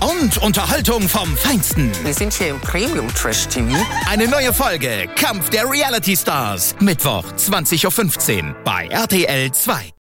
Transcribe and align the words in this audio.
Und 0.00 0.38
Unterhaltung 0.38 1.08
vom 1.08 1.36
Feinsten. 1.36 1.90
Wir 2.04 2.14
sind 2.14 2.32
hier 2.32 2.48
im 2.48 2.60
Premium 2.60 3.08
Trash 3.14 3.46
TV. 3.48 3.76
Eine 4.08 4.28
neue 4.28 4.52
Folge 4.52 5.08
Kampf 5.16 5.50
der 5.50 5.70
Reality 5.70 6.16
Stars. 6.16 6.74
Mittwoch 6.80 7.24
20.15 7.36 8.48
Uhr 8.48 8.56
bei 8.64 8.86
RTL 8.88 9.52
2. 9.52 9.99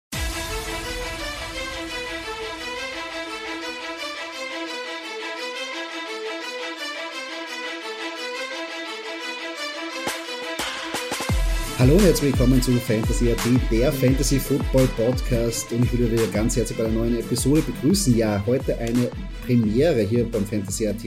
Hallo 11.83 11.95
und 11.95 12.03
herzlich 12.05 12.31
willkommen 12.31 12.61
zu 12.61 12.71
Fantasy 12.71 13.29
AT, 13.29 13.45
der 13.69 13.91
Fantasy 13.91 14.39
Football 14.39 14.87
Podcast. 14.95 15.69
Und 15.73 15.83
ich 15.83 15.91
würde 15.91 16.13
wieder 16.13 16.27
ganz 16.27 16.55
herzlich 16.55 16.77
bei 16.77 16.85
einer 16.85 16.93
neuen 16.93 17.19
Episode 17.19 17.61
begrüßen. 17.61 18.15
Ja, 18.17 18.41
heute 18.45 18.77
eine 18.77 19.09
Premiere 19.45 19.99
hier 19.99 20.23
beim 20.23 20.45
Fantasy 20.45 20.87
AT 20.87 21.03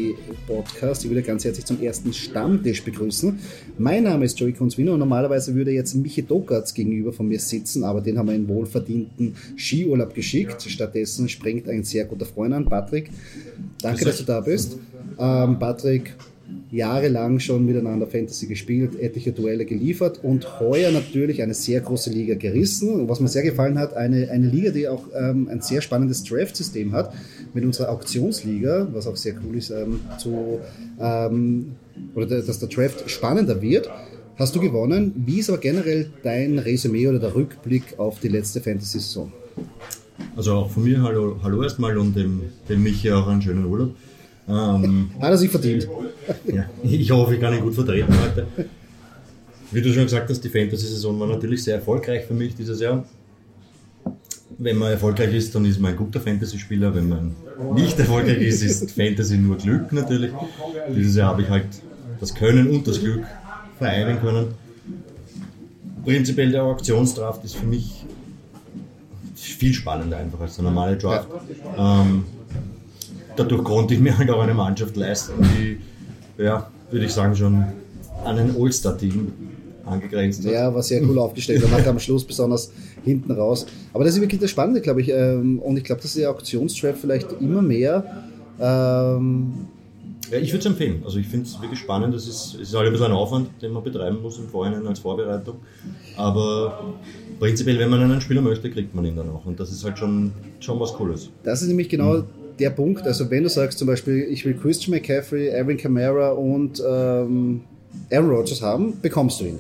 Podcast. 0.47 1.03
Ich 1.03 1.11
würde 1.11 1.23
ganz 1.23 1.47
herzlich 1.47 1.65
zum 1.65 1.83
ersten 1.83 2.13
Stammtisch 2.13 2.85
begrüßen. 2.85 3.39
Mein 3.79 4.03
Name 4.03 4.27
ist 4.27 4.39
Joey 4.39 4.53
Kunzwino 4.53 4.93
und 4.93 4.99
normalerweise 4.99 5.55
würde 5.55 5.71
jetzt 5.71 5.95
Michi 5.95 6.23
Dokatz 6.23 6.75
gegenüber 6.75 7.15
von 7.15 7.27
mir 7.27 7.41
sitzen, 7.41 7.83
aber 7.83 8.03
den 8.03 8.19
haben 8.19 8.29
wir 8.29 8.35
in 8.35 8.47
wohlverdienten 8.47 9.35
Skiurlaub 9.57 10.13
geschickt. 10.13 10.61
Stattdessen 10.61 11.31
springt 11.31 11.71
ein 11.71 11.85
sehr 11.85 12.05
guter 12.05 12.27
Freund 12.27 12.53
an, 12.53 12.67
Patrick. 12.67 13.09
Danke, 13.81 14.05
dass 14.05 14.19
du 14.19 14.25
da 14.25 14.43
bist. 14.43 14.77
Ähm, 15.19 15.59
Patrick, 15.59 16.15
jahrelang 16.71 17.41
schon 17.41 17.65
miteinander 17.67 18.07
Fantasy 18.07 18.47
gespielt, 18.47 18.99
etliche 19.01 19.33
Duelle 19.33 19.65
geliefert 19.65 20.21
und 20.23 20.61
heuer 20.61 20.91
natürlich 20.93 21.43
eine 21.43 21.55
sehr 21.55 21.81
große 21.81 22.11
Liga 22.11 22.35
gerissen. 22.35 23.09
Was 23.09 23.21
mir 23.21 23.29
sehr 23.29 23.43
gefallen 23.43 23.79
hat, 23.79 23.95
eine, 23.97 24.31
eine 24.31 24.47
Liga, 24.49 24.71
die 24.71 24.89
auch 24.89 25.05
ähm, 25.15 25.49
ein 25.51 25.61
sehr 25.61 25.81
spannendes 25.81 26.23
Draft-System 26.25 26.93
hat 26.93 27.13
mit 27.55 27.65
unserer 27.65 27.91
Auktionsliga, 27.91 28.89
was 28.93 29.07
auch 29.07 29.17
sehr 29.17 29.35
cool 29.45 29.57
ist, 29.57 29.71
ähm, 29.71 30.01
zu, 30.19 30.61
ähm, 31.01 31.73
oder 32.15 32.27
der- 32.27 32.43
dass 32.43 32.59
der 32.59 32.69
Draft 32.69 33.09
spannender 33.11 33.61
wird. 33.63 33.89
Hast 34.37 34.55
du 34.55 34.61
gewonnen? 34.61 35.13
Wie 35.27 35.39
ist 35.39 35.49
aber 35.49 35.59
generell 35.59 36.11
dein 36.23 36.59
Resümee 36.59 37.09
oder 37.09 37.19
der 37.19 37.35
Rückblick 37.35 37.99
auf 37.99 38.21
die 38.21 38.29
letzte 38.29 38.61
Fantasy-Saison? 38.61 39.33
Also 40.37 40.53
auch 40.53 40.71
von 40.71 40.85
mir 40.85 41.03
hallo, 41.03 41.37
hallo 41.43 41.63
erstmal 41.63 41.97
und 41.97 42.15
dem, 42.15 42.43
dem 42.69 42.83
Michi 42.83 43.11
auch 43.11 43.27
einen 43.27 43.41
schönen 43.41 43.65
Urlaub. 43.65 43.95
Ähm, 44.49 45.11
Hat 45.21 45.31
er 45.31 45.39
sich 45.39 45.51
verdient? 45.51 45.89
ja, 46.47 46.65
ich 46.83 47.11
hoffe, 47.11 47.35
ich 47.35 47.41
kann 47.41 47.55
ihn 47.55 47.61
gut 47.61 47.75
vertreten 47.75 48.15
heute. 48.21 48.47
Wie 49.73 49.83
du 49.83 49.93
schon 49.93 50.05
gesagt 50.05 50.31
hast, 50.31 50.41
die 50.43 50.49
Fantasy-Saison 50.49 51.19
war 51.19 51.27
natürlich 51.27 51.65
sehr 51.65 51.77
erfolgreich 51.77 52.25
für 52.25 52.35
mich 52.35 52.55
dieses 52.55 52.81
Jahr. 52.81 53.05
Wenn 54.59 54.77
man 54.77 54.93
erfolgreich 54.93 55.35
ist, 55.35 55.55
dann 55.55 55.65
ist 55.65 55.81
man 55.81 55.91
ein 55.91 55.97
guter 55.97 56.21
Fantasy-Spieler. 56.21 56.95
Wenn 56.95 57.09
man 57.09 57.35
nicht 57.75 57.99
erfolgreich 57.99 58.39
ist, 58.39 58.63
ist 58.63 58.91
Fantasy 58.93 59.37
nur 59.37 59.57
Glück 59.57 59.93
natürlich. 59.93 60.31
Dieses 60.95 61.17
Jahr 61.17 61.31
habe 61.31 61.43
ich 61.43 61.49
halt 61.49 61.67
das 62.21 62.35
Können 62.35 62.71
und 62.71 62.87
das 62.87 63.01
Glück 63.01 63.25
vereinen 63.79 64.21
können. 64.21 64.55
Prinzipiell 66.05 66.53
der 66.53 66.63
Auktionsdraft 66.63 67.45
ist 67.45 67.57
für 67.57 67.67
mich 67.67 68.07
viel 69.35 69.75
spannender 69.75 70.17
einfach 70.17 70.41
als 70.41 70.55
der 70.57 70.65
normale 70.65 70.97
Draft. 70.97 71.29
Ähm, 71.77 72.25
dadurch 73.37 73.65
konnte 73.65 73.95
ich 73.95 74.01
mir 74.01 74.17
halt 74.17 74.31
auch 74.31 74.41
eine 74.41 74.55
Mannschaft 74.55 74.97
leisten, 74.97 75.33
die, 75.43 75.79
ja, 76.43 76.71
würde 76.91 77.07
ich 77.07 77.13
sagen, 77.13 77.35
schon 77.37 77.65
an 78.25 78.39
ein 78.39 78.55
All-Star-Team 78.59 79.33
angegrenzt 79.85 80.45
hat. 80.45 80.53
Ja, 80.53 80.75
war 80.75 80.83
sehr 80.83 81.03
cool 81.05 81.19
aufgestellt. 81.19 81.63
Und 81.63 81.71
hat 81.71 81.87
am 81.87 81.99
Schluss 81.99 82.25
besonders 82.25 82.73
hinten 83.05 83.31
raus. 83.33 83.67
Aber 83.93 84.05
das 84.05 84.15
ist 84.17 84.21
wirklich 84.21 84.41
das 84.41 84.51
Spannende, 84.51 84.81
glaube 84.81 85.01
ich. 85.01 85.09
ähm, 85.11 85.61
Und 85.61 85.77
ich 85.77 85.85
glaube, 85.85 86.03
dass 86.03 86.15
der 86.15 86.31
Auktionstrap 86.31 86.97
vielleicht 86.97 87.29
immer 87.41 87.63
mehr. 87.63 88.05
Ähm, 88.61 89.53
Ja, 90.31 90.39
ich 90.39 90.51
würde 90.51 90.59
es 90.61 90.67
empfehlen. 90.67 91.03
Also 91.05 91.19
ich 91.19 91.29
finde 91.29 91.47
es 91.47 91.61
wirklich 91.61 91.79
spannend. 91.79 92.13
Das 92.15 92.27
ist, 92.27 92.55
es 92.55 92.69
ist 92.69 92.75
halt 92.75 92.87
ein 92.87 92.93
bisschen 92.93 93.07
ein 93.07 93.13
Aufwand, 93.13 93.49
den 93.63 93.71
man 93.73 93.85
betreiben 93.85 94.21
muss 94.23 94.39
im 94.39 94.49
Vorhinein 94.49 94.85
als 94.89 94.99
Vorbereitung. 94.99 95.57
Aber 96.17 96.95
prinzipiell, 97.39 97.79
wenn 97.79 97.91
man 97.91 98.03
einen 98.03 98.21
Spieler 98.21 98.41
möchte, 98.41 98.69
kriegt 98.71 98.93
man 98.93 99.05
ihn 99.05 99.15
dann 99.15 99.31
auch. 99.31 99.45
Und 99.47 99.61
das 99.61 99.71
ist 99.71 99.85
halt 99.85 99.99
schon, 99.99 100.33
schon 100.59 100.81
was 100.81 100.93
Cooles. 100.95 101.29
das 101.45 101.63
ist 101.63 101.69
nämlich 101.69 101.89
genau 101.89 102.25
der 102.59 102.71
Punkt. 102.71 103.07
Also, 103.07 103.31
wenn 103.31 103.43
du 103.43 103.49
sagst 103.49 103.79
zum 103.79 103.87
Beispiel, 103.87 104.27
ich 104.31 104.45
will 104.45 104.55
Christian 104.55 104.95
McCaffrey, 104.97 105.53
Aaron 105.55 105.77
Kamara 105.77 106.31
und 106.31 106.83
ähm, 106.87 107.61
Aaron 108.11 108.31
Rodgers 108.31 108.63
haben, 108.63 108.95
bekommst 109.01 109.41
du 109.41 109.45
ihn. 109.47 109.59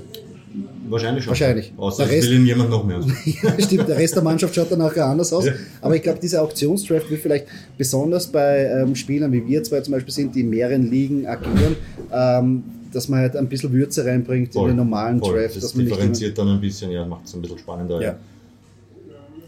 Wahrscheinlich 0.89 1.25
schon. 1.25 1.31
Wahrscheinlich. 1.31 1.73
Außer 1.77 2.05
Der 2.05 2.07
es 2.07 2.23
Rest- 2.23 2.31
will 2.31 2.39
ihn 2.41 2.47
jemand 2.47 2.71
noch 2.71 2.85
mehr. 2.85 3.01
Ja, 3.43 3.61
stimmt, 3.61 3.89
der 3.89 3.97
Rest 3.99 4.15
der 4.15 4.23
Mannschaft 4.23 4.55
schaut 4.55 4.71
dann 4.71 4.79
nachher 4.79 5.05
anders 5.07 5.33
aus. 5.33 5.47
Ja. 5.47 5.53
Aber 5.81 5.97
ich 5.97 6.03
glaube, 6.03 6.19
dieser 6.21 6.43
Auktionsdraft 6.43 7.11
wird 7.11 7.21
vielleicht 7.21 7.47
besonders 7.77 8.27
bei 8.29 8.65
ähm, 8.67 8.95
Spielern 8.95 9.33
wie 9.33 9.47
wir 9.47 9.63
zwei 9.65 9.81
zum 9.81 9.93
Beispiel 9.93 10.15
sind, 10.15 10.35
die 10.35 10.41
in 10.41 10.51
mehreren 10.51 10.89
Ligen 10.89 11.27
agieren, 11.27 11.77
ähm, 12.13 12.63
dass 12.93 13.09
man 13.09 13.21
halt 13.21 13.37
ein 13.37 13.49
bisschen 13.49 13.73
Würze 13.73 14.05
reinbringt 14.07 14.55
in 14.55 14.65
den 14.69 14.77
normalen 14.77 15.19
voll. 15.19 15.35
Draft. 15.43 15.57
Das 15.57 15.73
differenziert 15.73 16.39
dann 16.39 16.49
ein 16.49 16.61
bisschen, 16.61 16.91
ja, 16.93 17.05
macht 17.05 17.27
es 17.27 17.35
ein 17.35 17.43
bisschen 17.43 17.59
spannender. 17.59 18.01
Ja. 18.01 18.17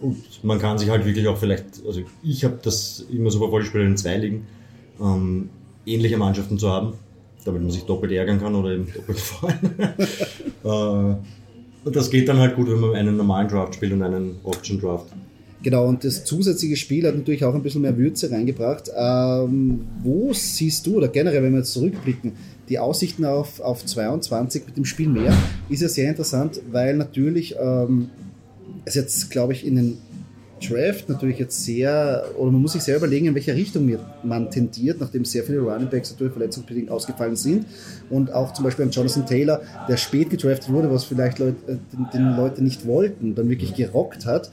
Und 0.01 0.45
man 0.45 0.59
kann 0.59 0.79
sich 0.79 0.91
halt 0.91 1.05
wirklich 1.05 1.27
auch 1.27 1.37
vielleicht, 1.37 1.65
also 1.87 2.01
ich 2.23 2.45
habe 2.45 2.59
das 2.63 3.05
immer 3.11 3.31
ich 3.31 3.67
spiele 3.67 3.85
in 3.85 3.97
zwei 3.97 4.17
Ligen, 4.17 4.47
ähm, 5.01 5.51
ähnliche 5.87 6.17
Mannschaften 6.17 6.59
zu 6.59 6.71
haben, 6.71 6.95
damit 7.45 7.63
man 7.63 7.71
sich 7.71 7.85
doppelt 7.85 8.13
ärgern 8.13 8.41
kann 8.41 8.55
oder 8.55 8.71
eben 8.71 8.87
doppelt 8.93 9.19
freuen. 10.65 11.17
äh, 11.85 11.91
das 11.91 12.11
geht 12.11 12.29
dann 12.29 12.39
halt 12.39 12.57
gut, 12.57 12.69
wenn 12.69 12.81
man 12.81 12.95
einen 12.95 13.17
normalen 13.17 13.49
Draft 13.49 13.75
spielt 13.75 13.93
und 13.93 14.03
einen 14.03 14.37
Auction 14.45 14.81
Draft. 14.81 15.07
Genau, 15.63 15.89
und 15.89 16.05
das 16.05 16.25
zusätzliche 16.25 16.77
Spiel 16.77 17.07
hat 17.07 17.17
natürlich 17.17 17.45
auch 17.45 17.55
ein 17.55 17.63
bisschen 17.63 17.83
mehr 17.83 17.97
Würze 17.97 18.31
reingebracht. 18.31 18.91
Ähm, 18.97 19.87
wo 20.03 20.33
siehst 20.33 20.87
du, 20.87 20.97
oder 20.97 21.09
generell, 21.09 21.43
wenn 21.43 21.53
wir 21.53 21.59
jetzt 21.59 21.73
zurückblicken, 21.73 22.33
die 22.69 22.79
Aussichten 22.79 23.25
auf, 23.25 23.61
auf 23.61 23.85
22 23.85 24.67
mit 24.67 24.77
dem 24.77 24.85
Spiel 24.85 25.09
mehr, 25.09 25.37
ist 25.69 25.83
ja 25.83 25.89
sehr 25.89 26.11
interessant, 26.11 26.61
weil 26.71 26.97
natürlich 26.97 27.57
ähm, 27.61 28.11
es 28.85 28.95
jetzt, 28.95 29.31
glaube 29.31 29.53
ich, 29.53 29.67
in 29.67 29.77
den 29.77 29.99
Draft 30.61 31.09
natürlich 31.09 31.39
jetzt 31.39 31.65
sehr, 31.65 32.25
oder 32.37 32.51
man 32.51 32.63
muss 32.63 32.73
sich 32.73 32.83
sehr 32.83 32.97
überlegen, 32.97 33.27
in 33.27 33.35
welche 33.35 33.55
Richtung 33.55 33.91
man 34.23 34.51
tendiert, 34.51 35.01
nachdem 35.01 35.25
sehr 35.25 35.45
viele 35.45 35.61
Running 35.61 35.89
Backs 35.89 36.11
natürlich 36.11 36.33
verletzungsbedingt 36.33 36.91
ausgefallen 36.91 37.37
sind. 37.37 37.67
Und 38.11 38.33
auch 38.33 38.53
zum 38.53 38.65
Beispiel 38.65 38.87
ein 38.87 38.91
Jonathan 38.91 39.27
Taylor, 39.27 39.63
der 39.89 39.97
spät 39.97 40.31
gedraftet 40.31 40.73
wurde, 40.73 40.91
was 40.91 41.05
vielleicht 41.05 41.39
Leut, 41.39 41.55
äh, 41.67 41.77
den, 41.93 42.07
den 42.13 42.37
Leute 42.37 42.63
nicht 42.63 42.87
wollten, 42.87 43.35
dann 43.35 43.49
wirklich 43.49 43.75
gerockt 43.75 44.27
hat. 44.27 44.51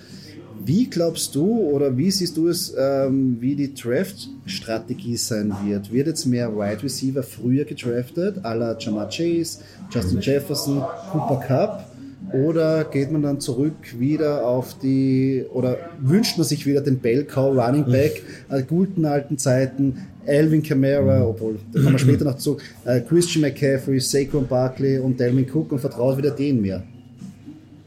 Wie 0.63 0.89
glaubst 0.89 1.35
du 1.35 1.59
oder 1.59 1.95
wie 1.97 2.09
siehst 2.09 2.37
du 2.37 2.47
es, 2.47 2.73
ähm, 2.77 3.37
wie 3.39 3.55
die 3.55 3.73
Draft-Strategie 3.73 5.17
sein 5.17 5.53
wird? 5.65 5.91
Wird 5.91 6.07
jetzt 6.07 6.25
mehr 6.25 6.55
Wide 6.55 6.81
Receiver 6.81 7.21
früher 7.23 7.65
gedraftet, 7.65 8.43
à 8.43 8.55
la 8.55 8.75
Jamar 8.77 9.09
Chase, 9.09 9.59
Justin 9.91 10.21
Jefferson, 10.21 10.81
Cooper 11.11 11.43
Cup? 11.45 11.94
Oder 12.35 12.83
geht 12.83 13.11
man 13.13 13.21
dann 13.21 13.39
zurück 13.39 13.97
wieder 13.97 14.45
auf 14.45 14.77
die, 14.77 15.45
oder 15.53 15.77
wünscht 16.01 16.37
man 16.37 16.45
sich 16.45 16.65
wieder 16.65 16.81
den 16.81 16.99
Bell 16.99 17.23
Cow 17.23 17.55
Running 17.55 17.85
Back, 17.85 18.23
äh, 18.49 18.61
guten 18.61 19.05
alten 19.05 19.37
Zeiten, 19.37 20.07
Alvin 20.27 20.61
Kamara, 20.61 21.25
obwohl, 21.25 21.59
da 21.71 21.79
kommen 21.79 21.93
wir 21.93 21.99
später 21.99 22.25
noch 22.25 22.37
zu, 22.37 22.57
äh, 22.83 22.99
Christian 22.99 23.41
McCaffrey, 23.41 24.01
Saquon 24.01 24.47
Barkley 24.47 24.99
und 24.99 25.17
Delvin 25.17 25.49
Cook 25.49 25.71
und 25.71 25.79
vertraut 25.79 26.17
wieder 26.17 26.31
denen 26.31 26.61
mehr? 26.61 26.83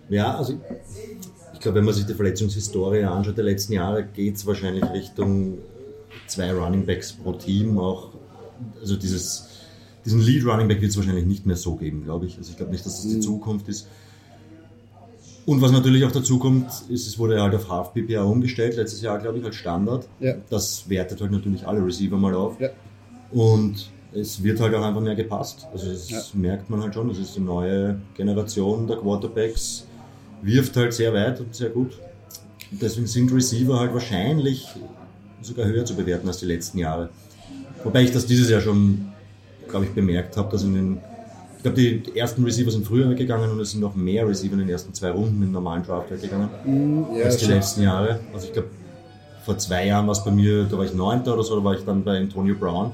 Ja, 0.09 0.39
also 0.39 0.55
ich 1.53 1.61
glaube, 1.61 1.79
wenn 1.79 1.85
man 1.85 1.93
sich 1.93 2.07
die 2.07 2.15
Verletzungshistorie 2.15 3.05
anschaut 3.05 3.37
der 3.37 3.45
letzten 3.45 3.75
Jahre, 3.75 4.05
geht 4.05 4.37
es 4.37 4.47
wahrscheinlich 4.47 4.85
Richtung 4.95 5.59
zwei 6.27 6.53
Running 6.53 6.87
Backs 6.87 7.13
pro 7.13 7.33
Team 7.33 7.79
auch. 7.79 8.13
Also 8.81 8.97
dieses, 8.97 9.47
diesen 10.07 10.21
Lead 10.21 10.47
Running 10.47 10.69
Back 10.69 10.81
wird 10.81 10.93
es 10.93 10.97
wahrscheinlich 10.97 11.27
nicht 11.27 11.45
mehr 11.45 11.57
so 11.57 11.77
geben, 11.77 12.05
glaube 12.05 12.25
ich. 12.25 12.39
Also 12.39 12.51
ich 12.51 12.57
glaube 12.57 12.73
nicht, 12.73 12.87
dass 12.87 13.03
das 13.03 13.13
die 13.13 13.21
Zukunft 13.21 13.69
ist. 13.69 13.89
Und 15.49 15.63
was 15.63 15.73
natürlich 15.73 16.05
auch 16.05 16.13
dazu 16.13 16.39
kommt, 16.39 16.67
ist, 16.91 17.07
es 17.07 17.19
wurde 17.19 17.41
halt 17.41 17.55
auf 17.55 17.71
Half 17.71 17.95
PPA 17.95 18.23
umgestellt, 18.23 18.77
letztes 18.77 19.01
Jahr, 19.01 19.19
glaube 19.19 19.39
ich, 19.39 19.45
als 19.47 19.57
Standard. 19.57 20.07
Ja. 20.21 20.35
Das 20.51 20.87
wertet 20.91 21.23
halt 21.23 21.31
natürlich 21.33 21.67
alle 21.67 21.83
Receiver 21.83 22.19
mal 22.19 22.35
auf. 22.35 22.61
Ja. 22.61 22.69
Und 23.33 23.89
es 24.13 24.43
wird 24.43 24.61
halt 24.61 24.75
auch 24.75 24.83
einfach 24.83 25.01
mehr 25.01 25.15
gepasst. 25.15 25.67
Also 25.73 25.91
das 25.91 26.11
Ja. 26.11 26.21
merkt 26.35 26.69
man 26.69 26.83
halt 26.83 26.93
schon. 26.93 27.09
Das 27.09 27.17
ist 27.17 27.35
die 27.35 27.41
neue 27.41 27.99
Generation 28.15 28.87
der 28.87 28.99
Quarterbacks. 28.99 29.87
Wirft 30.43 30.77
halt 30.77 30.93
sehr 30.93 31.15
weit 31.15 31.41
und 31.41 31.55
sehr 31.55 31.71
gut. 31.71 31.99
Und 32.71 32.83
deswegen 32.83 33.07
sind 33.07 33.33
Receiver 33.33 33.81
halt 33.81 33.95
wahrscheinlich 33.95 34.67
sogar 35.41 35.65
höher 35.65 35.87
zu 35.87 35.95
bewerten 35.95 36.29
als 36.29 36.41
die 36.41 36.47
letzten 36.47 36.77
Jahre. 36.77 37.09
Wobei 37.85 38.03
ich 38.03 38.13
das 38.13 38.27
dieses 38.27 38.51
Jahr 38.51 38.61
schon, 38.61 39.13
glaube 39.67 39.87
ich, 39.87 39.93
bemerkt 39.93 40.37
habe, 40.37 40.53
dass 40.53 40.63
in 40.63 40.75
den, 40.75 40.99
glaube, 41.75 42.03
die 42.03 42.17
ersten 42.19 42.45
Receiver 42.45 42.71
sind 42.71 42.87
früher 42.87 43.09
weggegangen 43.11 43.51
und 43.51 43.61
es 43.61 43.71
sind 43.73 43.81
noch 43.81 43.95
mehr 43.95 44.27
Receiver 44.29 44.53
in 44.55 44.61
den 44.61 44.69
ersten 44.69 44.93
zwei 44.95 45.11
Runden 45.11 45.43
im 45.43 45.53
normalen 45.53 45.83
Draft 45.83 46.11
weggegangen 46.11 46.49
Ja, 47.17 47.25
als 47.25 47.37
die 47.39 47.45
schon. 47.47 47.55
letzten 47.55 47.83
Jahre. 47.83 48.21
Also 48.35 48.47
ich 48.47 48.53
glaube, 48.53 48.69
vor 49.45 49.57
zwei 49.59 49.87
Jahren 49.87 50.07
war 50.07 50.13
es 50.13 50.25
bei 50.25 50.31
mir, 50.31 50.65
da 50.65 50.77
war 50.77 50.85
ich 50.85 50.93
Neunter 50.95 51.35
oder 51.35 51.43
so, 51.43 51.57
da 51.57 51.65
war 51.65 51.75
ich 51.75 51.85
dann 51.85 52.03
bei 52.05 52.19
Antonio 52.19 52.55
Brown. 52.55 52.93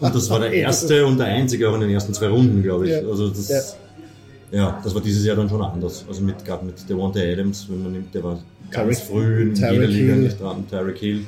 Und 0.00 0.14
das 0.14 0.28
war 0.30 0.40
der 0.40 0.52
erste 0.52 1.06
und 1.06 1.18
der 1.18 1.26
einzige 1.28 1.68
auch 1.68 1.74
in 1.74 1.80
den 1.82 1.90
ersten 1.90 2.12
zwei 2.14 2.26
Runden, 2.28 2.62
glaube 2.62 2.86
ich. 2.86 2.90
Ja. 2.92 3.08
Also 3.08 3.28
das, 3.28 3.76
ja. 4.50 4.80
das 4.82 4.94
war 4.94 5.00
dieses 5.00 5.24
Jahr 5.24 5.36
dann 5.36 5.48
schon 5.48 5.62
anders. 5.62 6.04
Also 6.08 6.22
mit 6.22 6.44
gerade 6.44 6.64
mit 6.66 6.88
Devonta 6.88 7.20
Adams, 7.20 7.66
wenn 7.70 7.82
man 7.84 7.92
nimmt, 7.92 8.12
der 8.14 8.24
war 8.24 8.38
ganz 8.70 8.98
Tyreek- 8.98 9.04
früh 9.06 9.42
in 9.42 9.54
Tyreek 9.54 9.72
jeder 9.72 9.86
Liga 9.86 10.12
Hill. 10.14 10.22
nicht 10.22 10.40
dran. 10.40 10.64
Tyreek 10.68 10.98
Hill. 10.98 11.24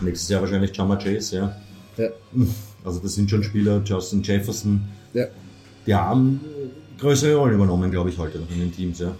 Nächstes 0.00 0.28
Jahr 0.28 0.42
wahrscheinlich 0.42 0.76
Jama 0.76 0.96
Chase, 0.96 1.36
ja. 1.36 1.56
Ja. 1.96 2.08
Also 2.84 3.00
das 3.00 3.14
sind 3.14 3.28
schon 3.28 3.42
Spieler, 3.42 3.82
Justin 3.84 4.22
Jefferson, 4.22 4.82
Ja. 5.14 5.26
die 5.86 5.94
haben 5.94 6.40
größere 6.98 7.34
Rollen 7.36 7.54
übernommen, 7.54 7.90
glaube 7.90 8.10
ich, 8.10 8.18
heute 8.18 8.38
noch 8.38 8.50
in 8.50 8.60
den 8.60 8.72
Teams, 8.72 8.98
ja. 9.00 9.14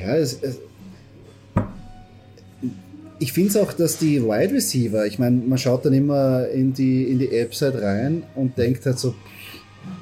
Ja, 0.00 0.16
es, 0.16 0.38
es, 0.42 0.58
ich 3.18 3.32
finde 3.32 3.50
es 3.50 3.56
auch, 3.56 3.72
dass 3.72 3.98
die 3.98 4.22
Wide 4.22 4.52
Receiver, 4.52 5.06
ich 5.06 5.18
meine, 5.18 5.36
man 5.46 5.58
schaut 5.58 5.84
dann 5.86 5.92
immer 5.94 6.48
in 6.48 6.72
die, 6.74 7.04
in 7.04 7.18
die 7.18 7.30
App-Site 7.30 7.80
rein 7.80 8.22
und 8.34 8.58
denkt 8.58 8.84
halt 8.86 8.98
so, 8.98 9.14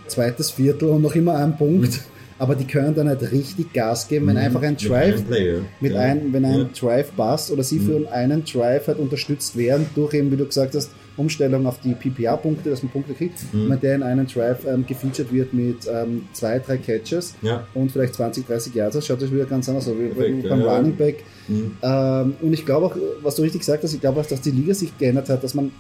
zweites 0.09 0.51
Viertel 0.51 0.89
und 0.89 1.03
noch 1.03 1.15
immer 1.15 1.37
ein 1.37 1.57
Punkt, 1.57 2.01
aber 2.39 2.55
die 2.55 2.65
können 2.67 2.95
dann 2.95 3.09
halt 3.09 3.31
richtig 3.33 3.73
Gas 3.73 4.09
geben, 4.09 4.27
wenn 4.29 4.37
einfach 4.37 4.63
ein 4.63 4.75
Mhm. 4.75 4.79
Mit 4.83 4.91
Drive, 4.91 5.15
einem 5.17 5.25
Player. 5.27 5.61
mit 5.81 5.93
ja. 5.93 6.01
ein, 6.01 6.33
wenn 6.33 6.45
ein 6.45 6.53
Ja. 6.59 6.65
Mhm. 6.65 6.73
Drive 6.79 7.17
passt 7.17 7.51
oder 7.51 7.63
sie 7.63 7.79
für 7.79 8.11
einen 8.13 8.45
Drive 8.45 8.87
halt 8.89 8.99
unterstützt 8.99 9.57
werden 9.57 9.87
durch 9.95 10.15
eben, 10.15 10.31
wie 10.33 10.37
du 10.37 10.47
gesagt 10.47 10.75
hast, 10.75 10.91
Umstellung 11.17 11.67
auf 11.67 11.81
die 11.81 11.95
PPA-Punkte, 11.95 12.71
dass 12.71 12.83
man 12.83 12.91
Punkte 12.93 13.13
kriegt, 13.15 13.39
Mhm. 13.53 13.71
wenn 13.71 13.81
der 13.81 13.95
in 13.97 14.03
einen 14.03 14.27
Drive 14.27 14.65
ähm, 14.67 14.87
gefeatured 14.87 15.33
wird 15.33 15.53
mit 15.53 15.87
ähm, 15.93 16.25
zwei, 16.33 16.59
drei 16.59 16.79
Catches 16.79 17.35
Ja. 17.43 17.67
und 17.75 17.93
vielleicht 17.93 18.15
20, 18.15 18.47
30 18.47 18.75
Yards, 18.75 18.97
das 18.97 19.07
schaut 19.07 19.21
das 19.21 19.31
wieder 19.31 19.45
ganz 19.45 19.69
anders 19.69 19.87
aus, 19.89 19.95
wie 19.99 20.09
Perfekt, 20.09 20.49
beim 20.49 20.61
ja. 20.61 20.77
Running 20.77 20.97
Back. 20.97 21.23
Mhm. 21.49 21.73
Ähm, 21.83 22.35
und 22.41 22.53
ich 22.53 22.65
glaube 22.65 22.87
auch, 22.87 22.97
was 23.23 23.35
du 23.37 23.43
richtig 23.43 23.61
gesagt 23.61 23.83
hast, 23.83 23.93
ich 23.93 24.01
glaube 24.01 24.21
auch, 24.21 24.27
dass 24.27 24.41
die 24.41 24.51
Liga 24.53 24.73
sich 24.75 24.97
geändert 24.97 25.29
hat, 25.29 25.45
dass 25.45 25.55
man 25.55 25.71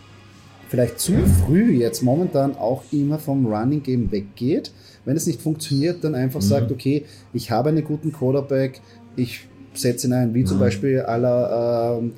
vielleicht 0.69 1.01
zu 1.01 1.13
früh 1.47 1.73
jetzt 1.73 2.03
momentan 2.03 2.57
auch 2.57 2.83
immer 2.93 3.19
vom 3.19 3.47
Running 3.47 3.83
Game 3.83 4.11
weggeht. 4.11 4.71
Wenn 5.05 5.17
es 5.17 5.27
nicht 5.27 5.43
funktioniert, 5.43 6.03
dann 6.05 6.15
einfach 6.15 6.41
sagt, 6.41 6.71
okay, 6.73 7.05
ich 7.33 7.51
habe 7.51 7.69
einen 7.71 7.85
guten 7.85 8.13
Quarterback, 8.13 8.81
ich 9.17 9.47
setze 9.75 10.07
ihn 10.07 10.13
ein, 10.15 10.35
wie 10.35 10.45
zum 10.45 10.59
Beispiel 10.59 11.01
aller 11.01 11.99
ähm, 12.01 12.13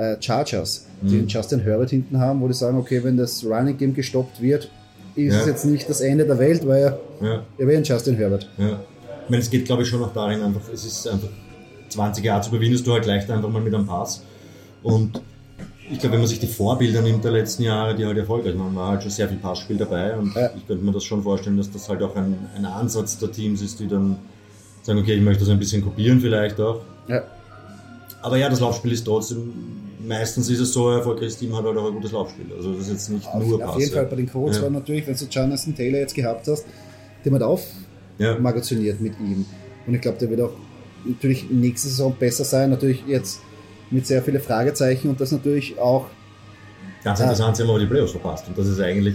äh, 0.00 0.16
Chargers, 0.20 0.86
die 1.02 1.18
einen 1.18 1.28
Justin 1.28 1.60
Herbert 1.60 1.90
hinten 1.90 2.18
haben, 2.18 2.40
wo 2.40 2.48
die 2.48 2.54
sagen, 2.54 2.78
okay, 2.78 3.02
wenn 3.04 3.16
das 3.16 3.44
Running 3.44 3.76
Game 3.76 3.94
gestoppt 3.94 4.40
wird, 4.40 4.70
ist 5.14 5.34
Ja. 5.34 5.40
es 5.40 5.46
jetzt 5.46 5.64
nicht 5.66 5.88
das 5.88 6.00
Ende 6.00 6.24
der 6.24 6.38
Welt, 6.38 6.66
weil 6.66 6.82
er, 6.82 7.00
Ja. 7.20 7.42
er 7.58 7.66
wäre 7.66 7.78
ein 7.78 7.84
Justin 7.84 8.16
Herbert. 8.16 8.48
Ja. 8.58 8.80
Ich 9.24 9.30
meine, 9.30 9.42
es 9.42 9.50
geht, 9.50 9.64
glaube 9.66 9.82
ich, 9.82 9.88
schon 9.88 10.00
noch 10.00 10.12
darin, 10.14 10.40
einfach, 10.42 10.62
es 10.72 10.84
ist 10.84 11.06
einfach 11.08 11.28
20 11.90 12.24
Jahre 12.24 12.40
zu 12.42 12.50
überwinden, 12.50 12.82
du 12.84 12.92
halt 12.92 13.06
leichter 13.06 13.34
einfach 13.34 13.48
mal 13.50 13.60
mit 13.60 13.74
einem 13.74 13.86
Pass. 13.86 14.22
Und 14.82 15.20
ich 15.90 15.98
glaube, 15.98 16.12
wenn 16.14 16.20
man 16.20 16.28
sich 16.28 16.38
die 16.40 16.46
Vorbilder 16.46 17.02
nimmt 17.02 17.24
der 17.24 17.32
letzten 17.32 17.64
Jahre, 17.64 17.94
die 17.96 18.06
halt 18.06 18.16
erfolgreich 18.16 18.56
waren, 18.58 18.74
war 18.76 18.90
halt 18.92 19.02
schon 19.02 19.10
sehr 19.10 19.28
viel 19.28 19.38
Passspiel 19.38 19.76
dabei. 19.76 20.16
Und 20.16 20.34
Ja. 20.34 20.50
ich 20.56 20.66
könnte 20.66 20.84
mir 20.84 20.92
das 20.92 21.04
schon 21.04 21.22
vorstellen, 21.22 21.56
dass 21.56 21.70
das 21.70 21.88
halt 21.88 22.02
auch 22.02 22.14
ein, 22.16 22.36
ein 22.56 22.64
Ansatz 22.64 23.18
der 23.18 23.30
Teams 23.32 23.60
ist, 23.60 23.80
die 23.80 23.88
dann 23.88 24.16
sagen, 24.82 24.98
okay, 25.00 25.14
ich 25.14 25.22
möchte 25.22 25.40
das 25.40 25.50
ein 25.50 25.58
bisschen 25.58 25.82
kopieren 25.82 26.20
vielleicht 26.20 26.58
auch. 26.60 26.80
Ja. 27.08 27.22
Aber 28.22 28.36
ja, 28.36 28.48
das 28.48 28.60
Laufspiel 28.60 28.92
ist 28.92 29.04
trotzdem, 29.04 29.52
meistens 30.06 30.48
ist 30.48 30.60
es 30.60 30.72
so, 30.72 30.88
ein 30.88 30.98
erfolgreiches 30.98 31.36
Team 31.38 31.56
hat 31.56 31.64
halt 31.64 31.76
auch 31.76 31.86
ein 31.86 31.94
gutes 31.94 32.12
Laufspiel. 32.12 32.46
Also 32.56 32.72
das 32.72 32.82
ist 32.82 32.92
jetzt 32.92 33.08
nicht 33.10 33.26
Auf, 33.26 33.44
nur 33.46 33.56
auf 33.64 33.72
Pass. 33.74 33.82
jeden 33.82 33.94
Fall 33.94 34.06
bei 34.06 34.16
den 34.16 34.30
Colts 34.30 34.56
Ja. 34.56 34.62
war 34.64 34.70
natürlich, 34.70 35.06
wenn 35.06 35.16
du 35.16 35.24
Jonathan 35.24 35.74
Taylor 35.76 35.98
jetzt 35.98 36.14
gehabt 36.14 36.46
hast, 36.48 36.64
den 37.24 37.32
man 37.32 37.42
auf 37.42 37.64
Ja. 38.18 38.38
magaziniert 38.38 39.00
mit 39.00 39.18
ihm. 39.20 39.44
Und 39.86 39.94
ich 39.94 40.00
glaube, 40.00 40.18
der 40.18 40.30
wird 40.30 40.40
auch 40.40 40.52
natürlich 41.04 41.50
nächste 41.50 41.88
Saison 41.88 42.14
besser 42.18 42.44
sein. 42.44 42.70
Natürlich 42.70 43.04
jetzt 43.06 43.40
mit 43.90 44.06
sehr 44.06 44.22
vielen 44.22 44.40
Fragezeichen 44.40 45.08
und 45.08 45.20
das 45.20 45.32
natürlich 45.32 45.78
auch, 45.78 46.06
Ganz 47.02 47.18
Ja. 47.18 47.24
interessant, 47.24 47.56
sie 47.56 47.62
haben 47.62 47.70
aber 47.70 47.78
die 47.78 47.86
Playoffs 47.86 48.12
verpasst. 48.12 48.46
Und 48.48 48.58
das 48.58 48.66
ist 48.68 48.78
eigentlich, 48.78 49.14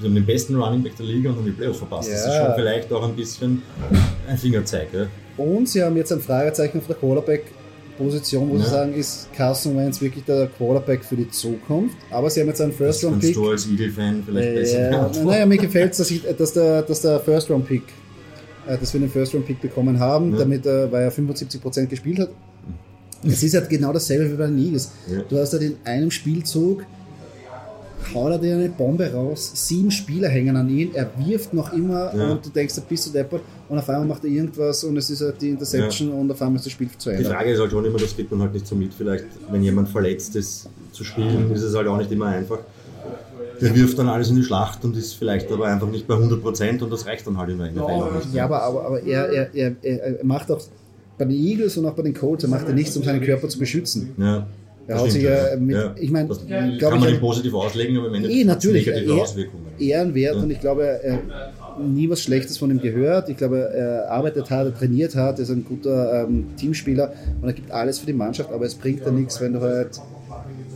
sie 0.00 0.06
haben 0.06 0.14
den 0.14 0.24
besten 0.24 0.54
Running 0.54 0.84
Back 0.84 0.96
der 0.96 1.06
Liga 1.06 1.30
und 1.30 1.36
haben 1.36 1.44
die 1.44 1.50
Playoffs 1.50 1.78
verpasst. 1.78 2.08
Das 2.12 2.20
ist 2.20 2.26
Ja. 2.26 2.46
schon 2.46 2.54
vielleicht 2.54 2.92
auch 2.92 3.02
ein 3.02 3.16
bisschen 3.16 3.60
ein 4.28 4.38
Fingerzeig. 4.38 4.88
Ja? 4.92 5.06
und 5.36 5.68
sie 5.68 5.82
haben 5.82 5.96
jetzt 5.96 6.12
ein 6.12 6.20
Fragezeichen 6.20 6.78
auf 6.78 6.86
der 6.86 6.94
Quarterback-Position, 7.96 8.50
wo 8.50 8.56
Ja. 8.56 8.64
sie 8.64 8.70
sagen, 8.70 8.94
ist 8.94 9.28
Carson 9.32 9.76
Wentz 9.76 10.00
wirklich 10.00 10.24
der 10.24 10.46
Quarterback 10.48 11.04
für 11.04 11.16
die 11.16 11.30
Zukunft? 11.30 11.96
Aber 12.10 12.30
sie 12.30 12.40
haben 12.40 12.48
jetzt 12.48 12.60
einen 12.60 12.72
First-Round-Pick. 12.72 13.34
du 13.34 13.50
als 13.50 13.66
Eagle-Fan 13.68 14.22
vielleicht 14.26 14.54
besser 14.54 14.90
Ja, 14.90 15.10
naja, 15.24 15.46
mir 15.46 15.58
gefällt 15.58 15.92
es, 15.92 15.98
dass, 15.98 16.10
ich- 16.10 16.22
dass 16.36 16.52
der, 16.52 16.82
dass 16.82 17.00
der 17.02 17.20
First-Round-Pick, 17.20 17.82
äh, 18.68 18.78
dass 18.78 18.92
wir 18.92 19.00
den 19.00 19.10
First-Round-Pick 19.10 19.60
bekommen 19.60 19.98
haben, 19.98 20.32
Ja. 20.32 20.38
damit 20.38 20.66
er, 20.66 20.90
weil 20.90 21.04
er 21.04 21.10
75% 21.12 21.90
gespielt 21.90 22.18
hat. 22.18 22.30
Es 23.26 23.42
ist 23.42 23.54
halt 23.54 23.70
genau 23.70 23.92
dasselbe 23.92 24.30
wie 24.32 24.36
bei 24.36 24.46
den 24.46 24.58
Eagles. 24.58 24.90
Ja. 25.10 25.22
Du 25.28 25.38
hast 25.38 25.52
halt 25.54 25.62
in 25.62 25.76
einem 25.84 26.10
Spielzug, 26.10 26.84
haut 28.14 28.32
er 28.32 28.38
dir 28.38 28.54
eine 28.54 28.68
Bombe 28.68 29.10
raus, 29.10 29.50
sieben 29.54 29.90
Spieler 29.90 30.28
hängen 30.28 30.56
an 30.56 30.68
ihn, 30.68 30.90
er 30.94 31.08
wirft 31.24 31.54
noch 31.54 31.72
immer 31.72 32.14
Ja. 32.14 32.32
und 32.32 32.44
du 32.44 32.50
denkst, 32.50 32.74
bist 32.86 33.06
du 33.06 33.10
deppert 33.12 33.40
und 33.68 33.78
auf 33.78 33.88
einmal 33.88 34.06
macht 34.06 34.24
er 34.24 34.30
irgendwas 34.30 34.84
und 34.84 34.96
es 34.96 35.08
ist 35.10 35.20
halt 35.22 35.40
die 35.40 35.50
Interception 35.50 36.10
und 36.12 36.30
auf 36.30 36.40
einmal 36.42 36.56
ist 36.56 36.66
das 36.66 36.72
Spiel 36.72 36.88
zu 36.98 37.10
Die 37.10 37.16
Ende. 37.16 37.28
Frage 37.30 37.50
ist 37.52 37.60
halt 37.60 37.70
schon 37.70 37.84
immer, 37.84 37.98
das 37.98 38.14
kriegt 38.14 38.30
man 38.30 38.40
halt 38.42 38.52
nicht 38.54 38.66
so 38.66 38.74
mit. 38.74 38.92
Vielleicht, 38.94 39.24
wenn 39.50 39.62
jemand 39.62 39.88
verletzt 39.88 40.36
ist, 40.36 40.68
zu 40.92 41.02
spielen, 41.04 41.50
ist 41.52 41.62
es 41.62 41.74
halt 41.74 41.86
auch 41.88 41.96
nicht 41.98 42.12
immer 42.12 42.26
einfach. 42.26 42.58
Der 43.60 43.74
wirft 43.74 43.98
dann 43.98 44.08
alles 44.08 44.30
in 44.30 44.36
die 44.36 44.42
Schlacht 44.42 44.84
und 44.84 44.96
ist 44.96 45.14
vielleicht 45.14 45.50
aber 45.50 45.66
einfach 45.66 45.88
nicht 45.88 46.06
bei 46.06 46.14
100% 46.14 46.82
und 46.82 46.92
das 46.92 47.06
reicht 47.06 47.26
dann 47.26 47.38
halt 47.38 47.50
im 47.50 47.60
Endeffekt 47.60 47.88
auch 47.90 48.12
nicht. 48.14 48.34
Ja, 48.34 48.44
aber, 48.46 48.62
aber, 48.62 48.84
aber 48.86 49.02
er, 49.02 49.28
er, 49.32 49.48
er, 49.54 49.72
er 49.82 50.24
macht 50.24 50.50
auch 50.50 50.60
bei 51.16 51.24
den 51.24 51.36
Eagles 51.36 51.76
und 51.76 51.86
auch 51.86 51.94
bei 51.94 52.02
den 52.02 52.14
Colts, 52.14 52.42
er 52.44 52.50
macht 52.50 52.66
ja 52.68 52.74
nichts, 52.74 52.96
um 52.96 53.04
seinen 53.04 53.20
Körper 53.22 53.48
zu 53.48 53.58
beschützen. 53.60 54.10
Ja, 54.18 54.46
Er 54.88 54.98
haut 54.98 55.10
sich 55.12 55.22
ja 55.22 55.56
mit- 55.56 55.76
ich 56.00 56.10
meine, 56.10 56.28
kann 56.80 56.98
man 56.98 57.08
nicht 57.08 57.20
positiv 57.20 57.54
auslegen, 57.54 57.96
aber 57.96 58.08
im 58.08 58.14
Endeffekt 58.14 58.40
Eh, 58.40 58.44
natürlich. 58.44 58.88
hat 58.88 58.94
Er, 58.96 59.14
Auswirkungen. 59.14 59.64
ehrenwert 59.78 60.34
Ja. 60.36 60.42
und 60.42 60.50
ich 60.50 60.60
glaube, 60.60 60.82
er 60.84 61.18
nie 61.78 62.08
was 62.10 62.22
Schlechtes 62.22 62.58
von 62.58 62.70
ihm 62.70 62.80
gehört. 62.80 63.28
Ich 63.28 63.36
glaube, 63.36 63.58
er 63.58 64.10
arbeitet 64.10 64.50
hart, 64.50 64.66
er 64.66 64.74
trainiert 64.78 65.14
hart, 65.16 65.38
er 65.38 65.42
ist 65.44 65.50
ein 65.50 65.64
guter 65.64 66.24
ähm, 66.24 66.46
Teamspieler 66.56 67.12
und 67.40 67.48
er 67.48 67.54
gibt 67.54 67.70
alles 67.70 67.98
für 67.98 68.06
die 68.06 68.12
Mannschaft, 68.12 68.52
aber 68.52 68.64
es 68.66 68.74
bringt 68.74 69.04
dann 69.06 69.16
nichts, 69.16 69.40
wenn 69.40 69.52
du 69.54 69.60
halt 69.60 70.00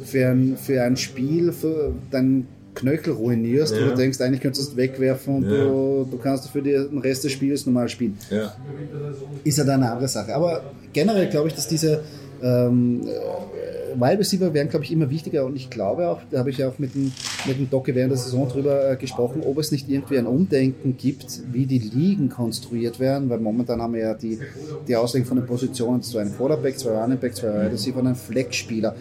für 0.05 0.27
ein, 0.29 0.57
für 0.57 0.83
ein 0.83 0.97
Spiel 0.97 1.53
für 1.53 1.93
deinen 2.11 2.47
Knöchel 2.75 3.13
ruinierst, 3.13 3.75
Ja. 3.75 3.81
wo 3.83 3.91
du 3.91 3.95
denkst, 3.97 4.21
eigentlich 4.21 4.41
könntest 4.41 4.69
du 4.69 4.73
es 4.73 4.77
wegwerfen 4.77 5.37
und 5.37 5.43
Ja. 5.51 5.51
du, 5.65 6.07
du 6.11 6.17
kannst 6.19 6.49
für 6.49 6.63
den 6.63 6.99
Rest 6.99 7.25
des 7.25 7.33
Spiels 7.33 7.67
normal 7.67 7.89
spielen 7.89 8.17
Ja. 8.31 8.55
ist 9.45 9.59
ja 9.59 9.65
dann 9.65 9.83
eine 9.83 9.93
andere 9.93 10.09
Sache. 10.09 10.35
Aber 10.35 10.63
generell 10.93 11.29
glaube 11.29 11.49
ich, 11.49 11.55
dass 11.55 11.67
diese 11.69 12.03
ähm, 12.43 13.03
äh, 13.07 13.79
Wide 14.01 14.19
Receiver 14.19 14.53
werden, 14.55 14.69
glaube 14.69 14.85
ich, 14.85 14.93
immer 14.93 15.11
wichtiger 15.11 15.45
und 15.45 15.57
ich 15.57 15.71
glaube 15.71 16.09
auch, 16.09 16.21
da 16.31 16.39
habe 16.39 16.51
ich 16.51 16.59
ja 16.59 16.69
auch 16.69 16.79
mit 16.79 16.95
dem, 16.95 17.13
mit 17.47 17.59
dem 17.59 17.69
Docke 17.71 17.95
während 17.95 18.13
der 18.13 18.19
Saison 18.19 18.49
drüber 18.49 18.91
äh, 18.91 18.97
gesprochen, 18.97 19.43
ob 19.45 19.59
es 19.59 19.73
nicht 19.73 19.89
irgendwie 19.89 20.19
ein 20.19 20.27
Umdenken 20.27 20.97
gibt, 20.97 21.41
wie 21.53 21.67
die 21.67 21.79
Ligen 21.79 22.29
konstruiert 22.29 23.01
werden, 23.01 23.29
weil 23.29 23.39
momentan 23.39 23.81
haben 23.81 23.95
wir 23.95 24.01
ja 24.01 24.15
die, 24.15 24.39
die 24.87 24.97
Auslegung 24.97 25.27
von 25.27 25.37
den 25.39 25.47
Positionen, 25.47 26.03
zwei 26.03 26.23
ein 26.23 26.35
Quarterback, 26.37 26.79
zwei 26.79 26.91
Running 26.91 27.19
Back, 27.19 27.35
zwei 27.35 27.49
Wide 27.49 27.73
Receiver 27.73 27.99
und 27.99 28.07
ein 28.09 28.17
Flex-Spieler. 28.17 28.95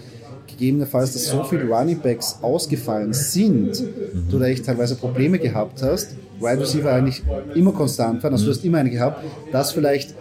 Gegebenenfalls, 0.47 1.13
dass 1.13 1.27
so 1.27 1.43
viele 1.43 1.65
Running 1.65 1.99
Backs 1.99 2.39
ausgefallen 2.41 3.13
sind, 3.13 3.83
du 4.31 4.39
da 4.39 4.45
echt 4.45 4.65
teilweise 4.65 4.95
Probleme 4.95 5.37
gehabt 5.39 5.83
hast, 5.83 6.15
Wide 6.39 6.61
Receiver 6.61 6.91
eigentlich 6.93 7.23
immer 7.55 7.71
konstant 7.71 8.23
waren, 8.23 8.33
also 8.33 8.45
du 8.45 8.51
hast 8.51 8.63
immer 8.63 8.77
eine 8.77 8.89
gehabt, 8.89 9.23
dass 9.51 9.71
vielleicht 9.71 10.15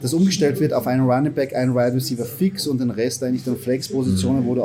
das 0.00 0.12
umgestellt 0.14 0.60
wird 0.60 0.72
auf 0.72 0.86
einen 0.86 1.08
Running 1.08 1.32
Back, 1.32 1.54
einen 1.54 1.74
Wide 1.74 1.94
Receiver 1.94 2.24
fix 2.24 2.66
und 2.66 2.80
den 2.80 2.90
Rest 2.90 3.22
eigentlich 3.22 3.44
dann 3.44 3.56
Flex-Positionen, 3.56 4.46
wo 4.46 4.54
du 4.54 4.62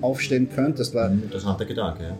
aufstellen 0.00 0.48
könntest, 0.54 0.94
weil, 0.94 1.12
Interessanter 1.12 1.64
Gedanke, 1.64 2.02
ja. 2.04 2.18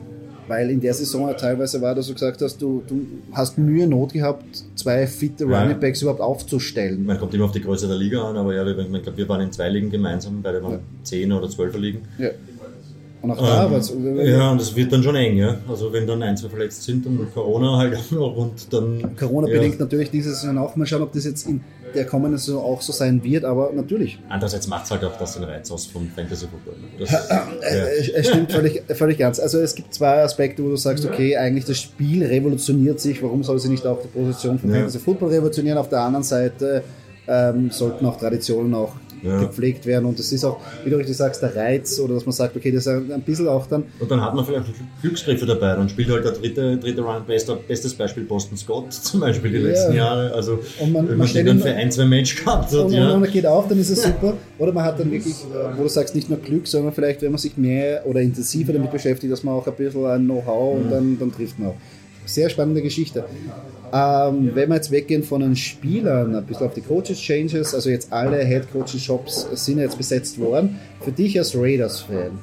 weil 0.49 0.71
in 0.71 0.81
der 0.81 0.95
Saison 0.95 1.33
teilweise 1.37 1.81
war, 1.81 1.95
dass 1.95 2.07
du 2.09 2.14
gesagt 2.14 2.40
hast, 2.43 2.61
du, 2.61 2.83
du 2.88 3.00
hast 3.33 3.59
Mühe, 3.59 3.87
Not 3.87 4.12
gehabt, 4.12 4.45
zwei 4.75 5.07
fitte 5.07 5.45
Ja. 5.45 5.62
Running 5.62 5.79
Backs 5.81 6.02
überhaupt 6.02 6.21
aufzustellen. 6.21 7.05
Man 7.07 7.19
kommt 7.19 7.35
immer 7.35 7.45
auf 7.47 7.52
die 7.52 7.61
Größe 7.62 7.87
der 7.88 7.97
Liga 7.97 8.23
an, 8.23 8.37
aber 8.37 8.55
ja, 8.55 8.64
wir- 8.64 8.79
ich 8.79 9.02
glaube, 9.02 9.17
wir 9.19 9.29
waren 9.29 9.40
in 9.43 9.52
zwei 9.52 9.69
Ligen 9.69 9.90
gemeinsam, 9.90 10.40
beide 10.43 10.62
waren 10.62 10.81
10 11.02 11.33
oder 11.33 11.47
12er 11.49 11.79
Ligen. 11.79 12.00
Ja. 12.19 12.31
Und 13.23 13.33
auch 13.33 13.37
da 13.38 13.67
Ähm, 13.67 13.73
war 13.73 13.79
es. 13.79 13.93
ja, 14.31 14.50
und 14.50 14.59
das 14.59 14.75
wird 14.75 14.90
dann 14.95 15.02
schon 15.02 15.14
eng, 15.14 15.37
ja. 15.37 15.59
Also 15.69 15.93
wenn 15.93 16.07
dann 16.07 16.23
ein, 16.23 16.38
zwei 16.38 16.49
verletzt 16.49 16.85
sind, 16.85 17.05
dann 17.05 17.19
Corona 17.35 17.76
halt 17.76 17.95
auch 17.95 18.11
noch 18.12 18.35
und 18.35 18.73
dann. 18.73 19.14
Corona-bedingt 19.14 19.75
Ja. 19.75 19.81
natürlich 19.81 20.11
diese 20.11 20.31
Saison 20.31 20.57
auch. 20.57 20.75
Mal 20.75 20.87
schauen, 20.87 21.02
ob 21.02 21.12
das 21.12 21.26
jetzt 21.26 21.47
in 21.47 21.61
der 21.94 22.06
kommenden 22.06 22.38
Saison 22.38 22.62
auch 22.64 22.80
so 22.80 22.92
sein 22.92 23.23
wird, 23.25 23.44
aber 23.44 23.73
natürlich. 23.75 24.18
Andererseits 24.28 24.66
macht 24.66 24.85
es 24.85 24.90
halt 24.90 25.04
auch 25.04 25.16
das 25.18 25.35
den 25.35 25.44
Reiz 25.44 25.70
aus 25.70 25.87
vom 25.87 26.09
Fantasy 26.14 26.47
Football. 26.47 26.75
Das, 26.99 27.11
Äh, 27.62 28.02
ja. 28.02 28.14
Es 28.16 28.28
stimmt 28.28 28.52
völlig, 28.52 28.82
völlig 28.94 29.18
ganz. 29.18 29.38
Also 29.38 29.61
es 29.61 29.75
gibt 29.75 29.92
zwei 29.94 30.23
Aspekte, 30.23 30.62
wo 30.64 30.68
du 30.68 30.76
sagst, 30.76 31.04
okay, 31.04 31.37
eigentlich 31.37 31.64
das 31.64 31.78
Spiel 31.78 32.25
revolutioniert 32.25 33.00
sich, 33.00 33.23
warum 33.23 33.42
soll 33.44 33.59
sie 33.59 33.68
nicht 33.68 33.87
auch 33.87 34.00
die 34.02 34.09
Position 34.09 34.59
von 34.59 34.70
Ja. 34.70 34.76
Fantasy 34.76 34.99
Football 34.99 35.30
revolutionieren? 35.30 35.78
Auf 35.78 35.88
der 35.88 36.00
anderen 36.00 36.25
Seite 36.25 36.82
ähm, 37.28 37.70
sollten 37.70 38.06
auch 38.06 38.18
Traditionen 38.18 38.75
auch 38.75 38.92
Ja. 39.23 39.41
gepflegt 39.41 39.85
werden. 39.87 40.05
Und 40.07 40.19
das 40.19 40.33
ist 40.33 40.45
auch, 40.45 40.59
wie 40.85 40.91
du 40.91 40.97
richtig 40.97 41.17
sagst, 41.17 41.43
der 41.43 41.55
Reiz 41.55 41.99
oder 42.00 42.15
dass 42.15 42.25
man 42.27 42.33
sagt, 42.33 42.57
okay, 42.57 42.71
das 42.71 42.87
ist 42.87 42.89
ein 42.89 43.12
ein 43.12 43.23
bisschen 43.23 43.49
auch 43.49 43.67
dann 43.67 43.85
Und 43.99 44.11
dann 44.11 44.21
hat 44.21 44.35
man 44.35 44.45
vielleicht 44.45 44.67
Glückstreffer 45.03 45.47
dabei. 45.47 45.75
Dann 45.75 45.89
spielt 45.89 46.09
halt 46.11 46.25
der 46.25 46.33
dritte, 46.33 46.77
dritte 46.79 47.03
Run, 47.03 47.23
bester, 47.27 47.57
bestes 47.57 47.95
Beispiel 47.95 48.25
Boston 48.25 48.57
Scott 48.57 48.93
zum 48.93 49.21
Beispiel 49.21 49.50
die 49.50 49.59
Ja. 49.59 49.62
letzten 49.69 49.95
Jahre. 49.95 50.33
Also 50.33 50.59
Und 50.81 50.93
man- 50.93 51.09
wenn 51.09 51.19
man 51.19 51.27
man 51.27 51.33
den 51.35 51.47
dann 51.47 51.61
für 51.61 51.71
ein, 51.71 51.91
zwei 51.93 52.05
Match 52.07 52.37
gehabt 52.37 52.73
hat. 52.73 52.79
und, 52.79 52.93
ja. 52.93 53.12
und 53.12 53.23
er 53.25 53.31
geht 53.31 53.47
auf, 53.47 53.69
dann 53.69 53.79
ist 53.79 53.91
es 53.91 54.03
super. 54.03 54.35
Oder 54.59 54.73
man 54.73 54.85
hat 54.85 54.99
dann 54.99 55.11
wirklich, 55.11 55.35
äh, 55.35 55.77
wo 55.79 55.83
du 55.83 55.89
sagst, 55.89 56.15
nicht 56.15 56.29
nur 56.31 56.39
Glück, 56.39 56.67
sondern 56.67 56.93
vielleicht, 56.93 57.23
wenn 57.23 57.31
man 57.33 57.39
sich 57.39 57.57
mehr 57.57 58.07
oder 58.07 58.21
intensiver 58.21 58.73
damit 58.73 58.91
beschäftigt, 58.91 59.33
dass 59.33 59.43
man 59.45 59.55
auch 59.55 59.67
ein 59.67 59.75
bisschen 59.75 60.05
ein 60.07 60.25
Know-how 60.25 60.77
und 60.79 60.91
dann, 60.91 61.19
dann 61.19 61.33
trifft 61.33 61.59
man 61.59 61.69
auch. 61.71 61.77
Sehr 62.27 62.49
spannende 62.49 62.81
Geschichte. 62.83 63.25
Ähm, 63.92 64.50
wenn 64.54 64.68
wir 64.68 64.76
jetzt 64.76 64.90
weggehen 64.90 65.23
von 65.23 65.40
den 65.40 65.56
Spielern, 65.56 66.35
ein 66.35 66.44
bisschen 66.44 66.66
auf 66.66 66.75
die 66.75 66.80
Coaches-Changes, 66.80 67.75
also 67.75 67.90
jetzt 67.90 68.12
alle 68.12 68.44
Head-Coaching-Shops 68.44 69.49
sind 69.54 69.78
jetzt 69.78 69.99
besetzt 69.99 70.38
worden. 70.38 70.78
Für 71.00 71.12
dich 71.12 71.38
als 71.38 71.56
Raiders-Fan, 71.56 72.38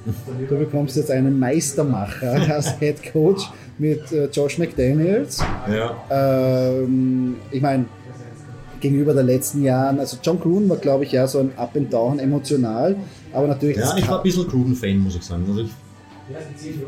du 0.49 0.57
bekommst 0.57 0.97
jetzt 0.97 1.11
einen 1.11 1.37
Meistermacher 1.39 2.31
als 2.53 2.77
Head-Coach 2.79 3.49
mit 3.77 4.11
äh, 4.11 4.25
Josh 4.25 4.57
McDaniels. 4.57 5.39
ja. 5.69 5.95
Ähm, 6.09 7.35
ich 7.51 7.61
meine, 7.61 7.85
gegenüber 8.79 9.13
den 9.13 9.25
letzten 9.25 9.63
Jahren, 9.63 9.99
also 9.99 10.17
John 10.21 10.39
Gruden 10.39 10.69
war, 10.69 10.77
glaube 10.77 11.03
ich, 11.03 11.11
ja 11.11 11.27
so 11.27 11.39
ein 11.39 11.51
Up 11.57 11.75
and 11.75 11.91
Down 11.91 12.19
emotional, 12.19 12.95
aber 13.33 13.47
natürlich. 13.47 13.77
Ja, 13.77 13.95
ich 13.97 14.07
war 14.07 14.17
ein 14.17 14.23
bisschen 14.23 14.47
Gruden-Fan, 14.47 14.99
muss 14.99 15.15
ich 15.15 15.23
sagen. 15.23 15.45
Also 15.47 15.61
ich 15.61 15.71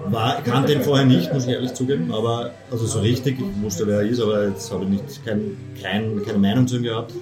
war, 0.09 0.41
kannte 0.41 0.73
ihn 0.73 0.81
vorher 0.81 1.05
nicht, 1.05 1.33
muss 1.33 1.45
ich 1.45 1.51
ehrlich 1.51 1.73
zugeben, 1.73 2.11
aber 2.13 2.51
also 2.71 2.85
so 2.85 2.99
richtig, 2.99 3.37
ich 3.39 3.63
wusste, 3.63 3.87
wer 3.87 4.01
er 4.01 4.09
ist, 4.09 4.19
aber 4.19 4.47
jetzt 4.47 4.71
habe 4.71 4.83
ich 4.85 4.89
nicht, 4.89 5.25
kein, 5.25 5.57
kein, 5.81 6.21
keine 6.25 6.37
Meinung 6.37 6.67
zu 6.67 6.77
ihm 6.77 6.83
gehabt. 6.83 7.13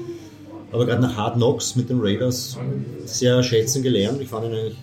Aber 0.72 0.86
gerade 0.86 1.02
nach 1.02 1.16
Hard 1.16 1.36
Knocks 1.36 1.76
mit 1.76 1.90
den 1.90 2.00
Raiders 2.02 2.58
sehr 3.06 3.42
schätzen 3.42 3.84
gelernt. 3.84 4.22
Ich 4.22 4.28
fand 4.28 4.46
ihn 4.46 4.54
eigentlich 4.54 4.78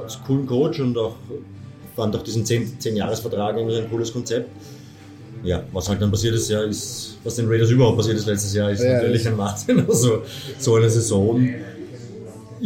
als 0.00 0.22
coolen 0.22 0.46
Coach 0.46 0.80
und 0.80 0.96
auch 0.96 1.16
fand 1.96 2.14
auch 2.16 2.22
diesen 2.22 2.44
10-Jahres-Vertrag 2.44 3.56
irgendwie 3.56 3.76
ein 3.76 3.88
cooles 3.90 4.12
Konzept. 4.12 4.48
Ja, 5.42 5.62
was 5.72 5.88
halt 5.88 6.00
dann 6.00 6.10
passiert 6.10 6.34
ist, 6.34 6.48
ja, 6.48 6.62
ist, 6.62 7.18
was 7.22 7.34
den 7.36 7.46
Raiders 7.48 7.70
überhaupt 7.70 7.98
passiert 7.98 8.16
ist 8.16 8.26
letztes 8.26 8.54
Jahr, 8.54 8.70
ist 8.70 8.82
Ja, 8.82 8.94
natürlich 8.94 9.26
ein 9.28 9.36
Wahnsinn. 9.36 9.84
Also 9.88 10.22
so 10.58 10.76
eine 10.76 10.88
Saison. 10.88 11.48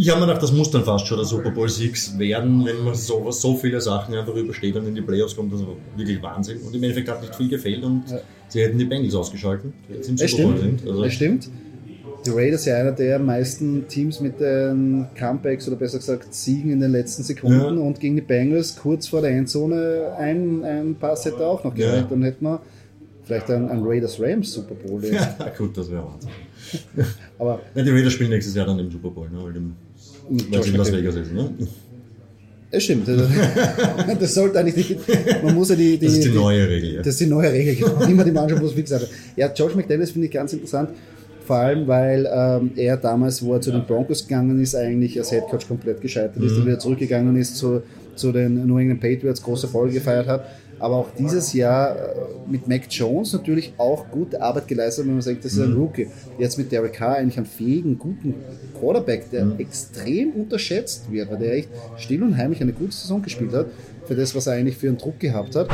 Ich 0.01 0.09
habe 0.11 0.21
mir 0.21 0.27
gedacht, 0.29 0.43
das 0.45 0.53
muss 0.53 0.71
dann 0.71 0.85
fast 0.85 1.07
schon 1.09 1.17
der 1.19 1.27
Super 1.27 1.51
Bowl 1.51 1.69
6 1.69 2.19
werden, 2.21 2.65
wenn 2.65 2.85
man 2.85 2.95
so, 2.95 3.31
so 3.33 3.57
viele 3.57 3.81
Sachen 3.81 4.15
einfach 4.15 4.35
übersteht 4.37 4.77
und 4.77 4.87
in 4.87 4.95
die 4.95 5.01
Playoffs 5.03 5.35
kommt. 5.35 5.53
Das 5.53 5.61
war 5.61 5.75
wirklich 5.97 6.23
Wahnsinn. 6.23 6.59
Und 6.61 6.73
im 6.75 6.83
Endeffekt 6.85 7.09
hat 7.09 7.21
nicht 7.21 7.35
viel 7.35 7.49
gefehlt 7.49 7.83
und 7.83 8.05
sie 8.49 8.61
hätten 8.63 8.79
die 8.79 8.85
Bengals 8.85 9.17
ausgeschalten, 9.17 9.73
die 9.89 9.95
jetzt 9.95 10.09
im 10.09 10.15
Es 10.15 10.31
Super 10.31 10.45
Bowl 10.45 10.57
stimmt, 10.59 10.81
sind. 10.81 10.89
Also, 10.91 11.05
es 11.05 11.13
stimmt. 11.15 11.51
Die 12.27 12.31
Raiders 12.31 12.65
ja 12.65 12.77
einer 12.77 12.93
der 12.93 13.19
meisten 13.19 13.89
Teams 13.89 14.21
mit 14.21 14.39
den 14.39 15.07
Comebacks 15.19 15.67
oder 15.67 15.77
besser 15.77 15.99
gesagt 15.99 16.33
Siegen 16.33 16.71
in 16.71 16.81
den 16.81 16.93
letzten 16.93 17.25
Sekunden 17.25 17.59
Ja. 17.59 17.83
und 17.83 17.99
gegen 17.99 18.15
die 18.15 18.23
Bengals 18.23 18.77
kurz 18.77 19.09
vor 19.09 19.21
der 19.21 19.31
Endzone 19.31 20.13
ein, 20.17 20.63
ein 20.65 20.95
Pass 20.95 21.25
hätte 21.25 21.45
auch 21.45 21.65
noch 21.65 21.77
Ja. 21.77 21.87
gereicht. 21.91 22.07
Dann 22.11 22.23
hätten 22.23 22.45
wir 22.45 22.61
vielleicht 23.25 23.51
ein, 23.51 23.69
ein 23.69 23.81
Raiders 23.83 24.21
Rams 24.21 24.53
Super 24.53 24.75
Bowl. 24.75 25.05
ja, 25.13 25.35
gut, 25.57 25.77
das 25.77 25.91
wäre 25.91 26.05
Wahnsinn. 26.05 26.31
Aber 27.39 27.61
Ja, 27.75 27.83
die 27.83 27.91
Raiders 27.91 28.13
spielen 28.13 28.31
nächstes 28.31 28.55
Jahr 28.55 28.67
dann 28.67 28.79
im 28.79 28.91
Super 28.93 29.11
Bowl, 29.11 29.29
ne, 29.31 29.39
weil, 30.29 30.67
in 30.67 30.77
Las. 30.77 30.93
Vegas 30.93 31.15
ist. 31.17 31.33
Ne? 31.33 31.51
Es 32.71 32.83
stimmt. 32.85 33.09
Das 34.21 34.35
sollte 34.35 34.59
eigentlich 34.59 34.77
nicht. 34.77 35.01
Man 35.43 35.55
muss 35.55 35.71
ja 35.71 35.77
die, 35.77 35.99
die, 35.99 36.07
Das 36.07 36.15
ist 36.15 36.25
die 36.25 36.31
neue 36.31 36.69
Regel. 36.69 36.95
Ja. 36.95 36.99
Das 36.99 37.09
ist 37.09 37.21
die 37.21 37.27
neue 37.27 37.53
Regel, 37.53 37.77
genau. 37.77 38.03
Immer 38.03 38.25
die 38.25 38.31
Mannschaft 38.31 38.63
muss 38.63 38.73
fix 38.73 38.91
sein. 38.91 39.01
Ja, 39.37 39.51
Josh 39.53 39.75
McDaniels 39.75 40.11
finde 40.11 40.27
ich 40.27 40.33
ganz 40.33 40.53
interessant. 40.53 40.91
Vor 41.47 41.57
allem, 41.57 41.87
weil 41.87 42.29
ähm, 42.31 42.73
er 42.77 42.99
damals, 42.99 43.43
wo 43.43 43.55
er 43.55 43.61
zu 43.63 43.71
den 43.71 43.87
Broncos 43.87 44.27
gegangen 44.27 44.61
ist, 44.61 44.75
eigentlich 44.75 45.19
als 45.19 45.33
Headcoach 45.33 45.67
komplett 45.67 46.01
gescheitert 46.03 46.43
ist, 46.43 46.59
dann 46.59 46.67
wieder 46.67 46.79
zurückgegangen 46.79 47.37
ist 47.37 47.57
zu, 47.57 47.83
zu 48.19 48.33
den 48.33 48.67
New 48.67 48.79
England 48.79 49.01
Patriots, 49.01 49.43
große 49.43 49.67
Erfolge 49.67 49.95
gefeiert 49.95 50.27
hat. 50.27 50.45
Aber 50.81 50.95
auch 50.97 51.09
dieses 51.19 51.53
Jahr 51.55 51.97
äh, 51.97 51.99
mit 52.49 52.69
Mac 52.69 52.83
Jones 52.89 53.33
natürlich 53.33 53.73
auch 53.79 54.09
gute 54.11 54.41
Arbeit 54.41 54.69
geleistet, 54.69 55.07
wenn 55.07 55.15
man 55.15 55.23
sagt, 55.23 55.45
das 55.45 55.53
ist 55.53 55.61
ein 55.61 55.73
Rookie. 55.73 56.07
Jetzt 56.39 56.57
mit 56.57 56.71
Derek 56.71 56.93
Carr 56.93 57.17
eigentlich 57.17 57.37
einen 57.37 57.47
fähigen, 57.47 57.99
guten 57.99 58.35
Quarterback, 58.79 59.29
der 59.31 59.47
extrem 59.59 60.31
unterschätzt 60.33 61.11
wird, 61.11 61.31
weil 61.33 61.39
der 61.39 61.55
echt 61.55 61.69
still 61.97 62.23
und 62.23 62.37
heimlich 62.37 62.61
eine 62.61 62.73
gute 62.73 62.93
Saison 62.93 63.21
gespielt 63.23 63.53
hat, 63.55 63.67
für 64.07 64.15
das, 64.15 64.35
was 64.37 64.47
er 64.47 64.55
eigentlich 64.55 64.77
für 64.77 64.87
einen 64.87 64.99
Druck 64.99 65.19
gehabt 65.19 65.57
hat. 65.57 65.69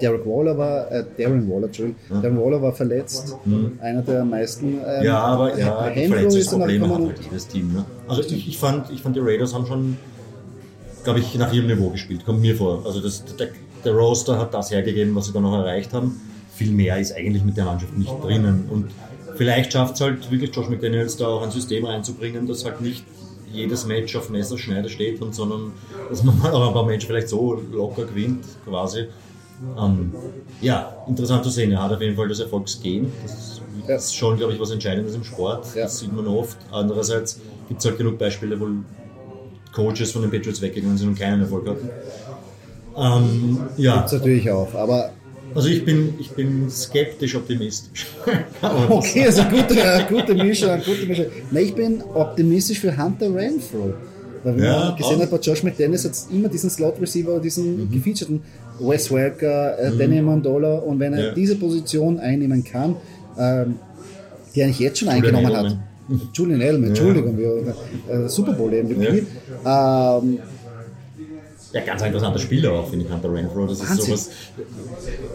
Derek 0.00 0.26
Waller 0.26 0.56
war, 0.58 0.92
äh, 0.92 1.04
Darren 1.18 1.50
Waller, 1.50 1.66
Entschuldigung, 1.66 2.00
Darren 2.22 2.38
Waller 2.38 2.60
war 2.62 2.72
verletzt, 2.72 3.34
einer 3.80 4.02
der 4.02 4.24
meisten. 4.24 4.78
ähm, 4.86 5.04
Ja, 5.04 5.18
aber 5.18 5.58
ja, 5.58 5.90
die 5.90 6.02
Handler 6.02 6.28
ist 6.28 6.52
auch 6.52 6.58
Verletzungsprobleme 6.58 6.84
hat 6.84 6.90
gekommen 6.90 7.08
halt 7.08 7.24
jedes 7.24 7.48
Team. 7.48 7.72
Ne? 7.72 7.84
Also 8.06 8.22
ich, 8.22 8.48
ich, 8.48 8.58
fand, 8.58 8.90
ich 8.90 9.02
fand, 9.02 9.16
die 9.16 9.20
Raiders 9.20 9.54
haben 9.54 9.66
schon, 9.66 9.96
glaube 11.06 11.20
ich, 11.20 11.34
nach 11.36 11.52
ihrem 11.52 11.68
Niveau 11.68 11.88
gespielt, 11.90 12.26
kommt 12.26 12.40
mir 12.40 12.56
vor. 12.56 12.84
Also 12.84 13.00
das, 13.00 13.24
der, 13.36 13.50
der 13.84 13.92
Roster 13.94 14.38
hat 14.38 14.52
das 14.52 14.72
hergegeben, 14.72 15.14
was 15.14 15.26
sie 15.26 15.32
dann 15.32 15.44
noch 15.44 15.56
erreicht 15.56 15.92
haben. 15.92 16.20
Viel 16.52 16.72
mehr 16.72 16.98
ist 16.98 17.12
eigentlich 17.12 17.44
mit 17.44 17.56
der 17.56 17.64
Mannschaft 17.64 17.96
nicht 17.96 18.12
drinnen. 18.22 18.68
Und 18.68 18.90
vielleicht 19.36 19.72
schafft 19.72 19.94
es 19.94 20.00
halt 20.00 20.28
wirklich 20.32 20.54
Josh 20.54 20.68
McDaniels 20.68 21.16
da 21.16 21.28
auch 21.28 21.42
ein 21.42 21.52
System 21.52 21.84
reinzubringen, 21.84 22.48
das 22.48 22.64
halt 22.64 22.80
nicht 22.80 23.04
jedes 23.52 23.86
Match 23.86 24.16
auf 24.16 24.30
Messerschneide 24.30 24.88
steht, 24.88 25.22
und 25.22 25.32
sondern 25.32 25.72
dass 26.10 26.24
man 26.24 26.36
mal 26.42 26.52
auch 26.52 26.66
ein 26.66 26.74
paar 26.74 26.84
Matches 26.84 27.04
vielleicht 27.04 27.28
so 27.28 27.54
locker 27.72 28.04
gewinnt, 28.04 28.44
quasi. 28.64 29.06
Ähm, 29.78 30.12
ja, 30.60 30.92
interessant 31.06 31.44
zu 31.44 31.50
sehen. 31.50 31.70
Er 31.70 31.84
hat 31.84 31.92
auf 31.92 32.00
jeden 32.00 32.16
Fall 32.16 32.28
das 32.28 32.40
Erfolgsgehen. 32.40 33.12
Das 33.86 34.06
ist 34.06 34.16
schon, 34.16 34.36
glaube 34.36 34.54
ich, 34.54 34.60
was 34.60 34.72
Entscheidendes 34.72 35.14
im 35.14 35.22
Sport. 35.22 35.68
Das 35.76 36.00
sieht 36.00 36.12
man 36.12 36.26
oft. 36.26 36.56
Andererseits 36.72 37.40
gibt 37.68 37.78
es 37.78 37.86
halt 37.86 37.96
genug 37.96 38.18
Beispiele, 38.18 38.58
wo 38.58 38.66
Coaches 39.76 40.10
von 40.12 40.22
den 40.22 40.30
Patriots 40.30 40.62
weggegangen 40.62 40.96
sind 40.96 41.08
und 41.08 41.18
keinen 41.18 41.42
Erfolg 41.42 41.68
hatten. 41.68 41.90
Ähm, 42.96 43.68
ja, 43.76 44.00
Das 44.02 44.12
natürlich 44.12 44.50
auch, 44.50 44.74
aber 44.74 45.10
also 45.54 45.68
ich 45.68 45.84
bin, 45.84 46.14
ich 46.18 46.30
bin 46.30 46.68
skeptisch 46.70 47.34
optimistisch. 47.34 48.06
okay, 48.88 49.26
also 49.26 49.42
gute, 49.44 49.74
äh, 49.78 50.02
gute 50.08 50.34
Mischung, 50.34 50.70
gute 50.84 51.06
Mischung. 51.06 51.26
Na, 51.50 51.60
ich 51.60 51.74
bin 51.74 52.02
optimistisch 52.14 52.80
für 52.80 52.96
Hunter 52.96 53.34
Renfro. 53.34 53.94
Weil 54.44 54.56
wenn 54.56 54.64
Ja, 54.64 54.78
man 54.86 54.96
gesehen 54.96 55.20
hat, 55.20 55.30
bei 55.30 55.38
Josh 55.38 55.62
McDaniels 55.62 56.04
hat 56.04 56.12
es 56.12 56.26
immer 56.30 56.48
diesen 56.48 56.70
Slot-Receiver, 56.70 57.38
diesen 57.40 57.84
Mhm. 57.84 57.90
gefeaturten 57.92 58.40
Wes 58.80 59.10
Welker, 59.10 59.78
äh, 59.78 59.90
Danny 59.98 60.20
Mandola 60.22 60.76
und 60.78 61.00
wenn 61.00 61.12
er 61.14 61.28
Ja. 61.28 61.34
diese 61.34 61.56
Position 61.56 62.18
einnehmen 62.18 62.62
kann, 62.62 62.96
ähm, 63.38 63.76
die 64.54 64.60
er 64.60 64.66
eigentlich 64.66 64.78
jetzt 64.78 64.98
schon 65.00 65.08
eingenommen 65.08 65.54
hat. 65.56 65.76
Julian 66.32 66.60
Edelman, 66.60 66.88
Entschuldigung, 66.90 67.36
wir, 67.36 67.74
äh, 68.08 68.28
Super 68.28 68.52
Bowl 68.52 68.70
MVP. 68.72 69.24
Ähm, 69.64 70.38
Ja, 71.72 71.80
ganz 71.84 72.00
ein 72.02 72.06
interessanter 72.08 72.38
Spieler 72.38 72.72
auch, 72.72 72.88
finde 72.88 73.04
ich, 73.04 73.12
Hunter 73.12 73.32
Renfro. 73.32 73.66
Das 73.66 73.80
ist 73.80 73.88
Wahnsinn. 73.90 74.06
sowas. 74.06 74.30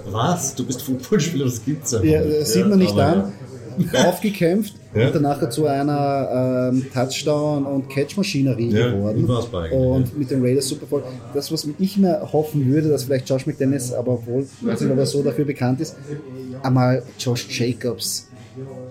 Was? 0.10 0.56
Du 0.56 0.66
bist 0.66 0.82
Footballspieler, 0.82 1.46
das 1.46 1.64
gibt's 1.64 1.94
einfach 1.94 2.08
Ja, 2.08 2.22
nicht. 2.22 2.42
das 2.42 2.54
sieht 2.54 2.68
man 2.68 2.80
nicht 2.80 2.92
aber 2.94 3.06
an. 3.06 3.34
Aufgekämpft 4.06 4.74
Ja. 4.94 5.08
und 5.08 5.16
danach 5.16 5.50
zu 5.50 5.66
einer 5.66 6.70
ähm, 6.74 6.86
Touchdown- 6.94 7.66
und 7.66 7.90
Catch-Maschinerie 7.90 8.70
Ja, 8.70 8.92
geworden. 8.92 9.26
Und 9.72 10.08
ja. 10.08 10.12
mit 10.18 10.30
den 10.32 10.42
Raiders 10.44 10.68
Super 10.68 10.86
Bowl. 10.88 11.04
Das, 11.34 11.52
was 11.52 11.68
ich 11.80 11.98
mir 11.98 12.22
hoffen 12.34 12.66
würde, 12.72 12.90
dass 12.90 13.04
vielleicht 13.06 13.30
Josh 13.30 13.46
McDaniels, 13.46 13.94
aber 13.94 14.14
obwohl, 14.14 14.44
ich 14.62 14.68
weiß 14.68 14.82
nicht, 14.82 14.92
ob 14.92 14.98
er 14.98 15.06
so 15.06 15.24
dafür 15.24 15.46
bekannt 15.46 15.80
ist, 15.80 15.96
einmal 16.64 17.04
Josh 17.20 17.48
Jacobs 17.60 18.28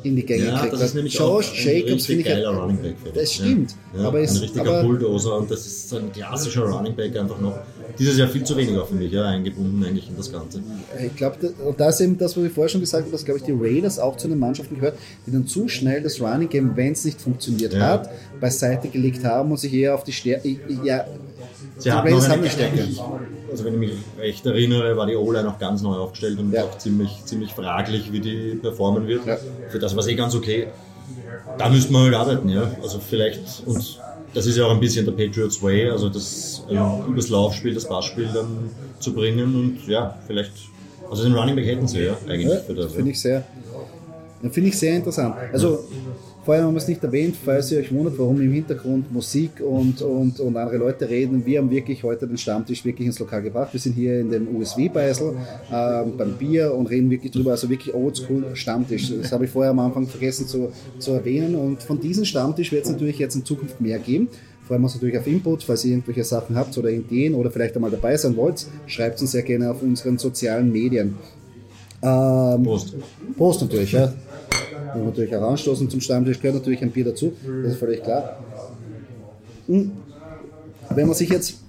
in 0.02 0.16
die 0.16 0.24
Gänge 0.24 0.46
Ja, 0.46 0.58
kriegt. 0.60 0.72
das 0.72 0.80
ist 0.82 0.94
nämlich 0.94 1.20
auch 1.20 1.36
Josh 1.36 1.66
ein 1.66 1.74
Jacobs 1.84 2.06
finde 2.06 2.22
ich 2.22 2.26
geiler 2.28 2.50
Running 2.50 2.76
Back. 2.78 2.94
finde 3.02 3.20
Das 3.20 3.30
ich. 3.30 3.34
stimmt, 3.36 3.74
Ja. 3.96 4.08
aber 4.08 4.18
ein 4.18 4.24
es- 4.24 4.40
richtiger 4.40 4.60
aber- 4.62 4.82
Bulldozer 4.82 5.36
und 5.38 5.50
das 5.50 5.66
ist 5.66 5.88
so 5.88 5.96
ein 5.96 6.10
klassischer 6.12 6.62
Running 6.62 6.94
Back 6.96 7.16
einfach 7.18 7.40
noch. 7.40 7.58
Dieses 7.98 8.16
Jahr 8.16 8.28
viel 8.28 8.44
zu 8.44 8.56
wenig 8.56 8.76
auch, 8.78 8.86
finde 8.88 9.04
ich, 9.04 9.12
ja, 9.12 9.24
eingebunden 9.26 9.84
eigentlich 9.84 10.08
in 10.08 10.16
das 10.16 10.32
Ganze. 10.32 10.62
Ich 11.04 11.14
glaube, 11.16 11.52
und 11.66 11.78
das 11.78 11.96
ist 12.00 12.06
eben 12.06 12.16
das, 12.16 12.36
was 12.36 12.44
ich 12.44 12.52
vorher 12.52 12.68
schon 12.70 12.80
gesagt 12.80 13.02
habe, 13.02 13.12
dass, 13.12 13.24
glaube 13.24 13.38
ich, 13.40 13.44
die 13.44 13.52
Raiders 13.52 13.98
auch 13.98 14.16
zu 14.16 14.28
den 14.28 14.38
Mannschaften 14.38 14.76
gehört, 14.76 14.96
die 15.26 15.32
dann 15.32 15.46
zu 15.46 15.68
schnell 15.68 16.00
das 16.02 16.20
Running 16.20 16.48
Game, 16.48 16.76
wenn 16.76 16.92
es 16.92 17.04
nicht 17.04 17.20
funktioniert 17.20 17.74
Ja. 17.74 17.80
hat, 17.80 18.10
beiseite 18.40 18.88
gelegt 18.88 19.24
haben 19.24 19.50
und 19.50 19.58
sich 19.58 19.74
eher 19.74 19.94
auf 19.94 20.04
die 20.04 20.12
Stärke. 20.12 20.48
Ja, 20.84 21.04
Sie 21.76 21.84
die 21.84 21.92
hatten 21.92 22.06
Raiders 22.08 22.22
noch 22.24 22.28
haben 22.30 22.40
eine, 22.40 22.48
die 22.48 22.50
Stärke. 22.50 22.88
Also 23.50 23.64
wenn 23.64 23.74
ich 23.74 23.80
mich 23.80 23.92
recht 24.18 24.46
erinnere, 24.46 24.96
war 24.96 25.06
die 25.06 25.16
O-Line 25.16 25.44
noch 25.44 25.58
ganz 25.58 25.82
neu 25.82 25.96
aufgestellt 25.96 26.38
und 26.38 26.52
Ja. 26.52 26.64
auch 26.64 26.78
ziemlich, 26.78 27.24
ziemlich 27.24 27.52
fraglich, 27.52 28.12
wie 28.12 28.20
die 28.20 28.54
performen 28.60 29.06
wird. 29.06 29.26
Ja. 29.26 29.36
Für 29.68 29.78
das 29.78 29.94
war 29.94 30.00
es 30.00 30.06
eh 30.08 30.14
ganz 30.14 30.34
okay. 30.34 30.68
Da 31.58 31.68
müsste 31.68 31.92
man 31.92 32.04
halt 32.04 32.14
arbeiten, 32.14 32.48
ja. 32.48 32.70
Also 32.82 32.98
vielleicht, 33.00 33.62
und 33.66 34.00
das 34.34 34.46
ist 34.46 34.56
ja 34.56 34.64
auch 34.66 34.70
ein 34.70 34.80
bisschen 34.80 35.04
der 35.04 35.12
Patriots 35.12 35.62
Way, 35.62 35.90
also 35.90 36.08
das 36.08 36.62
ähm, 36.70 36.78
übers 37.08 37.28
Laufspiel, 37.28 37.74
das 37.74 37.86
Passspiel 37.86 38.28
dann 38.32 38.70
zu 39.00 39.12
bringen 39.12 39.54
und 39.54 39.88
ja, 39.88 40.16
vielleicht, 40.26 40.52
also 41.10 41.24
den 41.24 41.34
Running 41.34 41.56
Back 41.56 41.66
hätten 41.66 41.88
sie 41.88 42.04
ja 42.04 42.16
eigentlich 42.28 42.52
Ja, 42.52 42.60
für 42.60 42.74
das. 42.74 42.92
Finde 42.92 43.10
ich 43.10 43.20
sehr, 43.20 43.44
finde 44.50 44.68
ich 44.68 44.78
sehr 44.78 44.96
interessant. 44.96 45.34
Also 45.52 45.84
Vorher 46.50 46.64
haben 46.64 46.74
wir 46.74 46.78
es 46.78 46.88
nicht 46.88 47.04
erwähnt, 47.04 47.36
falls 47.44 47.70
ihr 47.70 47.78
euch 47.78 47.92
wundert, 47.92 48.18
warum 48.18 48.40
im 48.40 48.50
Hintergrund 48.52 49.12
Musik 49.12 49.60
und, 49.60 50.02
und, 50.02 50.40
und 50.40 50.56
andere 50.56 50.78
Leute 50.78 51.08
reden. 51.08 51.46
Wir 51.46 51.60
haben 51.60 51.70
wirklich 51.70 52.02
heute 52.02 52.26
den 52.26 52.38
Stammtisch 52.38 52.84
wirklich 52.84 53.06
ins 53.06 53.20
Lokal 53.20 53.42
gebracht. 53.42 53.72
Wir 53.72 53.78
sind 53.78 53.92
hier 53.92 54.18
in 54.18 54.32
dem 54.32 54.56
USW-Beisel 54.56 55.36
äh, 55.70 56.04
beim 56.18 56.32
Bier 56.40 56.74
und 56.74 56.88
reden 56.88 57.08
wirklich 57.08 57.30
drüber. 57.30 57.52
Also 57.52 57.70
wirklich 57.70 57.94
oldschool 57.94 58.46
Stammtisch. 58.54 59.12
Das 59.16 59.30
habe 59.30 59.44
ich 59.44 59.50
vorher 59.52 59.70
am 59.70 59.78
Anfang 59.78 60.08
vergessen 60.08 60.48
zu, 60.48 60.72
zu 60.98 61.12
erwähnen. 61.12 61.54
Und 61.54 61.84
von 61.84 62.00
diesem 62.00 62.24
Stammtisch 62.24 62.72
wird 62.72 62.84
es 62.84 62.90
natürlich 62.90 63.20
jetzt 63.20 63.36
in 63.36 63.44
Zukunft 63.44 63.80
mehr 63.80 64.00
geben. 64.00 64.26
Freuen 64.66 64.80
wir 64.80 64.86
uns 64.86 64.96
natürlich 64.96 65.18
auf 65.18 65.28
Input, 65.28 65.62
falls 65.62 65.84
ihr 65.84 65.92
irgendwelche 65.92 66.24
Sachen 66.24 66.56
habt 66.56 66.76
oder 66.76 66.90
Ideen 66.90 67.34
oder 67.34 67.52
vielleicht 67.52 67.76
einmal 67.76 67.92
dabei 67.92 68.16
sein 68.16 68.36
wollt, 68.36 68.66
schreibt 68.88 69.20
uns 69.20 69.30
sehr 69.30 69.42
gerne 69.44 69.70
auf 69.70 69.82
unseren 69.82 70.18
sozialen 70.18 70.72
Medien. 70.72 71.14
Ähm, 72.02 72.64
Prost. 72.64 72.96
Prost 73.36 73.62
natürlich, 73.62 73.92
ja. 73.92 74.12
Wir 74.94 75.04
natürlich 75.04 75.36
auch 75.36 75.56
zum 75.56 76.00
Stammtisch, 76.00 76.40
gehört 76.40 76.56
natürlich 76.56 76.82
ein 76.82 76.90
Bier 76.90 77.04
dazu, 77.04 77.32
das 77.62 77.72
ist 77.72 77.78
völlig 77.78 78.02
klar. 78.02 78.38
Hm. 79.66 79.92
Wenn 80.94 81.06
man 81.06 81.14
sich 81.14 81.28
jetzt, 81.28 81.60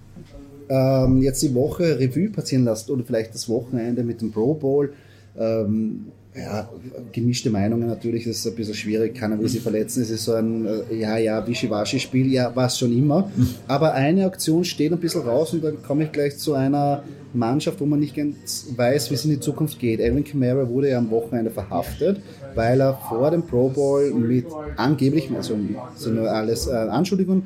ähm, 0.69 1.21
jetzt 1.21 1.41
die 1.41 1.53
Woche 1.53 1.99
Revue 1.99 2.29
passieren 2.29 2.65
lässt 2.65 2.89
oder 2.89 3.03
vielleicht 3.03 3.33
das 3.35 3.47
Wochenende 3.47 4.03
mit 4.03 4.21
dem 4.21 4.31
Pro 4.31 4.53
Bowl, 4.55 4.93
ähm, 5.37 6.07
ja, 6.35 6.69
gemischte 7.11 7.49
Meinungen 7.49 7.87
natürlich, 7.87 8.23
das 8.23 8.37
ist 8.37 8.47
ein 8.47 8.55
bisschen 8.55 8.73
schwierig, 8.73 9.15
keiner 9.15 9.37
will 9.37 9.49
sie 9.49 9.59
verletzen, 9.59 10.01
es 10.01 10.09
ist 10.09 10.23
so 10.23 10.33
ein, 10.33 10.65
äh, 10.65 10.95
ja, 10.95 11.17
ja, 11.17 11.45
Wischiwaschi-Spiel, 11.45 12.31
ja, 12.31 12.55
war 12.55 12.67
es 12.67 12.79
schon 12.79 12.97
immer. 12.97 13.29
Aber 13.67 13.93
eine 13.93 14.25
Aktion 14.25 14.63
steht 14.63 14.93
ein 14.93 14.99
bisschen 14.99 15.21
raus 15.21 15.53
und 15.53 15.63
dann 15.63 15.83
komme 15.83 16.05
ich 16.05 16.11
gleich 16.11 16.37
zu 16.37 16.53
einer 16.53 17.03
Mannschaft, 17.33 17.79
wo 17.79 17.85
man 17.85 17.99
nicht 17.99 18.15
ganz 18.15 18.67
weiß, 18.75 19.09
wie 19.09 19.15
es 19.15 19.25
in 19.25 19.31
die 19.31 19.39
Zukunft 19.39 19.79
geht. 19.79 20.01
Alvin 20.01 20.23
Kamara 20.23 20.67
wurde 20.67 20.89
ja 20.89 20.97
am 20.97 21.09
Wochenende 21.11 21.51
verhaftet, 21.51 22.21
weil 22.55 22.81
er 22.81 22.99
vor 23.09 23.31
dem 23.31 23.43
Pro 23.43 23.69
Bowl 23.69 24.11
mit 24.13 24.45
angeblich, 24.77 25.29
also 25.35 25.57
sind 25.95 26.15
nur 26.15 26.31
alles 26.31 26.67
äh, 26.67 26.71
Anschuldigungen, 26.71 27.43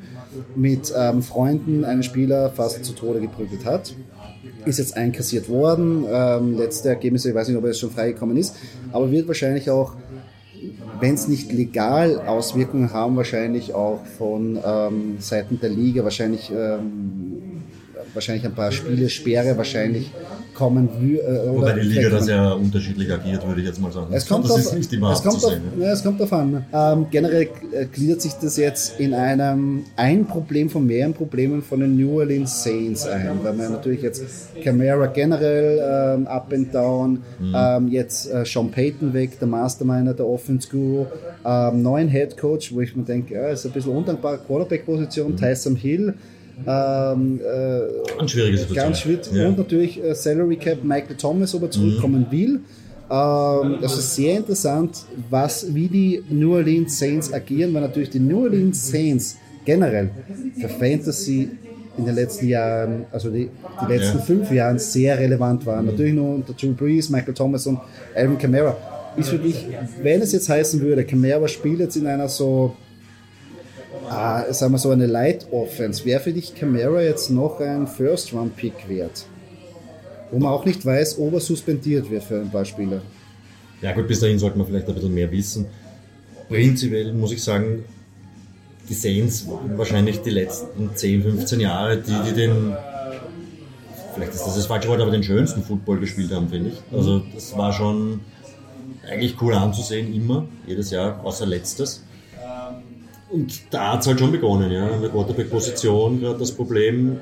mit 0.54 0.92
ähm, 0.96 1.22
Freunden 1.22 1.84
einen 1.84 2.02
Spieler 2.02 2.50
fast 2.50 2.84
zu 2.84 2.92
Tode 2.92 3.20
geprügelt 3.20 3.64
hat 3.64 3.94
ist 4.66 4.78
jetzt 4.78 4.96
einkassiert 4.96 5.48
worden. 5.48 6.04
Ähm, 6.10 6.58
letzte 6.58 6.88
Ergebnisse, 6.88 7.28
ich 7.30 7.34
weiß 7.34 7.48
nicht, 7.48 7.56
ob 7.56 7.64
er 7.64 7.68
jetzt 7.68 7.80
schon 7.80 7.90
freigekommen 7.90 8.36
ist, 8.36 8.56
aber 8.92 9.10
wird 9.10 9.28
wahrscheinlich 9.28 9.70
auch, 9.70 9.94
wenn 11.00 11.14
es 11.14 11.28
nicht 11.28 11.52
legal 11.52 12.20
Auswirkungen 12.26 12.92
haben, 12.92 13.16
wahrscheinlich 13.16 13.74
auch 13.74 14.04
von 14.18 14.58
ähm, 14.64 15.16
Seiten 15.20 15.60
der 15.60 15.70
Liga 15.70 16.02
wahrscheinlich 16.02 16.50
ähm, 16.50 17.25
wahrscheinlich 18.16 18.44
ein 18.44 18.54
paar 18.54 18.72
Spiele 18.72 19.08
Sperre 19.08 19.56
wahrscheinlich 19.56 20.10
kommen 20.54 20.88
äh, 21.18 21.48
Wobei 21.50 21.74
die 21.74 21.80
Liga 21.80 22.08
das 22.08 22.26
ja 22.28 22.52
unterschiedlich 22.52 23.12
agiert, 23.12 23.46
würde 23.46 23.60
ich 23.60 23.66
jetzt 23.66 23.78
mal 23.80 23.92
sagen. 23.92 24.06
es 24.10 24.26
kommt, 24.26 24.44
das 24.46 24.52
auf, 24.52 24.58
ist 24.60 24.74
nicht 24.74 24.92
immer 24.94 25.12
es, 25.12 25.22
kommt 25.22 25.44
auf, 25.44 25.52
ja, 25.78 25.92
es 25.92 26.02
kommt 26.02 26.20
an. 26.32 26.64
Ähm, 26.72 27.06
generell 27.10 27.48
äh, 27.72 27.84
gliedert 27.84 28.22
sich 28.22 28.32
das 28.34 28.56
jetzt 28.56 28.98
in 28.98 29.12
einem 29.12 29.84
ein 29.96 30.26
Problem 30.26 30.70
von 30.70 30.86
mehreren 30.86 31.12
Problemen 31.12 31.62
von 31.62 31.80
den 31.80 31.96
New 31.96 32.18
Orleans 32.18 32.62
Saints 32.64 33.06
ein, 33.06 33.38
weil 33.42 33.52
man 33.52 33.72
natürlich 33.72 34.00
jetzt 34.00 34.22
Camara 34.64 35.06
generell 35.08 36.16
ähm, 36.16 36.26
up 36.26 36.50
and 36.52 36.74
down, 36.74 37.22
Mhm. 37.38 37.54
ähm, 37.54 37.88
jetzt 37.88 38.32
äh, 38.32 38.44
Sean 38.46 38.70
Payton 38.70 39.12
weg, 39.12 39.38
der 39.38 39.48
Masterminder, 39.48 40.14
der 40.14 40.26
Offense 40.26 40.68
Guru, 40.70 41.04
ähm, 41.44 41.82
neuen 41.82 42.08
Head 42.08 42.38
Coach, 42.38 42.72
wo 42.74 42.80
ich 42.80 42.96
mir 42.96 43.02
denke, 43.04 43.34
ja, 43.34 43.48
ist 43.48 43.66
ein 43.66 43.72
bisschen 43.72 43.92
undankbare 43.92 44.38
Quarterback-Position, 44.38 45.32
Mhm. 45.32 45.36
Tyson 45.36 45.76
Hill. 45.76 46.14
Ähm, 46.66 47.40
äh, 47.40 48.16
Ganz 48.18 48.30
schwierige 48.30 48.58
Situation. 48.58 48.86
Ganz 48.86 49.00
schwierig. 49.00 49.28
Ja. 49.32 49.48
Und 49.48 49.58
natürlich 49.58 50.02
äh, 50.02 50.14
Salary 50.14 50.56
Cap 50.56 50.82
Michael 50.84 51.16
Thomas, 51.16 51.54
ob 51.54 51.62
er 51.62 51.70
zurückkommen 51.70 52.26
will. 52.30 52.60
Ähm, 53.10 53.78
das 53.82 53.98
ist 53.98 54.16
sehr 54.16 54.36
interessant, 54.38 55.04
was, 55.30 55.74
wie 55.74 55.88
die 55.88 56.22
New 56.30 56.54
Orleans 56.54 56.98
Saints 56.98 57.32
agieren, 57.32 57.72
weil 57.74 57.82
natürlich 57.82 58.10
die 58.10 58.18
New 58.20 58.42
Orleans 58.44 58.88
Saints 58.90 59.36
generell 59.64 60.10
für 60.60 60.68
Fantasy 60.68 61.50
in 61.98 62.04
den 62.04 62.14
letzten 62.14 62.48
Jahren, 62.48 63.06
also 63.12 63.30
die, 63.30 63.48
die 63.82 63.92
letzten 63.92 64.18
Ja. 64.18 64.24
fünf 64.24 64.50
Jahren 64.50 64.78
sehr 64.78 65.18
relevant 65.18 65.64
waren. 65.66 65.86
Natürlich 65.86 66.14
nur 66.14 66.34
unter 66.36 66.52
Drew 66.52 66.72
Brees, 66.72 67.08
Michael 67.10 67.34
Thomas 67.34 67.66
und 67.66 67.78
Alvin 68.14 68.38
Kamara. 68.38 68.76
Ist 69.16 69.30
für 69.30 69.38
dich, 69.38 69.66
wenn 70.02 70.20
es 70.20 70.32
jetzt 70.32 70.48
heißen 70.48 70.80
würde, 70.80 71.04
Kamara 71.04 71.48
spielt 71.48 71.80
jetzt 71.80 71.96
in 71.96 72.06
einer 72.06 72.28
so 72.28 72.74
ah, 74.08 74.52
sagen 74.52 74.72
wir 74.72 74.78
so 74.78 74.90
eine 74.90 75.06
Light 75.06 75.46
Offense, 75.50 76.04
wäre 76.04 76.20
für 76.20 76.32
dich 76.32 76.54
Camara 76.54 77.02
jetzt 77.02 77.30
noch 77.30 77.60
ein 77.60 77.86
First 77.86 78.32
Round 78.32 78.56
Pick 78.56 78.88
wert? 78.88 79.26
Wo 80.30 80.38
man 80.38 80.52
auch 80.52 80.64
nicht 80.64 80.84
weiß, 80.84 81.18
ob 81.18 81.34
er 81.34 81.40
suspendiert 81.40 82.10
wird 82.10 82.24
für 82.24 82.40
ein 82.40 82.50
paar 82.50 82.64
Spieler. 82.64 83.00
Ja 83.82 83.92
gut, 83.92 84.08
bis 84.08 84.20
dahin 84.20 84.38
sollte 84.38 84.58
man 84.58 84.66
vielleicht 84.66 84.88
ein 84.88 84.94
bisschen 84.94 85.14
mehr 85.14 85.30
wissen. 85.30 85.66
Prinzipiell 86.48 87.12
muss 87.12 87.32
ich 87.32 87.42
sagen, 87.42 87.84
die 88.88 88.94
Saints 88.94 89.46
waren 89.48 89.76
wahrscheinlich 89.76 90.20
die 90.22 90.30
letzten 90.30 90.94
10, 90.94 91.22
15 91.22 91.60
Jahre, 91.60 91.98
die, 91.98 92.14
die 92.28 92.34
den, 92.34 92.76
vielleicht 94.14 94.34
ist 94.34 94.46
das 94.46 94.54
das 94.54 94.66
falsche 94.66 94.88
Wort, 94.88 95.00
aber 95.00 95.10
den 95.10 95.22
schönsten 95.22 95.62
Football 95.62 95.98
gespielt 95.98 96.32
haben, 96.32 96.48
finde 96.48 96.70
ich. 96.70 96.96
Also 96.96 97.22
das 97.34 97.56
war 97.56 97.72
schon 97.72 98.20
eigentlich 99.08 99.40
cool 99.40 99.54
anzusehen, 99.54 100.14
immer, 100.14 100.46
jedes 100.66 100.90
Jahr, 100.90 101.24
außer 101.24 101.46
letztes. 101.46 102.05
Und 103.30 103.72
da 103.72 103.92
hat 103.92 104.00
es 104.02 104.06
halt 104.06 104.20
schon 104.20 104.32
begonnen, 104.32 104.70
ja, 104.70 104.88
der 104.88 105.10
Quarterback-Position 105.10 106.20
gerade 106.20 106.38
das 106.38 106.52
Problem. 106.52 107.20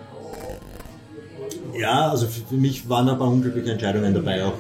Ja, 1.77 2.11
also 2.11 2.27
für 2.27 2.55
mich 2.55 2.89
waren 2.89 3.09
ein 3.09 3.19
paar 3.19 3.29
unglückliche 3.29 3.73
Entscheidungen 3.73 4.15
dabei, 4.15 4.45
auch 4.45 4.53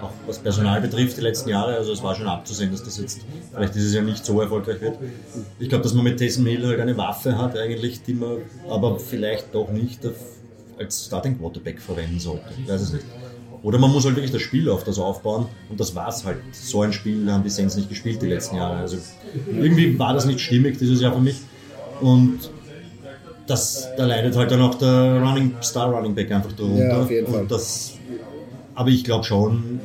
auch 0.00 0.12
was 0.26 0.38
Personal 0.38 0.80
betrifft, 0.80 1.16
die 1.16 1.22
letzten 1.22 1.48
Jahre. 1.48 1.76
Also 1.76 1.92
es 1.92 2.02
war 2.02 2.14
schon 2.14 2.26
abzusehen, 2.26 2.70
dass 2.70 2.82
das 2.82 2.98
jetzt 2.98 3.20
vielleicht 3.52 3.74
dieses 3.74 3.94
Jahr 3.94 4.04
nicht 4.04 4.24
so 4.24 4.40
erfolgreich 4.40 4.80
wird. 4.80 4.98
Ich 5.58 5.68
glaube, 5.68 5.82
dass 5.82 5.94
man 5.94 6.04
mit 6.04 6.18
Taysom 6.18 6.46
Hill 6.46 6.66
halt 6.66 6.80
eine 6.80 6.96
Waffe 6.96 7.36
hat 7.36 7.56
eigentlich, 7.56 8.02
die 8.02 8.14
man 8.14 8.38
aber 8.68 8.98
vielleicht 8.98 9.54
doch 9.54 9.70
nicht 9.70 10.00
als 10.78 11.06
Starting 11.06 11.38
Quarterback 11.38 11.80
verwenden 11.80 12.20
sollte. 12.20 12.46
Ich 12.62 12.68
weiß 12.68 12.80
es 12.80 12.92
nicht. 12.92 13.04
Oder 13.62 13.78
man 13.78 13.90
muss 13.90 14.04
halt 14.04 14.16
wirklich 14.16 14.32
das 14.32 14.42
Spiel 14.42 14.68
auf 14.68 14.84
das 14.84 14.98
aufbauen 14.98 15.46
und 15.68 15.80
das 15.80 15.94
war's 15.94 16.24
halt. 16.24 16.38
So 16.52 16.82
ein 16.82 16.92
Spiel 16.92 17.30
haben 17.30 17.42
die 17.42 17.50
Saints 17.50 17.76
nicht 17.76 17.88
gespielt 17.88 18.22
die 18.22 18.26
letzten 18.26 18.56
Jahre. 18.56 18.76
Also 18.76 18.98
irgendwie 19.46 19.98
war 19.98 20.14
das 20.14 20.26
nicht 20.26 20.40
stimmig 20.40 20.78
dieses 20.78 21.00
Jahr 21.00 21.12
für 21.12 21.20
mich. 21.20 21.40
Und 22.00 22.50
das, 23.46 23.88
da 23.96 24.04
leidet 24.04 24.36
halt 24.36 24.50
dann 24.50 24.60
auch 24.60 24.76
der 24.76 25.20
Running, 25.20 25.56
Star 25.62 25.90
Running 25.92 26.14
Back 26.14 26.30
einfach 26.30 26.52
darunter. 26.52 26.88
Ja, 26.88 27.02
auf 27.02 27.10
jeden 27.10 27.26
Fall. 27.26 27.42
Und 27.42 27.50
das, 27.50 27.94
aber 28.74 28.90
ich 28.90 29.02
glaube 29.02 29.24
schon, 29.24 29.80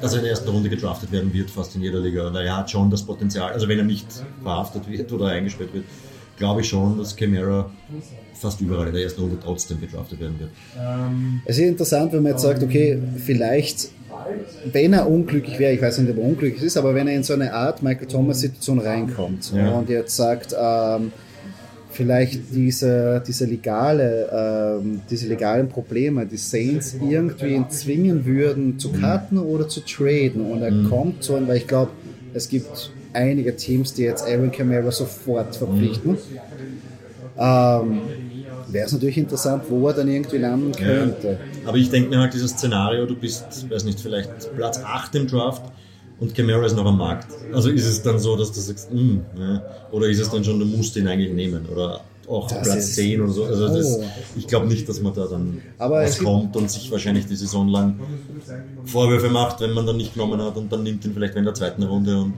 dass 0.00 0.12
er 0.12 0.18
in 0.18 0.24
der 0.24 0.30
ersten 0.30 0.48
Runde 0.48 0.68
gedraftet 0.68 1.12
werden 1.12 1.32
wird, 1.32 1.50
fast 1.50 1.74
in 1.76 1.82
jeder 1.82 2.00
Liga. 2.00 2.32
Weil 2.32 2.46
er 2.46 2.56
hat 2.56 2.70
schon 2.70 2.90
das 2.90 3.02
Potenzial, 3.02 3.52
also 3.52 3.68
wenn 3.68 3.78
er 3.78 3.84
nicht 3.84 4.06
verhaftet 4.42 4.88
wird 4.88 5.12
oder 5.12 5.26
eingesperrt 5.26 5.74
wird, 5.74 5.84
glaube 6.36 6.60
ich 6.62 6.68
schon, 6.68 6.98
dass 6.98 7.14
Camara 7.16 7.70
fast 8.34 8.60
überall 8.60 8.88
in 8.88 8.94
der 8.94 9.02
ersten 9.04 9.22
Runde 9.22 9.38
trotzdem 9.42 9.80
gedraftet 9.80 10.20
werden 10.20 10.38
wird. 10.38 10.50
Es 11.46 11.56
ist 11.58 11.64
interessant, 11.64 12.12
wenn 12.12 12.22
man 12.22 12.32
jetzt 12.32 12.42
sagt, 12.42 12.62
okay, 12.62 12.98
vielleicht, 13.24 13.88
wenn 14.72 14.92
er 14.92 15.08
unglücklich 15.08 15.58
wäre, 15.58 15.72
ich 15.72 15.80
weiß 15.80 15.98
nicht, 15.98 16.10
ob 16.10 16.18
er 16.18 16.24
unglücklich 16.24 16.62
ist, 16.62 16.76
aber 16.76 16.94
wenn 16.94 17.06
er 17.08 17.14
in 17.14 17.22
so 17.22 17.32
eine 17.34 17.52
Art 17.52 17.82
Michael 17.82 18.06
Thomas-Situation 18.08 18.78
reinkommt 18.80 19.52
Ja. 19.54 19.70
und 19.78 19.88
jetzt 19.88 20.16
sagt, 20.16 20.54
ähm, 20.58 21.12
vielleicht 21.90 22.40
diese, 22.52 23.22
diese, 23.26 23.46
legale, 23.46 24.28
ähm, 24.82 25.00
diese 25.08 25.28
legalen 25.28 25.68
Probleme, 25.68 26.26
die 26.26 26.36
Saints 26.36 26.96
irgendwie 27.08 27.64
zwingen 27.68 28.24
würden 28.26 28.78
zu 28.78 28.90
cutten 28.92 29.38
oder 29.38 29.68
zu 29.68 29.80
traden 29.80 30.44
und 30.50 30.60
er 30.62 30.72
kommt 30.88 31.22
so, 31.22 31.40
weil 31.46 31.58
ich 31.58 31.66
glaube, 31.68 31.92
es 32.34 32.48
gibt 32.48 32.90
einige 33.14 33.56
Teams, 33.56 33.94
die 33.94 34.02
jetzt 34.02 34.26
Aaron 34.26 34.50
Camara 34.50 34.90
sofort 34.90 35.56
verpflichten. 35.56 36.18
Ähm, 37.38 38.00
Wäre 38.68 38.86
es 38.86 38.92
natürlich 38.92 39.18
interessant, 39.18 39.64
wo 39.68 39.88
er 39.88 39.94
dann 39.94 40.08
irgendwie 40.08 40.38
landen 40.38 40.72
könnte. 40.72 41.38
Aber 41.64 41.76
ich 41.76 41.90
denke 41.90 42.10
mir 42.10 42.18
halt 42.18 42.34
dieses 42.34 42.52
Szenario, 42.52 43.06
du 43.06 43.14
bist, 43.14 43.70
weiß 43.70 43.84
nicht, 43.84 44.00
vielleicht 44.00 44.54
Platz 44.56 44.80
8 44.82 45.14
im 45.14 45.26
Draft 45.26 45.62
und 46.18 46.34
Camara 46.34 46.64
ist 46.64 46.76
noch 46.76 46.86
am 46.86 46.98
Markt. 46.98 47.28
Also 47.52 47.70
ist 47.70 47.86
es 47.86 48.02
dann 48.02 48.18
so, 48.18 48.36
dass 48.36 48.52
du 48.52 48.60
sagst, 48.60 48.92
mm, 48.92 49.18
ja. 49.38 49.62
oder 49.92 50.08
ist 50.08 50.20
es 50.20 50.30
dann 50.30 50.42
schon, 50.42 50.58
du 50.58 50.66
musst 50.66 50.96
ihn 50.96 51.06
eigentlich 51.06 51.32
nehmen 51.32 51.66
oder 51.66 52.00
auch 52.28 52.48
Das 52.48 52.62
Platz 52.62 52.76
ist- 52.76 52.94
10 52.96 53.20
oder 53.20 53.32
so. 53.32 53.44
Also 53.44 53.68
das, 53.68 53.98
Oh. 53.98 54.04
ich 54.36 54.46
glaube 54.46 54.66
nicht, 54.66 54.88
dass 54.88 55.00
man 55.00 55.14
da 55.14 55.26
dann 55.26 55.60
Aber 55.78 56.02
es 56.02 56.16
rauskommt 56.18 56.56
und 56.56 56.70
sich 56.70 56.90
wahrscheinlich 56.90 57.26
die 57.26 57.36
Saison 57.36 57.68
lang 57.68 57.98
Vorwürfe 58.84 59.28
macht, 59.28 59.60
wenn 59.60 59.72
man 59.72 59.86
dann 59.86 59.96
nicht 59.96 60.14
genommen 60.14 60.40
hat 60.40 60.56
und 60.56 60.70
dann 60.72 60.82
nimmt 60.82 61.04
ihn 61.04 61.12
vielleicht 61.14 61.34
in 61.36 61.44
der 61.44 61.54
zweiten 61.54 61.82
Runde 61.82 62.16
und 62.18 62.34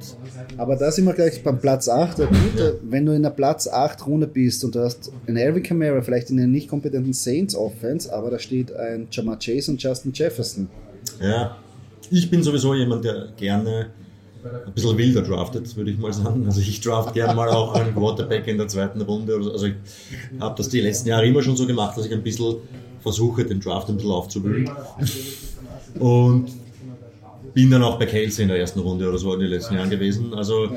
Aber 0.56 0.76
da 0.76 0.90
sind 0.90 1.04
wir 1.04 1.12
gleich 1.14 1.42
beim 1.42 1.58
Platz 1.60 1.88
8. 1.88 2.18
Der 2.18 2.26
Gute, 2.26 2.78
Wenn 2.82 3.06
du 3.06 3.12
in 3.12 3.22
der 3.22 3.30
Platz 3.30 3.66
8 3.68 4.06
Runde 4.06 4.26
bist 4.26 4.64
und 4.64 4.74
du 4.74 4.80
hast 4.80 5.10
einen 5.26 5.38
Alvin 5.38 5.62
Kamara, 5.62 6.00
vielleicht 6.02 6.30
in 6.30 6.38
einer 6.38 6.46
nicht 6.48 6.68
kompetenten 6.68 7.12
Saints 7.12 7.54
Offense, 7.54 8.12
aber 8.12 8.30
da 8.30 8.38
steht 8.38 8.74
ein 8.74 9.08
Jamar 9.10 9.38
Chase 9.38 9.70
und 9.70 9.82
Justin 9.82 10.12
Jefferson. 10.14 10.68
Ja, 11.20 11.56
ich 12.10 12.30
bin 12.30 12.42
sowieso 12.42 12.74
jemand, 12.74 13.04
der 13.04 13.28
gerne 13.36 13.86
ein 14.66 14.72
bisschen 14.72 14.96
wilder 14.96 15.22
draftet, 15.22 15.76
würde 15.76 15.90
ich 15.90 15.98
mal 15.98 16.12
sagen. 16.12 16.44
Also 16.46 16.60
ich 16.60 16.80
draft 16.80 17.14
gerne 17.14 17.34
mal 17.34 17.48
auch 17.48 17.74
einen 17.74 17.94
Quarterback 17.94 18.46
in 18.46 18.58
der 18.58 18.68
zweiten 18.68 19.00
Runde. 19.00 19.34
Also 19.52 19.66
ich 19.66 19.74
habe 20.40 20.54
das 20.56 20.68
die 20.68 20.80
letzten 20.80 21.08
Jahre 21.08 21.26
immer 21.26 21.42
schon 21.42 21.56
so 21.56 21.66
gemacht, 21.66 21.96
dass 21.96 22.06
ich 22.06 22.12
ein 22.12 22.22
bisschen 22.22 22.56
versuche, 23.00 23.44
den 23.44 23.60
Draft 23.60 23.88
ein 23.88 23.96
bisschen 23.96 24.10
aufzuwühlen. 24.10 24.70
Und 25.98 26.48
bin 27.54 27.70
dann 27.70 27.82
auch 27.82 27.98
bei 27.98 28.06
Kelsey 28.06 28.42
in 28.42 28.48
der 28.48 28.58
ersten 28.58 28.80
Runde 28.80 29.08
oder 29.08 29.18
so 29.18 29.32
in 29.32 29.40
den 29.40 29.48
letzten 29.48 29.74
Jahren 29.74 29.88
gewesen. 29.88 30.34
Also 30.34 30.70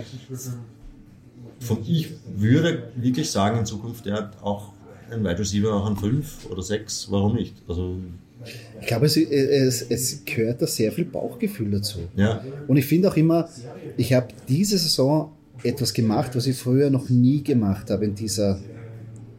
von, 1.59 1.79
ich 1.85 2.11
würde 2.35 2.83
wirklich 2.95 3.29
sagen, 3.29 3.59
in 3.59 3.65
Zukunft, 3.65 4.05
der 4.05 4.13
hat 4.15 4.41
auch 4.41 4.71
ein 5.11 5.23
Wide 5.23 5.39
Receiver 5.39 5.73
auch 5.73 5.85
an 5.85 5.97
5 5.97 6.49
oder 6.49 6.61
6, 6.61 7.11
warum 7.11 7.35
nicht? 7.35 7.55
Also, 7.67 7.95
Ich 8.81 8.87
glaube, 8.87 9.05
es, 9.05 9.17
es, 9.17 9.81
es 9.81 10.23
gehört 10.25 10.61
da 10.61 10.67
sehr 10.67 10.91
viel 10.91 11.05
Bauchgefühl 11.05 11.71
dazu. 11.71 11.99
ja. 12.15 12.43
Und 12.67 12.77
ich 12.77 12.85
finde 12.85 13.09
auch 13.09 13.17
immer, 13.17 13.49
ich 13.97 14.13
habe 14.13 14.27
diese 14.47 14.77
Saison 14.77 15.31
etwas 15.63 15.93
gemacht, 15.93 16.35
was 16.35 16.47
ich 16.47 16.57
früher 16.57 16.89
noch 16.89 17.09
nie 17.09 17.43
gemacht 17.43 17.89
habe 17.89 18.05
in 18.05 18.15
dieser, 18.15 18.59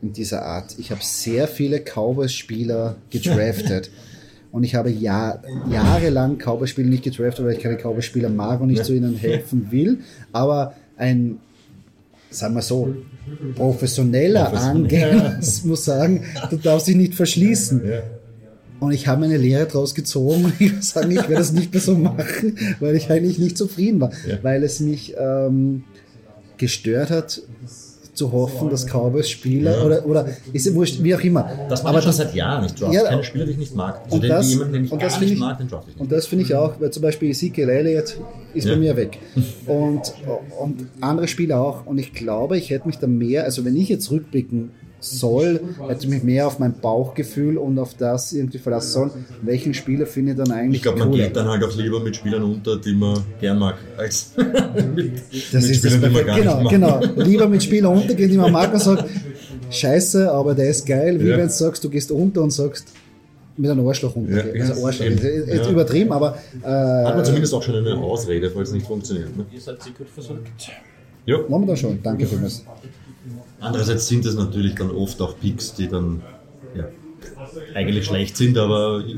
in 0.02 0.12
dieser 0.12 0.42
Art. 0.42 0.76
Ich 0.78 0.90
habe 0.90 1.00
sehr 1.02 1.48
viele 1.48 1.80
Cowboys-Spieler 1.80 2.96
gedraftet. 3.08 3.90
Und 4.52 4.64
ich 4.64 4.74
habe 4.74 4.90
Jahr, 4.90 5.42
jahrelang 5.70 6.38
Cowboys-Spieler 6.38 6.88
nicht 6.88 7.04
gedraftet, 7.04 7.44
weil 7.44 7.52
ich 7.52 7.60
keine 7.60 7.76
Cowboys-Spieler 7.76 8.30
mag 8.30 8.60
und 8.60 8.68
nicht 8.68 8.84
zu 8.84 8.92
ihnen 8.94 9.14
helfen 9.14 9.70
will. 9.70 10.00
Aber 10.32 10.74
ein, 10.96 11.38
sagen 12.30 12.54
wir 12.54 12.62
so, 12.62 12.96
professioneller 13.54 14.52
Angänger 14.52 15.38
muss 15.64 15.84
sagen, 15.84 16.24
du 16.50 16.56
darfst 16.56 16.88
dich 16.88 16.96
nicht 16.96 17.14
verschließen. 17.14 17.80
Und 18.80 18.92
ich 18.92 19.06
habe 19.06 19.24
eine 19.24 19.36
Lehre 19.36 19.66
daraus 19.66 19.94
gezogen 19.94 20.46
und 20.46 20.54
ich 20.60 20.72
sagen, 20.82 21.10
ich 21.10 21.18
werde 21.18 21.34
das 21.34 21.52
nicht 21.52 21.72
mehr 21.72 21.82
so 21.82 21.94
machen, 21.96 22.56
weil 22.80 22.96
ich 22.96 23.10
eigentlich 23.10 23.38
nicht 23.38 23.56
zufrieden 23.58 24.00
war. 24.00 24.10
Weil 24.42 24.62
es 24.64 24.80
mich 24.80 25.14
ähm, 25.18 25.84
gestört 26.56 27.10
hat, 27.10 27.42
zu 28.12 28.32
hoffen, 28.32 28.68
dass 28.68 28.84
Cowboys-Spieler 28.86 29.78
Ja. 29.78 29.84
oder, 29.84 30.04
oder 30.06 30.26
ist 30.52 30.66
ja 30.66 30.74
wurscht, 30.74 31.02
wie 31.02 31.14
auch 31.14 31.20
immer. 31.20 31.48
Das 31.70 31.82
mache 31.82 31.90
Aber 31.90 31.98
ich 32.00 32.04
schon 32.04 32.10
das- 32.10 32.16
seit 32.18 32.34
Jahren. 32.34 32.66
Ich 32.66 32.74
draft 32.74 32.92
Ja, 32.92 33.04
keine 33.04 33.24
Spieler, 33.24 33.46
die 33.46 33.52
ich 33.52 33.58
nicht 33.58 33.74
mag. 33.74 34.00
Also 34.04 34.16
und 34.16 34.22
den, 34.24 34.28
das, 34.30 34.50
jemanden, 34.50 34.72
den 34.74 34.84
ich 34.84 34.92
und 34.92 35.00
das 35.02 35.20
nicht 35.20 35.32
ich, 35.32 35.38
mag, 35.38 35.56
den 35.58 35.68
draft 35.68 35.86
ich 35.88 35.94
nicht. 35.94 36.00
und 36.00 36.12
das 36.12 36.26
finde 36.26 36.44
ich 36.44 36.54
auch, 36.54 36.78
weil 36.80 36.90
zum 36.90 37.02
Beispiel 37.02 37.30
Ezekiel 37.30 37.68
Elliott 37.70 38.18
ist 38.52 38.66
Ja. 38.66 38.74
bei 38.74 38.78
mir 38.80 38.96
weg. 38.96 39.18
Und, 39.66 40.12
und 40.60 40.86
andere 41.00 41.28
Spieler 41.28 41.60
auch. 41.60 41.86
Und 41.86 41.98
ich 41.98 42.12
glaube, 42.12 42.58
ich 42.58 42.68
hätte 42.70 42.88
mich 42.88 42.98
da 42.98 43.06
mehr, 43.06 43.44
also 43.44 43.64
wenn 43.64 43.76
ich 43.76 43.88
jetzt 43.88 44.10
rückblicken 44.10 44.70
soll, 45.00 45.60
hätte 45.88 46.04
ich 46.04 46.08
mich 46.10 46.22
mehr 46.22 46.46
auf 46.46 46.58
mein 46.58 46.74
Bauchgefühl 46.74 47.56
und 47.56 47.78
auf 47.78 47.94
das 47.94 48.32
irgendwie 48.32 48.58
verlassen 48.58 48.90
sollen. 48.92 49.10
Welchen 49.42 49.72
Spieler 49.74 50.06
finde 50.06 50.32
ich 50.32 50.38
dann 50.38 50.50
eigentlich 50.50 50.76
Ich 50.76 50.82
glaube, 50.82 50.98
man 50.98 51.10
cooler? 51.10 51.24
geht 51.24 51.36
dann 51.36 51.48
halt 51.48 51.64
auch 51.64 51.74
lieber 51.74 52.00
mit 52.00 52.14
Spielern 52.16 52.42
unter, 52.42 52.76
die 52.76 52.92
man 52.92 53.18
gern 53.40 53.58
mag, 53.58 53.76
als 53.96 54.32
mit, 54.36 55.12
Das 55.52 55.62
mit 55.62 55.70
ist 55.70 55.84
das 55.84 55.92
Spielern, 55.92 56.10
die 56.12 56.16
man 56.16 56.26
gar 56.26 56.38
genau, 56.38 56.54
nicht 56.62 56.78
mag. 56.78 57.04
genau. 57.12 57.22
Lieber 57.24 57.48
mit 57.48 57.62
Spieler 57.62 57.90
untergehen, 57.98 58.30
die 58.30 58.36
man 58.36 58.52
mag 58.52 58.72
und 58.74 58.80
sagt, 58.80 59.04
scheiße, 59.70 60.30
aber 60.30 60.54
der 60.54 60.68
ist 60.70 60.86
geil, 60.86 61.18
wie 61.20 61.28
Ja. 61.28 61.36
wenn 61.38 61.46
du 61.46 61.52
sagst, 61.52 61.82
du 61.84 61.88
gehst 61.90 62.10
unter 62.10 62.42
und 62.42 62.50
sagst, 62.52 62.88
mit 63.56 63.70
einem 63.70 63.86
Arschloch 63.86 64.16
untergehen. 64.16 64.56
Ja, 64.56 64.68
also 64.70 64.86
Arschloch, 64.86 65.06
ist 65.06 65.22
jetzt 65.22 65.66
Ja. 65.66 65.70
übertrieben, 65.70 66.12
aber 66.12 66.36
Hat 66.62 67.04
man 67.14 67.20
äh, 67.20 67.24
zumindest 67.24 67.52
auch 67.54 67.62
schon 67.62 67.74
eine 67.74 67.94
Ausrede, 67.96 68.50
falls 68.50 68.68
es 68.68 68.74
nicht 68.74 68.86
funktioniert. 68.86 69.36
Ne? 69.36 69.44
Ihr 69.52 69.60
seid 69.60 69.82
sicher 69.82 70.04
versorgt. 70.14 70.42
Ja. 71.26 71.38
machen 71.48 71.62
wir 71.62 71.66
dann 71.68 71.76
schon. 71.76 72.02
Danke 72.02 72.26
vielmals. 72.26 72.64
Andererseits 73.60 74.08
sind 74.08 74.24
es 74.24 74.34
natürlich 74.34 74.74
dann 74.74 74.90
oft 74.90 75.20
auch 75.20 75.38
Picks, 75.38 75.74
die 75.74 75.88
dann 75.88 76.22
ja, 76.74 76.84
eigentlich 77.74 78.06
schlecht 78.06 78.36
sind, 78.36 78.56
aber 78.56 79.04
ich, 79.06 79.16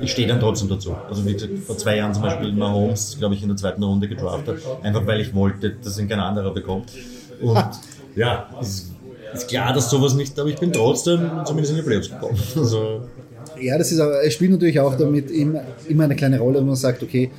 ich 0.00 0.12
stehe 0.12 0.26
dann 0.26 0.40
trotzdem 0.40 0.68
dazu. 0.68 0.96
Also 1.08 1.24
wie 1.24 1.32
gesagt, 1.32 1.52
vor 1.64 1.78
zwei 1.78 1.96
Jahren 1.96 2.12
zum 2.12 2.22
Beispiel 2.22 2.52
Mahomes, 2.52 3.16
glaube 3.18 3.34
ich, 3.34 3.42
in 3.42 3.48
der 3.48 3.56
zweiten 3.56 3.82
Runde 3.82 4.08
gedraftet, 4.08 4.58
einfach 4.82 5.06
weil 5.06 5.20
ich 5.20 5.34
wollte, 5.34 5.70
dass 5.82 5.98
ihn 5.98 6.08
kein 6.08 6.20
anderer 6.20 6.52
bekommt. 6.52 6.90
Und 7.40 7.68
ja, 8.14 8.48
ist, 8.60 8.96
ist 9.32 9.48
klar, 9.48 9.72
dass 9.72 9.90
sowas 9.90 10.14
nicht, 10.14 10.38
aber 10.38 10.48
ich 10.48 10.58
bin 10.58 10.72
trotzdem 10.72 11.44
zumindest 11.44 11.72
in 11.72 11.76
die 11.78 11.82
Playoffs 11.84 12.10
gekommen. 12.10 12.38
Also, 12.56 13.08
Ja, 13.60 13.78
das 13.78 13.92
ist 13.92 14.00
aber, 14.00 14.22
es 14.24 14.34
spielt 14.34 14.50
natürlich 14.50 14.80
auch 14.80 14.96
damit 14.96 15.30
immer, 15.30 15.62
immer 15.86 16.04
eine 16.04 16.16
kleine 16.16 16.40
Rolle, 16.40 16.58
wenn 16.58 16.66
man 16.66 16.76
sagt, 16.76 17.02
okay, 17.02 17.30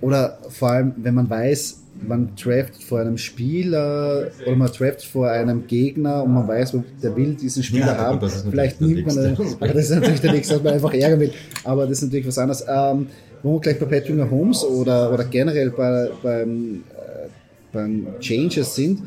oder 0.00 0.38
vor 0.48 0.70
allem, 0.70 0.94
wenn 0.96 1.14
man 1.14 1.30
weiß, 1.30 1.81
man 2.06 2.30
draftet 2.36 2.82
vor 2.82 3.00
einem 3.00 3.18
Spieler 3.18 4.28
oder 4.46 4.56
man 4.56 4.68
draftet 4.68 5.02
vor 5.04 5.30
einem 5.30 5.66
Gegner 5.66 6.22
und 6.24 6.32
man 6.34 6.46
weiß, 6.48 6.76
der 7.02 7.16
will 7.16 7.34
diesen 7.34 7.62
Spieler 7.62 7.86
Ja, 7.86 7.96
haben. 7.98 8.30
Vielleicht 8.50 8.80
nimmt 8.80 9.06
man 9.06 9.16
Nächste. 9.34 9.56
aber 9.60 9.68
das 9.72 9.84
ist 9.84 9.90
natürlich 9.90 10.20
der 10.20 10.32
nächste, 10.32 10.54
dass 10.54 10.62
man 10.62 10.72
einfach 10.74 10.94
ärgern 10.94 11.20
will. 11.20 11.32
Aber 11.64 11.82
das 11.86 11.98
ist 11.98 12.04
natürlich 12.04 12.26
was 12.26 12.38
anderes. 12.38 12.64
Ähm, 12.68 13.06
wo 13.42 13.54
wir 13.54 13.60
gleich 13.60 13.78
bei 13.78 13.86
Patrick 13.86 14.16
Mahomes 14.16 14.64
oder, 14.64 15.12
oder 15.12 15.24
generell 15.24 15.70
bei, 15.70 16.10
beim, 16.22 16.84
äh, 16.90 17.28
beim 17.72 18.06
Changes 18.20 18.74
sind, 18.74 19.02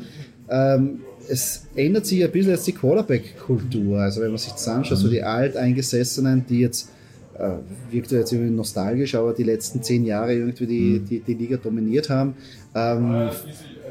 ähm, 0.50 1.00
es 1.28 1.66
ändert 1.74 2.06
sich 2.06 2.22
ein 2.22 2.30
bisschen 2.30 2.52
jetzt 2.52 2.66
die 2.66 2.72
Quarterback-Kultur. 2.72 3.98
Also 3.98 4.20
wenn 4.20 4.28
man 4.28 4.38
sich 4.38 4.52
das 4.52 4.68
anschaut, 4.68 4.98
so 4.98 5.08
die 5.08 5.22
Alteingesessenen, 5.22 6.44
die 6.48 6.60
jetzt 6.60 6.90
wirkt 7.90 8.12
ja 8.12 8.18
jetzt 8.18 8.32
irgendwie 8.32 8.52
nostalgisch, 8.52 9.14
aber 9.14 9.32
die 9.32 9.42
letzten 9.42 9.82
zehn 9.82 10.04
Jahre 10.04 10.34
irgendwie 10.34 10.66
die, 10.66 11.00
die, 11.00 11.20
die 11.20 11.34
Liga 11.34 11.56
dominiert 11.56 12.10
haben, 12.10 12.34
ähm, 12.74 13.30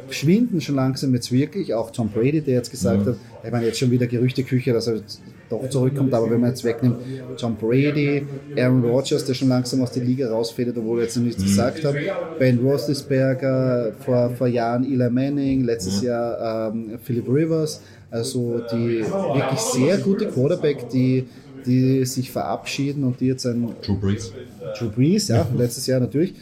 schwinden 0.09 0.61
schon 0.61 0.75
langsam 0.75 1.13
jetzt 1.13 1.31
wirklich. 1.31 1.73
Auch 1.73 1.91
Tom 1.91 2.09
Brady, 2.09 2.41
der 2.41 2.55
jetzt 2.55 2.71
gesagt 2.71 3.05
hat, 3.05 3.15
ich 3.43 3.51
meine 3.51 3.65
jetzt 3.65 3.79
schon 3.79 3.91
wieder 3.91 4.07
Gerüchteküche, 4.07 4.73
dass 4.73 4.87
er 4.87 5.01
doch 5.49 5.69
zurückkommt, 5.69 6.13
aber 6.13 6.29
wenn 6.29 6.41
man 6.41 6.49
jetzt 6.49 6.63
wegnimmt, 6.63 6.97
Tom 7.37 7.55
Brady, 7.55 8.25
Aaron 8.57 8.83
Rodgers, 8.83 9.25
der 9.25 9.35
schon 9.35 9.49
langsam 9.49 9.81
aus 9.81 9.91
der 9.91 10.03
Liga 10.03 10.29
rausfädelt, 10.29 10.77
obwohl 10.77 10.99
er 10.99 11.03
jetzt 11.03 11.17
noch 11.17 11.23
nichts 11.23 11.43
gesagt 11.43 11.83
hat, 11.83 11.95
Ben 12.39 12.59
Roethlisberger, 12.59 13.93
vor, 13.99 14.31
vor 14.31 14.47
Jahren 14.47 14.83
Eli 14.83 15.09
Manning, 15.09 15.63
letztes 15.63 16.01
Jahr 16.01 16.71
ähm, 16.73 16.97
Philip 17.03 17.27
Rivers, 17.27 17.81
also 18.09 18.61
die 18.71 19.01
wirklich 19.01 19.59
sehr 19.59 19.97
gute 19.97 20.27
Quarterback, 20.27 20.89
die 20.89 21.25
die 21.65 22.05
sich 22.05 22.31
verabschieden 22.31 23.03
und 23.03 23.19
die 23.19 23.27
jetzt 23.27 23.45
ein 23.45 23.75
Drew 23.81 23.97
Brees. 23.97 24.31
Drew 24.77 24.89
Brees, 24.89 25.27
ja, 25.27 25.47
letztes 25.57 25.87
Jahr 25.87 25.99
natürlich. 25.99 26.33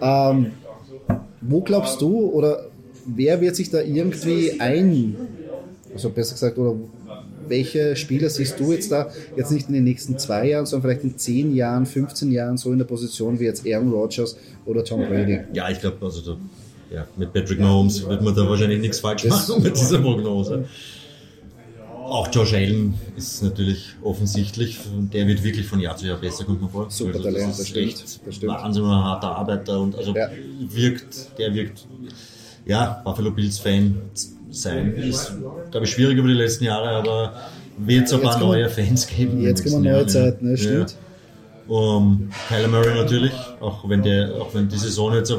Ähm, 0.00 0.52
wo 1.40 1.60
glaubst 1.60 2.00
du 2.00 2.26
oder 2.30 2.66
wer 3.06 3.40
wird 3.40 3.56
sich 3.56 3.70
da 3.70 3.80
irgendwie 3.80 4.60
ein, 4.60 5.16
also 5.92 6.10
besser 6.10 6.34
gesagt, 6.34 6.58
oder 6.58 6.76
welche 7.48 7.96
Spieler 7.96 8.30
siehst 8.30 8.58
du 8.58 8.72
jetzt 8.72 8.90
da, 8.90 9.10
jetzt 9.36 9.50
nicht 9.50 9.68
in 9.68 9.74
den 9.74 9.84
nächsten 9.84 10.18
zwei 10.18 10.48
Jahren, 10.48 10.66
sondern 10.66 10.90
vielleicht 10.90 11.04
in 11.04 11.18
10 11.18 11.54
Jahren, 11.54 11.86
15 11.86 12.32
Jahren 12.32 12.56
so 12.56 12.72
in 12.72 12.78
der 12.78 12.86
Position 12.86 13.38
wie 13.38 13.44
jetzt 13.44 13.66
Aaron 13.66 13.92
Rodgers 13.92 14.36
oder 14.64 14.84
Tom 14.84 15.06
Brady? 15.06 15.40
Ja, 15.52 15.68
ich 15.68 15.80
glaube, 15.80 15.96
also 16.00 16.20
da, 16.22 16.38
ja, 16.94 17.06
mit 17.16 17.32
Patrick 17.32 17.60
Mahomes 17.60 18.06
wird 18.08 18.22
man 18.22 18.34
da 18.34 18.48
wahrscheinlich 18.48 18.80
nichts 18.80 19.00
falsch 19.00 19.24
machen 19.26 19.62
mit 19.62 19.76
dieser 19.76 19.98
Prognose. 19.98 20.64
Auch 22.06 22.28
Josh 22.32 22.52
Allen 22.54 22.94
ist 23.16 23.42
natürlich 23.42 23.94
offensichtlich, 24.02 24.78
der 25.12 25.26
wird 25.26 25.42
wirklich 25.42 25.66
von 25.66 25.80
Jahr 25.80 25.96
zu 25.96 26.06
Jahr 26.06 26.18
besser, 26.18 26.44
kommt 26.44 26.60
man 26.60 26.70
vor. 26.70 26.90
Super 26.90 27.14
Also 27.14 27.22
Talent, 27.24 27.48
das 27.48 27.56
das 27.56 27.60
ist 27.60 27.68
stimmt, 27.68 27.86
echt 27.86 28.26
das 28.26 28.34
stimmt. 28.36 28.52
Wahnsinn, 28.52 28.84
ein 28.84 28.90
harter 29.04 29.36
Arbeiter 29.36 29.80
und 29.80 29.96
also 29.96 30.14
Ja. 30.14 30.28
wirkt, 30.68 31.38
der 31.38 31.54
wirkt, 31.54 31.86
ja, 32.66 33.00
Buffalo 33.04 33.30
Bills 33.30 33.58
Fan 33.58 33.96
sein 34.50 34.94
ist, 34.96 35.32
glaube 35.70 35.86
ich, 35.86 35.92
schwierig 35.92 36.16
über 36.18 36.28
die 36.28 36.34
letzten 36.34 36.64
Jahre, 36.64 36.90
aber 36.90 37.34
wird 37.78 38.06
es 38.06 38.12
ein 38.12 38.20
paar 38.20 38.38
neue 38.38 38.68
Fans 38.68 39.06
geben. 39.06 39.40
Jetzt 39.42 39.64
kommen 39.64 39.82
neue 39.82 40.06
Zeiten, 40.06 40.50
ne? 40.50 40.56
stimmt. 40.56 40.90
Ja. 40.90 40.96
Um, 41.66 42.28
Kyler 42.48 42.68
Murray 42.68 42.94
natürlich, 42.94 43.32
auch 43.58 43.88
wenn, 43.88 44.02
der, 44.02 44.34
auch 44.34 44.52
wenn 44.54 44.68
die 44.68 44.76
Saison 44.76 45.14
jetzt 45.14 45.32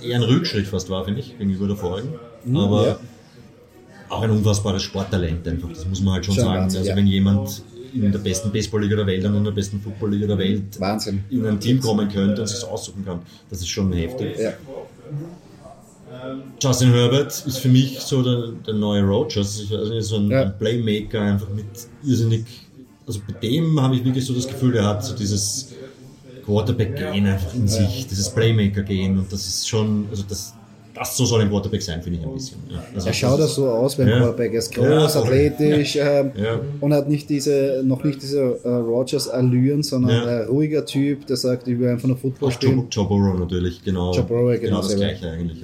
eher 0.00 0.16
ein 0.16 0.22
Rückschritt 0.22 0.68
fast 0.68 0.88
war, 0.88 1.04
finde 1.04 1.18
ich, 1.20 1.36
gegenüber 1.36 1.66
der 1.66 1.76
vorigen. 1.76 2.14
Aber 2.54 2.80
Mhm, 2.82 2.86
ja. 2.86 2.98
Auch 4.08 4.22
ein 4.22 4.30
unfassbares 4.30 4.82
Sporttalent 4.82 5.46
einfach, 5.46 5.68
das 5.70 5.86
muss 5.86 6.00
man 6.02 6.14
halt 6.14 6.26
schon 6.26 6.34
Schon 6.34 6.44
sagen. 6.44 6.62
Wahnsinn, 6.62 6.78
also 6.80 6.90
ja. 6.90 6.96
wenn 6.96 7.06
jemand 7.06 7.62
in 7.94 8.10
der 8.10 8.18
besten 8.18 8.50
Baseballliga 8.50 8.96
der 8.96 9.06
Welt 9.06 9.24
und 9.24 9.36
in 9.36 9.44
der 9.44 9.52
besten 9.52 9.80
Footballliga 9.80 10.26
der 10.26 10.38
Welt 10.38 10.80
Wahnsinn. 10.80 11.24
in 11.30 11.46
ein 11.46 11.60
Team 11.60 11.80
kommen 11.80 12.08
könnte 12.08 12.42
und 12.42 12.48
sich 12.48 12.64
aussuchen 12.64 13.04
kann, 13.04 13.20
das 13.50 13.60
ist 13.60 13.68
schon 13.68 13.92
heftig. 13.92 14.36
Ja. 14.38 14.52
Justin 16.62 16.92
Herbert 16.92 17.44
ist 17.46 17.58
für 17.58 17.68
mich 17.68 18.00
so 18.00 18.22
der, 18.22 18.52
der 18.66 18.74
neue 18.74 19.02
Rogers, 19.02 19.64
also 19.70 20.00
so 20.00 20.16
ein, 20.16 20.30
Ja. 20.30 20.44
Playmaker, 20.46 21.20
einfach 21.20 21.48
mit 21.50 21.66
irrsinnig. 22.04 22.44
Also 23.06 23.20
bei 23.26 23.38
dem 23.38 23.80
habe 23.80 23.96
ich 23.96 24.04
wirklich 24.04 24.24
so 24.24 24.32
das 24.32 24.46
Gefühl, 24.46 24.72
der 24.72 24.86
hat 24.86 25.04
so 25.04 25.14
dieses 25.14 25.74
Quarterback-Gehen 26.44 27.26
einfach 27.26 27.54
in 27.54 27.68
sich, 27.68 28.06
dieses 28.06 28.30
Playmaker-Gehen 28.30 29.18
und 29.18 29.32
das 29.32 29.46
ist 29.46 29.68
schon, 29.68 30.06
also 30.10 30.24
das, 30.28 30.54
das 30.94 31.16
so 31.16 31.24
soll 31.24 31.40
ein 31.40 31.50
Quarterback 31.50 31.82
sein, 31.82 32.00
finde 32.02 32.20
ich 32.20 32.24
ein 32.24 32.32
bisschen. 32.32 32.58
Ja. 32.70 32.82
Also 32.94 33.08
Er 33.08 33.12
schaut 33.12 33.40
das 33.40 33.50
auch 33.52 33.54
so 33.54 33.68
aus 33.68 33.96
beim 33.96 34.08
Ja. 34.08 34.18
Quarterback. 34.18 34.52
Er 34.52 34.58
ist 34.58 34.74
groß, 34.74 35.14
Ja, 35.14 35.20
athletisch 35.20 35.96
ähm, 35.96 36.30
und 36.80 36.94
hat 36.94 37.08
nicht 37.08 37.28
diese, 37.28 37.82
noch 37.84 38.04
nicht 38.04 38.22
diese 38.22 38.60
äh, 38.62 38.68
Rogers-Allüren, 38.68 39.82
sondern 39.82 40.26
ein 40.28 40.46
ruhiger 40.46 40.86
Typ, 40.86 41.26
der 41.26 41.36
sagt, 41.36 41.66
ich 41.66 41.78
will 41.78 41.88
einfach 41.88 42.08
nur 42.08 42.16
Football 42.16 42.48
Auch 42.48 42.52
spielen. 42.52 42.86
Joe, 42.90 43.06
Burrow 43.06 43.38
natürlich, 43.38 43.82
genau. 43.82 44.12
Joe 44.14 44.22
Burrow, 44.24 44.52
genau 44.52 44.60
genau 44.60 44.82
das 44.82 44.94
gleiche 44.96 45.30
eigentlich. 45.30 45.62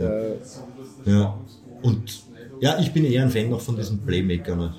Ja. 1.07 1.39
Und 1.83 2.23
ja, 2.61 2.79
ich 2.79 2.93
bin 2.93 3.05
eher 3.05 3.23
ein 3.23 3.31
Fan 3.31 3.49
noch 3.51 3.61
von 3.61 3.77
diesen 3.77 3.99
Playmakern, 4.01 4.59
ne, 4.59 4.75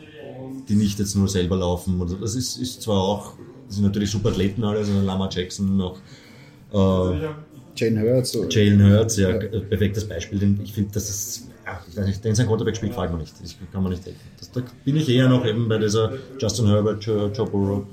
die 0.69 0.75
nicht 0.75 0.99
jetzt 0.99 1.15
nur 1.15 1.27
selber 1.27 1.55
laufen. 1.55 1.99
Das 2.21 2.35
ist, 2.35 2.57
ist 2.57 2.81
zwar 2.81 3.01
auch, 3.01 3.33
das 3.67 3.75
sind 3.77 3.85
natürlich 3.85 4.11
super 4.11 4.29
Athleten 4.29 4.63
alle, 4.63 4.79
also 4.79 4.91
Lama 5.01 5.29
Jackson, 5.31 5.77
noch 5.77 5.97
äh, 6.73 6.75
Jane 7.81 8.01
Hurts. 8.01 8.37
Jalen 8.49 8.91
Hurts, 8.91 9.17
ja, 9.17 9.29
äh, 9.29 9.59
perfektes 9.61 10.05
Beispiel. 10.05 10.39
Den, 10.39 10.59
ich 10.63 10.73
finde, 10.73 10.91
das 10.93 11.09
ist, 11.09 11.47
ja, 11.65 12.03
den 12.23 12.35
sein 12.35 12.45
Quarterback 12.47 12.75
spielt, 12.75 12.91
gefällt 12.93 13.11
mir 13.11 13.17
nicht. 13.17 13.33
Das 13.41 13.55
kann 13.71 13.81
man 13.83 13.91
nicht 13.91 14.05
helfen. 14.05 14.19
Das, 14.39 14.51
da 14.51 14.61
bin 14.85 14.95
ich 14.97 15.09
eher 15.09 15.27
noch 15.29 15.45
eben 15.45 15.67
bei 15.67 15.77
dieser 15.77 16.13
Justin 16.39 16.67
Herbert, 16.67 17.03
Joe, 17.03 17.31
Joe 17.33 17.49
Burrow, 17.49 17.83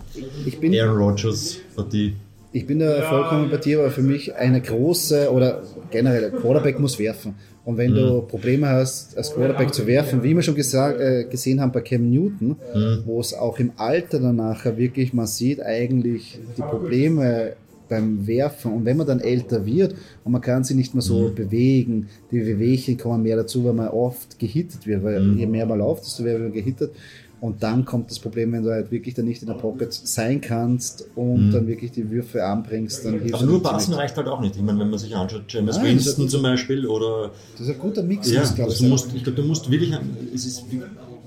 Ich 0.46 0.58
bin, 0.58 0.78
Aaron 0.78 0.98
Rodgers 0.98 1.58
Partie. 1.74 2.14
ich 2.52 2.66
bin 2.66 2.78
da 2.80 3.02
vollkommen 3.02 3.50
bei 3.50 3.56
dir, 3.58 3.80
aber 3.80 3.90
für 3.90 4.02
mich 4.02 4.34
eine 4.34 4.60
große 4.60 5.30
oder 5.32 5.62
generell 5.90 6.26
ein 6.26 6.32
Quarterback 6.32 6.78
muss 6.78 6.98
werfen. 6.98 7.34
Und 7.64 7.76
wenn 7.76 7.94
du 7.94 8.22
Probleme 8.22 8.66
hast, 8.66 9.14
als 9.18 9.34
Quarterback 9.34 9.74
zu 9.74 9.86
werfen, 9.86 10.22
wie 10.22 10.34
wir 10.34 10.42
schon 10.42 10.54
gesagt, 10.54 10.98
äh, 11.00 11.24
gesehen 11.24 11.60
haben 11.60 11.70
bei 11.70 11.82
Cam 11.82 12.10
Newton, 12.10 12.56
wo 13.04 13.20
es 13.20 13.34
auch 13.34 13.58
im 13.58 13.72
Alter 13.76 14.20
danach 14.20 14.64
wirklich, 14.64 15.12
man 15.12 15.26
sieht 15.26 15.60
eigentlich 15.60 16.38
die 16.56 16.62
Probleme 16.62 17.52
beim 17.88 18.26
Werfen. 18.26 18.72
Und 18.72 18.84
wenn 18.84 18.96
man 18.96 19.06
dann 19.06 19.20
älter 19.20 19.64
wird 19.66 19.94
und 20.24 20.32
man 20.32 20.40
kann 20.40 20.64
sich 20.64 20.76
nicht 20.76 20.94
mehr 20.94 21.02
so 21.02 21.30
bewegen, 21.34 22.08
die 22.30 22.44
Wehwehchen 22.46 22.96
kommen 22.98 23.22
mehr 23.22 23.36
dazu, 23.36 23.64
weil 23.64 23.72
man 23.74 23.88
oft 23.88 24.38
gehittet 24.38 24.86
wird, 24.86 25.02
weil 25.04 25.34
je 25.36 25.46
mehr 25.46 25.66
man 25.66 25.78
läuft, 25.78 26.04
desto 26.04 26.22
mehr 26.22 26.34
wird 26.34 26.44
man 26.44 26.52
gehittet. 26.52 26.92
Und 27.40 27.62
dann 27.62 27.84
kommt 27.84 28.10
das 28.10 28.18
Problem, 28.18 28.50
wenn 28.52 28.64
du 28.64 28.70
halt 28.70 28.90
wirklich 28.90 29.14
dann 29.14 29.24
nicht 29.26 29.42
in 29.42 29.46
der 29.46 29.54
Pocket 29.54 29.92
sein 29.92 30.40
kannst 30.40 31.06
und 31.14 31.52
dann 31.52 31.68
wirklich 31.68 31.92
die 31.92 32.10
Würfe 32.10 32.44
anbringst, 32.44 33.04
dann 33.04 33.20
hilft 33.20 33.34
Aber 33.34 33.44
es 33.44 33.48
nur 33.48 33.62
passen 33.62 33.94
reicht 33.94 34.16
halt 34.16 34.26
auch 34.26 34.40
nicht. 34.40 34.56
Ich 34.56 34.62
meine, 34.62 34.80
wenn 34.80 34.90
man 34.90 34.98
sich 34.98 35.14
anschaut, 35.14 35.42
James 35.48 35.76
Nein, 35.76 35.86
Winston 35.86 36.28
zum 36.28 36.42
Beispiel 36.42 36.84
oder 36.84 37.30
Das 37.52 37.68
ist 37.68 37.74
ein 37.74 37.78
guter 37.78 38.02
Mix, 38.02 38.28
Ja, 38.32 38.42
glaube 38.42 38.72
ich. 38.72 38.80
musst, 38.80 39.14
ich 39.14 39.22
glaube, 39.22 39.40
du 39.40 39.46
musst 39.46 39.70
wirklich, 39.70 39.92
es 40.34 40.46
ist, 40.46 40.64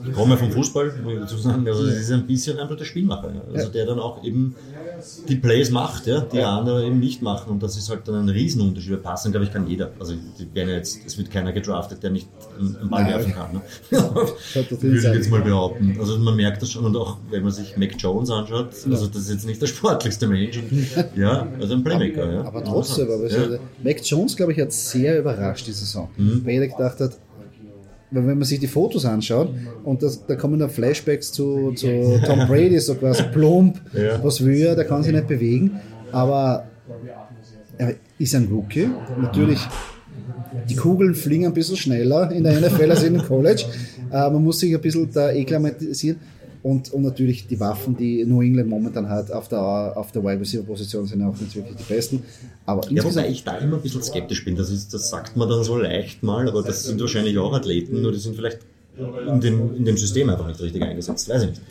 ich 0.07 0.13
komme 0.13 0.31
ja 0.31 0.37
vom 0.37 0.51
Fußball, 0.51 0.93
muss 1.03 1.13
ich 1.13 1.19
dazu 1.19 1.37
sagen, 1.37 1.67
also 1.67 1.85
es 1.85 1.99
ist 2.01 2.11
ein 2.11 2.25
bisschen 2.27 2.59
einfach 2.59 2.75
der 2.77 2.85
Spielmacher, 2.85 3.31
ja. 3.33 3.41
also 3.53 3.67
Ja. 3.67 3.71
der 3.73 3.85
dann 3.85 3.99
auch 3.99 4.23
eben 4.23 4.55
die 5.27 5.35
Plays 5.35 5.71
macht, 5.71 6.05
ja, 6.07 6.21
die 6.21 6.39
andere 6.41 6.85
eben 6.85 6.99
nicht 6.99 7.21
machen 7.21 7.51
und 7.51 7.63
das 7.63 7.75
ist 7.77 7.89
halt 7.89 8.07
dann 8.07 8.15
ein 8.15 8.29
Riesenunterschied. 8.29 9.01
Passen, 9.01 9.31
glaube 9.31 9.45
ich, 9.45 9.51
kann 9.53 9.67
jeder. 9.67 9.91
Also 9.99 10.13
ja 10.53 10.63
jetzt, 10.67 10.99
es 11.05 11.17
wird 11.17 11.31
keiner 11.31 11.51
gedraftet, 11.53 12.03
der 12.03 12.11
nicht 12.11 12.27
einen 12.59 12.89
Ball 12.89 13.03
Nein. 13.03 13.13
werfen 13.13 13.33
kann. 13.33 13.53
Ne? 13.53 13.61
Würde 14.81 14.97
ich 14.97 15.03
jetzt 15.03 15.29
mal 15.31 15.41
behaupten. 15.41 15.95
Also 15.99 16.17
man 16.19 16.35
merkt 16.35 16.61
das 16.61 16.71
schon 16.71 16.85
und 16.85 16.95
auch 16.95 17.17
wenn 17.29 17.43
man 17.43 17.51
sich 17.51 17.77
Mac 17.77 17.93
Jones 17.97 18.29
anschaut, 18.29 18.69
also 18.89 19.07
das 19.07 19.23
ist 19.23 19.29
jetzt 19.31 19.45
nicht 19.45 19.61
der 19.61 19.67
sportlichste 19.67 20.27
Mensch. 20.27 20.57
Und, 20.57 20.87
ja, 21.17 21.47
also 21.59 21.73
ein 21.73 21.83
Playmaker. 21.83 22.31
Ja. 22.31 22.41
Aber 22.45 22.63
trotzdem, 22.63 23.05
aber 23.09 23.27
ja. 23.29 23.43
ist- 23.43 23.59
Mac 23.83 24.05
Jones, 24.05 24.35
glaube 24.35 24.51
ich, 24.53 24.59
hat 24.59 24.71
sehr 24.71 25.19
überrascht 25.19 25.65
die 25.67 25.71
Saison. 25.71 26.09
Mhm. 26.17 26.41
Weil 26.45 26.53
jeder 26.53 26.67
gedacht 26.67 26.99
hat, 26.99 27.17
weil 28.11 28.27
wenn 28.27 28.37
man 28.37 28.43
sich 28.43 28.59
die 28.59 28.67
Fotos 28.67 29.05
anschaut 29.05 29.49
und 29.83 30.03
das, 30.03 30.25
da 30.25 30.35
kommen 30.35 30.59
dann 30.59 30.69
Flashbacks 30.69 31.31
zu, 31.31 31.71
zu 31.73 32.19
Tom 32.25 32.47
Brady, 32.47 32.77
so 32.79 32.95
quasi 32.95 33.23
plump, 33.31 33.79
Ja. 33.93 34.21
was 34.23 34.43
will 34.43 34.61
er, 34.67 34.75
der 34.75 34.85
kann 34.85 35.01
sich 35.03 35.13
nicht 35.13 35.27
bewegen, 35.27 35.79
aber 36.11 36.65
er 37.77 37.95
ist 38.19 38.35
ein 38.35 38.47
Rookie. 38.51 38.89
Natürlich, 39.19 39.59
die 40.69 40.75
Kugeln 40.75 41.15
fliegen 41.15 41.45
ein 41.45 41.53
bisschen 41.53 41.77
schneller 41.77 42.31
in 42.31 42.43
der 42.43 42.59
NFL 42.59 42.91
als 42.91 43.03
in 43.03 43.13
dem 43.13 43.23
College. 43.25 43.63
Äh, 44.11 44.29
man 44.29 44.43
muss 44.43 44.59
sich 44.59 44.73
ein 44.75 44.81
bisschen 44.81 45.09
da 45.11 45.31
eklimatisieren. 45.31 46.19
Und, 46.63 46.93
und 46.93 47.01
natürlich 47.01 47.47
die 47.47 47.59
Waffen, 47.59 47.97
die 47.97 48.23
New 48.23 48.41
England 48.41 48.69
momentan 48.69 49.09
hat 49.09 49.31
auf 49.31 49.47
der, 49.47 49.93
auf 49.95 50.11
der 50.11 50.23
Wide 50.23 50.39
Receiver 50.39 50.63
Position, 50.63 51.05
sind 51.07 51.23
auch 51.23 51.35
nicht 51.39 51.55
wirklich 51.55 51.75
die 51.75 51.93
besten. 51.93 52.23
Aber 52.65 52.89
Ja, 52.91 53.03
wobei 53.03 53.29
ich 53.29 53.43
da 53.43 53.57
immer 53.57 53.77
ein 53.77 53.81
bisschen 53.81 54.03
skeptisch 54.03 54.45
bin. 54.45 54.55
Das, 54.55 54.69
ist, 54.69 54.93
das 54.93 55.09
sagt 55.09 55.35
man 55.35 55.49
dann 55.49 55.63
so 55.63 55.77
leicht 55.77 56.21
mal, 56.21 56.47
aber 56.47 56.61
das 56.61 56.83
sind 56.83 57.01
wahrscheinlich 57.01 57.37
auch 57.39 57.53
Athleten, 57.53 58.01
nur 58.01 58.11
die 58.11 58.19
sind 58.19 58.35
vielleicht 58.35 58.59
in 58.97 59.41
dem, 59.41 59.75
in 59.75 59.85
dem 59.85 59.97
System 59.97 60.29
einfach 60.29 60.47
nicht 60.47 60.61
richtig 60.61 60.83
eingesetzt. 60.83 61.29
Weiß 61.29 61.43
ich 61.43 61.49
nicht. 61.49 61.61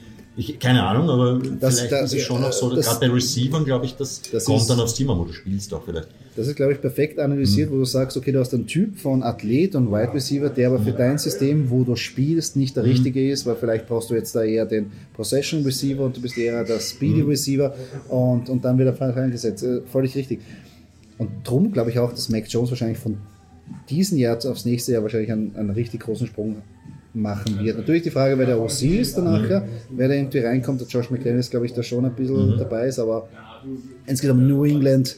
Ich, 0.40 0.58
keine 0.58 0.82
Ahnung, 0.84 1.10
aber 1.10 1.38
Das- 1.60 1.74
vielleicht 1.80 1.92
da- 1.92 1.98
ist 2.00 2.14
es 2.14 2.22
schon 2.22 2.40
noch 2.40 2.52
so, 2.52 2.70
gerade 2.70 2.98
bei 2.98 3.08
Receivern, 3.12 3.64
glaube 3.66 3.84
ich, 3.84 3.94
das, 3.96 4.22
Das 4.32 4.46
kommt 4.46 4.62
ist- 4.62 4.70
dann 4.70 4.80
aufs 4.80 4.94
Team 4.94 5.10
an, 5.10 5.18
wo 5.18 5.24
du 5.24 5.32
spielst 5.34 5.74
auch 5.74 5.82
vielleicht. 5.84 6.08
das 6.34 6.46
ist, 6.48 6.56
glaube 6.56 6.72
ich, 6.72 6.80
perfekt 6.80 7.18
analysiert, 7.18 7.70
wo 7.70 7.76
du 7.76 7.84
sagst, 7.84 8.16
okay, 8.16 8.32
du 8.32 8.38
hast 8.40 8.54
einen 8.54 8.66
Typ 8.66 8.98
von 8.98 9.22
Athlet 9.22 9.74
und 9.74 9.90
Wide 9.92 10.14
Receiver, 10.14 10.48
der 10.48 10.68
aber 10.68 10.78
für 10.80 10.92
dein 10.92 11.18
System, 11.18 11.68
wo 11.68 11.84
du 11.84 11.94
spielst, 11.94 12.56
nicht 12.56 12.74
der 12.76 12.84
richtige 12.84 13.30
ist, 13.30 13.44
weil 13.44 13.56
vielleicht 13.56 13.86
brauchst 13.86 14.08
du 14.08 14.14
jetzt 14.14 14.34
da 14.34 14.42
eher 14.42 14.64
den 14.64 14.90
Possession 15.12 15.62
Receiver 15.62 16.02
und 16.04 16.16
du 16.16 16.22
bist 16.22 16.38
eher 16.38 16.64
der 16.64 16.80
Speedy 16.80 17.20
Receiver 17.20 17.74
und, 18.08 18.48
und 18.48 18.64
dann 18.64 18.78
wird 18.78 18.88
er 18.88 18.94
falsch 18.94 19.16
eingesetzt. 19.18 19.62
Äh, 19.62 19.82
Völlig 19.92 20.14
richtig. 20.14 20.40
Und 21.18 21.28
drum 21.44 21.70
glaube 21.70 21.90
ich 21.90 21.98
auch, 21.98 22.12
dass 22.12 22.30
Mac 22.30 22.44
Jones 22.48 22.70
wahrscheinlich 22.70 22.96
von 22.98 23.18
diesem 23.90 24.16
Jahr 24.16 24.38
aufs 24.46 24.64
nächste 24.64 24.92
Jahr 24.92 25.02
wahrscheinlich 25.02 25.30
einen, 25.30 25.54
einen 25.54 25.70
richtig 25.70 26.00
großen 26.00 26.26
Sprung 26.26 26.62
machen 27.14 27.58
wird. 27.64 27.76
Natürlich 27.78 28.02
die 28.02 28.10
Frage, 28.10 28.38
wer 28.38 28.46
der 28.46 28.60
OC 28.60 28.82
ist 28.82 29.16
danach, 29.16 29.62
wer 29.90 30.08
da 30.08 30.14
irgendwie 30.14 30.38
reinkommt. 30.38 30.80
Der 30.80 30.86
Josh 30.88 31.10
McClellan 31.10 31.40
ist, 31.40 31.50
glaube 31.50 31.66
ich, 31.66 31.72
da 31.72 31.82
schon 31.82 32.04
ein 32.04 32.14
bisschen 32.14 32.56
dabei 32.58 32.86
ist, 32.86 32.98
aber 32.98 33.28
insgesamt 34.06 34.42
New 34.46 34.64
England 34.64 35.16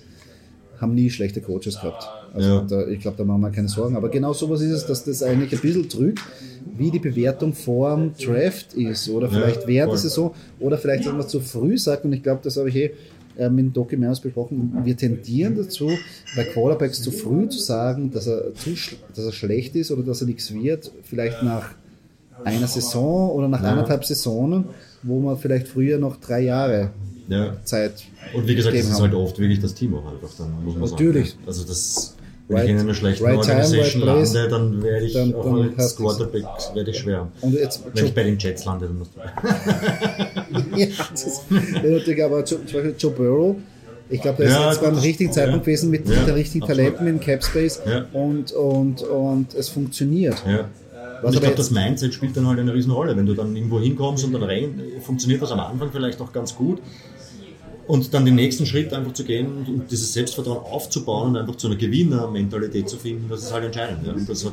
haben 0.80 0.94
nie 0.94 1.10
schlechte 1.10 1.40
Coaches 1.40 1.74
gehabt. 1.80 2.08
Also 2.34 2.48
Ja. 2.48 2.60
da, 2.62 2.86
ich 2.88 2.98
glaube, 3.00 3.16
da 3.18 3.24
machen 3.24 3.42
wir 3.42 3.50
keine 3.50 3.68
Sorgen. 3.68 3.94
Aber 3.94 4.08
genau 4.08 4.32
sowas 4.32 4.62
ist 4.62 4.72
es, 4.72 4.86
dass 4.86 5.04
das 5.04 5.22
eigentlich 5.22 5.52
ein 5.52 5.60
bisschen 5.60 5.88
trügt, 5.88 6.20
wie 6.76 6.90
die 6.90 6.98
Bewertung 6.98 7.52
vor 7.52 7.94
dem 7.94 8.14
Draft 8.16 8.74
ist. 8.74 9.08
Oder 9.10 9.28
vielleicht 9.28 9.66
während 9.66 9.90
voll. 9.90 9.96
der 9.96 10.02
Saison. 10.02 10.34
Oder 10.58 10.78
vielleicht, 10.78 11.06
dass 11.06 11.12
man 11.12 11.28
zu 11.28 11.40
früh 11.40 11.76
sagt. 11.78 12.04
Und 12.04 12.12
ich 12.14 12.22
glaube, 12.22 12.40
das 12.42 12.56
habe 12.56 12.68
ich 12.70 12.76
eh 12.76 12.90
mit 13.38 13.58
dem 13.60 13.72
Doki 13.72 13.96
mehrmals 13.96 14.20
besprochen. 14.20 14.72
Wir 14.82 14.96
tendieren 14.96 15.56
dazu, 15.56 15.90
bei 16.36 16.44
Quarterbacks 16.44 17.00
zu 17.02 17.10
früh 17.12 17.48
zu 17.48 17.60
sagen, 17.60 18.10
dass 18.10 18.26
er, 18.26 18.52
zu, 18.54 18.70
dass 19.14 19.24
er 19.24 19.32
schlecht 19.32 19.76
ist 19.76 19.90
oder 19.90 20.02
dass 20.02 20.20
er 20.22 20.26
nichts 20.26 20.52
wird. 20.52 20.90
Vielleicht 21.04 21.42
nach 21.42 21.70
einer 22.44 22.66
Saison 22.66 23.30
oder 23.30 23.48
nach 23.48 23.62
anderthalb 23.62 24.04
Saisonen, 24.04 24.64
wo 25.02 25.20
man 25.20 25.36
vielleicht 25.36 25.68
früher 25.68 25.98
noch 25.98 26.16
drei 26.20 26.40
Jahre 26.42 26.90
Ja. 27.28 27.56
Zeit 27.64 27.92
Und 28.34 28.46
wie 28.46 28.54
gesagt, 28.54 28.76
das 28.76 28.86
ist 28.86 29.00
halt 29.00 29.14
oft 29.14 29.38
wirklich 29.38 29.60
das 29.60 29.74
Team 29.74 29.94
auch 29.94 30.04
einfach, 30.12 30.28
dann 30.38 30.64
muss 30.64 30.76
man 30.76 30.90
Natürlich. 30.90 31.30
sagen. 31.30 31.42
Also 31.46 31.64
das, 31.64 32.16
wenn 32.48 32.56
Right- 32.56 32.66
ich 32.66 32.70
in 32.72 32.78
einer 32.80 32.94
schlechten 32.94 33.24
right 33.24 33.38
Organisation 33.38 34.02
right 34.02 34.16
lande, 34.34 34.48
dann 34.48 34.82
werde 34.82 35.06
ich 35.06 35.12
Dann- 35.14 35.34
auch 35.34 35.44
dann 35.44 35.74
als. 35.78 35.96
Quarterback 35.96 36.44
werde 36.74 36.90
ich 36.90 36.98
schwer. 36.98 37.28
Und 37.40 37.54
jetzt 37.54 37.82
wenn 37.94 38.04
ich 38.06 38.14
bei 38.14 38.22
den 38.24 38.38
Jets 38.38 38.64
lande, 38.64 38.86
dann 38.86 38.98
musst 38.98 39.12
du. 39.14 39.20
ja, 40.78 40.86
das 41.10 41.24
ist 41.26 41.42
ja, 41.50 41.90
natürlich, 41.90 42.22
aber 42.24 42.44
zum 42.44 42.62
Beispiel 42.62 42.94
Joe 42.98 43.12
Burrow, 43.12 43.56
ich 44.10 44.20
glaube, 44.20 44.38
der 44.38 44.46
ist 44.48 44.52
Ja, 44.54 44.68
jetzt 44.70 44.82
beim 44.82 44.98
richtigen 44.98 45.32
Zeitpunkt 45.32 45.66
ja. 45.66 45.72
gewesen 45.72 45.90
mit 45.90 46.06
Ja, 46.08 46.24
den 46.24 46.34
richtigen. 46.34 46.66
Talenten, 46.66 47.04
mit 47.04 47.14
dem 47.14 47.20
Cap 47.20 47.42
Space 47.44 47.80
Ja. 47.86 48.04
und, 48.12 48.52
und, 48.52 49.02
und 49.02 49.54
es 49.54 49.68
funktioniert. 49.70 50.42
Ja. 50.46 50.68
Was 51.22 51.34
ich 51.34 51.40
glaube, 51.40 51.56
das 51.56 51.70
Mindset 51.70 52.14
spielt 52.14 52.36
dann 52.36 52.46
halt 52.46 52.58
eine 52.58 52.74
Riesenrolle. 52.74 53.16
Wenn 53.16 53.26
du 53.26 53.34
dann 53.34 53.54
irgendwo 53.54 53.80
hinkommst 53.80 54.24
und 54.24 54.32
dann 54.32 54.42
rein, 54.42 54.80
funktioniert 55.00 55.40
das 55.42 55.50
am 55.52 55.60
Anfang 55.60 55.90
vielleicht 55.92 56.20
auch 56.20 56.32
ganz 56.32 56.54
gut. 56.54 56.80
Und 57.86 58.14
dann 58.14 58.24
den 58.24 58.36
nächsten 58.36 58.64
Schritt 58.64 58.92
einfach 58.92 59.12
zu 59.12 59.24
gehen 59.24 59.46
und, 59.46 59.68
und 59.68 59.90
dieses 59.90 60.12
Selbstvertrauen 60.12 60.58
aufzubauen 60.58 61.30
und 61.30 61.36
einfach 61.36 61.56
zu 61.56 61.66
einer 61.66 61.76
Gewinnermentalität 61.76 62.88
zu 62.88 62.96
finden, 62.96 63.28
das 63.28 63.42
ist 63.42 63.52
halt 63.52 63.64
entscheidend. 63.64 64.06
Ja. 64.06 64.12
Und 64.12 64.28
das 64.28 64.44
hat, 64.44 64.52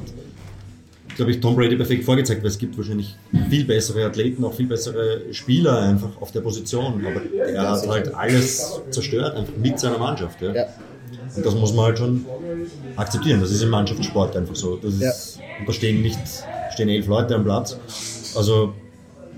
glaube 1.15 1.31
ich, 1.31 1.39
Tom 1.39 1.55
Brady 1.55 1.75
perfekt 1.75 2.03
vorgezeigt, 2.05 2.41
weil 2.41 2.49
es 2.49 2.57
gibt 2.57 2.75
wahrscheinlich 2.77 3.15
viel 3.49 3.65
bessere 3.65 4.05
Athleten, 4.05 4.43
auch 4.43 4.53
viel 4.53 4.65
bessere 4.65 5.21
Spieler 5.31 5.79
einfach 5.79 6.09
auf 6.19 6.31
der 6.31 6.41
Position. 6.41 7.05
Aber 7.05 7.21
er 7.47 7.71
hat 7.71 7.87
halt 7.87 8.13
alles 8.15 8.81
zerstört, 8.89 9.35
einfach 9.35 9.53
mit 9.57 9.79
seiner 9.79 9.99
Mannschaft. 9.99 10.41
Ja. 10.41 10.53
Ja. 10.53 10.65
Und 11.35 11.45
das 11.45 11.55
muss 11.55 11.73
man 11.73 11.85
halt 11.85 11.97
schon 11.99 12.25
akzeptieren. 12.95 13.41
Das 13.41 13.51
ist 13.51 13.61
im 13.61 13.69
Mannschaftssport 13.69 14.35
einfach 14.35 14.55
so. 14.55 14.75
Das 14.77 14.95
ist, 14.95 15.39
Und 15.59 15.67
da 15.67 15.73
stehen 15.73 16.01
nicht 16.01 16.19
stehen 16.73 16.89
elf 16.89 17.07
Leute 17.07 17.35
am 17.35 17.43
Platz. 17.43 17.77
Also 18.35 18.73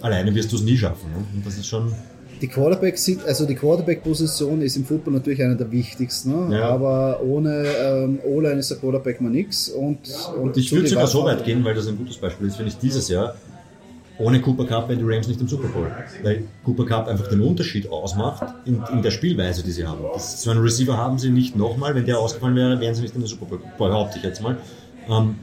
alleine 0.02 0.34
wirst 0.34 0.52
du 0.52 0.56
es 0.56 0.64
nie 0.64 0.78
schaffen. 0.78 1.10
Ne? 1.12 1.24
Und 1.36 1.46
das 1.46 1.58
ist 1.58 1.68
schon. 1.68 1.94
Die 2.42 2.48
Quarterback 2.48 2.98
sind, 2.98 3.24
also 3.24 3.46
die 3.46 3.54
Quarterback-Position 3.54 4.64
ist 4.64 4.76
im 4.76 4.84
Football 4.84 5.14
natürlich 5.14 5.44
eine 5.44 5.56
der 5.56 5.72
wichtigsten, 5.72 6.50
ne? 6.50 6.58
Ja. 6.58 6.70
aber 6.70 7.22
ohne 7.22 7.66
ähm, 7.66 8.20
O-Line 8.26 8.56
ist 8.56 8.72
der 8.72 8.78
Quarterback 8.78 9.22
mal 9.22 9.30
nix. 9.30 9.70
Und, 9.70 10.00
und 10.42 10.58
Ich 10.58 10.72
würde 10.72 10.88
sogar 10.88 11.06
so 11.06 11.24
weit 11.24 11.46
gehen, 11.46 11.64
weil 11.64 11.76
das 11.76 11.88
ein 11.88 11.98
gutes 11.98 12.18
Beispiel 12.18 12.48
ist, 12.48 12.56
finde 12.56 12.72
ich 12.72 12.80
dieses 12.80 13.10
Jahr. 13.10 13.36
Ohne 14.18 14.40
Cooper 14.42 14.66
Cup 14.66 14.90
wären 14.90 15.00
die 15.00 15.06
Rams 15.06 15.28
nicht 15.28 15.40
im 15.40 15.48
Super 15.48 15.68
Bowl. 15.68 15.92
Weil 16.24 16.44
Cooper 16.64 16.86
Cup 16.86 17.08
einfach 17.08 17.28
den 17.28 17.42
Unterschied 17.42 17.90
ausmacht 17.90 18.54
in, 18.66 18.82
in 18.92 19.02
der 19.02 19.12
Spielweise, 19.12 19.64
die 19.64 19.72
sie 19.72 19.86
haben. 19.86 20.00
Das, 20.14 20.42
so 20.42 20.52
einen 20.52 20.62
Receiver 20.62 20.96
haben 20.98 21.18
sie 21.18 21.30
nicht 21.30 21.56
nochmal. 21.56 21.96
Wenn 21.96 22.06
der 22.06 22.20
ausgefallen 22.20 22.56
wäre, 22.56 22.80
wären 22.80 22.94
sie 22.94 23.02
nicht 23.02 23.16
in 23.16 23.22
den 23.22 23.28
Super 23.28 23.46
Bowl. 23.46 23.60
Behaupte 23.78 24.18
ich 24.18 24.24
jetzt 24.24 24.42
mal. 24.42 24.58
Ähm, 25.10 25.36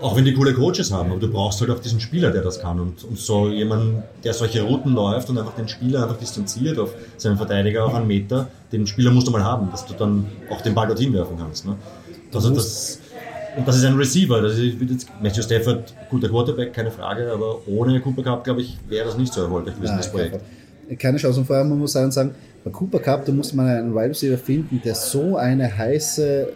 auch 0.00 0.16
wenn 0.16 0.24
die 0.24 0.34
coole 0.34 0.52
Coaches 0.52 0.92
haben, 0.92 1.10
aber 1.10 1.20
du 1.20 1.30
brauchst 1.30 1.60
halt 1.60 1.70
auch 1.70 1.78
diesen 1.78 2.00
Spieler, 2.00 2.30
der 2.30 2.42
das 2.42 2.60
kann. 2.60 2.80
Und, 2.80 3.04
und 3.04 3.18
so 3.18 3.48
jemand, 3.48 4.02
der 4.24 4.34
solche 4.34 4.62
Routen 4.62 4.92
läuft 4.92 5.30
und 5.30 5.38
einfach 5.38 5.54
den 5.54 5.68
Spieler 5.68 6.02
einfach 6.02 6.18
distanziert 6.18 6.78
auf 6.78 6.94
seinen 7.16 7.36
Verteidiger 7.36 7.84
auf 7.84 7.94
einen 7.94 8.06
Meter, 8.06 8.48
den 8.72 8.86
Spieler 8.86 9.10
musst 9.10 9.28
du 9.28 9.30
mal 9.30 9.44
haben, 9.44 9.70
dass 9.70 9.86
du 9.86 9.94
dann 9.94 10.26
auch 10.50 10.60
den 10.60 10.74
Ball 10.74 10.86
dorthin 10.86 11.12
werfen 11.12 11.36
kannst. 11.38 11.66
Ne? 11.66 11.76
Also 12.32 12.50
das, 12.50 13.00
und 13.56 13.68
das 13.68 13.76
ist 13.76 13.84
ein 13.84 13.94
Receiver. 13.94 14.40
Das 14.40 14.58
ist, 14.58 14.80
jetzt, 14.80 15.08
Matthew 15.20 15.42
Stafford, 15.42 15.94
guter 16.10 16.28
Quarterback, 16.28 16.72
keine 16.72 16.90
Frage, 16.90 17.30
aber 17.32 17.66
ohne 17.66 18.00
Cooper 18.00 18.22
Cup, 18.22 18.44
glaube 18.44 18.62
ich, 18.62 18.78
wäre 18.88 19.06
das 19.06 19.16
nicht 19.18 19.32
so 19.32 19.42
erfolgreich 19.42 19.76
gewesen, 19.76 19.96
das 19.96 20.10
Projekt. 20.10 20.40
Nein, 20.88 20.98
keine 20.98 21.18
Chance. 21.18 21.40
Und 21.40 21.46
vor 21.46 21.56
allem, 21.56 21.68
man 21.68 21.78
muss 21.78 21.92
sagen, 21.92 22.10
sagen 22.10 22.34
bei 22.64 22.70
Cooper 22.70 22.98
Cup, 22.98 23.24
da 23.24 23.32
muss 23.32 23.52
man 23.52 23.66
einen 23.66 23.94
Wide 23.94 24.10
Receiver 24.10 24.38
finden, 24.38 24.80
der 24.84 24.94
so 24.94 25.36
eine 25.36 25.76
heiße, 25.76 26.48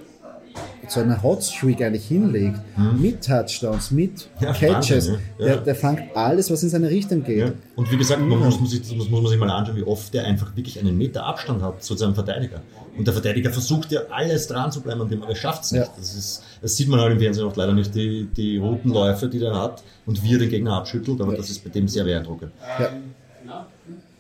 so 0.89 1.01
eine 1.01 1.21
Hotstreak 1.23 1.83
eigentlich 1.83 2.07
hinlegt, 2.07 2.61
mit 2.99 3.25
Touchdowns, 3.25 3.91
mit 3.91 4.29
Ja, 4.41 4.53
Catches. 4.53 5.09
Wahnsinn, 5.09 5.19
ja. 5.39 5.47
Der, 5.47 5.57
der 5.59 5.75
fängt 5.75 6.17
alles, 6.17 6.51
was 6.51 6.63
in 6.63 6.69
seine 6.69 6.89
Richtung 6.89 7.25
geht. 7.25 7.39
Ja. 7.39 7.53
Und 7.75 7.91
wie 7.91 7.97
gesagt, 7.97 8.21
man 8.21 8.39
muss, 8.39 8.59
man 8.59 8.69
sich, 8.69 8.81
das 8.81 8.93
muss 8.93 9.11
man 9.11 9.27
sich 9.27 9.39
mal 9.39 9.51
anschauen, 9.51 9.77
wie 9.77 9.83
oft 9.83 10.15
der 10.15 10.25
einfach 10.25 10.55
wirklich 10.57 10.79
einen 10.79 10.97
Meter 10.97 11.25
Abstand 11.25 11.63
hat 11.63 11.83
zu 11.83 11.97
seinem 11.97 12.15
Verteidiger. 12.15 12.63
Und 12.97 13.07
der 13.07 13.13
Verteidiger 13.13 13.51
versucht 13.51 13.93
ja 13.93 14.01
alles 14.11 14.47
dran 14.47 14.73
zu 14.73 14.81
bleiben 14.81 15.03
an 15.03 15.09
dem, 15.09 15.23
aber 15.23 15.31
er 15.31 15.37
schafft 15.37 15.65
es 15.65 15.73
nicht. 15.73 15.91
Das, 15.97 16.15
ist, 16.15 16.43
das 16.63 16.77
sieht 16.77 16.89
man 16.89 17.01
halt 17.01 17.13
im 17.13 17.19
Fernsehen 17.19 17.47
auch 17.47 17.57
leider 17.57 17.73
nicht, 17.73 17.95
die, 17.95 18.29
die 18.37 18.57
Routenläufe, 18.59 19.29
die 19.29 19.39
der 19.39 19.55
hat 19.55 19.83
und 20.07 20.23
wie 20.23 20.35
er 20.35 20.39
den 20.39 20.49
Gegner 20.49 20.75
abschüttelt, 20.75 21.21
aber 21.21 21.35
das 21.37 21.51
ist 21.51 21.63
bei 21.65 21.71
dem 21.71 21.89
sehr 21.89 22.05
beeindruckend. 22.05 22.53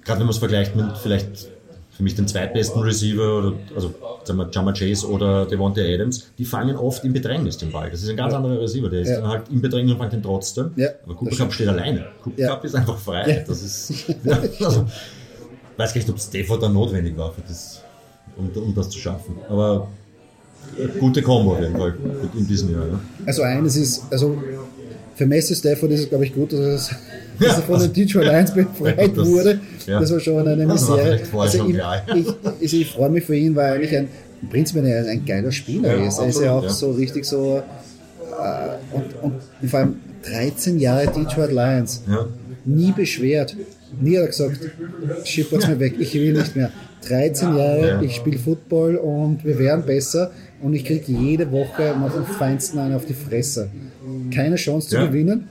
Gerade 0.05 0.20
wenn 0.20 0.27
man 0.27 0.29
es 0.35 0.38
vergleicht 0.38 0.77
mit 0.77 0.96
vielleicht 0.99 1.49
für 1.96 2.02
mich 2.02 2.14
den 2.14 2.28
zweitbesten 2.28 2.82
Receiver, 2.82 3.38
oder, 3.38 3.52
also 3.74 3.94
sagen 4.24 4.38
wir 4.38 4.48
Jama 4.52 4.72
Chase 4.72 5.09
oder 5.09 5.46
Devontae 5.46 5.94
Adams, 5.94 6.30
die 6.38 6.44
fangen 6.44 6.76
oft 6.76 7.04
im 7.04 7.12
Bedrängnis 7.12 7.56
den 7.56 7.72
Ball. 7.72 7.90
Das 7.90 8.02
ist 8.02 8.09
ein 8.11 8.16
ganz 8.16 8.35
anderer 8.35 8.61
Receiver, 8.61 8.88
der 8.90 9.00
ist 9.00 9.09
Ja. 9.09 9.20
dann 9.20 9.28
halt 9.30 9.42
im 9.50 9.61
Bedrängnis 9.62 9.92
und 9.94 10.00
fängt 10.00 10.12
den 10.12 10.22
trotzdem. 10.22 10.72
Ja, 10.76 10.88
Aber 11.04 11.14
Cooper 11.14 11.37
Cup 11.37 11.52
steht 11.52 11.68
alleine. 11.68 12.06
Cooper 12.22 12.40
Ja. 12.40 12.48
Cup 12.48 12.64
ist 12.64 12.74
einfach 12.74 12.98
frei. 12.98 13.30
Ja. 13.30 13.42
Das 13.46 13.62
ist, 13.62 14.04
ja, 14.24 14.38
also, 14.66 14.85
weiß 15.76 15.92
gar 15.94 16.00
nicht, 16.00 16.11
ob 16.11 16.18
Stafford 16.20 16.62
dann 16.62 16.72
notwendig 16.74 17.16
war, 17.16 17.32
für 17.32 17.40
das, 17.42 17.82
um, 18.37 18.50
um 18.62 18.74
das 18.74 18.90
zu 18.90 18.98
schaffen. 18.98 19.37
Aber 19.48 19.88
äh, 20.78 20.88
gute 20.98 21.22
Kombo 21.22 21.52
auf 21.52 21.61
jeden 21.61 21.76
Fall 21.76 21.94
in 22.37 22.46
diesem 22.46 22.72
Jahr. 22.72 22.87
Ja. 22.88 23.00
Also 23.26 23.42
eines 23.42 23.76
ist, 23.76 24.02
also 24.11 24.37
für 25.16 25.26
Messi 25.26 25.55
Stafford 25.55 25.90
ist 25.92 26.00
es, 26.00 26.09
glaube 26.09 26.24
ich, 26.26 26.35
gut, 26.35 26.52
dass, 26.52 26.61
es, 26.61 26.90
dass 27.40 27.57
er 27.57 27.62
von 27.62 27.81
den 27.81 27.92
Detroit 27.92 28.26
Lions 28.26 28.52
befreit 28.55 29.16
das- 29.16 29.26
wurde. 29.26 29.61
ja. 29.87 29.98
Das 30.00 30.12
war 30.12 30.20
schon 30.20 30.46
eine 30.46 30.66
Misere. 30.66 31.20
Also 31.33 31.66
ich, 31.68 31.76
ich, 32.14 32.35
ich, 32.61 32.81
ich 32.83 32.90
freue 32.92 33.11
mich 33.11 33.24
für 33.24 33.35
ihn, 33.37 33.57
weil 33.57 33.66
er 33.66 33.72
eigentlich 33.74 33.96
ein, 33.96 34.09
im 34.42 34.48
Prinzip 34.48 34.76
ein, 34.79 34.87
ein 34.87 35.24
geiler 35.24 35.50
Spieler 35.52 35.96
Ja, 35.96 36.07
ist. 36.07 36.18
Er 36.18 36.26
ist 36.29 36.40
ja 36.40 36.52
auch 36.52 36.62
ja. 36.64 36.68
so 36.70 36.90
richtig 36.92 37.24
so, 37.24 37.62
äh, 38.38 38.94
und, 38.96 39.05
und 39.61 39.70
vor 39.70 39.81
allem 39.81 39.96
13 40.29 40.79
Jahre 40.79 41.07
Detroit 41.07 41.52
Lions. 41.52 42.02
Ja. 42.09 42.26
Nie 42.64 42.92
beschwert. 42.92 43.57
Nie 44.00 44.16
hat 44.16 44.22
er 44.24 44.26
gesagt, 44.29 44.59
schippert's 45.24 45.66
mir 45.68 45.79
weg, 45.81 45.94
ich 45.98 46.12
will 46.14 46.33
nicht 46.35 46.55
mehr. 46.57 46.70
13 47.09 47.57
Jahre, 47.57 47.88
Ja. 47.88 48.02
ich 48.02 48.16
spiele 48.16 48.38
Football 48.38 48.96
und 48.96 49.44
wir 49.44 49.59
werden 49.59 49.85
besser 49.87 50.33
und 50.61 50.74
ich 50.74 50.85
kriege 50.85 51.05
jede 51.12 51.50
Woche 51.52 51.94
noch 51.98 52.14
am 52.16 52.26
feinsten 52.26 52.79
einen 52.81 52.94
auf 52.96 53.07
die 53.07 53.14
Fresse. 53.14 53.68
Keine 54.31 54.57
Chance 54.57 54.89
zu 54.89 54.97
Ja. 54.97 55.07
gewinnen. 55.07 55.49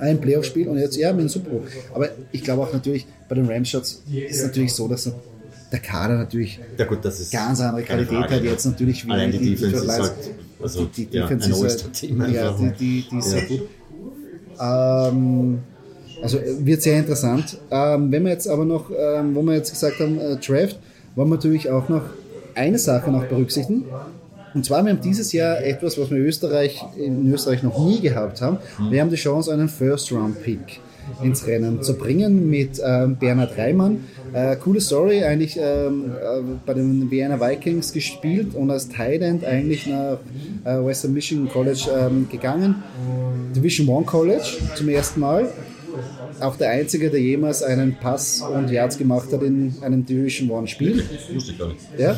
Ein 0.00 0.20
Playoff-Spiel 0.20 0.68
und 0.68 0.78
jetzt, 0.78 0.96
ja, 0.96 1.12
mit 1.12 1.22
dem 1.22 1.28
Super 1.28 1.50
Bowl. 1.50 1.62
Aber 1.94 2.08
ich 2.32 2.42
glaube 2.42 2.62
auch 2.62 2.72
natürlich, 2.72 3.06
bei 3.28 3.34
den 3.34 3.46
Rams-Shots 3.46 4.02
ist 4.10 4.36
es 4.38 4.42
natürlich 4.44 4.72
so, 4.72 4.88
dass 4.88 5.10
der 5.70 5.78
Kader 5.80 6.16
natürlich 6.16 6.58
Ja 6.78 6.86
gut, 6.86 7.04
das 7.04 7.20
ist 7.20 7.30
ganz 7.32 7.60
andere 7.60 7.82
Qualität 7.82 8.08
Frage, 8.16 8.34
hat 8.36 8.42
jetzt 8.44 8.64
natürlich 8.64 9.06
wie 9.06 9.10
Allein 9.10 9.30
die 9.32 9.38
die 9.38 9.50
Defense 9.56 9.84
ist 9.84 9.88
halt, 9.90 10.12
also 10.62 10.84
die, 10.86 11.04
die 11.06 11.16
ja, 11.16 11.22
Defense 11.26 11.46
ein 11.46 11.66
ist 11.66 11.84
halt- 12.02 12.32
Ja, 12.34 12.52
die, 12.52 12.70
die, 12.78 13.04
die 13.10 13.18
ist 13.18 13.32
Ja. 13.32 13.38
sehr 13.38 13.42
gut. 13.46 13.60
Ähm, 14.60 15.58
also 16.22 16.38
äh, 16.38 16.64
wird 16.66 16.82
sehr 16.82 16.98
interessant. 16.98 17.58
Ähm, 17.70 18.10
wenn 18.10 18.24
wir 18.24 18.30
jetzt 18.32 18.48
aber 18.48 18.64
noch, 18.64 18.90
ähm, 18.90 19.34
wo 19.34 19.42
wir 19.42 19.54
jetzt 19.54 19.70
gesagt 19.72 20.00
haben, 20.00 20.18
äh, 20.18 20.36
Draft, 20.36 20.78
wollen 21.14 21.28
wir 21.28 21.36
natürlich 21.36 21.70
auch 21.70 21.88
noch 21.88 22.02
eine 22.54 22.78
Sache 22.78 23.10
noch 23.10 23.24
berücksichtigen. 23.26 23.84
Und 24.54 24.64
zwar, 24.64 24.84
wir 24.84 24.92
haben 24.92 25.00
dieses 25.00 25.32
Jahr 25.32 25.62
etwas, 25.62 25.98
was 25.98 26.10
wir 26.10 26.18
in 26.18 26.26
Österreich, 26.26 26.82
in 26.96 27.32
Österreich 27.32 27.62
noch 27.62 27.78
nie 27.84 28.00
gehabt 28.00 28.40
haben. 28.40 28.58
Wir 28.90 29.00
haben 29.00 29.10
die 29.10 29.16
Chance, 29.16 29.52
einen 29.52 29.68
First-Round-Pick 29.68 30.80
ins 31.22 31.46
Rennen 31.46 31.82
zu 31.82 31.94
bringen 31.94 32.50
mit 32.50 32.80
ähm, 32.84 33.16
Bernhard 33.16 33.56
Reimann. 33.56 34.04
Äh, 34.32 34.56
coole 34.56 34.80
Story, 34.80 35.24
eigentlich 35.24 35.58
ähm, 35.58 36.12
äh, 36.12 36.42
bei 36.66 36.74
den 36.74 37.10
Vienna 37.10 37.40
Vikings 37.40 37.92
gespielt 37.92 38.54
und 38.54 38.70
als 38.70 38.88
Tight 38.88 39.22
End 39.22 39.44
eigentlich 39.44 39.86
nach 39.86 40.18
äh, 40.64 40.84
Western 40.84 41.14
Michigan 41.14 41.48
College 41.48 41.88
ähm, 41.96 42.28
gegangen. 42.30 42.82
Division 43.56 43.88
One 43.88 44.04
College 44.04 44.58
zum 44.74 44.88
ersten 44.88 45.20
Mal. 45.20 45.48
Auch 46.40 46.56
der 46.56 46.70
Einzige, 46.70 47.10
der 47.10 47.20
jemals 47.20 47.62
einen 47.62 47.96
Pass 47.96 48.42
und 48.42 48.70
Yards 48.70 48.98
gemacht 48.98 49.32
hat 49.32 49.42
in 49.42 49.74
einem 49.80 50.04
Division 50.04 50.50
One 50.50 50.66
Spiel. 50.66 51.02
Wusste 51.32 51.52
ich 51.52 51.58
gar 51.58 51.68
nicht. 51.68 51.80
Ja. 51.96 52.16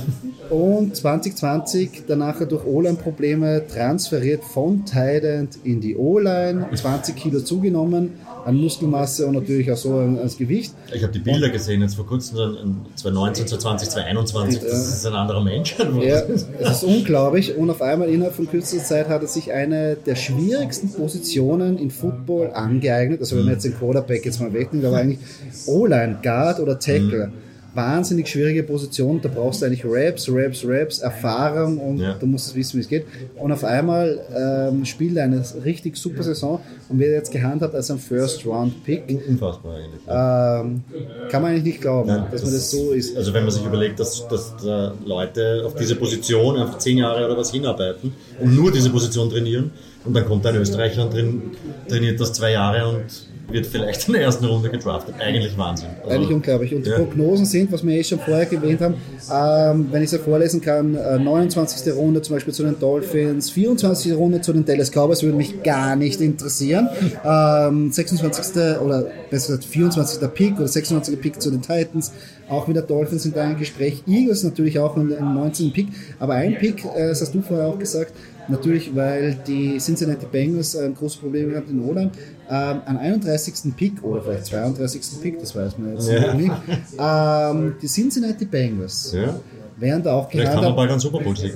Und 0.51 0.97
2020 0.97 2.05
danach 2.07 2.45
durch 2.47 2.65
O-Line-Probleme 2.65 3.67
transferiert 3.67 4.45
von 4.45 4.85
Tident 4.85 5.59
in 5.65 5.81
die 5.81 5.97
O-Line, 5.97 6.69
20 6.75 7.17
Kilo 7.17 7.41
zugenommen 7.41 8.13
an 8.46 8.57
Muskelmasse 8.57 9.26
und 9.26 9.35
natürlich 9.35 9.70
auch 9.70 9.76
so 9.76 9.94
an- 9.94 10.18
ans 10.18 10.37
Gewicht. 10.37 10.72
Ich 10.94 11.03
habe 11.03 11.12
die 11.12 11.18
Bilder 11.18 11.48
gesehen 11.50 11.81
jetzt 11.83 11.94
vor 11.94 12.07
kurzem, 12.07 12.37
so 12.37 12.44
in 12.44 12.76
2019, 12.96 13.46
2020, 13.46 13.88
2021. 13.90 14.61
Das 14.62 14.88
ist 14.88 15.07
ein 15.07 15.14
anderer 15.14 15.42
Mensch. 15.42 15.76
Ja, 16.03 16.22
es 16.29 16.46
ist 16.70 16.85
unglaublich 16.85 17.57
und 17.57 17.70
auf 17.70 17.83
einmal 17.83 18.09
innerhalb 18.09 18.35
von 18.35 18.48
kürzester 18.48 18.85
Zeit 18.85 19.09
hat 19.09 19.22
er 19.22 19.29
sich 19.29 19.53
eine 19.53 19.96
der 19.96 20.16
schwierigsten 20.16 20.90
Positionen 20.92 21.79
in 21.79 21.90
Football 21.90 22.50
angeeignet. 22.53 23.20
Also 23.20 23.37
wenn 23.37 23.44
man 23.44 23.55
jetzt 23.55 23.64
den 23.64 23.74
Quarterback 23.79 24.24
jetzt 24.24 24.40
mal 24.40 24.53
wegnimmt, 24.53 24.85
aber 24.85 24.98
eigentlich 24.98 25.18
O-Line, 25.66 26.18
Guard 26.22 26.61
oder 26.61 26.79
Tackle. 26.79 27.33
Wahnsinnig 27.75 28.29
schwierige 28.29 28.63
Position, 28.65 29.21
da 29.23 29.29
brauchst 29.29 29.63
du 29.63 29.67
eigentlich 29.67 29.85
Raps, 29.85 30.29
Raps, 30.31 30.65
Raps, 30.67 30.99
Erfahrung 30.99 31.79
und 31.79 31.99
Ja. 31.99 32.15
du 32.15 32.27
musst 32.27 32.55
wissen, 32.55 32.77
wie 32.79 32.81
es 32.83 32.89
geht. 32.89 33.05
Und 33.37 33.53
auf 33.53 33.63
einmal 33.65 34.21
ähm, 34.37 34.85
spielt 34.85 35.17
er 35.17 35.25
eine 35.25 35.43
richtig 35.65 35.97
super 35.97 36.23
Saison 36.23 36.61
und 36.89 36.99
wird 36.99 37.13
jetzt 37.13 37.31
gehandhabt 37.31 37.75
als 37.75 37.91
ein 37.91 37.99
First-Round-Pick. 37.99 39.05
Unfassbar 39.29 39.77
eigentlich. 39.77 40.01
Ähm, 40.09 40.83
kann 41.31 41.43
man 41.43 41.53
eigentlich 41.53 41.65
nicht 41.65 41.81
glauben, 41.81 42.09
Nein, 42.09 42.25
dass 42.31 42.43
man 42.43 42.53
das 42.53 42.71
so 42.71 42.93
ist. 42.93 43.17
Also 43.17 43.33
wenn 43.35 43.45
man 43.45 43.53
sich 43.53 43.65
überlegt, 43.65 44.01
dass, 44.01 44.27
dass 44.29 44.55
da 44.65 44.93
Leute 45.05 45.63
auf 45.65 45.75
diese 45.75 45.95
Position 45.97 46.57
einfach 46.57 46.79
zehn 46.79 46.99
Jahre 46.99 47.25
oder 47.25 47.37
was 47.37 47.53
hinarbeiten 47.53 48.13
und 48.41 48.55
nur 48.57 48.73
diese 48.73 48.91
Position 48.91 49.31
trainieren 49.31 49.71
und 50.05 50.15
dann 50.15 50.25
kommt 50.27 50.47
ein 50.47 50.57
Österreicher 50.57 51.05
und 51.05 51.13
drin, 51.15 51.43
trainiert 51.89 52.21
das 52.21 52.33
zwei 52.33 52.53
Jahre 52.53 52.89
und 52.89 53.05
wird 53.53 53.67
vielleicht 53.67 54.07
in 54.07 54.15
der 54.15 54.23
ersten 54.23 54.45
Runde 54.45 54.71
gedraftet. 54.71 55.17
Eigentlich 55.19 55.59
Wahnsinn. 55.59 55.89
Also, 56.05 56.15
Eigentlich 56.15 56.31
unglaublich. 56.31 56.73
Und 56.73 56.87
die 56.87 56.91
Ja. 56.91 56.97
Prognosen 56.99 57.45
sind, 57.47 57.73
was 57.73 57.85
wir 57.85 57.97
eh 57.99 58.05
schon 58.05 58.21
vorher 58.21 58.51
erwähnt 58.53 58.81
haben, 58.81 58.95
ähm, 59.33 59.89
wenn 59.91 60.03
ich 60.03 60.07
es 60.07 60.13
ja 60.13 60.19
vorlesen 60.21 60.61
kann, 60.61 60.95
äh, 60.95 61.19
29. 61.19 61.93
Runde 61.95 62.23
zum 62.23 62.37
Beispiel 62.37 62.55
zu 62.55 62.63
den 62.63 62.79
Dolphins, 62.79 63.51
24. 63.51 64.13
Runde 64.15 64.41
zu 64.41 64.53
den 64.53 64.65
Dallas 64.65 64.93
Cowboys 64.93 65.25
würde 65.25 65.37
mich 65.37 65.65
gar 65.65 65.97
nicht 65.97 66.21
interessieren. 66.21 66.89
Ähm, 67.25 67.91
26. 67.91 68.79
oder 68.81 69.07
besser 69.31 69.49
gesagt 69.57 69.65
24. 69.65 70.29
Pick 70.33 70.57
oder 70.57 70.69
26. 70.69 71.21
Pick 71.21 71.43
zu 71.43 71.51
den 71.51 71.61
Titans. 71.61 72.13
Auch 72.49 72.69
wieder 72.69 72.83
Dolphins 72.83 73.25
sind 73.25 73.37
da 73.37 73.45
im 73.51 73.59
Gespräch. 73.59 74.03
Eagles 74.07 74.45
natürlich 74.45 74.79
auch 74.79 74.97
im, 74.97 75.11
im 75.13 75.35
19. 75.35 75.73
Pick. 75.73 75.89
Aber 76.21 76.35
ein 76.35 76.57
Pick, 76.57 76.85
äh, 76.85 77.09
das 77.09 77.21
hast 77.21 77.35
du 77.35 77.43
vorher 77.43 77.67
auch 77.67 77.79
gesagt, 77.81 78.13
natürlich, 78.51 78.95
weil 78.95 79.37
die 79.47 79.79
Cincinnati 79.79 80.27
Bengals 80.31 80.77
ein 80.77 80.95
großes 80.95 81.19
Problem 81.19 81.51
gehabt 81.51 81.71
in 81.71 81.83
O-Line. 81.89 82.11
Ähm, 82.51 82.81
an 82.85 82.97
31. 82.99 83.75
Pick 83.77 84.03
oder 84.03 84.23
vielleicht 84.23 84.47
32. 84.47 85.21
Pick, 85.23 85.39
das 85.39 85.55
weiß 85.55 85.79
man 85.79 85.95
jetzt 85.95 86.09
Ja. 86.11 86.35
nicht. 86.35 86.53
Ähm, 86.99 87.75
die 87.81 87.87
Cincinnati 87.87 88.45
Bengals 88.45 89.13
Ja. 89.17 89.39
werden 89.79 90.03
da 90.03 90.15
auch 90.15 90.31
Vielleicht 90.31 90.53
haben 90.53 90.63
wir 90.63 90.73
bald 90.73 90.91
einen 90.91 91.01
Super 91.01 91.21
Bowl 91.21 91.37
Sieg. 91.37 91.53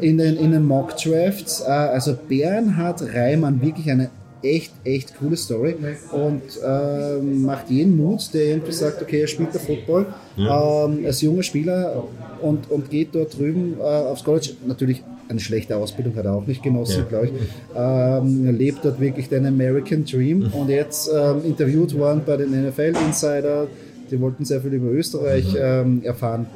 in 0.00 0.18
den, 0.18 0.36
in 0.36 0.52
den 0.52 0.64
Mock 0.66 0.96
Drafts. 0.96 1.60
Äh, 1.62 1.64
also 1.70 2.16
Bernhard 2.28 3.02
Reimann, 3.14 3.60
wirklich 3.62 3.90
eine 3.90 4.10
echt, 4.42 4.72
echt 4.84 5.18
coole 5.18 5.36
Story 5.36 5.74
und 6.12 6.42
ähm, 6.64 7.42
macht 7.42 7.70
jeden 7.70 7.96
Mut, 7.96 8.32
der 8.32 8.44
irgendwie 8.46 8.70
sagt, 8.72 9.02
okay, 9.02 9.22
er 9.22 9.26
spielt 9.26 9.52
der 9.52 9.60
Football 9.60 10.06
ähm, 10.36 11.04
als 11.06 11.20
junger 11.22 11.42
Spieler 11.42 12.04
und, 12.40 12.70
und 12.70 12.88
geht 12.88 13.14
dort 13.16 13.36
drüben 13.36 13.74
äh, 13.80 13.82
aufs 13.82 14.22
College. 14.22 14.50
Natürlich 14.66 15.02
eine 15.28 15.40
schlechte 15.40 15.76
Ausbildung 15.76 16.16
hat 16.16 16.24
er 16.24 16.32
auch 16.34 16.46
nicht 16.46 16.62
genossen, 16.62 17.00
Ja. 17.00 17.04
glaube 17.08 17.26
ich. 17.26 17.32
Ähm, 17.76 18.46
er 18.46 18.52
lebt 18.52 18.84
dort 18.84 18.98
wirklich 19.00 19.28
den 19.28 19.46
American 19.46 20.04
Dream 20.04 20.50
und 20.52 20.68
jetzt 20.70 21.10
ähm, 21.14 21.42
interviewt 21.44 21.96
worden 21.98 22.22
bei 22.24 22.36
den 22.36 22.50
NFL 22.68 22.94
Insider. 23.06 23.66
Die 24.10 24.18
wollten 24.20 24.44
sehr 24.44 24.60
viel 24.62 24.72
über 24.72 24.90
Österreich 24.90 25.44
ähm, 25.58 26.02
erfahren. 26.02 26.46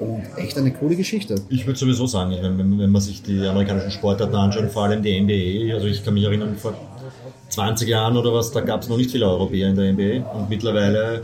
Und 0.00 0.22
echt 0.36 0.56
eine 0.56 0.70
coole 0.70 0.94
Geschichte. 0.94 1.34
Ich 1.48 1.66
würde 1.66 1.76
sowieso 1.76 2.06
sagen, 2.06 2.32
wenn, 2.40 2.78
wenn 2.78 2.90
man 2.90 3.02
sich 3.02 3.20
die 3.20 3.40
amerikanischen 3.44 3.90
Sportarten 3.90 4.34
anschaut, 4.36 4.70
vor 4.70 4.84
allem 4.84 5.02
die 5.02 5.20
NBA, 5.20 5.74
also 5.74 5.88
ich 5.88 6.04
kann 6.04 6.14
mich 6.14 6.22
erinnern, 6.22 6.54
vor 6.56 6.74
20 7.48 7.88
Jahren 7.88 8.16
oder 8.16 8.32
was, 8.32 8.52
da 8.52 8.60
gab 8.60 8.82
es 8.82 8.88
noch 8.88 8.96
nicht 8.96 9.10
viele 9.10 9.26
Europäer 9.26 9.70
in 9.70 9.74
der 9.76 9.92
NBA 9.92 10.30
und 10.38 10.48
mittlerweile 10.48 11.22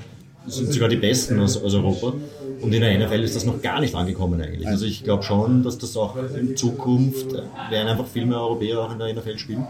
sind 0.48 0.72
sogar 0.72 0.88
die 0.88 0.96
Besten 0.96 1.38
aus, 1.38 1.62
aus 1.62 1.72
Europa. 1.74 2.14
Und 2.64 2.72
in 2.72 2.80
der 2.80 2.98
NFL 2.98 3.22
ist 3.22 3.36
das 3.36 3.44
noch 3.44 3.60
gar 3.60 3.80
nicht 3.80 3.94
angekommen 3.94 4.40
eigentlich. 4.40 4.66
Also 4.66 4.86
ich 4.86 5.04
glaube 5.04 5.22
schon, 5.22 5.62
dass 5.62 5.76
das 5.76 5.96
auch 5.96 6.16
in 6.16 6.56
Zukunft 6.56 7.32
äh, 7.34 7.42
werden 7.70 7.88
einfach 7.88 8.06
viel 8.06 8.24
mehr 8.24 8.38
Europäer 8.38 8.80
auch 8.80 8.92
in 8.92 8.98
der 8.98 9.12
NFL 9.12 9.38
spielen. 9.38 9.66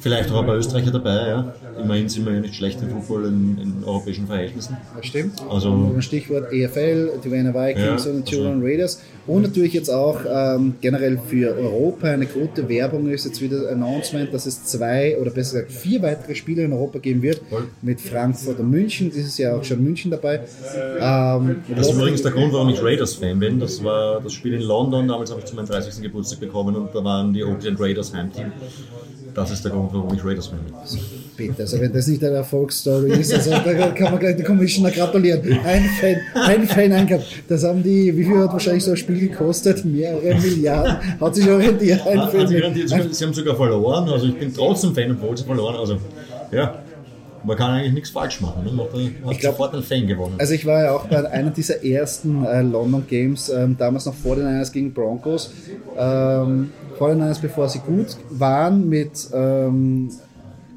Vielleicht 0.00 0.30
auch 0.30 0.40
ein 0.40 0.46
paar 0.46 0.56
Österreicher 0.56 0.90
dabei, 0.90 1.28
ja. 1.28 1.54
Immerhin 1.82 2.08
sind 2.08 2.26
wir 2.26 2.32
ja 2.34 2.40
nicht 2.40 2.54
schlecht 2.54 2.80
im 2.82 2.90
Football 2.90 3.26
in, 3.26 3.58
in 3.58 3.84
europäischen 3.84 4.26
Verhältnissen. 4.26 4.76
Das 4.96 5.06
stimmt. 5.06 5.42
Also 5.48 5.94
Stichwort 6.00 6.52
EFL, 6.52 7.10
die 7.22 7.30
Vienna 7.30 7.54
Vikings 7.54 8.04
Ja, 8.04 8.10
und 8.10 8.28
die 8.30 8.36
also- 8.36 8.44
Turan 8.44 8.62
Raiders. 8.62 9.00
Und 9.26 9.42
natürlich 9.42 9.74
jetzt 9.74 9.90
auch 9.90 10.20
ähm, 10.28 10.74
generell 10.80 11.18
für 11.28 11.54
Europa 11.54 12.08
eine 12.08 12.26
gute 12.26 12.68
Werbung 12.68 13.08
ist 13.10 13.26
jetzt 13.26 13.40
wieder 13.40 13.68
ein 13.68 13.80
Announcement, 13.82 14.32
dass 14.34 14.46
es 14.46 14.64
zwei 14.64 15.16
oder 15.20 15.30
besser 15.30 15.60
gesagt 15.60 15.72
vier 15.72 16.02
weitere 16.02 16.34
Spiele 16.34 16.64
in 16.64 16.72
Europa 16.72 16.98
geben 16.98 17.22
wird. 17.22 17.40
Voll. 17.48 17.68
Mit 17.82 18.00
Frankfurt 18.00 18.58
und 18.58 18.70
München. 18.70 19.12
Dieses 19.14 19.38
Jahr 19.38 19.58
auch 19.58 19.64
schon 19.64 19.84
München 19.84 20.10
dabei. 20.10 20.40
Ähm, 21.00 21.56
Das 21.76 21.88
ist 21.88 21.94
übrigens 21.94 22.22
der 22.22 22.32
Grund, 22.32 22.52
warum 22.52 22.70
ich 22.70 22.82
Raiders-Fan 22.82 23.38
bin. 23.38 23.60
Das 23.60 23.84
war 23.84 24.20
das 24.20 24.32
Spiel 24.32 24.54
in 24.54 24.62
London, 24.62 25.06
damals 25.06 25.30
habe 25.30 25.40
ich 25.40 25.46
zu 25.46 25.54
meinem 25.54 25.66
30. 25.66 26.02
Geburtstag 26.02 26.40
bekommen 26.40 26.74
und 26.74 26.94
da 26.94 27.04
waren 27.04 27.32
die 27.32 27.44
Oakland 27.44 27.78
Raiders 27.78 28.12
Heimteam. 28.12 28.52
Das 29.34 29.50
ist 29.50 29.64
der 29.64 29.72
Grund, 29.72 29.90
warum 29.92 30.12
ich 30.14 30.24
Raiders-Fan 30.24 30.58
bin. 30.58 30.74
Bitte, 31.36 31.62
also 31.62 31.80
wenn 31.80 31.92
das 31.92 32.06
nicht 32.06 32.22
eine 32.24 32.36
Erfolgsstory 32.36 33.12
ist, 33.12 33.32
also 33.32 33.50
da 33.50 33.90
kann 33.90 34.10
man 34.12 34.18
gleich 34.20 34.36
den 34.36 34.44
Commissioner 34.44 34.90
gratulieren. 34.90 35.40
Ein 35.64 35.84
Fan, 36.00 36.16
ein 36.34 36.66
Fan 36.68 36.92
eingehabt. 36.92 37.24
Das 37.48 37.64
haben 37.64 37.82
die, 37.82 38.14
wie 38.16 38.24
viel 38.24 38.38
hat 38.38 38.52
wahrscheinlich 38.52 38.84
so 38.84 38.90
ein 38.90 38.96
Spiel 38.96 39.28
gekostet? 39.28 39.84
Mehrere 39.84 40.34
Milliarden. 40.40 41.18
Hat 41.20 41.34
sich 41.34 41.48
orientiert. 41.48 42.06
Ein 42.06 42.20
Hat 42.20 42.30
Fan 42.32 42.40
sich 42.46 42.50
mit- 42.56 42.60
garantiert, 42.62 43.14
sie 43.14 43.24
haben 43.24 43.32
sogar 43.34 43.56
verloren, 43.56 44.08
also 44.08 44.26
ich 44.26 44.38
bin 44.38 44.52
trotzdem 44.52 44.94
Fan, 44.94 45.12
obwohl 45.12 45.36
sie 45.36 45.44
verloren 45.44 45.76
Also, 45.76 45.96
ja, 46.52 46.74
man 47.42 47.56
kann 47.56 47.70
eigentlich 47.70 47.94
nichts 47.94 48.10
falsch 48.10 48.40
machen. 48.42 48.64
Ne? 48.64 48.70
Man 48.72 48.86
hat, 48.86 48.92
hat 48.92 49.32
Ich 49.32 49.38
glaub- 49.38 49.52
sofort 49.54 49.72
einen 49.72 49.82
Fan 49.82 50.06
gewonnen. 50.06 50.34
Also 50.38 50.52
ich 50.52 50.66
war 50.66 50.82
ja 50.82 50.92
auch 50.92 51.06
bei 51.06 51.30
einer 51.30 51.50
dieser 51.50 51.82
ersten 51.82 52.44
äh, 52.44 52.60
London 52.60 53.04
Games, 53.08 53.48
ähm, 53.48 53.76
damals 53.78 54.04
noch 54.04 54.14
vor 54.14 54.36
den 54.36 54.44
Niners 54.46 54.70
gegen 54.70 54.92
Broncos. 54.92 55.50
Ähm, 55.98 56.70
vor 57.00 57.08
den 57.08 57.16
Niners, 57.16 57.38
bevor 57.38 57.66
sie 57.66 57.78
gut 57.78 58.08
waren 58.28 58.86
mit 58.86 59.30
ähm, 59.32 60.10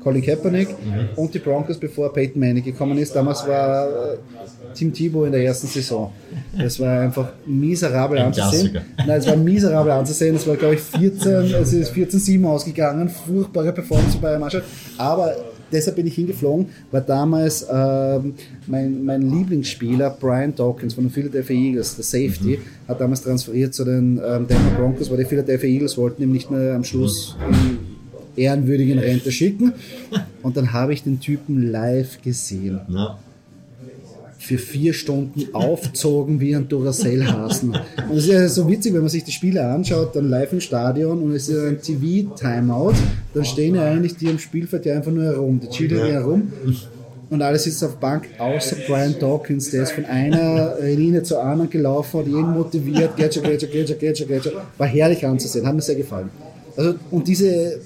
Colin 0.02 0.22
Kaepernick 0.22 0.70
und 1.18 1.34
die 1.34 1.40
Broncos, 1.40 1.78
bevor 1.78 2.14
Peyton 2.14 2.40
Manning 2.40 2.64
gekommen 2.64 2.98
ist. 2.98 3.14
Damals 3.14 3.46
war 3.46 3.88
äh, 3.88 4.18
Tim 4.74 4.94
Tebow 4.94 5.26
in 5.26 5.34
der 5.34 5.44
ersten 5.44 5.68
Saison. 5.68 6.14
Das 6.58 6.80
war 6.80 7.02
einfach 7.02 7.34
miserabel 7.46 8.20
Ein 8.20 8.28
anzusehen. 8.28 8.72
Klassiker. 8.72 8.82
Nein, 9.06 9.20
es 9.20 9.28
war 9.28 9.36
miserabel 9.36 9.92
anzusehen. 9.92 10.38
Es 10.38 10.48
war, 10.48 10.56
glaube 10.56 10.76
ich, 10.76 10.80
14, 10.80 11.54
es 11.56 11.74
ist 11.74 11.92
14-7 11.92 12.48
ausgegangen. 12.48 13.10
Furchtbare 13.10 13.74
Performance 13.74 14.18
bei 14.22 14.30
der 14.30 14.40
Mannschaft. 14.40 14.66
Aber 14.98 15.36
deshalb 15.74 15.96
bin 15.98 16.08
ich 16.08 16.16
hingeflogen, 16.16 16.68
weil 16.92 17.02
damals 17.02 17.66
ähm, 17.72 18.36
mein, 18.68 19.04
mein 19.04 19.30
Lieblingsspieler 19.30 20.12
Brian 20.20 20.56
Dawkins 20.56 20.94
von 20.94 21.06
den 21.06 21.12
Philadelphia 21.12 21.56
Eagles, 21.56 21.96
der 21.96 22.04
Safety, 22.04 22.60
hat 22.88 23.02
damals 23.02 23.22
transferiert 23.22 23.74
zu 23.74 23.84
den 23.84 24.22
ähm, 24.26 24.48
Denver 24.48 24.76
Broncos, 24.78 25.10
weil 25.10 25.18
die 25.18 25.26
Philadelphia 25.26 25.70
Eagles 25.70 25.98
wollten 25.98 26.24
ihm 26.24 26.32
nicht 26.32 26.50
mehr 26.50 26.76
am 26.76 26.84
Schluss 26.84 27.36
in 27.50 27.80
ehrenwürdigen 28.36 29.00
Rente 29.00 29.32
schicken. 29.32 29.74
Und 30.42 30.58
dann 30.58 30.74
habe 30.74 30.94
ich 30.94 31.04
den 31.04 31.20
Typen 31.20 31.72
live 31.72 32.22
gesehen 32.22 32.80
ja. 32.90 33.18
Für 34.44 34.58
vier 34.58 34.94
Stunden 34.94 35.54
aufzogen 35.54 36.39
wie 36.41 36.54
ein 36.56 36.68
Duracell-Hasen. 36.68 37.78
Und 38.10 38.18
es 38.18 38.26
ist 38.26 38.32
ja 38.32 38.48
so 38.50 38.68
witzig, 38.70 38.94
wenn 38.94 39.02
man 39.02 39.10
sich 39.10 39.24
die 39.24 39.32
Spiele 39.32 39.66
anschaut, 39.66 40.16
dann 40.16 40.30
live 40.30 40.52
im 40.52 40.60
Stadion 40.60 41.22
und 41.24 41.32
es 41.34 41.48
ist 41.48 41.58
ein 41.58 41.82
TV-Timeout, 41.82 42.96
dann 43.34 43.46
stehen 43.46 43.76
ja 43.76 43.86
eigentlich 43.86 44.18
die 44.18 44.28
am 44.28 44.39
Spielfeld 44.39 44.86
ja 44.86 44.96
einfach 44.96 45.12
nur 45.12 45.24
herum, 45.24 45.60
die 45.62 45.70
chillen 45.70 45.98
ja 45.98 46.14
herum. 46.14 46.52
Und 47.30 47.41
alles 47.41 47.64
sitzt 47.64 47.84
auf 47.84 47.96
Bank, 47.96 48.28
außer 48.38 48.76
Brian 48.86 49.16
Dawkins, 49.18 49.72
der 49.72 49.84
ist 49.84 49.94
von 49.94 50.06
einer 50.06 50.76
Linie 50.82 51.24
zur 51.24 51.41
anderen 51.41 51.70
gelaufen, 51.70 52.20
hat 52.20 52.28
jeden 52.28 52.52
motiviert, 52.52 53.12
schon, 53.34 53.44
geht 53.44 53.62
schon, 53.62 53.70
geht 54.28 54.44
schon. 54.44 54.54
War 54.78 54.88
herrlich 54.88 55.26
anzusehen, 55.26 55.66
hat 55.66 55.74
mir 55.74 55.82
sehr 55.82 55.96
gefallen. 55.96 56.30
Also, 56.76 56.96
und 57.12 57.28
diese, 57.28 57.80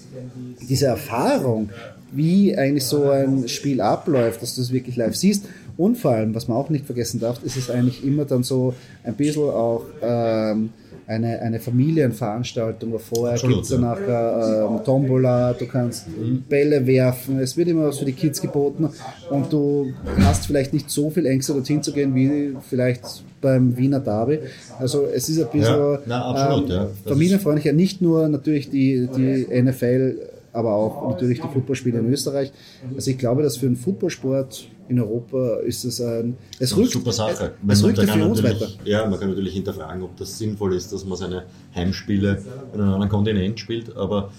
diese 0.69 0.87
Erfahrung, 0.87 1.69
wie 2.11 2.57
eigentlich 2.57 2.85
so 2.85 3.09
ein 3.09 3.47
Spiel 3.47 3.81
abläuft, 3.81 4.41
dass 4.41 4.55
du 4.55 4.61
es 4.61 4.71
wirklich 4.71 4.95
live 4.95 5.15
siehst. 5.15 5.45
Und 5.77 5.97
vor 5.97 6.11
allem, 6.11 6.33
was 6.33 6.47
man 6.47 6.57
auch 6.57 6.69
nicht 6.69 6.85
vergessen 6.85 7.19
darf, 7.19 7.43
ist 7.43 7.55
es 7.55 7.69
eigentlich 7.69 8.03
immer 8.03 8.25
dann 8.25 8.43
so 8.43 8.73
ein 9.03 9.15
bisschen 9.15 9.43
auch 9.43 9.85
ähm, 10.01 10.69
eine, 11.07 11.41
eine 11.41 11.59
Familienveranstaltung, 11.59 12.91
wo 12.91 12.97
vorher 12.97 13.39
gibt 13.39 13.63
es 13.63 13.77
nachher 13.77 14.67
ähm, 14.69 14.83
Tombola, 14.83 15.53
du 15.53 15.65
kannst 15.65 16.05
Bälle 16.49 16.85
werfen, 16.85 17.39
es 17.39 17.55
wird 17.55 17.69
immer 17.69 17.87
was 17.87 17.99
für 17.99 18.05
die 18.05 18.13
Kids 18.13 18.41
geboten 18.41 18.89
und 19.29 19.51
du 19.51 19.93
hast 20.19 20.47
vielleicht 20.47 20.73
nicht 20.73 20.89
so 20.89 21.09
viel 21.09 21.25
Ängste 21.25 21.53
dorthin 21.53 21.81
zu 21.81 21.93
gehen 21.93 22.13
wie 22.13 22.57
vielleicht 22.69 23.23
beim 23.39 23.77
Wiener 23.77 24.01
Derby. 24.01 24.39
Also 24.79 25.05
es 25.05 25.29
ist 25.29 25.39
ein 25.39 25.47
bisschen 25.51 25.75
Ja, 25.75 25.99
na, 26.05 26.25
absolut, 26.25 26.69
ähm, 26.69 26.75
ja. 26.75 26.87
Familienfreundlicher, 27.05 27.71
nicht 27.71 28.01
nur 28.01 28.27
natürlich 28.27 28.69
die, 28.69 29.07
die 29.15 29.61
NFL, 29.61 30.17
aber 30.57 30.73
auch 30.73 31.09
natürlich 31.11 31.39
die 31.39 31.47
Footballspiele 31.47 31.99
in 31.99 32.11
Österreich. 32.11 32.51
Also 32.95 33.11
ich 33.11 33.17
glaube, 33.17 33.43
dass 33.43 33.57
für 33.57 33.67
einen 33.67 33.75
Footballsport 33.75 34.67
in 34.89 34.99
Europa 34.99 35.57
ist 35.57 35.83
es 35.83 36.01
ein, 36.01 36.37
es 36.59 36.73
Eine 36.73 36.81
rückt, 36.83 36.93
super 36.93 37.11
Sache. 37.11 37.53
es 37.67 37.81
Man- 37.81 37.89
rückt 37.95 37.99
für 38.09 38.25
uns 38.25 38.41
natürlich- 38.41 38.61
weiter. 38.61 38.71
Ja, 38.85 39.05
man 39.07 39.19
kann 39.19 39.29
natürlich 39.29 39.53
hinterfragen, 39.53 40.01
ob 40.03 40.15
das 40.17 40.37
sinnvoll 40.37 40.73
ist, 40.75 40.91
dass 40.91 41.05
man 41.05 41.17
seine 41.17 41.43
Heimspiele 41.75 42.41
in 42.73 42.81
einem 42.81 42.93
anderen 42.93 43.09
Kontinent 43.09 43.59
spielt, 43.59 43.95
aber 43.95 44.31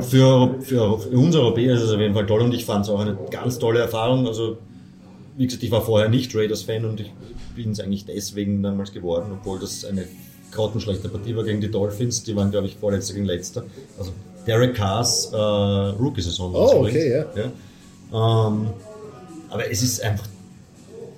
für, 0.00 0.54
für, 0.60 0.98
für 0.98 1.16
uns 1.18 1.36
Europäer 1.36 1.74
ist 1.74 1.82
es 1.82 1.90
auf 1.92 2.00
jeden 2.00 2.14
Fall 2.14 2.26
toll 2.26 2.40
und 2.42 2.52
ich 2.54 2.64
fand 2.64 2.84
es 2.84 2.90
auch 2.90 3.00
eine 3.00 3.16
ganz 3.30 3.58
tolle 3.58 3.80
Erfahrung. 3.80 4.26
Also, 4.26 4.58
wie 5.36 5.46
gesagt, 5.46 5.62
ich 5.62 5.70
war 5.70 5.82
vorher 5.82 6.08
nicht 6.08 6.34
Raiders-Fan 6.34 6.84
und 6.84 7.00
ich 7.00 7.12
bin 7.54 7.70
es 7.70 7.80
eigentlich 7.80 8.04
deswegen 8.04 8.62
damals 8.62 8.92
geworden, 8.92 9.26
obwohl 9.38 9.60
das 9.60 9.84
eine 9.84 10.04
grottenschlechte 10.54 11.08
Partie 11.08 11.34
war 11.36 11.44
gegen 11.44 11.60
die 11.60 11.70
Dolphins. 11.70 12.22
Die 12.22 12.34
waren, 12.36 12.50
glaube 12.50 12.66
ich, 12.66 12.76
vorletzter 12.76 13.14
gegen 13.14 13.26
letzter. 13.26 13.64
Also, 13.98 14.12
Derek 14.46 14.74
Carrs 14.74 15.30
äh, 15.32 15.36
Rookie-Saison. 15.36 16.52
war 16.52 16.66
es 16.66 16.72
Oh, 16.74 16.80
okay, 16.86 17.10
ja. 17.10 17.24
ja. 17.36 18.48
Ähm, 18.48 18.66
aber 19.50 19.70
es 19.70 19.82
ist 19.82 20.02
einfach 20.02 20.26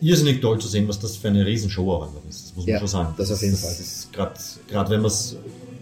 irrsinnig 0.01 0.41
toll 0.41 0.59
zu 0.61 0.69
sehen, 0.69 0.87
was 0.89 0.99
das 0.99 1.17
für 1.17 1.29
eine 1.29 1.45
Riesenshow 1.45 1.91
auch 1.93 2.03
einfach 2.09 2.21
ist. 2.29 2.49
Das 2.49 2.57
muss 2.57 2.67
man 2.67 2.73
Ja, 2.75 2.79
schon 2.79 2.89
sagen. 2.89 3.15
das 3.17 3.33
auf 3.33 3.43
jeden 3.43 3.57
Fall. 3.57 3.71
Das 3.71 3.81
ist 3.81 4.13
gerade, 4.13 4.91
wenn 4.91 5.01
man 5.01 5.11
es 5.11 5.37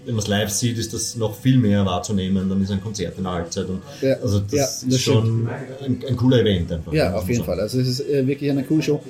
wenn 0.07 0.17
man's 0.17 0.27
live 0.29 0.51
sieht, 0.51 0.77
ist 0.77 0.93
das 0.93 1.17
noch 1.17 1.35
viel 1.35 1.57
mehr 1.57 1.85
wahrzunehmen. 1.87 2.47
Dann 2.51 2.63
ist 2.63 2.71
ein 2.71 2.83
Konzert 2.83 3.17
in 3.17 3.25
der 3.25 3.33
Halbzeit. 3.33 3.67
Und 3.71 3.81
Ja, 4.03 4.17
also 4.21 4.39
das 4.41 4.53
ja, 4.53 4.65
ist 4.65 4.85
das 4.93 5.01
schon 5.01 5.49
ein, 5.83 6.05
ein 6.07 6.17
cooler 6.17 6.41
Event 6.41 6.71
einfach. 6.73 6.93
Ja, 6.93 7.15
auf 7.15 7.23
man 7.23 7.31
jeden 7.31 7.37
sagen. 7.39 7.47
Fall. 7.47 7.61
Also 7.61 7.81
es 7.81 7.89
ist 7.89 8.01
äh, 8.09 8.27
wirklich 8.27 8.51
eine 8.51 8.65
coole 8.65 8.83
Show. 8.83 9.03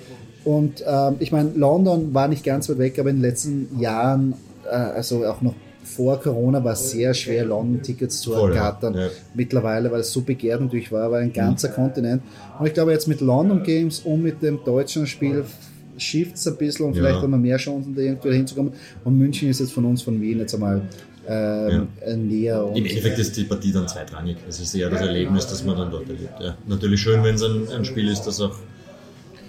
Und 0.45 0.85
ähm, 0.87 1.17
ich 1.21 1.33
meine, 1.33 1.51
London 1.55 2.13
war 2.13 2.29
nicht 2.29 2.45
ganz 2.45 2.69
weit 2.69 2.79
weg, 2.79 2.99
aber 2.99 3.11
in 3.11 3.17
den 3.17 3.23
letzten 3.23 3.81
Jahren, 3.81 4.35
äh, 4.65 4.75
also 4.75 5.25
auch 5.25 5.41
noch 5.41 5.55
vor 5.85 6.21
Corona, 6.21 6.63
war 6.63 6.73
es 6.73 6.91
sehr 6.91 7.15
schwer, 7.15 7.45
London-Tickets 7.45 8.21
zu 8.21 8.33
ja. 8.33 8.49
ergattern. 8.49 8.95
Ja. 8.95 9.09
Mittlerweile, 9.35 9.91
weil 9.91 10.01
es 10.01 10.13
so 10.13 10.23
begehrt 10.23 10.61
natürlich 10.61 10.93
war, 10.93 11.11
war 11.11 11.21
ein 11.21 11.33
ganzer 11.33 11.69
Kontinent. 11.69 12.23
Und 12.59 12.67
ich 12.67 12.75
glaube, 12.75 12.93
jetzt 12.93 13.09
mit 13.09 13.21
London 13.21 13.63
Games 13.63 14.01
und 14.01 14.23
mit 14.23 14.43
dem 14.43 14.61
deutschen 14.65 15.07
Spiel 15.07 15.45
schifft 15.97 16.37
es 16.37 16.47
ein 16.47 16.57
bisschen 16.57 16.87
und 16.87 16.97
Ja. 16.97 17.03
vielleicht 17.03 17.23
haben 17.23 17.31
wir 17.31 17.39
mehr 17.39 17.57
Chancen, 17.57 17.95
da 17.95 18.03
irgendwie 18.03 18.35
hinzukommen. 18.35 18.73
Und 19.05 19.19
München 19.19 19.49
ist 19.49 19.61
jetzt 19.61 19.73
von 19.73 19.85
uns, 19.85 20.03
von 20.03 20.21
Wien, 20.21 20.41
jetzt 20.41 20.55
einmal 20.55 20.83
ähm, 21.27 21.89
äh, 22.05 22.17
näher. 22.17 22.71
Im 22.75 22.85
Endeffekt 22.85 23.19
ist 23.19 23.37
die 23.37 23.45
Partie 23.45 23.73
dann 23.73 23.89
zweitrangig. 23.89 24.37
Es 24.49 24.61
ist 24.61 24.75
eher 24.75 24.91
das 24.91 25.01
Erlebnis, 25.01 25.47
das 25.47 25.65
man 25.65 25.77
dann 25.77 25.91
dort 25.91 26.09
erlebt. 26.09 26.41
Ja. 26.41 26.57
Natürlich 26.67 27.01
schön, 27.01 27.23
wenn 27.25 27.37
es 27.37 27.43
ein, 27.43 27.69
ein 27.75 27.85
Spiel 27.85 28.09
ist, 28.09 28.23
das 28.23 28.41
auch 28.41 28.57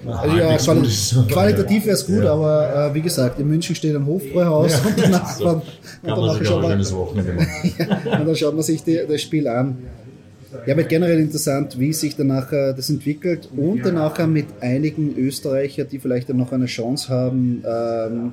Also 0.06 0.38
ja, 0.38 0.58
quali 0.58 0.80
aber- 0.80 1.28
qualitativ 1.28 1.86
wäre 1.86 1.96
es 1.96 2.06
gut, 2.06 2.24
Ja. 2.24 2.34
aber 2.34 2.90
äh, 2.92 2.94
wie 2.94 3.02
gesagt, 3.02 3.40
in 3.40 3.48
München 3.48 3.76
steht 3.76 3.96
ein 3.96 4.06
Hofbräuhaus 4.06 4.80
und 4.86 4.94
danach, 5.02 5.36
So 5.38 5.48
und 5.50 5.64
danach 6.04 6.44
schaut 6.44 6.62
man, 6.62 6.78
machen. 6.80 7.38
und 8.06 8.28
dann 8.28 8.36
schaut 8.36 8.54
man 8.54 8.64
sich 8.64 8.84
die, 8.84 9.00
das 9.08 9.22
Spiel 9.22 9.48
an. 9.48 9.78
Ja, 10.66 10.78
wird 10.78 10.88
generell 10.90 11.20
interessant, 11.20 11.78
wie 11.80 11.92
sich 11.92 12.16
dann 12.16 12.28
nachher 12.28 12.74
das 12.74 12.90
entwickelt 12.90 13.50
und 13.56 13.84
dann 13.86 13.96
nachher 13.96 14.26
mit 14.28 14.46
einigen 14.62 15.16
Österreicher, 15.18 15.84
die 15.84 16.00
vielleicht 16.00 16.30
dann 16.30 16.38
noch 16.38 16.52
eine 16.54 16.68
Chance 16.68 17.10
haben, 17.10 17.64
ähm, 17.68 18.32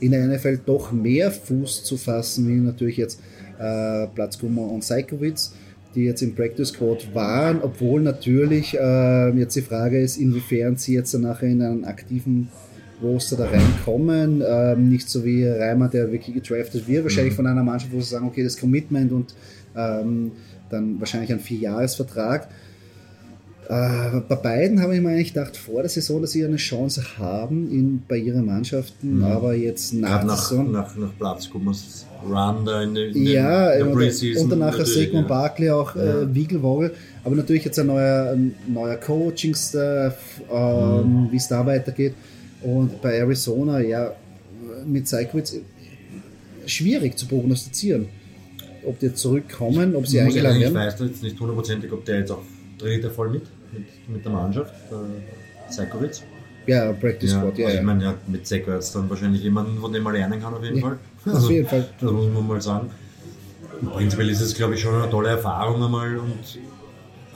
in 0.00 0.12
der 0.12 0.26
NFL 0.26 0.60
doch 0.66 0.92
mehr 0.92 1.30
Fuß 1.30 1.82
zu 1.84 1.96
fassen, 1.96 2.46
wie 2.48 2.52
natürlich 2.60 2.96
jetzt 2.96 3.18
äh, 3.58 4.06
Platzkummer 4.08 4.62
und 4.70 4.84
Seikowitz, 4.84 5.52
die 5.94 6.04
jetzt 6.04 6.22
im 6.22 6.34
Practice 6.34 6.68
Squad 6.68 7.14
waren, 7.14 7.60
obwohl 7.62 8.00
natürlich 8.00 8.76
äh, 8.78 9.30
jetzt 9.38 9.56
die 9.56 9.62
Frage 9.62 10.00
ist, 10.00 10.16
inwiefern 10.16 10.76
sie 10.76 10.94
jetzt 10.94 11.14
dann 11.14 11.22
nachher 11.22 11.48
in 11.48 11.62
einen 11.62 11.84
aktiven 11.84 12.48
Roster 13.02 13.36
da 13.36 13.46
reinkommen. 13.46 14.42
Ähm, 14.46 14.88
nicht 14.88 15.08
so 15.08 15.24
wie 15.24 15.46
Reimer, 15.46 15.88
der 15.88 16.10
wirklich 16.10 16.34
gedraftet 16.34 16.88
wird, 16.88 17.04
wahrscheinlich 17.04 17.34
von 17.34 17.46
einer 17.46 17.62
Mannschaft, 17.62 17.92
wo 17.92 18.00
sie 18.00 18.10
sagen, 18.10 18.26
okay, 18.26 18.42
das 18.42 18.58
Commitment 18.58 19.12
und 19.12 19.34
ähm, 19.76 20.32
dann 20.70 20.98
wahrscheinlich 20.98 21.32
ein 21.32 21.40
Vierjahresvertrag. 21.40 22.48
Äh, 23.68 24.20
bei 24.28 24.34
beiden 24.36 24.82
habe 24.82 24.94
ich 24.94 25.00
mir 25.00 25.08
eigentlich 25.10 25.32
gedacht, 25.32 25.56
vor 25.56 25.80
der 25.80 25.88
Saison, 25.88 26.20
dass 26.20 26.32
sie 26.32 26.44
eine 26.44 26.56
Chance 26.56 27.02
haben 27.18 27.70
in, 27.70 28.02
bei 28.06 28.18
ihren 28.18 28.44
Mannschaften, 28.44 29.24
aber 29.24 29.54
jetzt 29.54 29.94
nach 29.94 30.18
der 30.18 30.26
nach, 30.26 30.52
nach, 30.64 30.96
nach 30.96 31.16
Platzkummers 31.18 32.04
Run 32.26 32.64
da 32.64 32.82
in, 32.82 32.94
in 32.96 33.26
Ja, 33.26 33.74
der 33.74 33.86
und, 33.86 33.94
Preseason. 33.94 34.44
und 34.44 34.50
danach 34.50 34.72
natürlich, 34.72 34.92
Sigmund 34.94 35.28
ja. 35.30 35.34
Barkley 35.34 35.70
auch 35.70 35.94
äh, 35.96 36.34
Wiegelwogel. 36.34 36.92
Aber 37.22 37.36
natürlich 37.36 37.64
jetzt 37.64 37.78
ein 37.78 37.86
neuer, 37.86 38.32
ein 38.32 38.54
neuer 38.66 38.96
Coaching-Staff, 38.96 40.16
ähm, 40.52 41.24
Mhm. 41.24 41.32
wie 41.32 41.36
es 41.36 41.48
da 41.48 41.64
weitergeht. 41.64 42.14
Und 42.62 43.00
bei 43.02 43.16
Arizona, 43.18 43.80
ja, 43.80 44.12
mit 44.86 45.06
Seikwitz 45.08 45.56
schwierig 46.66 47.16
zu 47.18 47.26
prognostizieren. 47.26 48.06
Ob 48.86 48.98
die 48.98 49.14
zurückkommen, 49.14 49.96
ob 49.96 50.06
sie 50.06 50.20
eingeladen 50.20 50.56
ehrlich, 50.60 50.68
ich 50.68 50.74
werden. 50.74 50.86
weiß 50.86 51.00
jetzt 51.00 51.22
nicht 51.22 51.40
hundertprozentig, 51.40 51.90
ob 51.92 52.04
der 52.04 52.18
jetzt 52.20 52.30
auch 52.30 52.42
trainiert 52.78 53.04
er 53.04 53.10
voll 53.10 53.30
mit, 53.30 53.42
mit, 53.74 54.08
mit 54.08 54.24
der 54.24 54.32
Mannschaft, 54.32 54.74
äh, 54.90 55.72
Seikowitz. 55.72 56.22
Ja, 56.66 56.92
Practice 56.92 57.30
Squad, 57.30 57.58
ja. 57.58 57.66
also 57.66 57.76
ja. 57.76 57.80
ich 57.80 57.86
meine, 57.86 58.04
ja, 58.04 58.14
mit 58.26 58.46
Seko 58.46 58.72
jetzt 58.72 58.94
dann 58.94 59.10
wahrscheinlich 59.10 59.42
jemanden, 59.42 59.78
von 59.80 59.92
dem 59.92 60.02
man 60.02 60.14
lernen 60.14 60.40
kann, 60.40 60.54
auf 60.54 60.64
jeden 60.64 60.76
Ja, 60.76 60.82
Fall. 60.82 60.98
auf 61.34 61.50
jeden 61.50 61.68
Fall. 61.68 61.88
Das 62.00 62.10
muss 62.10 62.32
man 62.32 62.46
mal 62.46 62.60
sagen. 62.60 62.90
Prinzipiell 63.92 64.30
ist 64.30 64.40
es, 64.40 64.54
glaube 64.54 64.74
ich, 64.74 64.80
schon 64.80 64.94
eine 64.94 65.10
tolle 65.10 65.30
Erfahrung 65.30 65.82
einmal 65.84 66.16
und 66.16 66.58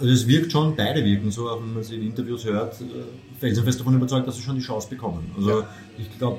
also 0.01 0.13
es 0.13 0.27
wirkt 0.29 0.53
schon, 0.53 0.77
beide 0.77 1.05
wirken 1.05 1.31
so, 1.31 1.51
auch 1.51 1.61
wenn 1.61 1.75
man 1.75 1.83
sie 1.83 1.97
in 1.97 2.03
Interviews 2.03 2.45
hört, 2.45 2.81
äh, 2.81 2.85
felsenfest 3.41 3.81
davon 3.81 3.97
überzeugt, 3.97 4.27
dass 4.29 4.37
sie 4.37 4.43
schon 4.43 4.55
die 4.55 4.63
Chance 4.63 4.89
bekommen. 4.89 5.31
Also 5.37 5.65
ich 5.99 6.17
glaube, 6.19 6.39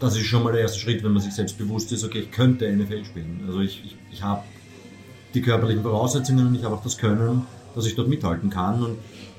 das 0.00 0.16
ist 0.16 0.26
schon 0.26 0.42
mal 0.42 0.52
der 0.52 0.62
erste 0.62 0.78
Schritt, 0.78 1.02
wenn 1.04 1.12
man 1.12 1.22
sich 1.22 1.32
selbst 1.32 1.56
bewusst 1.56 1.92
ist, 1.92 2.04
okay, 2.04 2.20
ich 2.20 2.32
könnte 2.32 2.70
NFL 2.70 3.04
spielen. 3.04 3.44
Also 3.46 3.60
ich, 3.60 3.82
ich, 3.84 3.96
ich 4.12 4.22
habe 4.22 4.42
die 5.32 5.40
körperlichen 5.42 5.82
Voraussetzungen 5.82 6.48
und 6.48 6.54
ich 6.56 6.64
habe 6.64 6.74
auch 6.74 6.82
das 6.82 6.98
Können, 6.98 7.46
dass 7.76 7.86
ich 7.86 7.94
dort 7.94 8.08
mithalten 8.08 8.50
kann. 8.50 8.82
Und 8.82 8.96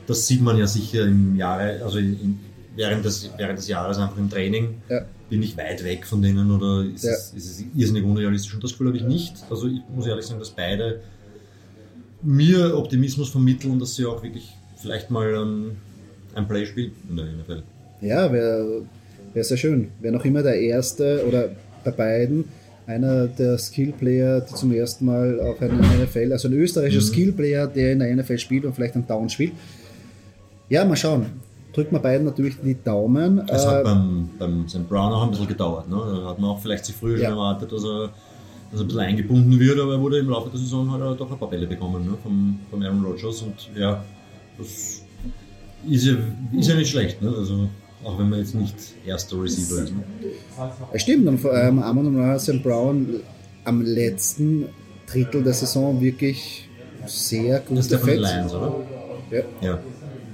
das 0.08 0.26
sieht 0.26 0.42
man 0.42 0.58
ja 0.58 0.68
sicher 0.68 1.04
im 1.04 1.36
Jahre, 1.36 1.82
also 1.84 1.98
in, 2.00 2.40
während, 2.76 3.04
des, 3.04 3.30
während 3.38 3.58
des 3.60 3.68
Jahres 3.68 3.98
einfach 3.98 4.18
im 4.18 4.30
Training. 4.30 4.76
Ja. 4.90 5.02
Bin 5.30 5.44
ich 5.44 5.58
weit 5.58 5.84
weg 5.84 6.06
von 6.06 6.22
denen 6.22 6.50
oder 6.52 6.86
ist, 6.86 7.04
Ja. 7.04 7.12
es, 7.12 7.34
ist 7.36 7.46
es 7.60 7.64
irrsinnig 7.76 8.06
unrealistisch? 8.06 8.54
Und 8.54 8.64
das 8.64 8.72
Gefühl 8.72 8.88
habe 8.88 8.98
ich 8.98 9.04
nicht. 9.04 9.34
Also 9.50 9.68
ich 9.68 9.82
muss 9.94 10.08
ehrlich 10.08 10.26
sagen, 10.26 10.40
dass 10.40 10.52
beide 10.52 11.02
mir 12.22 12.78
Optimismus 12.78 13.30
vermitteln, 13.30 13.80
dass 13.80 13.96
sie 13.96 14.06
auch 14.06 14.24
wirklich 14.24 14.56
vielleicht 14.78 15.12
mal 15.12 15.34
ähm, 15.34 15.72
ein 16.36 16.48
Play 16.48 16.66
spielen 16.66 16.92
in 17.10 17.18
der 17.18 17.26
NFL. 17.26 17.64
Ja, 18.02 18.32
wäre 18.32 18.84
wär 19.34 19.44
sehr 19.44 19.58
schön. 19.58 19.90
Wäre 20.00 20.14
noch 20.14 20.24
immer 20.26 20.44
der 20.44 20.60
erste 20.60 21.26
oder 21.28 21.50
bei 21.84 21.92
beiden 21.92 22.46
einer 22.88 23.28
der 23.28 23.58
Skillplayer, 23.58 24.42
die 24.42 24.54
zum 24.56 24.72
ersten 24.72 25.06
Mal 25.06 25.40
auf 25.42 25.62
einer 25.62 25.76
NFL, 25.76 26.32
also 26.32 26.48
ein 26.48 26.54
österreichischer 26.54 27.02
Mhm. 27.06 27.14
Skillplayer, 27.14 27.68
der 27.68 27.92
in 27.94 28.00
der 28.00 28.16
NFL 28.16 28.38
spielt 28.40 28.66
und 28.66 28.74
vielleicht 28.74 28.96
einen 28.96 29.06
Down 29.06 29.30
spielt. 29.30 29.52
Ja, 30.70 30.84
mal 30.86 30.96
schauen. 30.96 31.26
Drücken 31.74 31.94
wir 31.96 32.00
beiden 32.00 32.26
natürlich 32.26 32.56
die 32.64 32.76
Daumen. 32.82 33.40
Es 33.48 33.64
Äh, 33.64 33.68
hat 33.68 33.84
beim, 33.84 34.30
beim 34.40 34.68
St. 34.68 34.88
Brown 34.90 35.14
auch 35.14 35.24
ein 35.24 35.30
bisschen 35.32 35.48
gedauert. 35.48 35.88
Ne? 35.90 35.96
Da 35.96 36.30
hat 36.30 36.40
man 36.40 36.50
auch 36.52 36.60
vielleicht 36.62 36.86
sich 36.86 36.96
früher 36.96 37.18
Ja. 37.20 37.26
schon 37.30 37.38
erwartet, 37.38 37.72
dass 37.72 37.84
er, 37.84 38.10
dass 38.72 38.80
er 38.80 38.82
ein 38.82 38.88
bisschen 38.88 39.00
eingebunden 39.02 39.60
wird, 39.60 39.80
aber 39.80 39.94
er 39.94 40.02
wurde 40.02 40.18
im 40.20 40.30
Laufe 40.30 40.50
der 40.50 40.60
Saison 40.60 40.90
hat 40.92 41.02
er 41.02 41.14
doch 41.14 41.30
ein 41.32 41.38
paar 41.38 41.50
Bälle 41.50 41.68
bekommen 41.68 42.04
ne? 42.06 42.18
vom, 42.24 42.60
vom 42.72 42.82
Aaron 42.82 43.04
Rodgers 43.04 43.42
und 43.44 43.70
ja, 43.78 44.04
das 44.58 44.68
ist 45.88 46.06
ja, 46.06 46.16
ist 46.58 46.68
ja 46.70 46.76
nicht 46.76 46.90
schlecht. 46.90 47.22
Ne? 47.22 47.32
Also, 47.38 47.70
auch 48.04 48.20
wenn 48.20 48.30
man 48.30 48.40
jetzt 48.40 48.56
nicht 48.56 48.76
erster 49.06 49.42
Receiver 49.42 49.84
ist. 49.84 49.94
Ne? 49.94 50.04
Stimmt, 50.96 51.28
und 51.28 51.40
vor 51.40 51.52
allem 51.54 51.80
Amon 51.80 52.08
und 52.16 52.40
St. 52.40 52.62
Brown 52.64 53.22
am 53.66 53.82
letzten 53.82 54.70
Drittel 55.12 55.44
der 55.44 55.54
Saison 55.54 56.00
wirklich 56.02 56.68
sehr 57.06 57.60
gut 57.62 57.78
Das 57.78 57.86
ist 57.86 57.92
der 57.92 58.00
von 58.00 58.10
den. 58.10 58.20
Lions, 58.20 58.54
oder? 58.54 58.76
Ja. 59.32 59.42
Ja. 59.62 59.80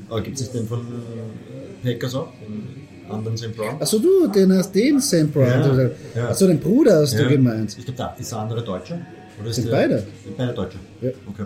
Aber 0.09 0.21
gibt 0.21 0.35
es 0.35 0.41
nicht 0.43 0.53
den 0.55 0.67
von 0.67 0.85
Packers 1.83 2.15
auch? 2.15 2.27
Den 2.41 3.11
anderen 3.11 3.37
St. 3.37 3.55
Brown? 3.55 3.75
Achso, 3.81 3.99
du, 3.99 4.27
den 4.27 4.53
hast 4.53 4.71
den 4.73 4.99
St. 5.01 5.31
Brown. 5.33 5.45
Ja, 5.47 5.89
ja. 6.15 6.29
Achso, 6.29 6.47
den 6.47 6.59
Bruder 6.59 7.01
hast 7.01 7.13
du 7.13 7.23
Ja. 7.23 7.29
gemeint. 7.29 7.75
Ich 7.77 7.85
glaube, 7.85 7.97
da 7.97 8.15
ist 8.19 8.31
der 8.31 8.39
andere 8.39 8.63
Deutscher. 8.63 8.99
Oder 9.39 9.49
ist 9.49 9.55
Sind 9.55 9.65
der, 9.65 9.71
beide? 9.71 9.97
Sind 10.23 10.37
beide 10.37 10.53
Deutsche. 10.53 10.77
Ja. 11.01 11.09
Okay. 11.27 11.43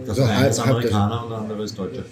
Das 0.00 0.08
Also 0.10 0.22
ist 0.22 0.28
einer 0.28 0.48
ist 0.48 0.58
Amerikaner 0.60 1.22
und 1.24 1.30
der 1.30 1.38
andere 1.38 1.62
ist 1.64 1.78
Deutscher. 1.78 2.02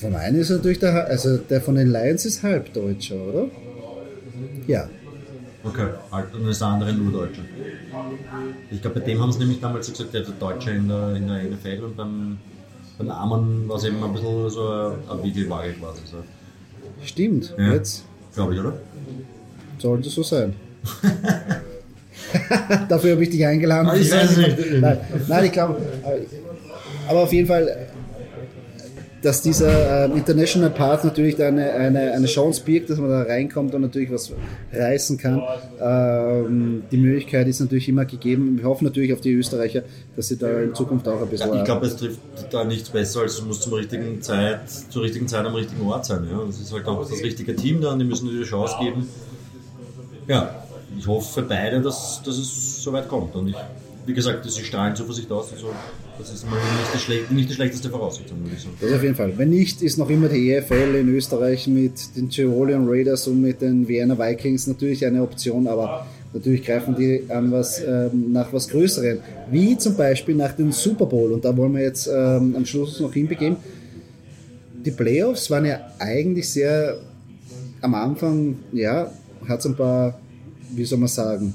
Von 0.00 0.14
einem 0.14 0.40
ist 0.40 0.50
natürlich 0.50 0.78
der, 0.78 1.06
also 1.06 1.38
der 1.38 1.60
von 1.60 1.74
den 1.74 1.90
Lions 1.90 2.24
ist 2.24 2.42
Halbdeutscher, 2.42 3.16
oder? 3.16 3.46
Ja. 4.66 4.88
Okay, 5.64 5.86
halt, 6.12 6.34
und 6.34 6.46
ist 6.48 6.60
der 6.60 6.68
andere 6.68 6.92
nur 6.92 7.12
Deutscher. 7.12 7.42
Ich 8.70 8.80
glaube, 8.80 9.00
bei 9.00 9.06
dem 9.06 9.20
haben 9.20 9.32
sie 9.32 9.40
nämlich 9.40 9.60
damals 9.60 9.86
so 9.86 9.92
gesagt, 9.92 10.14
der 10.14 10.22
ist 10.22 10.32
Deutscher 10.38 10.72
in 10.72 10.88
der, 10.88 11.16
in 11.16 11.26
der 11.26 11.42
NFL 11.44 11.84
und 11.84 11.96
beim, 11.96 12.38
beim 12.98 13.10
Armen 13.10 13.68
war 13.68 13.76
es 13.76 13.84
eben 13.84 14.02
ein 14.02 14.12
bisschen 14.12 14.50
so 14.50 14.68
eine, 14.68 15.22
Wiegelwaage 15.22 15.72
quasi. 15.72 16.02
So. 16.04 16.18
Stimmt. 17.02 17.54
Ja. 17.58 17.72
Jetzt 17.72 18.04
Glaube 18.34 18.54
ich, 18.54 18.60
oder? 18.60 18.74
sollte 19.78 20.08
so 20.08 20.22
sein. 20.22 20.54
Dafür 22.88 23.12
habe 23.12 23.22
ich 23.22 23.30
dich 23.30 23.44
eingeladen. 23.44 23.88
Ah, 23.88 23.96
ich 23.96 24.10
weiß 24.10 24.36
nicht. 24.36 24.58
Nein, 24.80 24.98
nein 25.28 25.44
ich 25.44 25.52
glaube. 25.52 25.80
Aber 27.08 27.20
auf 27.20 27.32
jeden 27.32 27.46
Fall, 27.46 27.88
dass 29.26 29.42
dieser 29.42 30.04
ähm, 30.04 30.16
International 30.16 30.70
Path 30.70 31.02
natürlich 31.02 31.42
eine, 31.42 31.72
eine, 31.72 32.12
eine 32.12 32.26
Chance 32.26 32.62
birgt, 32.64 32.90
dass 32.90 32.98
man 32.98 33.10
da 33.10 33.22
reinkommt 33.22 33.74
und 33.74 33.82
natürlich 33.82 34.12
was 34.12 34.30
reißen 34.72 35.18
kann. 35.18 35.42
Ähm, 35.80 36.84
die 36.92 36.96
Möglichkeit 36.96 37.48
ist 37.48 37.58
natürlich 37.58 37.88
immer 37.88 38.04
gegeben. 38.04 38.56
Wir 38.56 38.66
hoffen 38.66 38.84
natürlich 38.84 39.12
auf 39.12 39.20
die 39.20 39.32
Österreicher, 39.32 39.82
dass 40.14 40.28
sie 40.28 40.36
da 40.38 40.60
in 40.60 40.76
Zukunft 40.76 41.08
auch 41.08 41.20
ein 41.20 41.28
bisschen. 41.28 41.52
Ja, 41.52 41.58
ich 41.58 41.64
glaube, 41.64 41.86
es 41.86 41.96
trifft 41.96 42.20
da 42.52 42.62
nichts 42.62 42.88
besser, 42.90 43.22
als 43.22 43.34
es 43.34 43.42
muss 43.42 43.60
zum 43.60 43.72
richtigen 43.72 44.22
Zeit, 44.22 44.60
zur 44.70 45.02
richtigen 45.02 45.26
Zeit 45.26 45.44
am 45.44 45.56
richtigen 45.56 45.84
Ort 45.88 46.06
sein. 46.06 46.24
Ja? 46.30 46.44
Das 46.46 46.60
ist 46.60 46.72
halt 46.72 46.86
auch 46.86 47.00
das 47.00 47.20
richtige 47.20 47.56
Team 47.56 47.80
da 47.80 47.94
und 47.94 47.98
die 47.98 48.04
müssen 48.04 48.28
die 48.30 48.44
Chance 48.44 48.76
geben. 48.80 49.08
Ja, 50.28 50.54
ich 50.96 51.06
hoffe 51.08 51.40
für 51.40 51.48
beide, 51.48 51.80
dass, 51.80 52.22
dass 52.24 52.38
es 52.38 52.80
so 52.80 52.92
weit 52.92 53.08
kommt. 53.08 53.34
Und 53.34 53.48
ich, 53.48 53.56
wie 54.06 54.14
gesagt, 54.14 54.48
sie 54.48 54.64
strahlen 54.64 54.94
Zuversicht 54.94 55.30
aus. 55.30 55.52
Also, 55.52 55.68
das 56.18 56.32
ist 56.32 56.48
mal 56.48 56.56
nicht 56.94 57.30
nicht 57.30 57.50
die 57.50 57.54
schlechteste 57.54 57.90
Voraussetzung, 57.90 58.38
würde 58.42 58.54
ich 58.56 58.62
sagen. 58.62 58.74
Das 58.80 58.92
auf 58.92 59.02
jeden 59.02 59.14
Fall. 59.14 59.36
Wenn 59.36 59.50
nicht, 59.50 59.82
ist 59.82 59.98
noch 59.98 60.08
immer 60.08 60.28
die 60.28 60.52
EFL 60.52 60.94
in 60.94 61.14
Österreich 61.14 61.66
mit 61.66 62.16
den 62.16 62.30
Tyrolean 62.30 62.88
Raiders 62.88 63.26
und 63.26 63.42
mit 63.42 63.60
den 63.60 63.86
Vienna 63.86 64.18
Vikings 64.18 64.66
natürlich 64.66 65.04
eine 65.04 65.22
Option, 65.22 65.66
aber 65.66 66.06
natürlich 66.32 66.64
greifen 66.64 66.94
die 66.96 67.24
an 67.28 67.50
was, 67.52 67.82
ähm, 67.82 68.32
nach 68.32 68.52
was 68.52 68.68
Größerem, 68.68 69.18
wie 69.50 69.76
zum 69.76 69.96
Beispiel 69.96 70.34
nach 70.34 70.52
dem 70.52 70.72
Super 70.72 71.06
Bowl. 71.06 71.32
Und 71.32 71.44
da 71.44 71.54
wollen 71.56 71.74
wir 71.74 71.82
jetzt 71.82 72.06
ähm, 72.06 72.54
am 72.56 72.64
Schluss 72.64 73.00
noch 73.00 73.12
hinbegeben. 73.12 73.56
Die 74.84 74.92
Playoffs 74.92 75.50
waren 75.50 75.66
ja 75.66 75.80
eigentlich 75.98 76.48
sehr 76.48 76.98
am 77.80 77.94
Anfang, 77.94 78.56
ja, 78.72 79.10
hat 79.48 79.60
es 79.60 79.66
ein 79.66 79.76
paar, 79.76 80.18
wie 80.74 80.84
soll 80.84 80.98
man 80.98 81.08
sagen, 81.08 81.52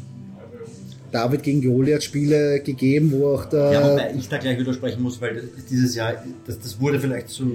David 1.12 1.44
gegen 1.44 1.62
Goliath 1.62 2.04
Spiele 2.04 2.62
gegeben, 2.62 3.12
wo 3.12 3.36
auch 3.36 3.46
der 3.46 3.72
Ja, 3.72 3.92
wobei 3.92 4.14
ich 4.18 4.30
da 4.30 4.38
gleich 4.38 4.58
widersprechen 4.58 5.02
muss, 5.02 5.20
weil 5.20 5.50
dieses 5.70 5.96
Jahr, 5.96 6.14
das, 6.46 6.60
das 6.60 6.80
wurde 6.80 7.00
vielleicht 7.00 7.30
so, 7.30 7.46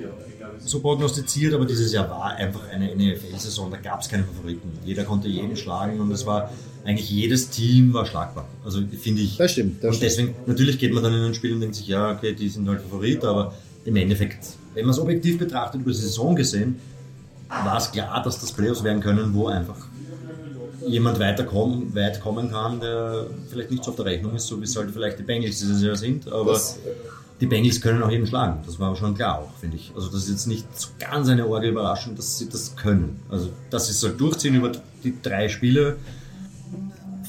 so 0.59 0.81
prognostiziert, 0.81 1.55
aber 1.55 1.65
dieses 1.65 1.93
Jahr 1.93 2.09
war 2.11 2.35
einfach 2.37 2.69
eine 2.71 2.95
NFL-Saison, 2.95 3.71
da 3.71 3.79
gab 3.79 4.01
es 4.01 4.09
keine 4.09 4.25
Favoriten. 4.25 4.71
Jeder 4.85 5.05
konnte 5.05 5.29
jeden 5.29 5.57
schlagen 5.57 6.01
und 6.01 6.11
es 6.11 6.27
war 6.27 6.53
eigentlich 6.85 7.11
jedes 7.11 7.51
Team 7.51 7.93
war 7.93 8.07
schlagbar. 8.07 8.47
Also 8.65 8.81
finde 9.01 9.23
ich. 9.23 9.37
Das 9.37 9.53
stimmt, 9.53 9.83
das 9.83 9.89
und 9.89 9.97
stimmt. 9.97 10.11
deswegen, 10.11 10.35
natürlich 10.47 10.79
geht 10.79 10.93
man 10.93 11.03
dann 11.03 11.15
in 11.15 11.23
ein 11.23 11.35
Spiel 11.35 11.53
und 11.53 11.61
denkt 11.61 11.75
sich, 11.75 11.89
ja, 11.89 12.13
okay, 12.13 12.33
die 12.33 12.49
sind 12.49 12.69
halt 12.69 12.81
Favorit, 12.81 13.25
aber 13.25 13.55
im 13.85 13.97
Endeffekt, 13.97 14.39
wenn 14.75 14.85
man 14.85 14.93
es 14.93 14.99
objektiv 14.99 15.39
betrachtet, 15.39 15.81
über 15.81 15.91
die 15.91 15.97
Saison 15.97 16.37
gesehen, 16.37 16.77
war 17.49 17.79
es 17.79 17.91
klar, 17.91 18.23
dass 18.23 18.41
das 18.41 18.53
Playoffs 18.53 18.83
werden 18.85 19.01
können, 19.01 19.33
wo 19.35 19.47
einfach 19.47 19.87
jemand 20.89 21.19
weiterkommen, 21.19 21.95
weit 21.95 22.21
kommen 22.21 22.51
kann, 22.51 22.81
der 22.81 23.27
vielleicht 23.51 23.71
nicht 23.71 23.85
so 23.85 23.91
auf 23.91 23.97
der 23.97 24.05
Rechnung 24.07 24.35
ist, 24.35 24.47
so 24.47 24.59
wie 24.61 24.65
es 24.65 24.77
halt 24.77 24.91
vielleicht 24.93 25.19
die 25.19 25.23
Bengals 25.25 25.59
dieses 25.59 25.83
Jahr 25.83 25.97
sind, 25.97 26.31
aber 26.31 26.53
Das- 26.53 26.79
die 27.41 27.47
Bengals 27.47 27.81
können 27.83 28.03
auch 28.03 28.11
jeden 28.11 28.27
schlagen. 28.27 28.63
Das 28.65 28.79
war 28.81 28.97
schon 28.97 29.15
klar 29.15 29.41
auch, 29.41 29.59
finde 29.61 29.77
ich. 29.77 29.93
Also 29.95 30.09
das 30.09 30.23
ist 30.25 30.31
jetzt 30.31 30.47
nicht 30.47 30.65
so 30.81 30.89
ganz 30.99 31.29
eine 31.29 31.47
Orgel 31.47 31.71
Überraschung, 31.71 32.17
dass 32.17 32.39
sie 32.39 32.49
das 32.49 32.75
können. 32.77 33.21
Also 33.29 33.51
dass 33.69 33.87
sie 33.89 33.93
es 33.93 34.03
halt 34.03 34.19
durchziehen 34.19 34.55
über 34.55 34.73
die 35.05 35.15
drei 35.23 35.49
Spiele, 35.51 35.97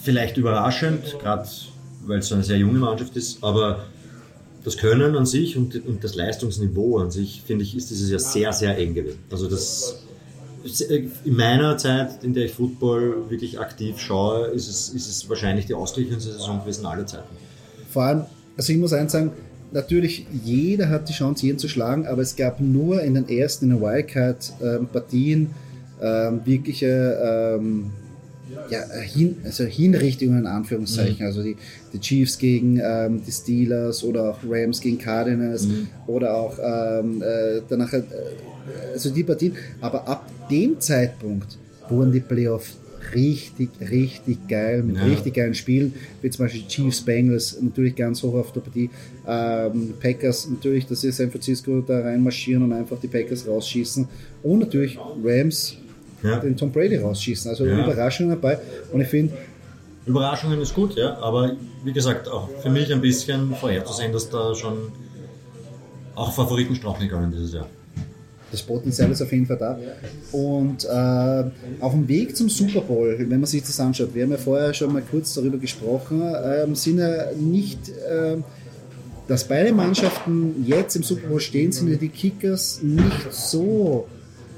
vielleicht 0.02 0.38
überraschend, 0.38 1.18
gerade 1.22 1.48
weil 2.06 2.20
es 2.20 2.28
so 2.30 2.36
eine 2.36 2.44
sehr 2.46 2.58
junge 2.58 2.80
Mannschaft 2.80 3.16
ist, 3.18 3.44
aber 3.44 3.84
das 4.64 4.78
Können 4.78 5.16
an 5.16 5.26
sich 5.26 5.58
und, 5.58 5.76
und 5.86 6.04
das 6.04 6.16
Leistungsniveau 6.16 7.00
an 7.00 7.12
sich, 7.12 7.42
finde 7.46 7.64
ich, 7.64 7.76
ist 7.76 7.90
dieses 7.90 8.10
Jahr 8.10 8.20
sehr, 8.20 8.54
sehr 8.54 8.78
eng 8.78 8.94
gewesen. 8.94 9.20
Also 9.32 9.50
das 9.50 10.04
in 11.24 11.36
meiner 11.36 11.78
Zeit, 11.78 12.24
in 12.24 12.34
der 12.34 12.46
ich 12.46 12.54
Football 12.54 13.30
wirklich 13.30 13.60
aktiv 13.60 14.00
schaue, 14.00 14.48
ist 14.48 14.68
es, 14.68 14.90
ist 14.90 15.08
es 15.08 15.30
wahrscheinlich 15.30 15.66
die 15.66 15.74
ausgeglichenste 15.74 16.34
Saison 16.34 16.62
gewesen 16.62 16.86
aller 16.86 17.06
Zeiten. 17.06 17.30
Vor 17.92 18.04
allem, 18.04 18.26
also 18.56 18.74
ich 18.74 18.80
muss 18.80 18.94
eins 18.94 19.12
sagen, 19.12 19.32
natürlich 19.72 20.26
jeder 20.44 20.90
hat 20.90 21.10
die 21.10 21.14
Chance, 21.14 21.46
jeden 21.46 21.60
zu 21.60 21.68
schlagen, 21.68 22.08
aber 22.08 22.22
es 22.22 22.36
gab 22.36 22.60
nur 22.60 23.02
in 23.02 23.14
den 23.14 23.30
ersten, 23.30 23.66
in 23.66 23.78
den 23.78 23.82
Wildcard-Partien 23.82 25.50
ähm, 26.02 26.42
wirkliche 26.46 27.58
ähm, 27.60 27.92
ja, 28.70 28.80
hin, 29.00 29.38
also 29.44 29.64
Hinrichtungen 29.64 30.40
in 30.40 30.48
Anführungszeichen. 30.48 31.26
Also 31.26 31.44
die, 31.44 31.58
die 31.98 32.02
Chiefs 32.02 32.38
gegen 32.38 32.80
ähm, 32.84 33.22
die 33.26 33.32
Steelers 33.32 34.04
oder 34.04 34.30
auch 34.32 34.38
Rams 34.48 34.80
gegen 34.82 34.98
Cardinals 34.98 35.68
oder 36.06 36.36
auch 36.36 36.58
ähm, 36.62 37.22
äh, 37.22 37.62
danach 37.68 37.92
äh, 37.94 38.04
also 38.94 39.10
die 39.10 39.24
Partien. 39.24 39.56
Aber 39.82 40.08
ab 40.08 40.30
dem 40.50 40.80
Zeitpunkt 40.80 41.58
wurden 41.90 42.12
die 42.12 42.20
Playoffs 42.20 42.78
richtig, 43.14 43.70
richtig 43.90 44.48
geil, 44.50 44.84
mit 44.84 44.98
Ja. 44.98 45.04
richtig 45.04 45.34
geilen 45.36 45.54
Spielen, 45.54 45.94
wie 46.22 46.30
zum 46.30 46.46
Beispiel 46.46 46.64
Chiefs, 46.68 47.02
Bengals, 47.02 47.58
natürlich 47.62 47.96
ganz 47.96 48.22
hoch 48.22 48.34
auf 48.36 48.52
der 48.52 48.60
Partie, 48.62 48.90
ähm, 49.26 49.94
Packers, 50.02 50.50
natürlich, 50.50 50.86
dass 50.88 51.02
sie 51.02 51.12
San 51.12 51.32
Francisco 51.32 51.80
da 51.82 52.02
reinmarschieren 52.02 52.64
und 52.64 52.74
einfach 52.74 53.00
die 53.00 53.08
Packers 53.08 53.48
rausschießen 53.48 54.08
und 54.44 54.60
natürlich 54.60 54.98
Rams 55.24 55.78
Ja. 56.24 56.40
den 56.40 56.58
Tom 56.58 56.72
Brady 56.72 56.98
rausschießen, 56.98 57.50
also 57.50 57.66
Ja. 57.66 57.82
Überraschungen 57.84 58.32
dabei 58.32 58.58
und 58.92 59.00
ich 59.02 59.08
finde, 59.08 59.34
Überraschungen 60.08 60.60
ist 60.62 60.74
gut, 60.74 60.96
ja, 60.96 61.18
aber 61.20 61.52
wie 61.84 61.92
gesagt, 61.94 62.28
auch 62.30 62.50
für 62.62 62.70
mich 62.70 62.92
ein 62.92 63.02
bisschen 63.02 63.54
vorherzusehen, 63.56 64.12
dass 64.14 64.30
da 64.30 64.56
schon 64.56 64.78
auch 66.16 66.32
Favoriten 66.34 66.76
straucheln 66.76 67.10
können 67.10 67.32
dieses 67.32 67.54
Jahr. 67.54 67.68
das 68.52 68.62
Potenzial 68.64 69.12
ist 69.12 69.22
auf 69.22 69.32
jeden 69.32 69.46
Fall 69.46 69.58
da. 69.58 69.78
Und 70.32 70.86
äh, 70.86 71.84
auf 71.84 71.92
dem 71.92 72.08
Weg 72.08 72.36
zum 72.38 72.50
Super 72.50 72.82
Bowl, 72.82 73.16
wenn 73.20 73.40
man 73.42 73.46
sich 73.46 73.62
das 73.64 73.80
anschaut, 73.80 74.16
wir 74.16 74.24
haben 74.24 74.32
ja 74.32 74.38
vorher 74.38 74.74
schon 74.74 74.94
mal 74.94 75.02
kurz 75.04 75.34
darüber 75.34 75.58
gesprochen, 75.58 76.22
ähm, 76.24 76.74
sind 76.74 77.00
ja 77.00 77.32
nicht, 77.38 77.80
ähm, 78.10 78.44
dass 79.28 79.44
beide 79.44 79.74
Mannschaften 79.74 80.64
jetzt 80.66 80.96
im 80.96 81.04
Super 81.04 81.28
Bowl 81.28 81.40
stehen, 81.42 81.74
sind 81.74 81.90
ja 81.90 81.98
die 81.98 82.08
Kickers 82.10 82.80
nicht 82.82 83.32
so 83.34 84.08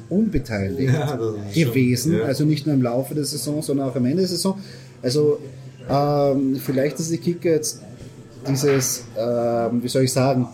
unbeteiligt 0.09 0.93
Ja, 0.93 1.15
ist 1.15 1.55
schon- 1.55 1.63
gewesen. 1.73 2.17
ja. 2.19 2.25
Also 2.25 2.45
nicht 2.45 2.65
nur 2.67 2.75
im 2.75 2.83
Laufe 2.83 3.15
der 3.15 3.25
Saison, 3.25 3.61
sondern 3.63 3.89
auch 3.89 3.95
am 3.95 4.05
Ende 4.05 4.17
der 4.17 4.27
Saison. 4.27 4.59
Also 5.01 5.39
ähm, 5.89 6.57
vielleicht, 6.63 6.99
dass 6.99 7.09
die 7.09 7.17
Kicker 7.17 7.49
jetzt 7.49 7.81
dieses, 8.47 9.03
ähm, 9.17 9.81
wie 9.83 9.87
soll 9.87 10.03
ich 10.03 10.13
sagen, 10.13 10.47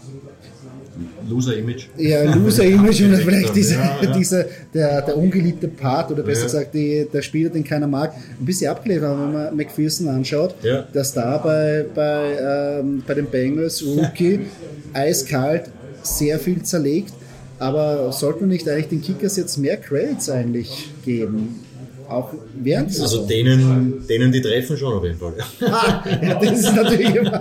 Loser-Image. 1.28 1.88
Ja, 1.98 2.24
Loser-Image 2.36 3.02
und 3.02 3.16
vielleicht 3.26 3.56
diese, 3.56 3.76
Ja, 3.76 3.98
ja. 4.02 4.12
dieser, 4.14 4.46
der, 4.74 5.02
der 5.02 5.18
ungeliebte 5.18 5.68
Part 5.68 6.12
oder 6.12 6.24
besser 6.24 6.42
Ja. 6.42 6.46
gesagt 6.46 6.74
die, 6.74 7.08
der 7.12 7.22
Spieler, 7.22 7.50
den 7.50 7.64
keiner 7.64 7.88
mag, 7.88 8.14
ein 8.40 8.46
bisschen 8.46 8.70
abgelehnt, 8.72 9.04
aber 9.04 9.22
wenn 9.24 9.34
man 9.34 9.56
McPherson 9.56 10.08
anschaut, 10.08 10.56
dass 10.94 11.14
da 11.14 11.38
bei, 11.40 11.86
bei, 11.94 12.80
ähm, 12.80 13.04
bei 13.06 13.14
den 13.16 13.26
Bengals 13.26 13.84
Rookie 13.84 14.42
eiskalt 14.94 15.64
sehr 16.04 16.40
viel 16.40 16.62
zerlegt, 16.64 17.14
aber 17.60 18.12
sollte 18.12 18.42
man 18.42 18.50
nicht 18.50 18.70
eigentlich 18.70 18.88
den 18.90 19.02
Kickers 19.02 19.36
jetzt 19.38 19.58
mehr 19.58 19.78
Credits 19.78 20.30
eigentlich 20.30 20.92
geben? 21.04 21.62
Auch 22.10 22.32
während 22.62 23.00
Also 23.00 23.26
denen, 23.26 24.06
denen 24.08 24.32
die 24.32 24.42
treffen 24.42 24.78
schon 24.78 24.94
auf 24.94 25.04
jeden 25.04 25.18
Fall. 25.18 25.34
ja, 25.60 26.40
das 26.40 26.60
ist 26.60 26.76
natürlich 26.76 27.16
immer, 27.16 27.40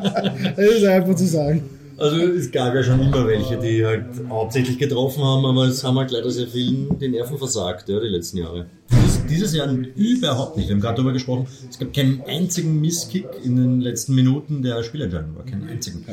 das 0.57 0.67
ist 0.67 0.85
einfach 0.85 1.15
zu 1.15 1.27
sagen. 1.27 1.63
Also 1.97 2.17
es 2.17 2.51
gab 2.51 2.75
ja 2.75 2.83
schon 2.83 3.01
immer 3.01 3.27
welche, 3.27 3.57
die 3.57 3.85
halt 3.85 4.07
hauptsächlich 4.29 4.79
getroffen 4.79 5.23
haben, 5.23 5.47
aber 5.47 5.67
es 5.67 5.85
haben 5.85 5.97
halt 5.99 6.11
leider 6.11 6.31
sehr 6.31 6.49
vielen 6.49 6.99
die 6.99 7.09
Nerven 7.09 7.39
versagt, 7.39 7.89
ja, 7.89 8.01
die 8.01 8.09
letzten 8.09 8.39
Jahre. 8.39 8.67
Dieses, 8.91 9.14
dieses 9.35 9.55
Jahr 9.55 9.71
überhaupt 9.71 10.57
nicht. 10.57 10.69
Wir 10.69 10.75
haben 10.75 10.81
gerade 10.81 10.97
darüber 10.97 11.13
gesprochen, 11.13 11.47
es 11.69 11.79
gab 11.79 11.93
keinen 11.93 12.23
einzigen 12.23 12.81
Misskick 12.81 13.27
in 13.45 13.57
den 13.57 13.81
letzten 13.81 14.15
Minuten 14.15 14.63
der 14.63 14.83
Spielentscheidung, 14.83 15.37
war 15.37 15.45
keinen 15.45 15.69
einzigen. 15.69 16.05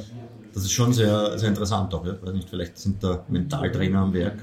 Das 0.53 0.63
ist 0.63 0.73
schon 0.73 0.91
sehr, 0.91 1.37
sehr 1.37 1.47
interessant 1.47 1.93
auch, 1.93 2.05
ja. 2.05 2.17
Weiß 2.21 2.33
nicht, 2.33 2.49
vielleicht 2.49 2.77
sind 2.77 3.01
da 3.01 3.23
Mentaltrainer 3.29 3.99
am 3.99 4.13
Werk. 4.13 4.33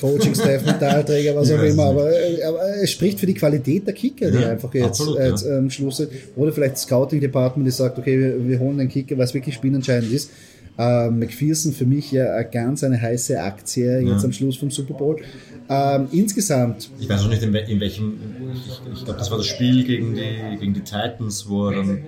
Coaching-Staff, 0.00 0.66
Mentalträger, 0.66 1.36
was 1.36 1.52
auch 1.52 1.62
immer, 1.62 1.84
aber, 1.84 2.10
aber 2.44 2.60
es 2.82 2.90
spricht 2.90 3.20
für 3.20 3.26
die 3.26 3.34
Qualität 3.34 3.86
der 3.86 3.94
Kicker, 3.94 4.32
die 4.32 4.38
Ja, 4.38 4.50
einfach 4.50 4.74
jetzt, 4.74 4.86
absolut, 4.86 5.20
jetzt 5.20 5.46
ja. 5.46 5.58
am 5.58 5.70
Schluss 5.70 5.98
sind. 5.98 6.10
Oder 6.34 6.52
vielleicht 6.52 6.74
das 6.74 6.82
Scouting-Department, 6.82 7.64
die 7.68 7.70
sagt, 7.70 7.98
okay, 7.98 8.18
wir, 8.18 8.48
wir 8.48 8.58
holen 8.58 8.78
den 8.78 8.88
Kicker, 8.88 9.16
was 9.16 9.32
wirklich 9.32 9.54
spielentscheidend 9.54 10.12
ist. 10.12 10.30
Ähm, 10.78 11.18
McPherson 11.18 11.72
für 11.72 11.86
mich 11.86 12.12
ja 12.12 12.34
eine 12.34 12.48
ganz 12.48 12.84
eine 12.84 13.00
heiße 13.00 13.40
Aktie 13.40 14.00
jetzt 14.00 14.20
Ja. 14.20 14.24
am 14.24 14.32
Schluss 14.32 14.56
vom 14.56 14.70
Super 14.70 14.94
Bowl. 14.94 15.16
Ähm, 15.68 16.06
insgesamt, 16.12 16.88
Ich 17.00 17.08
weiß 17.08 17.22
auch 17.24 17.28
nicht, 17.28 17.42
in, 17.42 17.52
we 17.52 17.58
in 17.58 17.80
welchem. 17.80 18.14
Ich, 18.54 18.80
ich 18.94 19.04
glaube, 19.04 19.18
das 19.18 19.30
war 19.30 19.38
das 19.38 19.46
Spiel 19.48 19.84
gegen 19.84 20.14
die, 20.14 20.56
gegen 20.58 20.72
die 20.72 20.80
Titans, 20.80 21.48
wo 21.48 21.68
er 21.68 21.76
dann 21.76 21.98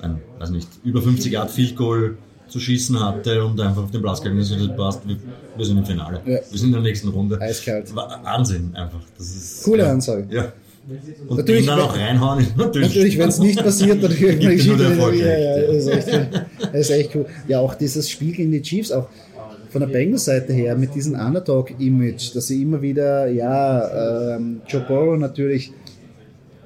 ein, 0.00 0.18
weiß 0.38 0.50
nicht, 0.50 0.68
über 0.84 1.00
50 1.02 1.32
Yard 1.32 1.50
Field 1.50 1.74
Goal 1.76 2.18
zu 2.46 2.60
schießen 2.60 2.98
hatte 3.00 3.44
und 3.44 3.60
einfach 3.60 3.84
auf 3.84 3.90
den 3.90 4.02
Platz 4.02 4.20
gegangen 4.20 4.40
ist 4.40 4.50
und 4.52 4.58
gesagt, 4.58 4.76
passt, 4.76 5.08
wir, 5.08 5.16
wir 5.56 5.64
sind 5.64 5.78
im 5.78 5.86
Finale. 5.86 6.20
Ja. 6.26 6.38
Wir 6.50 6.58
sind 6.58 6.68
in 6.68 6.72
der 6.74 6.82
nächsten 6.82 7.08
Runde. 7.08 7.40
Eiskalt. 7.40 7.94
War 7.94 8.20
Wahnsinn 8.22 8.74
einfach. 8.74 9.00
Das 9.16 9.28
ist, 9.28 9.64
Coole 9.64 9.84
ja, 9.84 9.92
Ansage. 9.92 10.26
Ja. 10.30 10.52
Und 11.28 11.36
Natürlich, 11.38 11.66
dann 11.66 11.80
auch 11.80 11.96
reinhauen 11.96 12.40
ist 12.40 12.56
natürlich. 12.56 12.88
Natürlich, 12.88 13.18
wenn 13.18 13.28
es 13.28 13.38
nicht 13.38 13.62
passiert, 13.62 14.02
dann 14.02 14.10
der 14.18 14.90
Erfolg 14.90 15.14
ja, 15.14 15.26
ja, 15.26 15.58
ja. 15.58 15.66
das, 15.66 15.76
ist 15.76 15.88
echt. 15.88 16.46
das 16.72 16.82
ist 16.82 16.90
echt 16.90 17.14
cool. 17.14 17.26
Ja, 17.48 17.60
auch 17.60 17.74
dieses 17.74 18.10
Spiel 18.10 18.32
gegen 18.32 18.52
die 18.52 18.62
Chiefs, 18.62 18.92
auch 18.92 19.08
von 19.70 19.80
der 19.80 19.88
Bengals-Seite 19.88 20.52
her, 20.52 20.76
mit 20.76 20.94
diesem 20.94 21.14
Underdog-Image, 21.14 22.34
dass 22.34 22.48
sie 22.48 22.62
immer 22.62 22.82
wieder, 22.82 23.28
ja, 23.28 24.36
ähm, 24.36 24.62
Joe 24.66 24.84
Burrow 24.86 25.18
natürlich, 25.18 25.72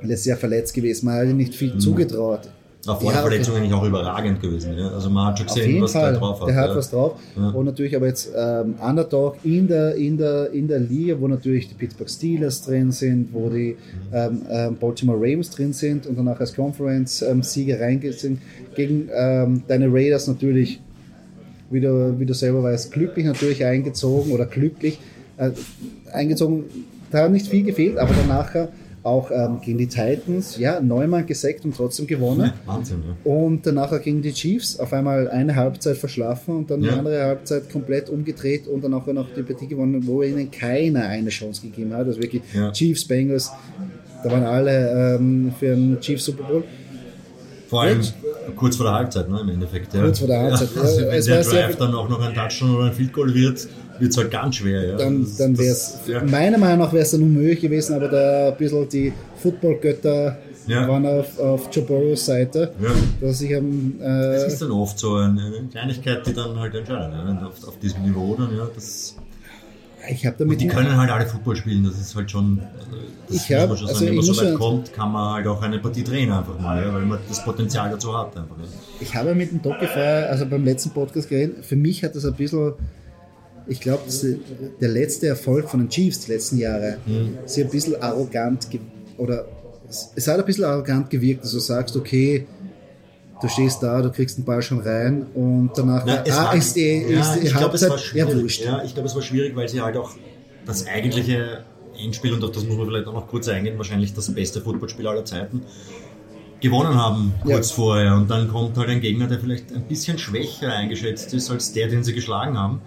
er 0.01 0.11
ist 0.11 0.25
ja 0.25 0.37
verletzt 0.37 0.75
gewesen, 0.75 1.07
man 1.07 1.17
hat 1.17 1.29
ihm 1.29 1.37
nicht 1.37 1.55
viel 1.55 1.77
zugetraut. 1.79 2.51
Auch 2.89 3.01
vor 3.01 3.11
der 3.11 3.21
Ja, 3.21 3.27
okay. 3.27 3.31
Verletzung 3.31 3.57
eigentlich 3.57 3.73
auch 3.73 3.85
überragend 3.85 4.41
gewesen. 4.41 4.77
Ja. 4.79 4.89
Also 4.91 5.11
man 5.11 5.27
hat 5.27 5.39
schon 5.39 5.49
Auf 5.49 5.55
gesehen, 5.55 5.83
was 5.83 5.93
Fall, 5.93 6.13
der 6.13 6.21
drauf 6.21 6.41
hat. 6.41 6.49
der 6.49 6.57
hat 6.57 6.71
ja. 6.71 6.77
was 6.77 6.91
drauf. 6.91 7.13
Ja. 7.37 7.49
Und 7.51 7.65
natürlich 7.67 7.97
aber 7.97 8.07
jetzt 8.07 8.31
ähm, 8.37 8.75
Underdog 8.81 9.37
in 9.45 9.69
der, 9.69 9.95
in, 9.95 10.19
der, 10.19 10.53
in 10.53 10.69
der 10.69 10.81
Liga, 10.81 11.17
wo 11.19 11.29
natürlich 11.29 11.69
die 11.69 11.75
Pittsburgh 11.75 12.11
Steelers 12.11 12.63
drin 12.63 12.93
sind, 12.93 13.29
wo 13.33 13.49
die 13.49 13.77
ähm, 14.13 14.43
ähm, 14.51 14.77
Baltimore 14.77 15.19
Ravens 15.19 15.51
drin 15.51 15.73
sind 15.73 16.07
und 16.07 16.17
danach 16.17 16.41
als 16.41 16.55
Conference-Sieger 16.55 17.81
reingeht 17.81 18.19
sind. 18.19 18.41
Gegen 18.75 19.09
ähm, 19.15 19.63
deine 19.67 19.93
Raiders 19.93 20.27
natürlich, 20.29 20.81
wie 21.71 21.81
du, 21.81 22.15
wie 22.19 22.27
du 22.27 22.35
selber 22.35 22.63
weißt, 22.63 22.93
glücklich 22.93 23.25
natürlich 23.27 23.65
eingezogen 23.65 24.33
oder 24.33 24.47
glücklich 24.47 24.99
äh, 25.37 25.51
eingezogen. 26.13 26.65
Da 27.11 27.25
hat 27.25 27.31
nicht 27.31 27.47
viel 27.47 27.63
gefehlt, 27.63 27.97
aber 27.97 28.13
danach 28.27 28.55
auch 29.05 29.31
ähm, 29.31 29.61
gegen 29.63 29.79
die 29.79 29.87
Titans, 29.87 30.57
ja, 30.59 30.81
neunmal 30.81 31.25
gesackt 31.25 31.65
und 31.65 31.77
trotzdem 31.77 32.07
gewonnen. 32.07 32.53
Wahnsinn, 32.67 33.03
ja. 33.07 33.31
Und 33.31 33.67
danach 33.67 34.01
gegen 34.03 34.23
die 34.23 34.33
Chiefs 34.33 34.81
auf 34.81 34.93
einmal 34.95 35.29
eine 35.29 35.55
Halbzeit 35.55 35.97
verschlafen 35.99 36.57
und 36.57 36.71
dann 36.71 36.81
die 36.81 36.87
Ja. 36.89 36.97
andere 36.97 37.23
Halbzeit 37.23 37.71
komplett 37.71 38.09
umgedreht 38.09 38.67
und 38.67 38.83
dann 38.83 38.95
auch 38.95 39.07
noch 39.07 39.27
die 39.37 39.43
Partie 39.43 39.67
gewonnen, 39.69 40.07
wo 40.07 40.23
ihnen 40.23 40.51
keiner 40.51 41.05
eine 41.05 41.29
Chance 41.29 41.63
gegeben 41.63 41.93
hat. 41.95 42.07
Also 42.07 42.21
wirklich 42.21 42.43
Ja. 42.55 42.73
Chiefs, 42.73 43.05
Bengals, 43.07 43.51
da 44.25 44.31
waren 44.31 44.45
alle 44.45 45.17
ähm, 45.17 45.53
für 45.61 45.73
einen 45.75 46.01
Chiefs 46.01 46.25
Super 46.25 46.45
Bowl. 46.45 46.65
Vor 47.69 47.83
allem 47.83 47.99
Gut. 48.01 48.15
kurz 48.57 48.77
vor 48.77 48.87
der 48.87 48.95
Halbzeit, 48.95 49.29
ne, 49.29 49.39
im 49.43 49.49
Endeffekt. 49.51 49.93
Ja. 49.95 50.03
Kurz 50.03 50.19
vor 50.19 50.29
der 50.29 50.39
Halbzeit, 50.41 50.69
Ja, 50.77 50.81
also 50.83 50.97
wenn 51.11 51.25
der 51.25 51.45
viel- 51.45 51.77
dann 51.79 51.95
auch 51.95 52.09
noch 52.09 52.23
ein 52.27 52.35
Touchdown 52.35 52.77
oder 52.77 52.85
ein 52.87 52.93
Field 52.93 53.13
Goal 53.13 53.35
wird, 53.35 53.69
wird 53.99 54.11
es 54.13 54.17
halt 54.17 54.31
ganz 54.31 54.57
schwer. 54.57 54.85
Ja. 54.89 54.97
Dann, 54.97 55.27
dann 55.39 55.57
wäre 55.59 55.73
es, 55.73 55.99
ja. 56.07 56.23
meiner 56.25 56.59
Meinung 56.59 56.81
nach 56.81 56.93
wäre 56.93 57.03
es 57.05 57.11
dann 57.13 57.23
unmöglich 57.23 57.61
gewesen, 57.61 57.95
aber 57.95 58.09
da 58.09 58.49
ein 58.49 58.57
bisschen 58.57 58.89
die 58.89 59.13
Football-Götter 59.43 60.39
Ja. 60.67 60.89
waren 60.89 61.05
auf, 61.07 61.39
auf 61.39 61.69
Joe 61.73 61.85
Burrows 61.85 62.25
Seite, 62.27 62.73
Ja. 62.83 62.91
dass 63.21 63.41
ich 63.41 63.55
am, 63.55 63.95
Das 64.01 64.53
ist 64.53 64.63
dann 64.63 64.71
oft 64.71 64.99
so 64.99 65.17
eine 65.17 65.53
Kleinigkeit, 65.71 66.27
die 66.27 66.33
dann 66.33 66.59
halt 66.59 66.75
entscheidet. 66.75 67.13
Ja. 67.13 67.47
Auf, 67.47 67.69
auf 67.69 67.79
diesem 67.79 68.03
Niveau 68.03 68.35
dann, 68.37 68.57
ja, 68.57 68.67
das, 68.75 69.17
ich 70.11 70.27
habe 70.27 70.37
damit 70.39 70.61
die 70.61 70.67
können 70.69 70.97
halt 70.97 71.11
alle 71.11 71.25
Football 71.27 71.57
spielen, 71.57 71.85
das 71.85 71.99
ist 71.99 72.15
halt 72.15 72.31
schon, 72.31 72.61
das 73.29 73.37
Ich 73.49 73.53
hab- 73.57 73.69
muss 73.71 73.81
man 73.81 73.89
schon 73.89 73.89
also 73.89 73.99
sagen, 74.01 74.09
wenn 74.11 74.17
man 74.17 74.25
so 74.25 74.43
weit 74.43 74.55
kommt, 74.55 74.93
kann 74.93 75.13
man 75.13 75.35
halt 75.35 75.47
auch 75.47 75.63
eine 75.63 75.79
Partie 75.79 76.05
drehen 76.05 76.31
einfach 76.31 76.59
mal, 76.59 76.83
ja, 76.85 76.93
weil 76.93 77.03
man 77.07 77.19
das 77.29 77.43
Potenzial 77.45 77.91
dazu 77.91 78.17
hat 78.17 78.37
einfach. 78.37 78.57
Ja. 78.59 78.65
Ich 79.01 79.15
habe 79.15 79.35
mit 79.35 79.51
dem 79.51 79.63
Doc 79.63 79.77
vorher, 79.79 80.29
also 80.31 80.45
beim 80.47 80.65
letzten 80.65 80.91
Podcast 80.91 81.29
geredet, 81.29 81.65
für 81.65 81.77
mich 81.77 82.03
hat 82.05 82.15
das 82.15 82.25
ein 82.27 82.35
bisschen, 82.35 82.73
ich 83.67 83.81
glaube, 83.81 84.03
der 84.81 84.89
letzte 84.89 85.27
Erfolg 85.29 85.69
von 85.71 85.81
den 85.81 85.89
Chiefs 85.89 86.21
die 86.27 86.33
letzten 86.33 86.59
Jahre, 86.59 86.99
sie 87.47 87.63
ein 87.65 87.71
bisschen 87.71 88.01
arrogant 88.03 88.67
oder 89.17 89.47
es- 89.89 90.27
hat 90.29 90.39
ein 90.39 90.45
bisschen 90.45 90.65
arrogant 90.65 91.09
gewirkt, 91.11 91.45
dass 91.45 91.53
du 91.53 91.59
sagst, 91.61 91.97
okay, 91.97 92.47
du 93.41 93.49
stehst 93.49 93.83
da, 93.83 94.01
du 94.03 94.11
kriegst 94.11 94.39
den 94.39 94.45
Ball 94.45 94.63
schon 94.63 94.81
rein 94.81 95.27
und 95.35 95.71
danach 95.77 96.05
Na, 96.07 96.23
ah, 96.29 96.45
war- 96.47 96.55
ist 96.55 96.75
die, 96.77 97.05
ja, 97.09 97.21
ist 97.35 97.43
ich 97.45 97.55
glaube, 97.55 97.75
es 97.77 97.83
Halbzeit, 97.83 97.91
ja 97.91 97.99
schwierig. 98.27 98.43
wurscht. 98.43 98.65
Ja, 98.65 98.83
ich 98.85 98.93
glaube, 98.95 99.09
es 99.09 99.15
war 99.15 99.23
schwierig, 99.23 99.55
weil 99.57 99.69
sie 99.69 99.81
halt 99.81 99.97
auch 99.97 100.11
das 100.67 100.87
eigentliche 100.87 101.65
Endspiel, 102.03 102.33
und 102.35 102.43
auf 102.43 102.51
das 102.53 102.65
muss 102.65 102.77
man 102.77 102.87
vielleicht 102.87 103.07
auch 103.07 103.13
noch 103.13 103.29
kurz 103.29 103.49
eingehen, 103.49 103.77
wahrscheinlich 103.79 104.13
das 104.15 104.33
beste 104.35 104.61
Footballspiel 104.61 105.07
aller 105.07 105.25
Zeiten, 105.25 105.63
gewonnen 106.61 106.95
haben 106.95 107.35
kurz 107.43 107.71
Ja. 107.71 107.77
vorher. 107.77 108.15
Und 108.15 108.31
dann 108.31 108.49
kommt 108.49 108.77
halt 108.79 108.89
ein 108.89 109.01
Gegner, 109.01 109.27
der 109.27 109.39
vielleicht 109.39 109.73
ein 109.73 109.83
bisschen 109.83 110.19
schwächer 110.19 110.73
eingeschätzt 110.73 111.33
ist 111.35 111.51
als 111.51 111.73
der, 111.73 111.89
den 111.89 112.03
sie 112.03 112.15
geschlagen 112.15 112.59
haben. 112.59 112.81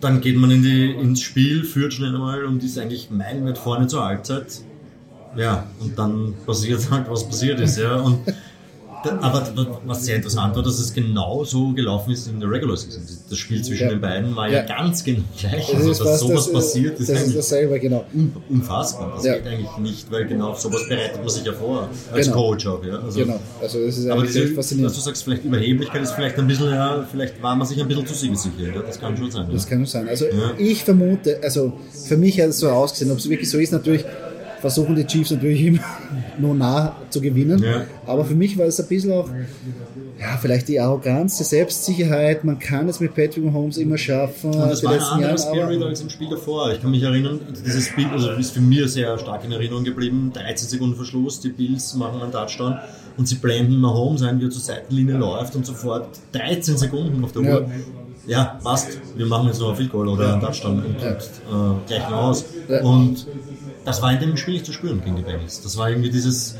Dann 0.00 0.20
geht 0.20 0.36
man 0.36 0.50
in 0.50 0.62
die, 0.62 0.90
ins 0.92 1.22
Spiel, 1.22 1.64
führt 1.64 1.94
schnell 1.94 2.14
einmal 2.14 2.44
und 2.44 2.62
ist 2.62 2.78
eigentlich 2.78 3.10
meilenweit 3.10 3.58
vorne 3.58 3.86
zur 3.86 4.04
Halbzeit. 4.04 4.60
Ja, 5.36 5.66
und 5.80 5.98
dann 5.98 6.34
passiert 6.46 6.90
halt, 6.90 7.10
was 7.10 7.24
passiert 7.26 7.60
ist. 7.60 7.78
Ja. 7.78 7.96
Und 7.96 8.20
aber 9.20 9.46
was 9.86 10.04
sehr 10.04 10.16
interessant 10.16 10.54
war, 10.56 10.62
dass 10.62 10.78
es 10.78 10.92
genau 10.92 11.44
so 11.44 11.72
gelaufen 11.72 12.10
ist 12.12 12.26
in 12.28 12.40
der 12.40 12.50
Regular 12.50 12.76
Season. 12.76 13.02
Das 13.28 13.38
Spiel 13.38 13.62
zwischen 13.62 13.84
Ja. 13.84 13.88
den 13.90 14.00
beiden 14.00 14.34
war 14.36 14.48
ja, 14.48 14.58
Ja. 14.58 14.62
ganz 14.66 15.02
genau 15.04 15.22
gleich. 15.38 15.66
Das 15.66 15.74
Also, 15.76 15.90
ist 15.90 16.00
dass 16.00 16.08
fast 16.08 16.20
sowas 16.20 16.44
das, 16.44 16.52
passiert, 16.52 16.94
das 16.94 17.00
ist 17.00 17.08
ist 17.10 17.16
eigentlich 17.20 17.36
dasselbe, 17.36 17.80
genau. 17.80 18.04
un- 18.14 18.32
unfassbar. 18.48 19.12
Das 19.16 19.24
Ja. 19.24 19.34
geht 19.34 19.46
eigentlich 19.46 19.76
nicht, 19.78 20.10
weil 20.10 20.26
genau 20.26 20.54
sowas 20.54 20.82
bereitet 20.88 21.18
man 21.18 21.28
sich 21.28 21.44
ja 21.44 21.52
vor. 21.52 21.88
Als 22.12 22.26
Genau. 22.26 22.36
Coach 22.48 22.66
auch. 22.66 22.84
Ja. 22.84 22.98
Also, 22.98 23.18
Genau, 23.20 23.40
also 23.60 23.84
das 23.84 23.98
ist 23.98 24.08
aber 24.08 24.22
diese, 24.22 24.38
echt 24.40 24.48
dass 24.50 24.56
faszinierend. 24.56 24.96
du 24.96 25.00
sagst, 25.00 25.24
vielleicht 25.24 25.44
Überheblichkeit 25.44 26.02
ist 26.02 26.12
vielleicht 26.12 26.38
ein 26.38 26.46
bisschen, 26.46 26.70
ja, 26.70 27.06
vielleicht 27.10 27.42
war 27.42 27.56
man 27.56 27.66
sich 27.66 27.80
ein 27.80 27.88
bisschen 27.88 28.06
zu 28.06 28.14
siegessicher. 28.14 28.74
Ja. 28.74 28.82
Das 28.82 29.00
kann 29.00 29.16
schon 29.16 29.30
sein. 29.30 29.46
Das 29.52 29.66
kann 29.66 29.78
schon 29.78 29.86
sein. 29.86 30.08
Also 30.08 30.26
ich 30.58 30.84
vermute, 30.84 31.38
also 31.42 31.72
für 32.06 32.16
mich 32.16 32.40
hat 32.40 32.48
es 32.50 32.58
so 32.58 32.68
ausgesehen, 32.68 33.10
ob 33.12 33.18
es 33.18 33.28
wirklich 33.28 33.50
so 33.50 33.58
ist, 33.58 33.72
natürlich 33.72 34.04
versuchen 34.60 34.94
die 34.96 35.06
Chiefs 35.06 35.30
natürlich 35.30 35.62
immer 35.64 35.80
nur 36.38 36.54
nah 36.54 36.96
zu 37.10 37.20
gewinen. 37.20 37.62
Ja. 37.62 37.84
Aber 38.06 38.24
für 38.24 38.34
mich 38.34 38.56
war 38.56 38.66
es 38.66 38.80
ein 38.80 38.88
bisschen 38.88 39.12
auch, 39.12 39.28
ja, 40.18 40.38
vielleicht 40.40 40.68
die 40.68 40.80
Arroganz, 40.80 41.38
die 41.38 41.44
Selbstsicherheit, 41.44 42.44
man 42.44 42.58
kann 42.58 42.88
es 42.88 43.00
mit 43.00 43.14
Patrick 43.14 43.44
Mahomes 43.44 43.76
immer 43.76 43.98
schaffen. 43.98 44.50
Und 44.54 44.70
das 44.70 44.82
war 44.82 44.92
ein 44.92 45.00
anderer 45.00 45.38
Spirit 45.38 45.82
als 45.82 46.00
im 46.00 46.10
Spiel 46.10 46.30
davor. 46.30 46.72
Ich 46.72 46.80
kann 46.80 46.90
mich 46.90 47.02
erinnern, 47.02 47.40
dieses 47.64 47.86
Spiel 47.86 48.06
also 48.06 48.30
ist 48.32 48.52
für 48.52 48.60
mich 48.60 48.90
sehr 48.90 49.18
stark 49.18 49.44
in 49.44 49.52
Erinnerung 49.52 49.84
geblieben. 49.84 50.32
13 50.32 50.68
Sekunden 50.68 50.96
Verschluss, 50.96 51.40
die 51.40 51.50
Bills 51.50 51.94
machen 51.94 52.22
einen 52.22 52.32
Touchdown 52.32 52.78
und 53.16 53.28
sie 53.28 53.36
blenden 53.36 53.78
Mahomes 53.78 54.22
ein, 54.22 54.40
wie 54.40 54.46
er 54.46 54.50
zur 54.50 54.62
Seitenlinie 54.62 55.16
läuft 55.16 55.54
und 55.54 55.66
sofort 55.66 56.08
13 56.32 56.76
Sekunden 56.76 57.22
auf 57.24 57.32
der. 57.32 57.42
Uhr. 57.42 57.48
Ja, 57.48 57.66
passt. 58.62 58.98
Wir 59.16 59.26
machen 59.26 59.46
jetzt 59.48 59.60
noch 59.60 59.70
ein 59.70 59.76
Field 59.76 59.90
Goal 59.92 60.08
oder 60.08 60.32
einen 60.32 60.42
Touchdown 60.42 60.78
und, 60.78 60.86
und 60.86 61.02
äh, 61.02 61.86
gleichen 61.86 62.12
aus. 62.12 62.44
Ja. 62.68 62.82
Und 62.82 63.26
das 63.84 64.02
war 64.02 64.12
in 64.12 64.20
dem 64.20 64.36
Spiel 64.36 64.54
nicht 64.54 64.66
zu 64.66 64.72
spüren 64.72 65.00
gegen 65.04 65.16
die 65.16 65.22
Bengals. 65.22 65.62
Das 65.62 65.76
war 65.76 65.88
irgendwie 65.90 66.10
dieses, 66.10 66.56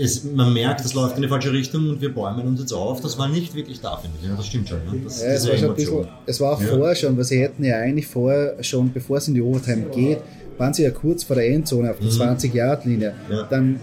es, 0.00 0.24
man 0.24 0.52
merkt, 0.52 0.84
das 0.84 0.94
läuft 0.94 1.16
in 1.16 1.22
die 1.22 1.28
falsche 1.28 1.52
Richtung 1.52 1.90
und 1.90 2.00
wir 2.00 2.12
bäumen 2.12 2.46
uns 2.46 2.60
jetzt 2.60 2.72
auf. 2.72 3.00
Das 3.00 3.18
war 3.18 3.28
nicht 3.28 3.54
wirklich 3.54 3.80
da, 3.80 3.96
finde 3.96 4.16
ich. 4.22 4.28
Ja, 4.28 4.34
das 4.34 4.46
stimmt 4.46 4.68
schon. 4.68 4.78
Ne? 4.78 5.00
Das, 5.04 5.22
Ja, 5.22 5.28
es 5.28 5.48
war, 5.48 5.56
schon 5.56 5.74
bisschen, 5.74 6.08
es 6.24 6.40
war 6.40 6.52
auch 6.52 6.60
Ja. 6.60 6.68
vorher 6.68 6.94
schon, 6.94 7.16
weil 7.16 7.24
sie 7.24 7.40
hätten 7.40 7.64
ja 7.64 7.76
eigentlich 7.76 8.06
vorher 8.06 8.62
schon, 8.62 8.92
bevor 8.92 9.18
es 9.18 9.28
in 9.28 9.34
die 9.34 9.42
Overtime 9.42 9.86
geht, 9.94 10.18
waren 10.58 10.72
sie 10.72 10.84
ja 10.84 10.90
kurz 10.90 11.24
vor 11.24 11.36
der 11.36 11.48
Endzone 11.50 11.90
auf 11.90 11.98
der 11.98 12.08
20-Yard-Linie. 12.08 13.12
Mhm. 13.28 13.34
Ja. 13.34 13.42
Dann 13.44 13.80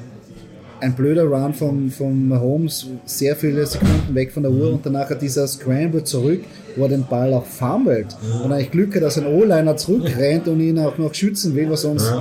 ein 0.80 0.96
blöder 0.96 1.24
Run 1.24 1.54
von, 1.54 1.92
von 1.92 2.28
Mahomes, 2.28 2.88
sehr 3.06 3.36
viele 3.36 3.66
Sekunden 3.66 4.14
weg 4.16 4.32
von 4.32 4.44
der 4.44 4.52
Uhr 4.52 4.74
und 4.74 4.86
danach 4.86 5.18
dieser 5.18 5.48
Scramble 5.48 6.04
zurück, 6.04 6.42
wo 6.76 6.84
er 6.84 6.90
den 6.90 7.06
Ball 7.06 7.34
auch 7.34 7.46
fummelt 7.46 8.16
und 8.44 8.52
eigentlich 8.52 8.72
Glück 8.72 8.96
hat, 8.96 9.04
dass 9.04 9.18
ein 9.18 9.28
O-Liner 9.28 9.78
zurückrennt 9.78 10.48
und 10.48 10.60
ihn 10.60 10.80
auch 10.80 10.98
noch 10.98 11.14
schützen 11.14 11.56
will, 11.56 11.70
weil 11.70 11.78
sonst 11.78 12.12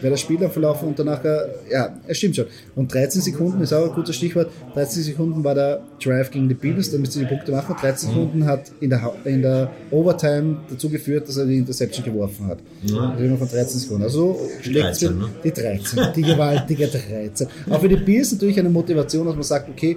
wäre 0.00 0.12
das 0.12 0.20
Spiel 0.20 0.38
dann 0.38 0.50
verlaufen 0.50 0.88
und 0.88 0.98
danach, 0.98 1.24
äh, 1.24 1.38
ja, 1.70 1.94
es 2.06 2.18
stimmt 2.18 2.36
schon. 2.36 2.46
Und 2.74 2.92
13 2.92 3.22
Sekunden 3.22 3.62
ist 3.62 3.72
auch 3.72 3.88
ein 3.88 3.94
gutes 3.94 4.16
Stichwort. 4.16 4.50
13 4.74 5.02
Sekunden 5.02 5.42
war 5.42 5.54
der 5.54 5.80
Drive 6.02 6.30
gegen 6.30 6.48
die 6.48 6.54
Bills, 6.54 6.90
damit 6.90 7.12
sie 7.12 7.20
die 7.20 7.26
Punkte 7.26 7.52
machen. 7.52 7.74
13 7.80 8.10
Sekunden 8.10 8.44
hat 8.44 8.70
in 8.80 8.90
der, 8.90 9.12
in 9.24 9.42
der 9.42 9.70
Overtime 9.90 10.58
dazu 10.70 10.88
geführt, 10.88 11.28
dass 11.28 11.36
er 11.38 11.46
die 11.46 11.58
Interception 11.58 12.04
geworfen 12.04 12.46
hat. 12.46 12.58
Ja. 12.82 13.10
Reden 13.12 13.38
von 13.38 13.48
13 13.48 13.80
Sekunden. 13.80 14.02
Also 14.04 14.38
Die 14.60 14.68
schlägt 14.70 14.86
13, 14.86 15.18
ne? 15.18 15.28
die 15.42 15.52
13, 15.52 16.00
die 16.14 16.22
gewaltige 16.22 16.86
13. 16.86 17.48
Auch 17.70 17.80
für 17.80 17.88
die 17.88 17.96
Bills 17.96 18.32
natürlich 18.32 18.58
eine 18.58 18.70
Motivation, 18.70 19.26
dass 19.26 19.34
man 19.34 19.44
sagt, 19.44 19.68
okay, 19.68 19.96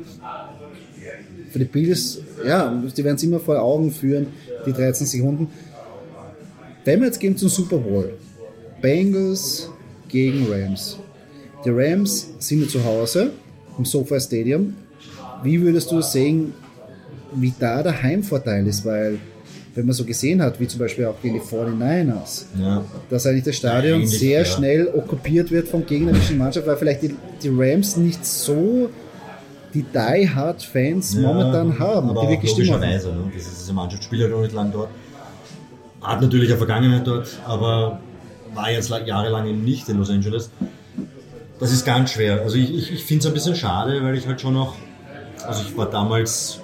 für 1.49 1.59
die 1.59 1.65
Bills, 1.65 2.19
ja, 2.45 2.71
die 2.95 3.03
werden 3.03 3.15
es 3.15 3.23
immer 3.23 3.39
vor 3.39 3.59
Augen 3.61 3.91
führen, 3.91 4.27
die 4.65 4.73
13 4.73 5.05
Sekunden. 5.07 5.47
Wenn 6.85 6.99
wir 7.01 7.07
jetzt 7.07 7.19
gehen 7.19 7.35
zum 7.37 7.49
Super 7.49 7.77
Bowl, 7.77 8.13
Bengals 8.81 9.69
gegen 10.07 10.47
Rams. 10.51 10.97
Die 11.65 11.69
Rams 11.69 12.29
sind 12.39 12.61
ja 12.61 12.67
zu 12.67 12.83
Hause 12.83 13.31
im 13.77 13.85
SoFi 13.85 14.19
Stadium. 14.19 14.75
Wie 15.43 15.61
würdest 15.61 15.91
du 15.91 16.01
sehen, 16.01 16.53
wie 17.33 17.53
da 17.59 17.83
der 17.83 18.01
Heimvorteil 18.01 18.65
ist? 18.67 18.85
Weil, 18.85 19.19
wenn 19.75 19.85
man 19.85 19.93
so 19.93 20.03
gesehen 20.05 20.41
hat, 20.41 20.59
wie 20.59 20.67
zum 20.67 20.79
Beispiel 20.79 21.05
auch 21.05 21.21
gegen 21.21 21.35
die 21.35 21.41
49ers, 21.41 22.45
Ja. 22.59 22.83
dass 23.09 23.25
eigentlich 23.25 23.43
das 23.43 23.57
Stadion 23.57 24.01
Ähnlich, 24.01 24.17
sehr 24.17 24.39
ja. 24.39 24.45
schnell 24.45 24.87
okkupiert 24.87 25.51
wird 25.51 25.67
vom 25.67 25.85
gegnerischen 25.85 26.37
Mannschaft, 26.37 26.65
weil 26.65 26.77
vielleicht 26.77 27.03
die, 27.03 27.15
die 27.43 27.49
Rams 27.49 27.97
nicht 27.97 28.25
so 28.25 28.89
die 29.73 29.83
Die-Hard-Fans 29.83 31.15
momentan 31.15 31.77
haben, 31.79 32.09
aber 32.09 32.21
die 32.21 32.27
auch 32.27 32.31
wirklich 32.31 32.51
Stimmung 32.51 32.73
haben. 32.73 32.81
logischerweise. 32.81 33.09
Ne? 33.13 33.31
Das 33.35 33.43
ist 33.47 33.61
diese 33.61 33.73
Mannschaft, 33.73 34.03
spielt 34.03 34.21
ja 34.21 34.27
noch 34.27 34.41
nicht 34.41 34.53
lang 34.53 34.71
dort. 34.71 34.89
Hat 36.01 36.21
natürlich 36.21 36.49
eine 36.49 36.57
Vergangenheit 36.57 37.05
dort, 37.05 37.27
aber 37.45 37.99
war 38.53 38.71
jetzt 38.71 38.89
la- 38.89 39.03
jahrelang 39.05 39.47
eben 39.47 39.63
nicht 39.63 39.87
in 39.89 39.97
Los 39.97 40.09
Angeles. 40.09 40.49
Das 41.59 41.71
ist 41.73 41.85
ganz 41.85 42.11
schwer. 42.13 42.41
Also 42.41 42.57
ich, 42.57 42.73
ich, 42.73 42.91
ich 42.93 43.03
finde 43.03 43.21
es 43.21 43.27
ein 43.27 43.33
bisschen 43.33 43.55
schade, 43.55 44.01
weil 44.03 44.17
ich 44.17 44.25
halt 44.25 44.39
schon 44.39 44.53
noch, 44.53 44.75
also 45.45 45.61
ich 45.67 45.75
war 45.77 45.89
damals 45.89 46.59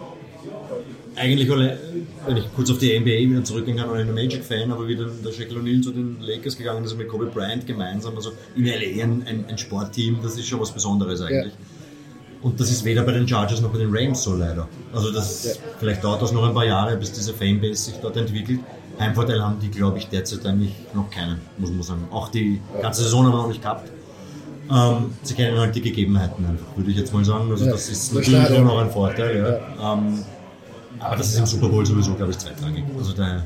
eigentlich, 1.18 1.50
wenn 1.50 2.38
ich 2.38 2.46
kurz 2.56 2.70
auf 2.72 2.78
die 2.78 2.98
NBA 3.00 3.30
wieder 3.30 3.44
zurückgehen 3.44 3.78
kann, 3.78 3.90
ein 3.92 4.14
Magic-Fan, 4.14 4.72
aber 4.72 4.88
wie 4.88 4.96
dann 4.96 5.12
der 5.24 5.32
Shaquille 5.32 5.60
O'Neal 5.62 5.82
zu 5.82 5.92
den 5.92 6.18
Lakers 6.22 6.58
gegangen 6.58 6.84
ist 6.84 6.98
mit 6.98 7.08
Kobe 7.08 7.28
Bryant 7.28 7.66
gemeinsam, 7.68 8.16
also 8.16 8.32
in 8.56 8.66
LA 8.66 9.04
ein, 9.04 9.24
ein, 9.28 9.46
ein 9.48 9.58
Sportteam, 9.58 10.18
das 10.24 10.38
ist 10.38 10.48
schon 10.48 10.60
was 10.60 10.72
Besonderes 10.72 11.22
eigentlich. 11.22 11.54
Und 12.46 12.60
das 12.60 12.70
ist 12.70 12.86
weder 12.86 13.02
bei 13.02 13.12
den 13.12 13.28
Chargers 13.28 13.60
noch 13.60 13.72
bei 13.72 13.80
den 13.80 13.90
Rams 13.92 14.22
so 14.22 14.36
leider. 14.36 14.68
Also 14.94 15.12
das 15.12 15.58
vielleicht 15.80 16.04
dauert 16.04 16.22
das 16.22 16.32
noch 16.32 16.44
ein 16.48 16.54
paar 16.54 16.64
Jahre, 16.64 16.96
bis 16.96 17.12
diese 17.12 17.34
Fanbase 17.34 17.86
sich 17.86 17.96
dort 18.00 18.18
entwickelt. 18.18 18.60
Heimvorteil 19.00 19.42
haben 19.42 19.60
die, 19.60 19.72
glaube 19.72 19.98
ich, 19.98 20.10
derzeit 20.10 20.46
eigentlich 20.46 20.76
noch 20.94 21.10
keinen, 21.10 21.42
muss 21.58 21.72
man 21.72 21.82
sagen. 21.82 22.08
Auch 22.12 22.30
die 22.30 22.62
ganze 22.84 23.02
Saison 23.02 23.26
haben 23.26 23.32
wir 23.32 23.38
noch 23.38 23.48
nicht 23.48 23.64
gehabt. 23.64 23.90
Ähm, 24.70 25.16
sie 25.24 25.34
kennen 25.34 25.58
halt 25.58 25.74
die 25.74 25.82
Gegebenheiten 25.82 26.46
einfach, 26.46 26.68
würde 26.76 26.92
ich 26.92 26.98
jetzt 26.98 27.12
mal 27.12 27.26
sagen. 27.26 27.50
Also 27.50 27.66
Ja, 27.66 27.72
das 27.72 27.90
ist 27.90 28.14
natürlich 28.14 28.52
auch 28.52 28.64
noch 28.64 28.78
ein 28.78 28.92
Vorteil. 28.92 29.38
Ja. 29.80 29.94
Ähm, 29.94 30.20
aber 31.00 31.16
das 31.16 31.30
ist 31.30 31.40
im 31.40 31.48
Super 31.48 31.68
Bowl 31.68 31.84
sowieso, 31.84 32.14
glaube 32.14 32.32
ich, 32.32 32.38
zweitrangig. 32.38 32.84
Also 32.96 33.14
der 33.14 33.42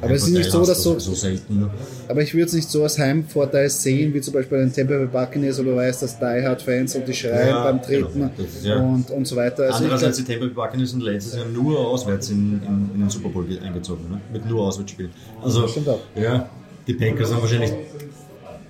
Aber 0.00 0.12
es 0.14 0.22
ist 0.22 0.30
nicht 0.32 0.50
so, 0.50 0.64
dass 0.64 0.82
so- 0.82 0.98
so 0.98 1.12
selten. 1.14 1.68
Aber 2.08 2.22
ich 2.22 2.32
würde 2.32 2.46
es 2.46 2.52
nicht 2.52 2.70
so 2.70 2.82
als 2.84 2.98
Heimvorteil 2.98 3.68
sehen, 3.68 4.14
wie 4.14 4.20
zum 4.20 4.32
Beispiel 4.34 4.58
bei 4.58 4.64
den 4.64 4.72
Tampa 4.72 4.96
Bay 4.96 5.06
Buccaneers, 5.06 5.58
oder 5.58 5.70
du 5.72 5.76
weißt, 5.76 6.02
dass 6.02 6.18
Die 6.18 6.24
Hard 6.24 6.62
Fans 6.62 6.94
und 6.94 7.08
die 7.08 7.14
schreien 7.14 7.48
Ja, 7.48 7.64
beim 7.64 7.82
Treten 7.82 8.12
genau. 8.14 8.30
Ist 8.38 8.64
ja- 8.64 8.76
und, 8.80 9.10
und 9.10 9.26
so 9.26 9.34
weiter. 9.34 9.64
Also 9.64 9.78
Andererseits, 9.84 10.16
glaub, 10.18 10.26
die 10.28 10.32
Tampa 10.32 10.46
Bay 10.46 10.54
Buccaneers 10.54 10.90
sind 10.90 11.02
letztes 11.02 11.34
Jahr 11.36 11.46
nur 11.46 11.78
auswärts 11.80 12.30
in, 12.30 12.62
in, 12.64 12.90
in 12.94 13.00
den 13.00 13.10
Super 13.10 13.28
Bowl 13.30 13.44
ge- 13.44 13.58
eingezogen, 13.60 14.08
ne? 14.08 14.20
mit 14.32 14.46
nur 14.46 14.66
Auswärtsspielen. 14.68 15.10
Also, 15.42 15.66
ja, 16.14 16.48
die 16.86 16.94
Packers 16.94 17.32
haben 17.32 17.42
wahrscheinlich 17.42 17.72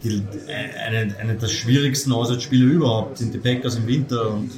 die, 0.03 0.23
eine, 0.87 1.15
eine 1.21 1.35
der 1.35 1.49
schwierigsten 1.49 2.13
Auswärtsspiele 2.13 2.65
überhaupt, 2.65 3.19
sind 3.19 3.35
die 3.35 3.39
Packers 3.39 3.77
im 3.77 3.87
Winter 3.87 4.31
und 4.31 4.51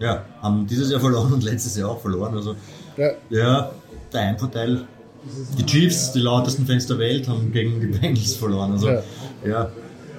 ja, 0.00 0.24
haben 0.42 0.66
dieses 0.66 0.90
Jahr 0.90 1.00
verloren 1.00 1.32
und 1.32 1.44
letztes 1.44 1.76
Jahr 1.76 1.90
auch 1.90 2.00
verloren. 2.00 2.34
Also, 2.34 2.56
ja, 2.96 3.10
ja, 3.30 3.70
der 4.12 4.20
Heimvorteil. 4.20 4.82
Die 5.58 5.64
Chiefs, 5.66 6.12
die 6.12 6.20
lautesten 6.20 6.66
Fans 6.66 6.86
der 6.86 6.98
Welt, 6.98 7.28
haben 7.28 7.50
gegen 7.52 7.80
die 7.80 7.86
Bengals 7.98 8.34
verloren. 8.36 8.72
Also, 8.72 8.88
Ja. 8.88 9.02
ja. 9.46 9.70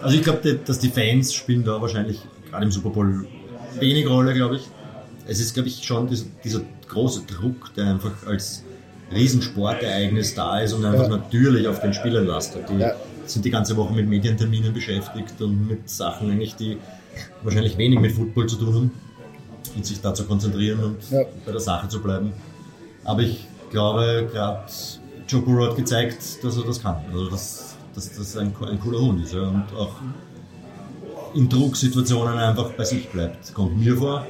Also 0.01 0.17
ich 0.17 0.23
glaube, 0.23 0.59
dass 0.65 0.79
die 0.79 0.89
Fans 0.89 1.33
spielen 1.33 1.63
da 1.63 1.81
wahrscheinlich 1.81 2.19
gerade 2.49 2.65
im 2.65 2.71
Super 2.71 2.89
Bowl 2.89 3.25
wenig 3.79 4.07
Rolle, 4.07 4.33
glaube 4.33 4.57
ich. 4.57 4.63
Es 5.27 5.39
ist, 5.39 5.53
glaube 5.53 5.69
ich, 5.69 5.83
schon 5.83 6.07
dieser, 6.07 6.25
dieser 6.43 6.61
große 6.87 7.21
Druck, 7.25 7.73
der 7.75 7.85
einfach 7.87 8.11
als 8.27 8.63
Riesensportereignis 9.13 10.35
da 10.35 10.59
ist 10.59 10.73
und 10.73 10.85
einfach 10.85 11.09
Ja. 11.09 11.17
natürlich 11.17 11.67
auf 11.67 11.79
den 11.81 11.93
Spielern 11.93 12.25
lastet. 12.27 12.69
Die 12.69 12.77
Ja. 12.77 12.93
sind 13.25 13.45
die 13.45 13.49
ganze 13.51 13.75
Woche 13.77 13.93
mit 13.93 14.07
Medienterminen 14.07 14.73
beschäftigt 14.73 15.41
und 15.41 15.67
mit 15.67 15.89
Sachen 15.89 16.29
eigentlich, 16.31 16.55
die 16.55 16.77
wahrscheinlich 17.43 17.77
wenig 17.77 17.99
mit 17.99 18.11
Football 18.11 18.47
zu 18.47 18.57
tun 18.57 18.75
haben 18.75 18.91
und 19.75 19.85
sich 19.85 20.01
da 20.01 20.13
zu 20.13 20.25
konzentrieren 20.25 20.83
und 20.83 20.97
bei 21.45 21.51
der 21.51 21.59
Sache 21.61 21.87
zu 21.87 22.01
bleiben. 22.01 22.33
Aber 23.03 23.21
ich 23.21 23.47
glaube, 23.75 24.29
gerade 24.31 24.63
Joe 25.27 25.41
Burrow 25.41 25.69
hat 25.69 25.75
gezeigt, 25.75 26.43
dass 26.43 26.57
er 26.57 26.63
das 26.63 26.81
kann. 26.81 26.95
Also, 27.11 27.29
dass, 27.29 27.75
dass 27.93 28.15
das 28.15 28.37
ein, 28.37 28.53
ein 28.61 28.79
cooler 28.79 28.99
Hund 28.99 29.23
ist. 29.23 29.33
Ja. 29.33 29.47
Und 29.49 29.65
auch 29.75 29.95
in 31.33 31.49
Drucksituationen 31.49 32.37
einfach 32.37 32.71
bei 32.71 32.85
sich 32.85 33.09
bleibt. 33.09 33.53
Kommt 33.53 33.77
mir 33.77 33.97
vor. 33.97 34.25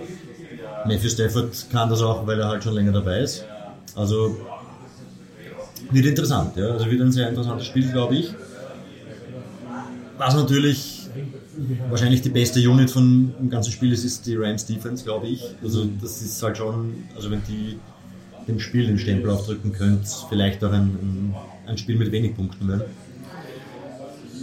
Matthew 0.87 1.09
Stafford 1.09 1.67
kann 1.71 1.89
das 1.89 2.01
auch, 2.01 2.25
weil 2.25 2.39
er 2.39 2.47
halt 2.47 2.63
schon 2.63 2.73
länger 2.73 2.91
dabei 2.91 3.19
ist. 3.19 3.45
Also 3.95 4.35
wird 5.91 6.05
interessant. 6.07 6.55
Ja. 6.55 6.69
Also 6.69 6.89
wird 6.89 7.01
ein 7.01 7.11
sehr 7.11 7.29
interessantes 7.29 7.67
Spiel, 7.67 7.91
glaube 7.91 8.15
ich. 8.15 8.33
Was 10.17 10.33
natürlich 10.33 11.07
wahrscheinlich 11.89 12.21
die 12.21 12.29
beste 12.29 12.59
Unit 12.67 12.89
von 12.89 13.33
dem 13.39 13.49
ganzen 13.49 13.71
Spiel 13.71 13.93
ist, 13.93 14.03
ist 14.03 14.25
die 14.25 14.35
Rams 14.35 14.65
Defense, 14.65 15.03
glaube 15.03 15.27
ich. 15.27 15.43
Also 15.61 15.85
das 16.01 16.21
ist 16.21 16.41
halt 16.41 16.57
schon, 16.57 17.03
also 17.15 17.29
wenn 17.29 17.43
die 17.43 17.79
dem 18.47 18.59
Spiel 18.59 18.87
den 18.87 18.99
Stempel 18.99 19.29
aufdrücken 19.29 19.73
könnt, 19.73 20.07
vielleicht 20.29 20.63
auch 20.63 20.71
ein, 20.71 21.33
ein, 21.67 21.77
Spiel 21.77 21.97
mit 21.97 22.11
wenig 22.11 22.35
Punkten 22.35 22.67
werden. 22.67 22.83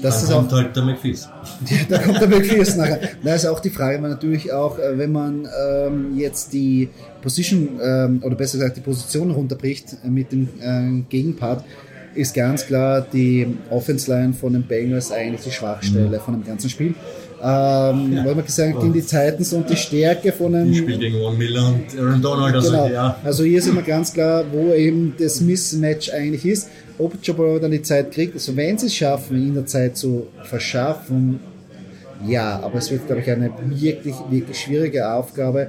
das 0.03 0.16
Dann 0.16 0.24
ist 0.24 0.32
auch 0.32 0.38
kommt 0.38 0.53
halt 0.53 0.76
der 0.76 0.82
McFees. 0.82 1.28
da 1.88 1.98
kommt 1.98 2.20
der 2.20 2.28
McPherson 2.28 2.78
nachher. 2.78 3.00
Da 3.22 3.34
ist 3.34 3.46
auch 3.46 3.61
die 3.61 3.70
Frage, 3.70 4.03
weil 4.03 4.11
natürlich 4.11 4.53
auch, 4.53 4.78
äh, 4.78 4.98
wenn 4.98 5.12
man 5.12 5.48
ähm, 5.66 6.18
jetzt 6.18 6.53
die 6.53 6.88
Position, 7.20 7.80
ähm, 7.82 8.22
oder 8.24 8.34
besser 8.34 8.59
gesagt 8.59 8.76
die 8.76 8.80
Position 8.80 9.30
runterbricht 9.30 9.96
äh, 10.05 10.09
mit 10.09 10.32
dem 10.32 10.48
äh, 10.61 11.03
Gegenpart, 11.09 11.64
ist 12.14 12.34
ganz 12.34 12.66
klar 12.66 13.00
die 13.00 13.46
Offense 13.70 14.11
Line 14.11 14.34
von 14.34 14.53
den 14.53 14.64
Bengals 14.64 15.12
eigentlich 15.12 15.42
die 15.42 15.50
Schwachstelle 15.50 16.20
von 16.20 16.34
dem 16.34 16.44
ganzen 16.44 16.68
Spiel. 16.68 16.94
Ähm, 17.45 18.20
Weil 18.24 18.36
man 18.36 18.45
gesagt 18.47 18.78
gegen 18.80 18.93
die 18.93 19.03
Titans 19.03 19.53
und 19.53 19.68
die 19.68 19.76
Stärke 19.76 20.30
von 20.30 20.55
einem 20.55 20.70
Die 20.70 20.78
spielt 20.78 21.01
gegen 21.01 21.16
One 21.20 21.36
Miller 21.36 21.66
und 21.68 21.99
Aaron 21.99 22.22
Donald. 22.22 22.55
Also, 22.55 22.70
Genau. 22.70 22.88
ja, 22.88 23.16
Also 23.24 23.43
hier 23.43 23.61
sind 23.61 23.74
wir 23.74 23.82
ganz 23.82 24.12
klar, 24.12 24.45
wo 24.53 24.72
eben 24.72 25.14
das 25.18 25.40
Mismatch 25.40 26.11
eigentlich 26.12 26.47
ist. 26.47 26.68
Ob 26.99 27.14
Joe 27.20 27.34
Burrow 27.34 27.61
dann 27.61 27.72
die 27.72 27.82
Zeit 27.82 28.12
kriegt, 28.12 28.34
also 28.34 28.55
wenn 28.55 28.78
sie 28.78 28.86
es 28.86 28.95
schaffen, 28.95 29.36
ihn 29.45 29.55
der 29.55 29.66
Zeit 29.66 29.97
zu 29.97 30.28
verschaffen, 30.45 31.40
ja, 32.28 32.61
aber 32.62 32.78
es 32.78 32.93
wird, 32.93 33.07
glaube 33.07 33.22
ich, 33.22 33.30
eine 33.30 33.51
wirklich, 33.70 34.14
wirklich 34.30 34.61
schwierige 34.61 35.12
Aufgabe. 35.12 35.68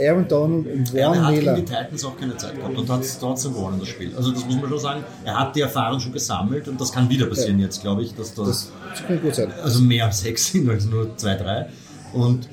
Aaron 0.00 0.26
Donald 0.28 0.66
und 0.66 0.94
er 0.94 1.08
Warren 1.10 1.24
hat 1.26 1.32
Miller. 1.34 1.54
gegen 1.54 1.66
die 1.66 1.72
Titans 1.72 2.04
auch 2.04 2.16
keine 2.16 2.36
Zeit 2.36 2.56
gehabt 2.56 2.76
und 2.76 2.88
hat 2.88 3.00
es 3.02 3.18
trotzdem 3.18 3.52
gewonnen, 3.54 3.76
das 3.78 3.88
Spiel. 3.88 4.12
Also 4.16 4.32
das 4.32 4.44
muss 4.46 4.56
man 4.56 4.68
schon 4.70 4.78
sagen. 4.78 5.04
Er 5.24 5.38
hat 5.38 5.54
die 5.56 5.60
Erfahrung 5.60 6.00
schon 6.00 6.12
gesammelt 6.12 6.66
und 6.68 6.80
das 6.80 6.92
kann 6.92 7.08
wieder 7.08 7.26
passieren 7.26 7.58
jetzt, 7.60 7.80
glaube 7.82 8.02
ich, 8.02 8.14
dass 8.14 8.34
das, 8.34 8.46
Das, 8.46 8.72
das 8.90 9.06
kann 9.06 9.20
gut 9.22 9.34
sein. 9.34 9.52
also 9.62 9.80
mehr 9.82 10.06
als 10.06 10.20
sechs 10.20 10.46
sind 10.52 10.68
als 10.68 10.86
nur 10.86 11.16
zwei, 11.16 11.34
drei. 11.36 11.66
Und 12.12 12.48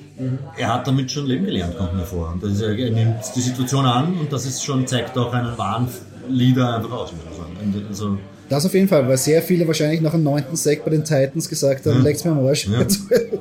er 0.57 0.73
hat 0.73 0.87
damit 0.87 1.11
schon 1.11 1.25
leben 1.27 1.45
gelernt, 1.45 1.77
kommt 1.77 1.95
mir 1.95 2.03
vor. 2.03 2.31
Und 2.33 2.43
ist, 2.43 2.59
er 2.61 2.73
nimmt 2.73 3.17
die 3.35 3.41
Situation 3.41 3.85
an 3.85 4.17
und 4.19 4.33
das 4.33 4.45
ist 4.45 4.63
schon, 4.63 4.85
zeigt 4.87 5.17
auch 5.17 5.31
einen 5.33 5.57
wahren 5.57 5.87
Leader 6.29 6.75
einfach 6.77 6.91
aus, 6.91 7.11
muss 7.13 7.23
man 7.25 7.33
sagen. 7.35 7.85
Also, 7.89 8.17
Das 8.49 8.65
auf 8.65 8.73
jeden 8.73 8.87
Fall, 8.87 9.07
weil 9.07 9.17
sehr 9.17 9.41
viele 9.41 9.67
wahrscheinlich 9.67 9.99
nach 10.01 10.11
dem 10.11 10.23
neunten 10.23 10.55
Sack 10.55 10.85
bei 10.85 10.91
den 10.91 11.03
Titans 11.03 11.49
gesagt 11.49 11.85
haben, 11.85 11.97
Ja. 11.97 12.03
leg's 12.03 12.23
mir 12.23 12.31
am 12.31 12.45
Arsch. 12.45 12.67
Ja. 12.67 12.79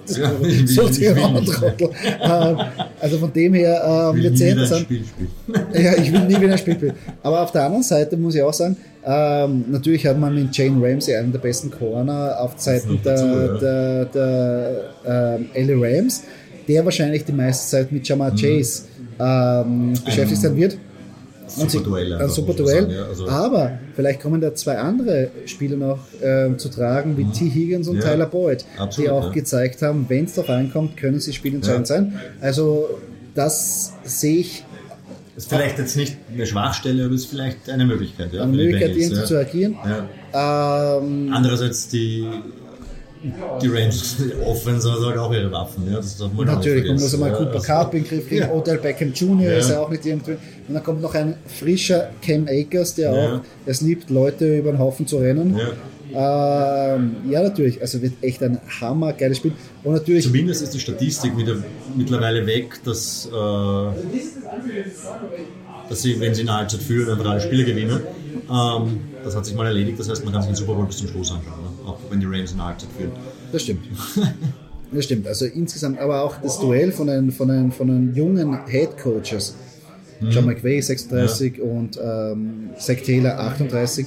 Das 0.07 0.17
Ja, 0.17 1.17
so. 1.45 1.53
Trottel. 1.53 1.91
Ähm, 2.23 2.59
Also 3.01 3.19
von 3.19 3.33
dem 3.33 3.55
her 3.55 3.83
ähm, 4.15 4.21
sehr 4.23 4.31
wieder 4.33 4.45
ein 4.45 4.51
interessant. 4.53 4.83
Spiel 4.83 5.05
spielen. 5.05 5.67
Ja, 5.85 5.95
ich 5.97 6.13
will 6.13 6.21
nie 6.27 6.41
wieder 6.41 6.53
ein 6.53 6.59
Spielbild. 6.59 6.95
Aber 7.23 7.41
auf 7.43 7.53
der 7.53 7.63
anderen 7.65 7.83
Seite 7.83 8.17
muss 8.17 8.35
ich 8.35 8.43
auch 8.43 8.53
sagen, 8.53 8.77
ähm, 9.05 9.65
natürlich 9.71 10.07
hat 10.07 10.19
man 10.19 10.35
mit 10.35 10.57
Jane 10.57 10.77
Ramsey 10.85 11.15
einen 11.17 11.33
der 11.33 11.39
besten 11.41 11.71
Corner 11.71 12.37
auf 12.41 12.57
Zeiten 12.57 13.01
der, 13.05 13.15
dazu, 13.15 13.59
der, 13.61 14.05
der, 14.07 14.77
ähm, 15.39 15.47
Ellie 15.55 15.77
Rams, 15.81 16.23
der 16.69 16.85
wahrscheinlich 16.85 17.25
die 17.25 17.33
meiste 17.33 17.69
Zeit 17.69 17.93
mit 17.93 18.03
Mhm. 18.03 18.07
Jamar 18.07 18.33
Chase 18.35 18.83
ähm, 19.21 19.95
beschäftigt 20.05 20.41
sein 20.43 20.57
wird. 20.57 20.79
Super 21.49 21.84
Duell. 21.84 22.12
Ein 22.14 22.28
super 22.28 22.55
Duell. 22.55 22.82
sagen, 22.82 22.92
ja. 22.92 23.05
Also, 23.05 23.28
Aber 23.28 23.78
vielleicht 23.94 24.20
kommen 24.20 24.40
da 24.40 24.55
zwei 24.55 24.78
andere 24.78 25.30
Spieler 25.47 25.76
noch 25.76 25.99
ähm, 26.22 26.59
zu 26.59 26.68
tragen, 26.68 27.16
wie 27.16 27.24
T. 27.24 27.51
Higgins 27.51 27.88
und 27.88 27.97
Mhm. 27.97 28.03
Ja, 28.03 28.12
Tyler 28.12 28.26
Boyd, 28.26 28.64
absolut, 28.78 29.07
die 29.07 29.11
auch 29.11 29.24
ja. 29.26 29.32
gezeigt 29.32 29.82
haben, 29.82 30.07
wenn 30.09 30.24
es 30.26 30.34
darauf 30.34 30.51
ankommt, 30.51 30.97
können 30.97 31.20
sie 31.20 31.32
spielentscheidend 31.32 31.86
sein. 31.86 32.20
Also 32.40 32.88
das 33.34 33.94
sehe 34.05 34.38
ich 34.38 34.64
ist 35.36 35.51
vielleicht 35.51 35.78
jetzt 35.78 35.97
nicht 35.97 36.16
eine 36.32 36.47
Schwachstelle, 36.47 37.05
aber 37.05 37.14
ist 37.14 37.26
vielleicht 37.26 37.68
eine 37.68 37.84
Möglichkeit. 37.84 38.32
Ja, 38.32 38.42
eine 38.42 38.57
Möglichkeit, 38.57 38.97
irgendwie 38.97 39.24
zu 39.24 39.38
agieren. 39.38 39.76
Ähm, 40.32 41.30
Andererseits 41.30 41.88
die, 41.88 42.26
die 43.62 43.69
Rams 43.69 44.17
Offense 44.45 44.91
hat 44.93 45.01
halt 45.01 45.19
auch 45.19 45.33
ihre 45.33 45.51
Waffen. 45.51 45.85
Ja, 45.91 45.97
das 45.97 46.17
darf 46.19 46.33
man 46.33 46.47
Natürlich, 46.47 46.87
man 46.87 46.95
muss 47.01 47.14
einmal. 47.14 47.33
Cooper 47.33 47.55
Also- 47.55 47.67
Cup 47.67 47.95
in 47.95 48.03
den 48.03 48.09
Griff 48.09 48.29
kriegen, 48.29 48.43
Ja. 48.43 48.53
Odell 48.53 48.79
Beckham 48.79 49.12
Jr. 49.12 49.51
Ja. 49.53 49.59
ist 49.59 49.71
ja 49.71 49.81
auch 49.81 49.91
nicht 49.91 50.05
irgendwie. 50.07 50.33
Und 50.33 50.75
dann 50.75 50.83
kommt 50.85 51.01
noch 51.03 51.14
ein 51.14 51.35
frischer 51.47 52.11
Cam 52.23 52.47
Akers, 52.49 52.95
der 52.95 53.12
Ja. 53.12 53.37
auch 53.37 53.41
es 53.67 53.81
liebt, 53.81 54.11
Leute 54.11 54.59
über 54.59 54.73
den 54.73 54.79
Haufen 54.79 55.07
zu 55.07 55.17
rennen. 55.19 55.57
Ja. 55.57 56.95
Ähm, 56.95 57.17
ja, 57.29 57.43
natürlich. 57.43 57.81
Also 57.81 58.01
wird 58.01 58.12
echt 58.23 58.43
ein 58.43 58.59
hammergeiles 58.81 59.39
Spiel. 59.39 59.53
Und 59.83 59.95
natürlich, 59.95 60.25
Zumindest 60.25 60.62
ist 60.62 60.73
die 60.75 60.79
Statistik 60.81 61.37
wieder 61.37 61.57
mittlerweile 61.97 62.47
weg, 62.47 62.79
dass, 62.85 63.27
äh, 63.27 63.89
dass 65.89 66.03
sie, 66.03 66.19
wenn 66.21 66.35
sie 66.35 66.43
in 66.43 66.47
der 66.47 66.57
Halbzeit 66.59 66.81
führen, 66.81 67.11
einfach 67.11 67.31
alle 67.31 67.41
Spiele 67.41 67.64
gewinnen. 67.64 68.01
Ähm, 68.51 69.01
das 69.25 69.35
hat 69.37 69.45
sich 69.47 69.55
mal 69.55 69.67
erledigt, 69.67 69.99
das 69.99 70.09
heißt, 70.09 70.25
man 70.25 70.33
kann 70.33 70.43
sich 70.43 70.51
den 70.53 70.57
Super 70.57 70.75
Bowl 70.75 70.87
bis 70.87 70.99
zum 70.99 71.09
Schluss 71.09 71.31
anschauen, 71.33 71.61
ne? 71.62 71.71
Auch 71.87 71.99
wenn 72.11 72.20
die 72.20 72.26
Rams 72.26 72.53
in 72.53 72.59
der 72.59 72.66
Halbzeit 72.66 72.91
führen. 72.97 73.12
das 73.53 73.62
stimmt. 73.62 73.87
Das 74.93 75.05
stimmt. 75.05 75.26
Also 75.26 75.47
insgesamt, 75.47 75.99
aber 75.99 76.22
auch 76.22 76.37
das 76.41 76.61
Duell 76.61 76.93
von 76.93 77.09
den, 77.09 77.32
von 77.32 77.49
den, 77.49 77.72
von 77.72 77.89
den 77.89 78.14
jungen 78.14 78.66
Head 78.66 78.97
Coaches. 78.97 79.57
John 80.20 80.47
McVay 80.47 80.80
36 80.80 81.61
und 81.61 81.99
ähm, 82.03 82.70
Zach 82.78 82.97
Taylor 83.05 83.39
38. 83.39 84.07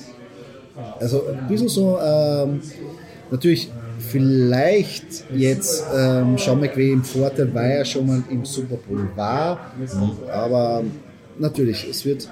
Also 1.00 1.28
ein 1.28 1.48
bisschen 1.48 1.70
so, 1.70 2.00
ähm, 2.00 2.62
natürlich 3.30 3.70
vielleicht 4.00 5.26
jetzt 5.36 5.84
ähm, 5.96 6.38
Sean 6.38 6.60
McVay 6.60 6.94
im 6.94 7.04
Vorteil, 7.04 7.54
weil 7.54 7.72
er 7.72 7.86
schon 7.86 8.08
mal 8.08 8.24
im 8.30 8.46
Super 8.46 8.78
Bowl 8.78 9.10
war. 9.16 9.60
Aber 10.32 10.84
natürlich, 11.38 11.88
es 11.90 12.06
wird 12.06 12.30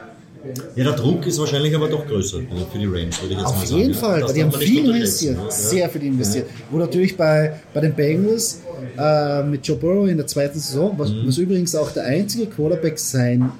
Ja, 0.76 0.84
der 0.84 0.94
Druck 0.94 1.26
ist 1.26 1.40
wahrscheinlich 1.40 1.76
aber 1.76 1.88
doch 1.90 2.06
größer 2.08 2.40
äh, 2.40 2.44
für 2.72 2.78
die 2.78 2.86
Rams, 2.86 3.22
würde 3.22 3.34
ich 3.34 3.40
jetzt 3.40 3.42
mal 3.42 3.46
auf 3.46 3.66
sagen. 3.66 3.82
jeden 3.82 3.94
ja. 3.94 4.00
Fall, 4.00 4.24
weil 4.24 4.34
die 4.34 4.44
haben 4.44 4.52
viel 4.52 4.90
investiert, 4.90 5.38
ja. 5.38 5.52
sehr 5.52 5.90
viel 5.90 6.04
investiert. 6.04 6.46
Wo 6.72 6.78
natürlich 6.78 7.16
bei, 7.18 7.60
bei 7.74 7.82
den 7.82 7.94
Bengals 7.94 8.62
äh, 8.98 9.44
mit 9.44 9.66
Joe 9.68 9.78
Burrow 9.78 10.08
in 10.08 10.18
der 10.18 10.28
zweiten 10.28 10.60
Saison, 10.60 10.94
was, 10.98 11.10
Mhm. 11.10 11.28
was 11.28 11.38
übrigens 11.38 11.76
auch 11.76 11.92
der 11.92 12.04
einzige 12.06 12.46
Quarterback 12.48 12.98
sein 13.00 13.52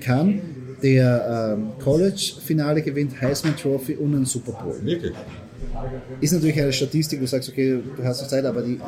kann, 0.00 0.40
der 0.82 1.56
ähm, 1.58 1.72
College-Finale 1.82 2.82
gewinnt, 2.82 3.20
Heisman 3.20 3.56
Trophy 3.56 3.94
und 3.96 4.14
einen 4.14 4.24
Super 4.24 4.52
Bowl. 4.52 4.74
Wirklich. 4.82 5.12
Ist 6.20 6.32
natürlich 6.32 6.60
eine 6.60 6.72
Statistik, 6.72 7.18
wo 7.20 7.24
du 7.24 7.28
sagst, 7.28 7.48
okay, 7.48 7.78
du 7.96 8.04
hast 8.04 8.20
noch 8.22 8.28
Zeit, 8.28 8.44
aber 8.44 8.62
die, 8.62 8.78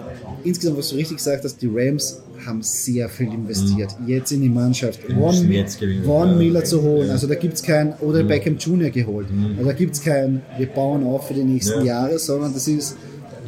insgesamt, 0.45 0.79
was 0.79 0.89
du 0.91 0.97
richtig 0.97 1.17
gesagt 1.19 1.45
hast, 1.45 1.61
die 1.63 1.69
Rams 1.73 2.23
haben 2.47 2.63
sehr 2.63 3.09
viel 3.09 3.33
investiert. 3.33 3.95
Jetzt 4.07 4.33
in 4.33 4.43
die 4.43 4.49
Mannschaft. 4.49 5.01
Von, 5.03 5.33
Ja. 5.35 6.25
Miller 6.37 6.65
zu 6.65 6.83
holen. 6.83 7.11
Also 7.11 7.27
da 7.27 7.35
gibt 7.35 7.55
es 7.55 7.63
kein, 7.63 7.95
oder 8.01 8.23
Beckham 8.25 8.57
Jr. 8.59 8.91
geholt. 8.91 9.29
Also 9.57 9.69
da 9.69 9.73
gibt 9.75 9.95
es 9.95 10.03
kein, 10.03 10.43
wir 10.59 10.67
bauen 10.67 11.05
auf 11.07 11.29
für 11.29 11.35
die 11.35 11.45
nächsten 11.45 11.81
Ja. 11.81 11.85
Jahre, 12.05 12.19
sondern 12.19 12.53
das 12.53 12.67
ist 12.69 12.97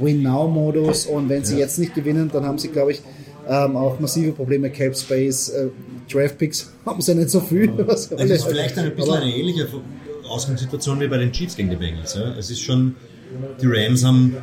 Win-Now-Modus. 0.01 1.07
Und 1.07 1.29
wenn 1.29 1.45
sie 1.45 1.59
jetzt 1.59 1.79
nicht 1.79 1.95
gewinnen, 1.95 2.31
dann 2.33 2.45
haben 2.45 2.59
sie, 2.59 2.69
glaube 2.69 2.93
ich, 2.93 3.03
ähm, 3.49 3.77
auch 3.77 3.99
massive 4.01 4.33
Probleme. 4.33 4.71
Cap 4.71 4.97
Space, 4.97 5.51
äh, 5.51 5.69
Draft 6.11 6.39
Picks 6.39 6.71
haben 6.87 7.01
sie 7.03 7.15
nicht 7.15 7.31
so 7.31 7.41
viel. 7.41 7.71
Was 7.87 8.11
Es 8.13 8.31
ist 8.31 8.45
vielleicht 8.45 8.79
ein 8.79 8.95
bisschen 8.95 9.11
Aber- 9.13 9.23
eine 9.23 9.35
ähnliche 9.35 9.67
Ausgangssituation 10.29 11.01
wie 11.01 11.09
bei 11.09 11.19
den 11.19 11.33
Chiefs 11.33 11.57
gegen 11.57 11.71
die 11.71 11.77
Bengals. 11.77 12.15
Ja. 12.15 12.35
Es 12.39 12.51
ist 12.51 12.61
schon, 12.63 12.95
die 13.61 13.67
Rams 13.67 14.05
haben 14.05 14.37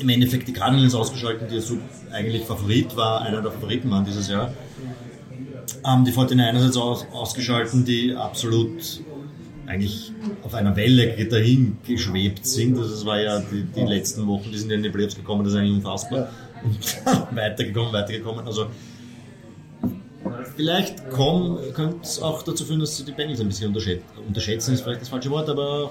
im 0.00 0.08
Endeffekt 0.08 0.48
die 0.48 0.52
Cardinals 0.52 0.94
ausgeschaltet, 0.94 1.50
die 1.50 1.60
so 1.60 1.78
eigentlich 2.12 2.44
Favorit 2.44 2.96
war, 2.96 3.22
einer 3.22 3.42
der 3.42 3.50
Favoriten 3.50 3.90
waren 3.90 4.04
dieses 4.04 4.28
Jahr. 4.28 4.52
Haben 5.82 6.04
die 6.04 6.12
49ers 6.12 6.64
jetzt 6.64 6.76
aus, 6.76 7.06
ausgeschalten, 7.12 7.84
die 7.84 8.14
absolut 8.14 9.02
eigentlich 9.66 10.12
auf 10.42 10.54
einer 10.54 10.76
Welle 10.76 11.24
dahin 11.26 11.78
geschwebt 11.86 12.46
sind. 12.46 12.78
Also 12.78 12.90
das 12.90 13.04
war 13.04 13.20
ja 13.20 13.40
die, 13.40 13.64
die 13.64 13.80
letzten 13.80 14.26
Wochen, 14.26 14.50
die 14.52 14.58
sind 14.58 14.70
ja 14.70 14.76
in 14.76 14.82
die 14.82 14.90
Playoffs 14.90 15.16
gekommen, 15.16 15.44
das 15.44 15.54
ist 15.54 15.58
eigentlich 15.58 15.76
unfassbar. 15.76 16.28
Und 16.62 17.36
weitergekommen, 17.36 17.92
weitergekommen. 17.92 18.46
Also 18.46 18.66
Vielleicht 20.56 21.10
könnte 21.10 21.98
es 22.02 22.20
auch 22.20 22.42
dazu 22.42 22.64
führen, 22.64 22.80
dass 22.80 22.96
sie 22.96 23.04
die 23.04 23.12
Bengals 23.12 23.40
ein 23.40 23.48
bisschen 23.48 23.68
unterschätzen. 23.68 24.04
Unterschätzen 24.26 24.72
ist 24.72 24.80
vielleicht 24.80 25.02
das 25.02 25.10
falsche 25.10 25.30
Wort, 25.30 25.50
aber 25.50 25.90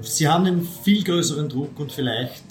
sie 0.00 0.28
haben 0.28 0.46
einen 0.46 0.62
viel 0.62 1.02
größeren 1.04 1.48
Druck 1.48 1.78
und 1.78 1.92
vielleicht 1.92 2.42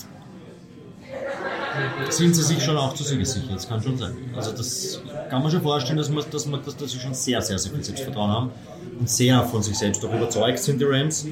sind 2.09 2.35
sie 2.35 2.43
sich 2.43 2.63
schon 2.63 2.77
auch 2.77 2.93
zu 2.93 3.03
siegessicher. 3.03 3.53
Das 3.53 3.67
kann 3.67 3.81
schon 3.81 3.97
sein. 3.97 4.15
Also 4.35 4.51
das 4.51 5.01
kann 5.29 5.41
man 5.41 5.51
schon 5.51 5.61
vorstellen, 5.61 5.97
dass, 5.97 6.09
man, 6.09 6.23
dass, 6.29 6.45
man, 6.45 6.63
dass, 6.63 6.77
dass 6.77 6.91
sie 6.91 6.99
schon 6.99 7.13
sehr, 7.13 7.41
sehr, 7.41 7.57
sehr 7.57 7.71
viel 7.71 7.83
Selbstvertrauen 7.83 8.31
haben 8.31 8.51
und 8.99 9.09
sehr 9.09 9.43
von 9.43 9.61
sich 9.61 9.77
selbst 9.77 10.03
auch 10.05 10.13
überzeugt 10.13 10.59
sind, 10.59 10.79
die 10.79 10.85
Rams. 10.85 11.25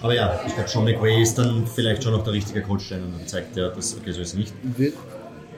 Aber 0.00 0.14
ja, 0.14 0.40
ich 0.46 0.54
glaube, 0.54 0.68
Sean 0.68 0.84
McVay 0.84 1.22
ist 1.22 1.36
dann 1.36 1.66
vielleicht 1.66 2.04
schon 2.04 2.12
noch 2.12 2.24
der 2.24 2.32
richtige 2.32 2.62
Coach, 2.62 2.88
der 2.88 2.98
dann 2.98 3.26
zeigt, 3.26 3.56
ja, 3.56 3.68
das 3.68 3.96
okay, 3.96 4.12
so 4.12 4.20
ist 4.20 4.36
nicht. 4.36 4.52
Würde 4.62 4.96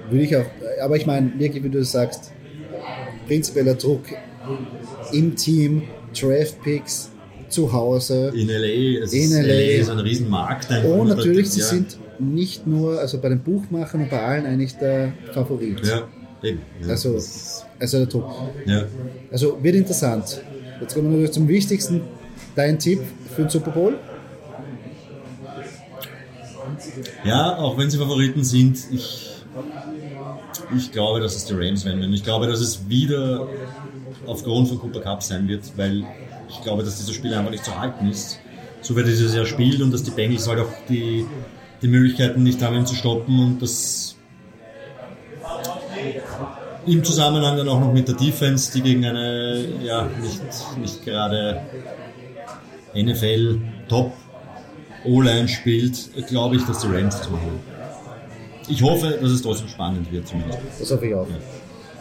würd 0.08 0.22
ich 0.22 0.36
auch, 0.36 0.46
aber 0.82 0.96
ich 0.96 1.06
meine, 1.06 1.38
wirklich, 1.38 1.62
wie 1.62 1.68
du 1.68 1.84
sagst, 1.84 2.32
prinzipieller 3.26 3.74
Druck 3.74 4.04
im 5.12 5.36
Team, 5.36 5.82
Draft 6.18 6.60
Picks, 6.62 7.09
zu 7.50 7.72
Hause. 7.72 8.32
In 8.34 8.48
LA, 8.48 9.02
es 9.04 9.12
In 9.12 9.22
ist, 9.24 9.32
LA. 9.32 9.40
LA 9.42 9.80
ist 9.80 9.90
ein 9.90 9.98
Riesenmarkt. 9.98 10.70
einfach. 10.70 10.88
Und 10.90 11.08
natürlich, 11.08 11.50
sie 11.50 11.60
ja. 11.60 11.66
sind 11.66 11.98
nicht 12.18 12.66
nur, 12.66 12.98
also 12.98 13.18
bei 13.18 13.28
den 13.30 13.40
Buchmachern 13.40 14.02
und 14.02 14.10
bei 14.10 14.20
allen 14.20 14.46
eigentlich 14.46 14.76
der 14.76 15.12
Favorit. 15.32 15.84
Ja, 15.86 16.08
eben. 16.42 16.60
Ja, 16.82 16.88
Also, 16.88 17.14
also 17.78 17.98
der 17.98 18.06
Druck. 18.06 18.30
ja. 18.66 18.84
Also 19.30 19.58
wird 19.62 19.74
interessant. 19.76 20.42
Jetzt 20.80 20.94
kommen 20.94 21.06
wir 21.06 21.12
natürlich 21.12 21.32
zum 21.32 21.48
Wichtigsten. 21.48 22.00
Dein 22.56 22.78
Tipp 22.78 23.00
für 23.34 23.42
den 23.42 23.50
Super 23.50 23.70
Bowl? 23.70 23.94
ja, 27.24 27.56
auch 27.58 27.76
wenn 27.78 27.90
sie 27.90 27.98
Favoriten 27.98 28.42
sind, 28.44 28.78
ich, 28.92 29.30
ich 30.76 30.92
glaube, 30.92 31.20
dass 31.20 31.36
es 31.36 31.44
die 31.46 31.54
Rams 31.54 31.84
werden. 31.84 32.02
Und 32.02 32.12
ich 32.12 32.22
glaube, 32.22 32.46
dass 32.46 32.60
es 32.60 32.88
wieder 32.88 33.48
aufgrund 34.26 34.68
von 34.68 34.78
Cooper 34.78 35.00
Cup 35.00 35.22
sein 35.22 35.48
wird, 35.48 35.62
weil 35.76 36.04
ich 36.48 36.60
glaube, 36.62 36.82
dass 36.82 36.98
dieser 36.98 37.12
Spiel 37.12 37.34
einfach 37.34 37.50
nicht 37.50 37.64
zu 37.64 37.78
halten 37.78 38.08
ist. 38.08 38.40
So 38.80 38.96
er 38.96 39.04
dieses 39.04 39.34
Jahr 39.34 39.46
spielt 39.46 39.80
und 39.82 39.92
dass 39.92 40.02
die 40.02 40.10
Bengals 40.10 40.48
halt 40.48 40.60
auch 40.60 40.72
die, 40.88 41.26
die 41.82 41.88
Möglichkeiten 41.88 42.42
nicht 42.42 42.62
haben, 42.62 42.76
ihn 42.76 42.86
zu 42.86 42.94
stoppen 42.94 43.38
und 43.38 43.62
das 43.62 44.16
im 46.86 47.04
Zusammenhang 47.04 47.58
dann 47.58 47.68
auch 47.68 47.78
noch 47.78 47.92
mit 47.92 48.08
der 48.08 48.14
Defense, 48.14 48.72
die 48.72 48.80
gegen 48.80 49.04
eine 49.04 49.64
ja 49.84 50.08
nicht, 50.22 50.78
nicht 50.78 51.04
gerade 51.04 51.60
NFL 52.94 53.60
Top 53.88 54.12
O-Line 55.04 55.48
spielt, 55.48 56.26
glaube 56.26 56.56
ich, 56.56 56.64
dass 56.64 56.80
die 56.80 56.88
Rams 56.88 57.18
das 57.18 57.30
machen. 57.30 57.60
Ich 58.70 58.82
hoffe, 58.82 59.18
dass 59.20 59.30
es 59.30 59.42
trotzdem 59.42 59.68
spannend 59.68 60.10
wird 60.12 60.26
zumindest. 60.28 60.58
Das 60.78 60.90
hoffe 60.90 61.06
ich 61.06 61.14
auch. 61.14 61.26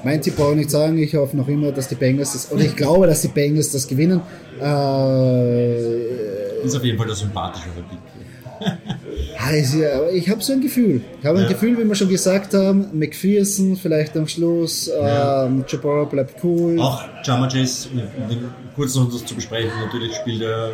Mein 0.03 0.21
Tipp 0.21 0.35
brauche 0.37 0.51
ich 0.51 0.57
nicht 0.57 0.71
sagen. 0.71 0.97
Ich 0.97 1.13
hoffe 1.15 1.35
noch 1.35 1.47
immer, 1.47 1.71
dass 1.71 1.87
die 1.89 1.95
Bengals 1.95 2.33
das, 2.33 2.51
oder 2.51 2.63
ich 2.63 2.75
glaube, 2.75 3.07
dass 3.07 3.21
die 3.21 3.27
Bengals 3.27 3.71
das 3.71 3.87
gewinnen. 3.87 4.21
Äh, 4.61 6.63
Ist 6.63 6.75
auf 6.75 6.83
jeden 6.83 6.97
Fall 6.97 7.07
der 7.07 7.15
sympathischere 7.15 7.83
Pick. 7.89 7.99
Ja- 9.79 10.09
ich 10.13 10.29
habe 10.29 10.43
so 10.43 10.53
ein 10.53 10.61
Gefühl. 10.61 11.01
Ich 11.19 11.25
habe 11.25 11.37
ein 11.39 11.43
Ja. 11.45 11.49
Gefühl, 11.49 11.77
wie 11.77 11.83
wir 11.85 11.95
schon 11.95 12.09
gesagt 12.09 12.53
haben, 12.53 12.87
McPherson 12.93 13.75
vielleicht 13.77 14.15
am 14.17 14.27
Schluss, 14.27 14.87
Ja. 14.87 15.45
ähm, 15.45 15.63
Jabbar 15.67 16.05
bleibt 16.07 16.43
cool. 16.43 16.79
Auch 16.79 17.01
Jama 17.23 17.47
Chase, 17.47 17.87
kurz 18.75 18.95
noch 18.95 19.11
das 19.11 19.25
zu 19.25 19.33
besprechen, 19.33 19.71
natürlich 19.83 20.13
spielt 20.15 20.41
er 20.41 20.69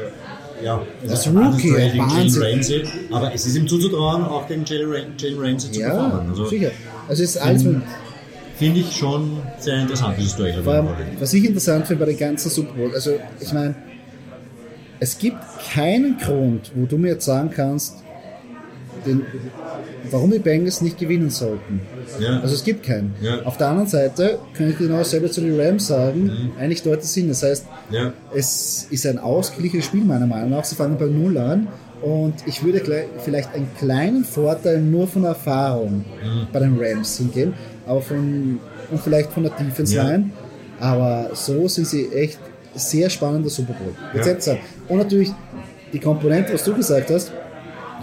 ja, 0.64 0.82
ein 1.28 1.38
Rookie, 1.38 1.74
Wahnsinn. 1.97 2.43
Ramsey, 2.43 2.84
aber 3.12 3.34
es 3.34 3.45
ist 3.45 3.56
ihm 3.56 3.68
zuzutrauen, 3.68 4.24
auch 4.24 4.49
Jalen 4.66 4.91
Ram- 4.91 5.14
Jalen 5.18 5.39
Ramsey 5.39 5.72
zu 5.72 5.80
ja, 5.80 5.89
performen. 5.89 6.30
Also 6.30 6.45
sicher. 6.45 6.72
Also 7.08 7.24
es 7.24 7.36
ist 7.36 7.38
alles 7.41 7.64
mit, 7.64 7.82
finde 8.58 8.80
ich 8.80 8.95
schon 8.95 9.38
sehr 9.60 9.82
interessant, 9.82 10.16
dieses 10.18 10.36
Duell. 10.36 10.56
was 11.20 11.34
ich 11.34 11.45
interessant 11.45 11.88
finde 11.88 12.06
bei 12.06 12.12
den 12.12 12.20
ganzen 12.20 12.49
Super 12.49 12.74
Bowl, 12.74 12.91
also 12.93 13.12
ich 13.39 13.53
meine, 13.53 13.76
es 14.99 15.18
gibt 15.18 15.38
keinen 15.74 16.18
Grund, 16.18 16.72
wo 16.74 16.86
du 16.86 16.97
mir 16.97 17.10
jetzt 17.10 17.26
sagen 17.26 17.51
kannst, 17.53 17.97
den, 19.06 19.24
warum 20.12 20.32
die 20.32 20.39
Bengals 20.39 20.82
nicht 20.82 20.97
gewinnen 20.97 21.30
sollten. 21.30 21.82
Ja. 22.20 22.39
Also 22.39 22.56
es 22.56 22.64
gibt 22.64 22.84
keinen. 22.84 23.14
Ja. 23.22 23.41
Auf 23.43 23.58
der 23.58 23.68
anderen 23.68 23.88
Seite 23.88 24.39
kann 24.53 24.70
ich 24.70 24.78
genau 24.78 24.97
dasselbe 24.97 25.30
zu 25.30 25.41
den 25.41 25.60
Rams 25.60 25.88
sagen, 25.88 26.51
eigentlich 26.60 26.84
deutet 26.84 27.06
Sinn. 27.06 27.28
Das 27.28 27.43
heißt, 27.43 27.66
ja. 27.91 28.14
es 28.34 28.88
ist 28.89 29.06
ein 29.06 29.20
ausgeglichenes 29.20 29.86
Spiel 29.86 30.03
meiner 30.03 30.28
Meinung 30.28 30.51
nach. 30.51 30.66
Sie 30.66 30.76
fangen 30.76 30.97
bei 30.97 31.06
Null 31.06 31.38
an 31.38 31.68
und 32.01 32.36
ich 32.45 32.64
würde 32.64 32.82
vielleicht 33.24 33.53
einen 33.53 33.68
kleinen 33.78 34.24
Vorteil 34.24 34.82
nur 34.82 35.08
von 35.08 35.24
der 35.24 35.30
Erfahrung 35.30 36.06
bei 36.51 36.60
den 36.60 36.78
Rams 36.80 37.18
hingehen, 37.18 37.53
aber 37.86 38.01
von 38.01 38.60
und 38.91 39.01
vielleicht 39.01 39.32
von 39.32 39.43
der 39.43 39.51
Defense. 39.53 39.95
Line. 39.95 40.32
Aber 40.80 41.30
so 41.34 41.68
sind 41.68 41.88
sie 41.88 42.12
echt 42.12 42.39
sehr 42.74 43.10
spannender 43.10 43.49
Super 43.49 43.74
Bowl. 43.74 44.39
Sagen. 44.39 44.60
Und 44.89 44.97
natürlich 44.97 45.32
die 45.93 45.99
Komponente, 45.99 46.53
was 46.53 46.64
du 46.64 46.74
gesagt 46.76 47.10
hast, 47.10 47.32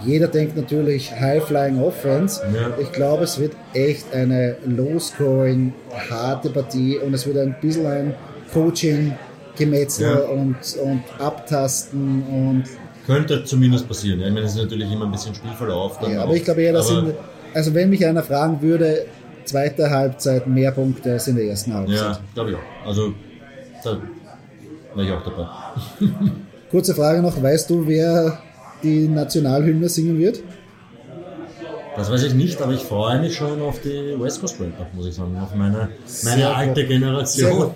jeder 0.05 0.27
denkt 0.27 0.55
natürlich 0.55 1.11
High-Flying 1.11 1.81
Offense. 1.81 2.41
Ja. 2.53 2.71
Ich 2.81 2.91
glaube, 2.91 3.23
es 3.23 3.39
wird 3.39 3.53
echt 3.73 4.13
eine 4.13 4.57
low-scoring, 4.65 5.73
harte 6.09 6.49
Partie 6.49 6.97
und 6.97 7.13
es 7.13 7.25
wird 7.25 7.37
ein 7.37 7.55
bisschen 7.61 7.85
ein 7.85 8.13
Coaching-Gemetzel 8.53 10.07
Ja. 10.07 10.19
und, 10.29 10.55
und 10.81 11.03
Abtasten 11.19 12.23
und 12.23 12.63
Könnte 13.05 13.43
zumindest 13.43 13.87
passieren. 13.87 14.19
Ja. 14.21 14.27
Ich 14.27 14.33
meine, 14.33 14.45
es 14.45 14.55
ist 14.55 14.61
natürlich 14.61 14.91
immer 14.91 15.05
ein 15.05 15.11
bisschen 15.11 15.35
Spielverlauf. 15.35 15.99
Dann 15.99 16.13
ja, 16.13 16.19
auch. 16.19 16.23
aber 16.25 16.35
ich 16.35 16.43
glaube 16.45 16.61
eher, 16.61 16.73
dass 16.73 16.89
in, 16.89 17.13
also 17.53 17.73
wenn 17.73 17.89
mich 17.89 18.05
einer 18.05 18.23
fragen 18.23 18.61
würde, 18.61 19.05
zweite 19.45 19.89
Halbzeit 19.89 20.47
mehr 20.47 20.71
Punkte 20.71 21.11
als 21.13 21.27
in 21.27 21.35
der 21.35 21.45
ersten 21.45 21.73
Halbzeit. 21.73 21.97
Ja, 21.97 22.19
glaube 22.33 22.51
ich 22.51 22.55
auch. 22.55 22.87
Also, 22.87 23.13
da 23.83 23.97
wäre 24.95 25.07
ich 25.07 25.11
auch 25.13 25.23
dabei. 25.23 25.47
Kurze 26.71 26.95
Frage 26.95 27.21
noch, 27.21 27.41
weißt 27.41 27.69
du, 27.69 27.85
wer 27.87 28.39
die 28.83 29.07
Nationalhymne 29.07 29.89
singen 29.89 30.19
wird? 30.19 30.43
Das 31.95 32.09
weiß 32.09 32.23
ich 32.23 32.33
nicht, 32.33 32.59
aber 32.59 32.73
ich 32.73 32.81
freue 32.81 33.19
mich 33.21 33.35
schon 33.35 33.61
auf 33.61 33.79
die 33.81 34.19
West 34.19 34.41
Coast 34.41 34.59
Rapper, 34.59 34.87
muss 34.93 35.05
ich 35.05 35.13
sagen. 35.13 35.37
Auf 35.39 35.53
meine, 35.53 35.89
meine 36.23 36.41
gut. 36.41 36.55
alte 36.55 36.75
Sehr 36.75 36.85
Generation. 36.87 37.71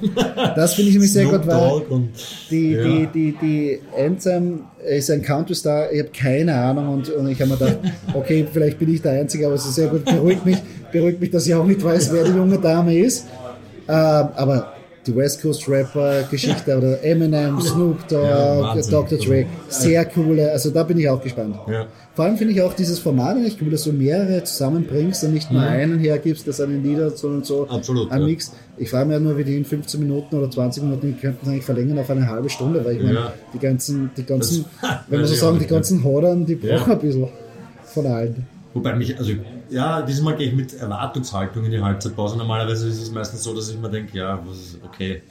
Das 0.55 0.73
finde 0.73 0.89
ich 0.89 0.95
nämlich 0.95 1.13
sehr 1.13 1.25
gut, 1.25 1.45
weil 1.45 1.83
und 1.89 2.09
die, 2.49 2.71
ja. 2.71 2.83
die, 2.83 3.07
die, 3.13 3.37
die 3.39 3.79
Anthem 3.95 4.61
ist 4.83 5.11
ein 5.11 5.21
Country-Star, 5.21 5.91
ich 5.91 5.99
habe 5.99 6.09
keine 6.09 6.55
Ahnung 6.55 6.95
und, 6.95 7.09
und 7.09 7.29
ich 7.29 7.39
habe 7.39 7.51
mir 7.51 7.57
gedacht, 7.57 7.77
okay, 8.13 8.47
vielleicht 8.51 8.79
bin 8.79 8.91
ich 8.91 9.03
der 9.03 9.11
Einzige, 9.13 9.45
aber 9.45 9.55
es 9.55 9.65
ist 9.65 9.75
sehr 9.75 9.87
gut, 9.87 10.03
beruhigt 10.05 10.45
mich, 10.45 10.57
beruhigt 10.91 11.21
mich, 11.21 11.29
dass 11.29 11.45
ich 11.45 11.53
auch 11.53 11.65
nicht 11.65 11.83
weiß, 11.83 12.11
wer 12.11 12.23
die 12.23 12.31
junge 12.31 12.57
Dame 12.57 12.97
ist. 12.97 13.27
Ähm, 13.87 14.29
aber 14.35 14.76
die 15.07 15.15
West 15.15 15.41
Coast 15.41 15.67
Rapper 15.69 16.23
Geschichte 16.29 16.77
oder 16.77 17.03
Eminem, 17.03 17.59
Snoop 17.61 18.07
Dogg, 18.07 18.23
Ja. 18.27 18.75
Dr. 18.89 19.17
Dre, 19.17 19.45
sehr 19.69 20.05
coole, 20.05 20.51
also 20.51 20.69
da 20.69 20.83
bin 20.83 20.99
ich 20.99 21.09
auch 21.09 21.21
gespannt. 21.21 21.55
Ja. 21.67 21.87
Vor 22.15 22.25
allem 22.25 22.37
finde 22.37 22.53
ich 22.53 22.61
auch 22.61 22.73
dieses 22.73 22.99
Format 22.99 23.37
eigentlich 23.37 23.57
cool, 23.61 23.69
dass 23.69 23.83
du 23.83 23.93
mehrere 23.93 24.43
zusammenbringst 24.43 25.23
und 25.23 25.33
nicht 25.33 25.51
nur 25.51 25.61
einen 25.61 25.99
hergibst, 25.99 26.45
der 26.47 26.53
seine 26.53 26.77
Lieder 26.77 27.11
so 27.11 27.27
und 27.27 27.45
so 27.45 27.63
Mhm. 27.65 27.69
Absolut, 27.71 28.11
ein 28.11 28.21
ja. 28.21 28.27
Mix. 28.27 28.51
Ich 28.77 28.89
frage 28.89 29.05
mich 29.05 29.13
ja 29.13 29.19
nur, 29.19 29.37
wie 29.37 29.43
die 29.43 29.55
in 29.55 29.65
15 29.65 29.99
Minuten 29.99 30.35
oder 30.35 30.49
20 30.49 30.83
Minuten, 30.83 31.07
die 31.07 31.13
könnten 31.21 31.47
eigentlich 31.49 31.63
verlängern 31.65 31.99
auf 31.99 32.09
eine 32.09 32.27
halbe 32.27 32.49
Stunde, 32.49 32.83
weil 32.83 32.97
ich 32.97 33.03
meine, 33.03 33.13
Ja. 33.13 33.33
die 33.53 33.59
ganzen, 33.59 34.09
die 34.17 34.23
ganzen, 34.23 34.65
Das 34.81 34.89
wenn 35.09 35.19
man 35.19 35.27
so 35.27 35.35
sagen, 35.35 35.57
die 35.59 35.65
ja. 35.65 35.69
ganzen 35.69 36.03
Hodern, 36.03 36.45
die 36.45 36.57
Ja. 36.61 36.77
brauchen 36.77 36.93
ein 36.93 36.99
bisschen 36.99 37.27
von 37.85 38.05
allen. 38.07 38.45
Wobei 38.73 38.95
mich, 38.95 39.17
also 39.17 39.31
ja, 39.69 40.01
diesmal 40.01 40.35
gehe 40.35 40.47
ich 40.47 40.53
mit 40.53 40.73
Erwartungshaltung 40.73 41.65
in 41.65 41.71
die 41.71 41.81
Halbzeitpause. 41.81 42.37
Normalerweise 42.37 42.87
ist 42.87 43.01
es 43.01 43.11
meistens 43.11 43.43
so, 43.43 43.53
dass 43.55 43.69
ich 43.69 43.77
mir 43.77 43.89
denke, 43.89 44.17
ja, 44.17 44.39
was 44.45 44.57
ist 44.57 44.79
okay. 44.83 45.21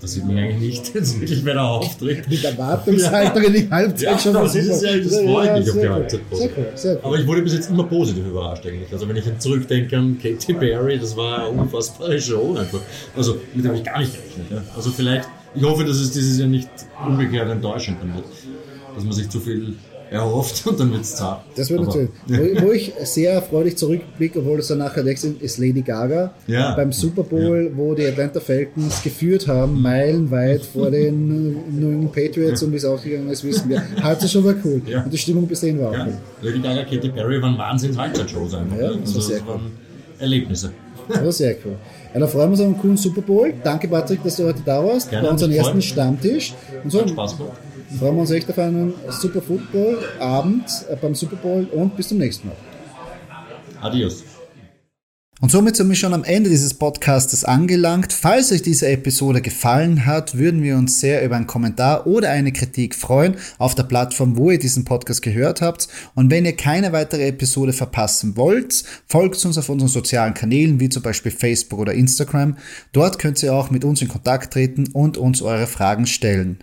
Das 0.00 0.12
sieht 0.12 0.24
mich 0.24 0.38
eigentlich 0.38 0.60
nicht 0.60 0.94
jetzt 0.94 1.20
wirklich, 1.20 1.44
wenn 1.44 1.56
er 1.56 1.64
auftritt. 1.64 2.28
Mit 2.28 2.44
Erwartungshaltung 2.44 3.42
in 3.42 3.52
die 3.52 3.70
Halbzeit 3.70 4.10
Ja, 4.12 4.18
schon 4.18 4.34
das 4.34 4.54
ist 4.54 4.82
ja, 4.82 4.96
das 4.96 5.16
freut 5.20 5.58
mich 5.58 5.70
auf 5.70 5.80
die. 5.80 5.88
Halbzeitpause. 5.88 7.00
Aber 7.02 7.18
ich 7.18 7.26
wurde 7.26 7.42
bis 7.42 7.54
jetzt 7.54 7.70
immer 7.70 7.84
positiv 7.84 8.24
überrascht 8.24 8.64
eigentlich. 8.64 8.92
Also 8.92 9.08
wenn 9.08 9.16
ich 9.16 9.24
zurückdenke 9.38 9.96
an 9.96 10.18
Katy 10.22 10.54
Perry, 10.54 10.98
das 10.98 11.16
war 11.16 11.48
eine 11.48 11.60
unfassbare 11.60 12.20
Show 12.20 12.56
einfach. 12.56 12.80
Also 13.16 13.38
mit 13.54 13.66
habe 13.66 13.76
ich 13.76 13.84
gar 13.84 13.98
nicht 13.98 14.12
gerechnet. 14.14 14.46
Ja. 14.50 14.62
Also 14.76 14.90
vielleicht, 14.90 15.28
ich 15.54 15.62
hoffe, 15.64 15.84
dass 15.84 15.96
es 15.96 16.12
dieses 16.12 16.38
Jahr 16.38 16.48
nicht 16.48 16.70
umgekehrt 17.04 17.50
enttäuschend 17.50 17.98
wird. 18.02 18.24
Dass 18.94 19.02
man 19.02 19.12
sich 19.14 19.28
zu 19.30 19.40
viel 19.40 19.74
erhofft 20.12 20.66
und 20.66 20.78
dann 20.78 20.92
wird 20.92 21.02
es 21.02 21.16
zart. 21.16 21.42
Das 21.56 21.70
wird 21.70 21.82
natürlich. 21.82 22.10
Wo, 22.26 22.66
wo 22.66 22.72
ich 22.72 22.92
sehr 23.02 23.40
freudig 23.42 23.76
zurückblicke, 23.76 24.38
obwohl 24.40 24.58
es 24.58 24.68
dann 24.68 24.78
nachher 24.78 25.04
weg 25.04 25.18
sind, 25.18 25.42
ist 25.42 25.58
Lady 25.58 25.82
Gaga. 25.82 26.32
Ja. 26.46 26.74
Beim 26.74 26.92
Super 26.92 27.22
Bowl, 27.22 27.72
wo 27.74 27.94
die 27.94 28.06
Atlanta 28.06 28.40
Falcons 28.40 29.02
geführt 29.02 29.48
haben, 29.48 29.80
meilenweit 29.80 30.64
vor 30.64 30.90
den 30.90 31.78
New 31.80 31.90
England 31.90 32.12
Patriots 32.12 32.62
und 32.62 32.72
wie 32.72 32.76
es 32.76 32.84
ausgegangen 32.84 33.28
ist, 33.30 33.44
wissen 33.44 33.68
wir. 33.68 33.82
Halbzeit 34.02 34.30
schon 34.30 34.44
war 34.44 34.54
cool. 34.64 34.82
Ja. 34.86 35.02
Und 35.02 35.12
die 35.12 35.18
Stimmung 35.18 35.46
bis 35.46 35.60
dahin 35.60 35.80
war 35.80 35.90
auch 35.90 35.94
Ja, 35.94 36.06
cool. 36.06 36.14
Lady 36.42 36.60
Gaga, 36.60 36.84
Katy 36.84 37.08
Perry 37.08 37.40
waren 37.40 37.56
wahnsinns 37.58 37.96
Halbzeitshows 37.96 38.54
einfach. 38.54 38.76
Ja, 38.76 38.90
ne? 38.90 38.98
das 39.00 39.10
war 39.10 39.16
also 39.16 39.20
sehr 39.20 39.38
das 39.38 39.48
waren 39.48 39.72
Erlebnisse. 40.18 40.72
Das 41.08 41.24
war 41.24 41.32
sehr 41.32 41.56
cool. 41.64 41.76
Ja, 42.14 42.20
dann 42.20 42.28
freuen 42.28 42.48
wir 42.48 42.50
uns 42.52 42.60
auf 42.60 42.66
einen 42.66 42.78
coolen 42.78 42.96
Super 42.96 43.22
Bowl. 43.22 43.52
Danke, 43.64 43.88
Patrick, 43.88 44.22
dass 44.22 44.36
du 44.36 44.44
heute 44.44 44.60
da 44.64 44.84
warst. 44.84 45.10
Gerne, 45.10 45.22
bei 45.22 45.28
hat 45.28 45.32
unserem 45.32 45.52
ersten. 45.52 45.82
Stammtisch. 45.82 46.54
Und 46.84 46.90
so 46.90 47.00
Hat 47.00 47.10
Spaß 47.10 47.38
gemacht. 47.38 47.56
Freuen 47.98 48.14
wir 48.16 48.20
uns 48.20 48.30
echt 48.30 48.50
auf 48.50 48.58
einen 48.58 48.94
Super 49.08 49.42
Football 49.42 49.98
Abend 50.18 50.64
äh, 50.88 50.96
beim 50.96 51.14
Super 51.14 51.36
Bowl 51.36 51.64
und 51.72 51.96
bis 51.96 52.08
zum 52.08 52.18
nächsten 52.18 52.48
Mal. 52.48 52.56
Adios. 53.80 54.24
Und 55.42 55.50
somit 55.50 55.74
sind 55.74 55.88
wir 55.88 55.96
schon 55.96 56.14
am 56.14 56.22
Ende 56.22 56.50
dieses 56.50 56.74
Podcastes 56.74 57.44
angelangt. 57.44 58.12
Falls 58.12 58.52
euch 58.52 58.62
diese 58.62 58.86
Episode 58.86 59.42
gefallen 59.42 60.06
hat, 60.06 60.38
würden 60.38 60.62
wir 60.62 60.76
uns 60.76 61.00
sehr 61.00 61.24
über 61.24 61.34
einen 61.34 61.48
Kommentar 61.48 62.06
oder 62.06 62.30
eine 62.30 62.52
Kritik 62.52 62.94
freuen 62.94 63.34
auf 63.58 63.74
der 63.74 63.82
Plattform, 63.82 64.36
wo 64.36 64.52
ihr 64.52 64.60
diesen 64.60 64.84
Podcast 64.84 65.20
gehört 65.20 65.60
habt. 65.60 65.88
Und 66.14 66.30
wenn 66.30 66.44
ihr 66.44 66.54
keine 66.54 66.92
weitere 66.92 67.26
Episode 67.26 67.72
verpassen 67.72 68.36
wollt, 68.36 68.84
folgt 69.08 69.44
uns 69.44 69.58
auf 69.58 69.68
unseren 69.68 69.88
sozialen 69.88 70.34
Kanälen, 70.34 70.78
wie 70.78 70.88
zum 70.88 71.02
Beispiel 71.02 71.32
Facebook 71.32 71.80
oder 71.80 71.92
Instagram. 71.92 72.56
Dort 72.92 73.18
könnt 73.18 73.42
ihr 73.42 73.52
auch 73.52 73.70
mit 73.70 73.84
uns 73.84 74.00
in 74.00 74.06
Kontakt 74.06 74.52
treten 74.52 74.90
und 74.92 75.18
uns 75.18 75.42
eure 75.42 75.66
Fragen 75.66 76.06
stellen. 76.06 76.62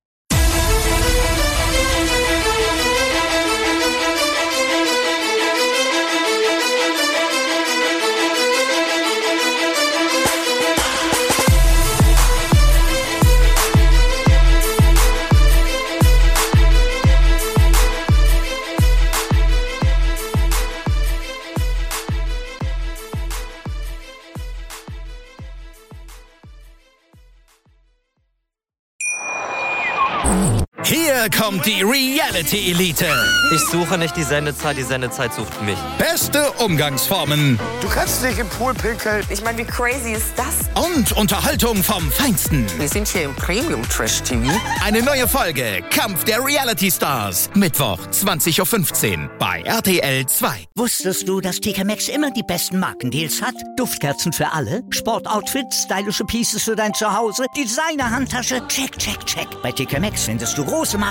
Hier 31.21 31.29
kommt 31.29 31.67
die 31.67 31.83
Reality 31.83 32.71
Elite. 32.71 33.05
Ich 33.53 33.61
suche 33.69 33.95
nicht 33.99 34.17
die 34.17 34.23
Sendezeit, 34.23 34.75
die 34.75 34.81
Sendezeit 34.81 35.31
sucht 35.35 35.61
mich. 35.61 35.77
Beste 35.99 36.51
Umgangsformen 36.53 37.59
Du 37.79 37.89
kannst 37.89 38.23
nicht 38.23 38.39
im 38.39 38.47
Pool 38.47 38.73
pinkeln. 38.73 39.23
Ich 39.29 39.43
meine, 39.43 39.59
wie 39.59 39.65
crazy 39.65 40.13
ist 40.13 40.33
das? 40.35 40.61
und 40.83 41.11
Unterhaltung 41.11 41.83
vom 41.83 42.11
Feinsten. 42.11 42.65
Wir 42.79 42.87
sind 42.87 43.07
hier 43.07 43.23
im 43.23 43.35
Premium 43.35 43.87
Trash 43.87 44.21
TV. 44.23 44.51
Eine 44.83 45.03
neue 45.03 45.27
Folge 45.27 45.83
Kampf 45.91 46.23
der 46.23 46.43
Reality 46.43 46.89
Stars. 46.89 47.49
Mittwoch 47.53 47.99
20.15 48.07 49.23
Uhr 49.23 49.29
bei 49.37 49.61
RTL 49.61 50.25
2. 50.25 50.67
Wusstest 50.75 51.27
du, 51.27 51.41
dass 51.41 51.59
TK 51.59 51.83
Maxx 51.83 52.07
immer 52.07 52.31
die 52.31 52.43
besten 52.43 52.79
Markendeals 52.79 53.41
hat? 53.41 53.53
Duftkerzen 53.77 54.33
für 54.33 54.51
alle, 54.51 54.81
Sportoutfits, 54.89 55.83
stylische 55.83 56.23
Pieces 56.23 56.63
für 56.63 56.75
dein 56.75 56.93
Zuhause, 56.93 57.45
Designer-Handtasche, 57.55 58.65
check, 58.67 58.97
check, 58.97 59.23
check. 59.25 59.47
Bei 59.61 59.71
TK 59.71 59.99
Maxx 59.99 60.23
findest 60.23 60.57
du 60.57 60.65
große 60.65 60.97
Marken 60.97 61.10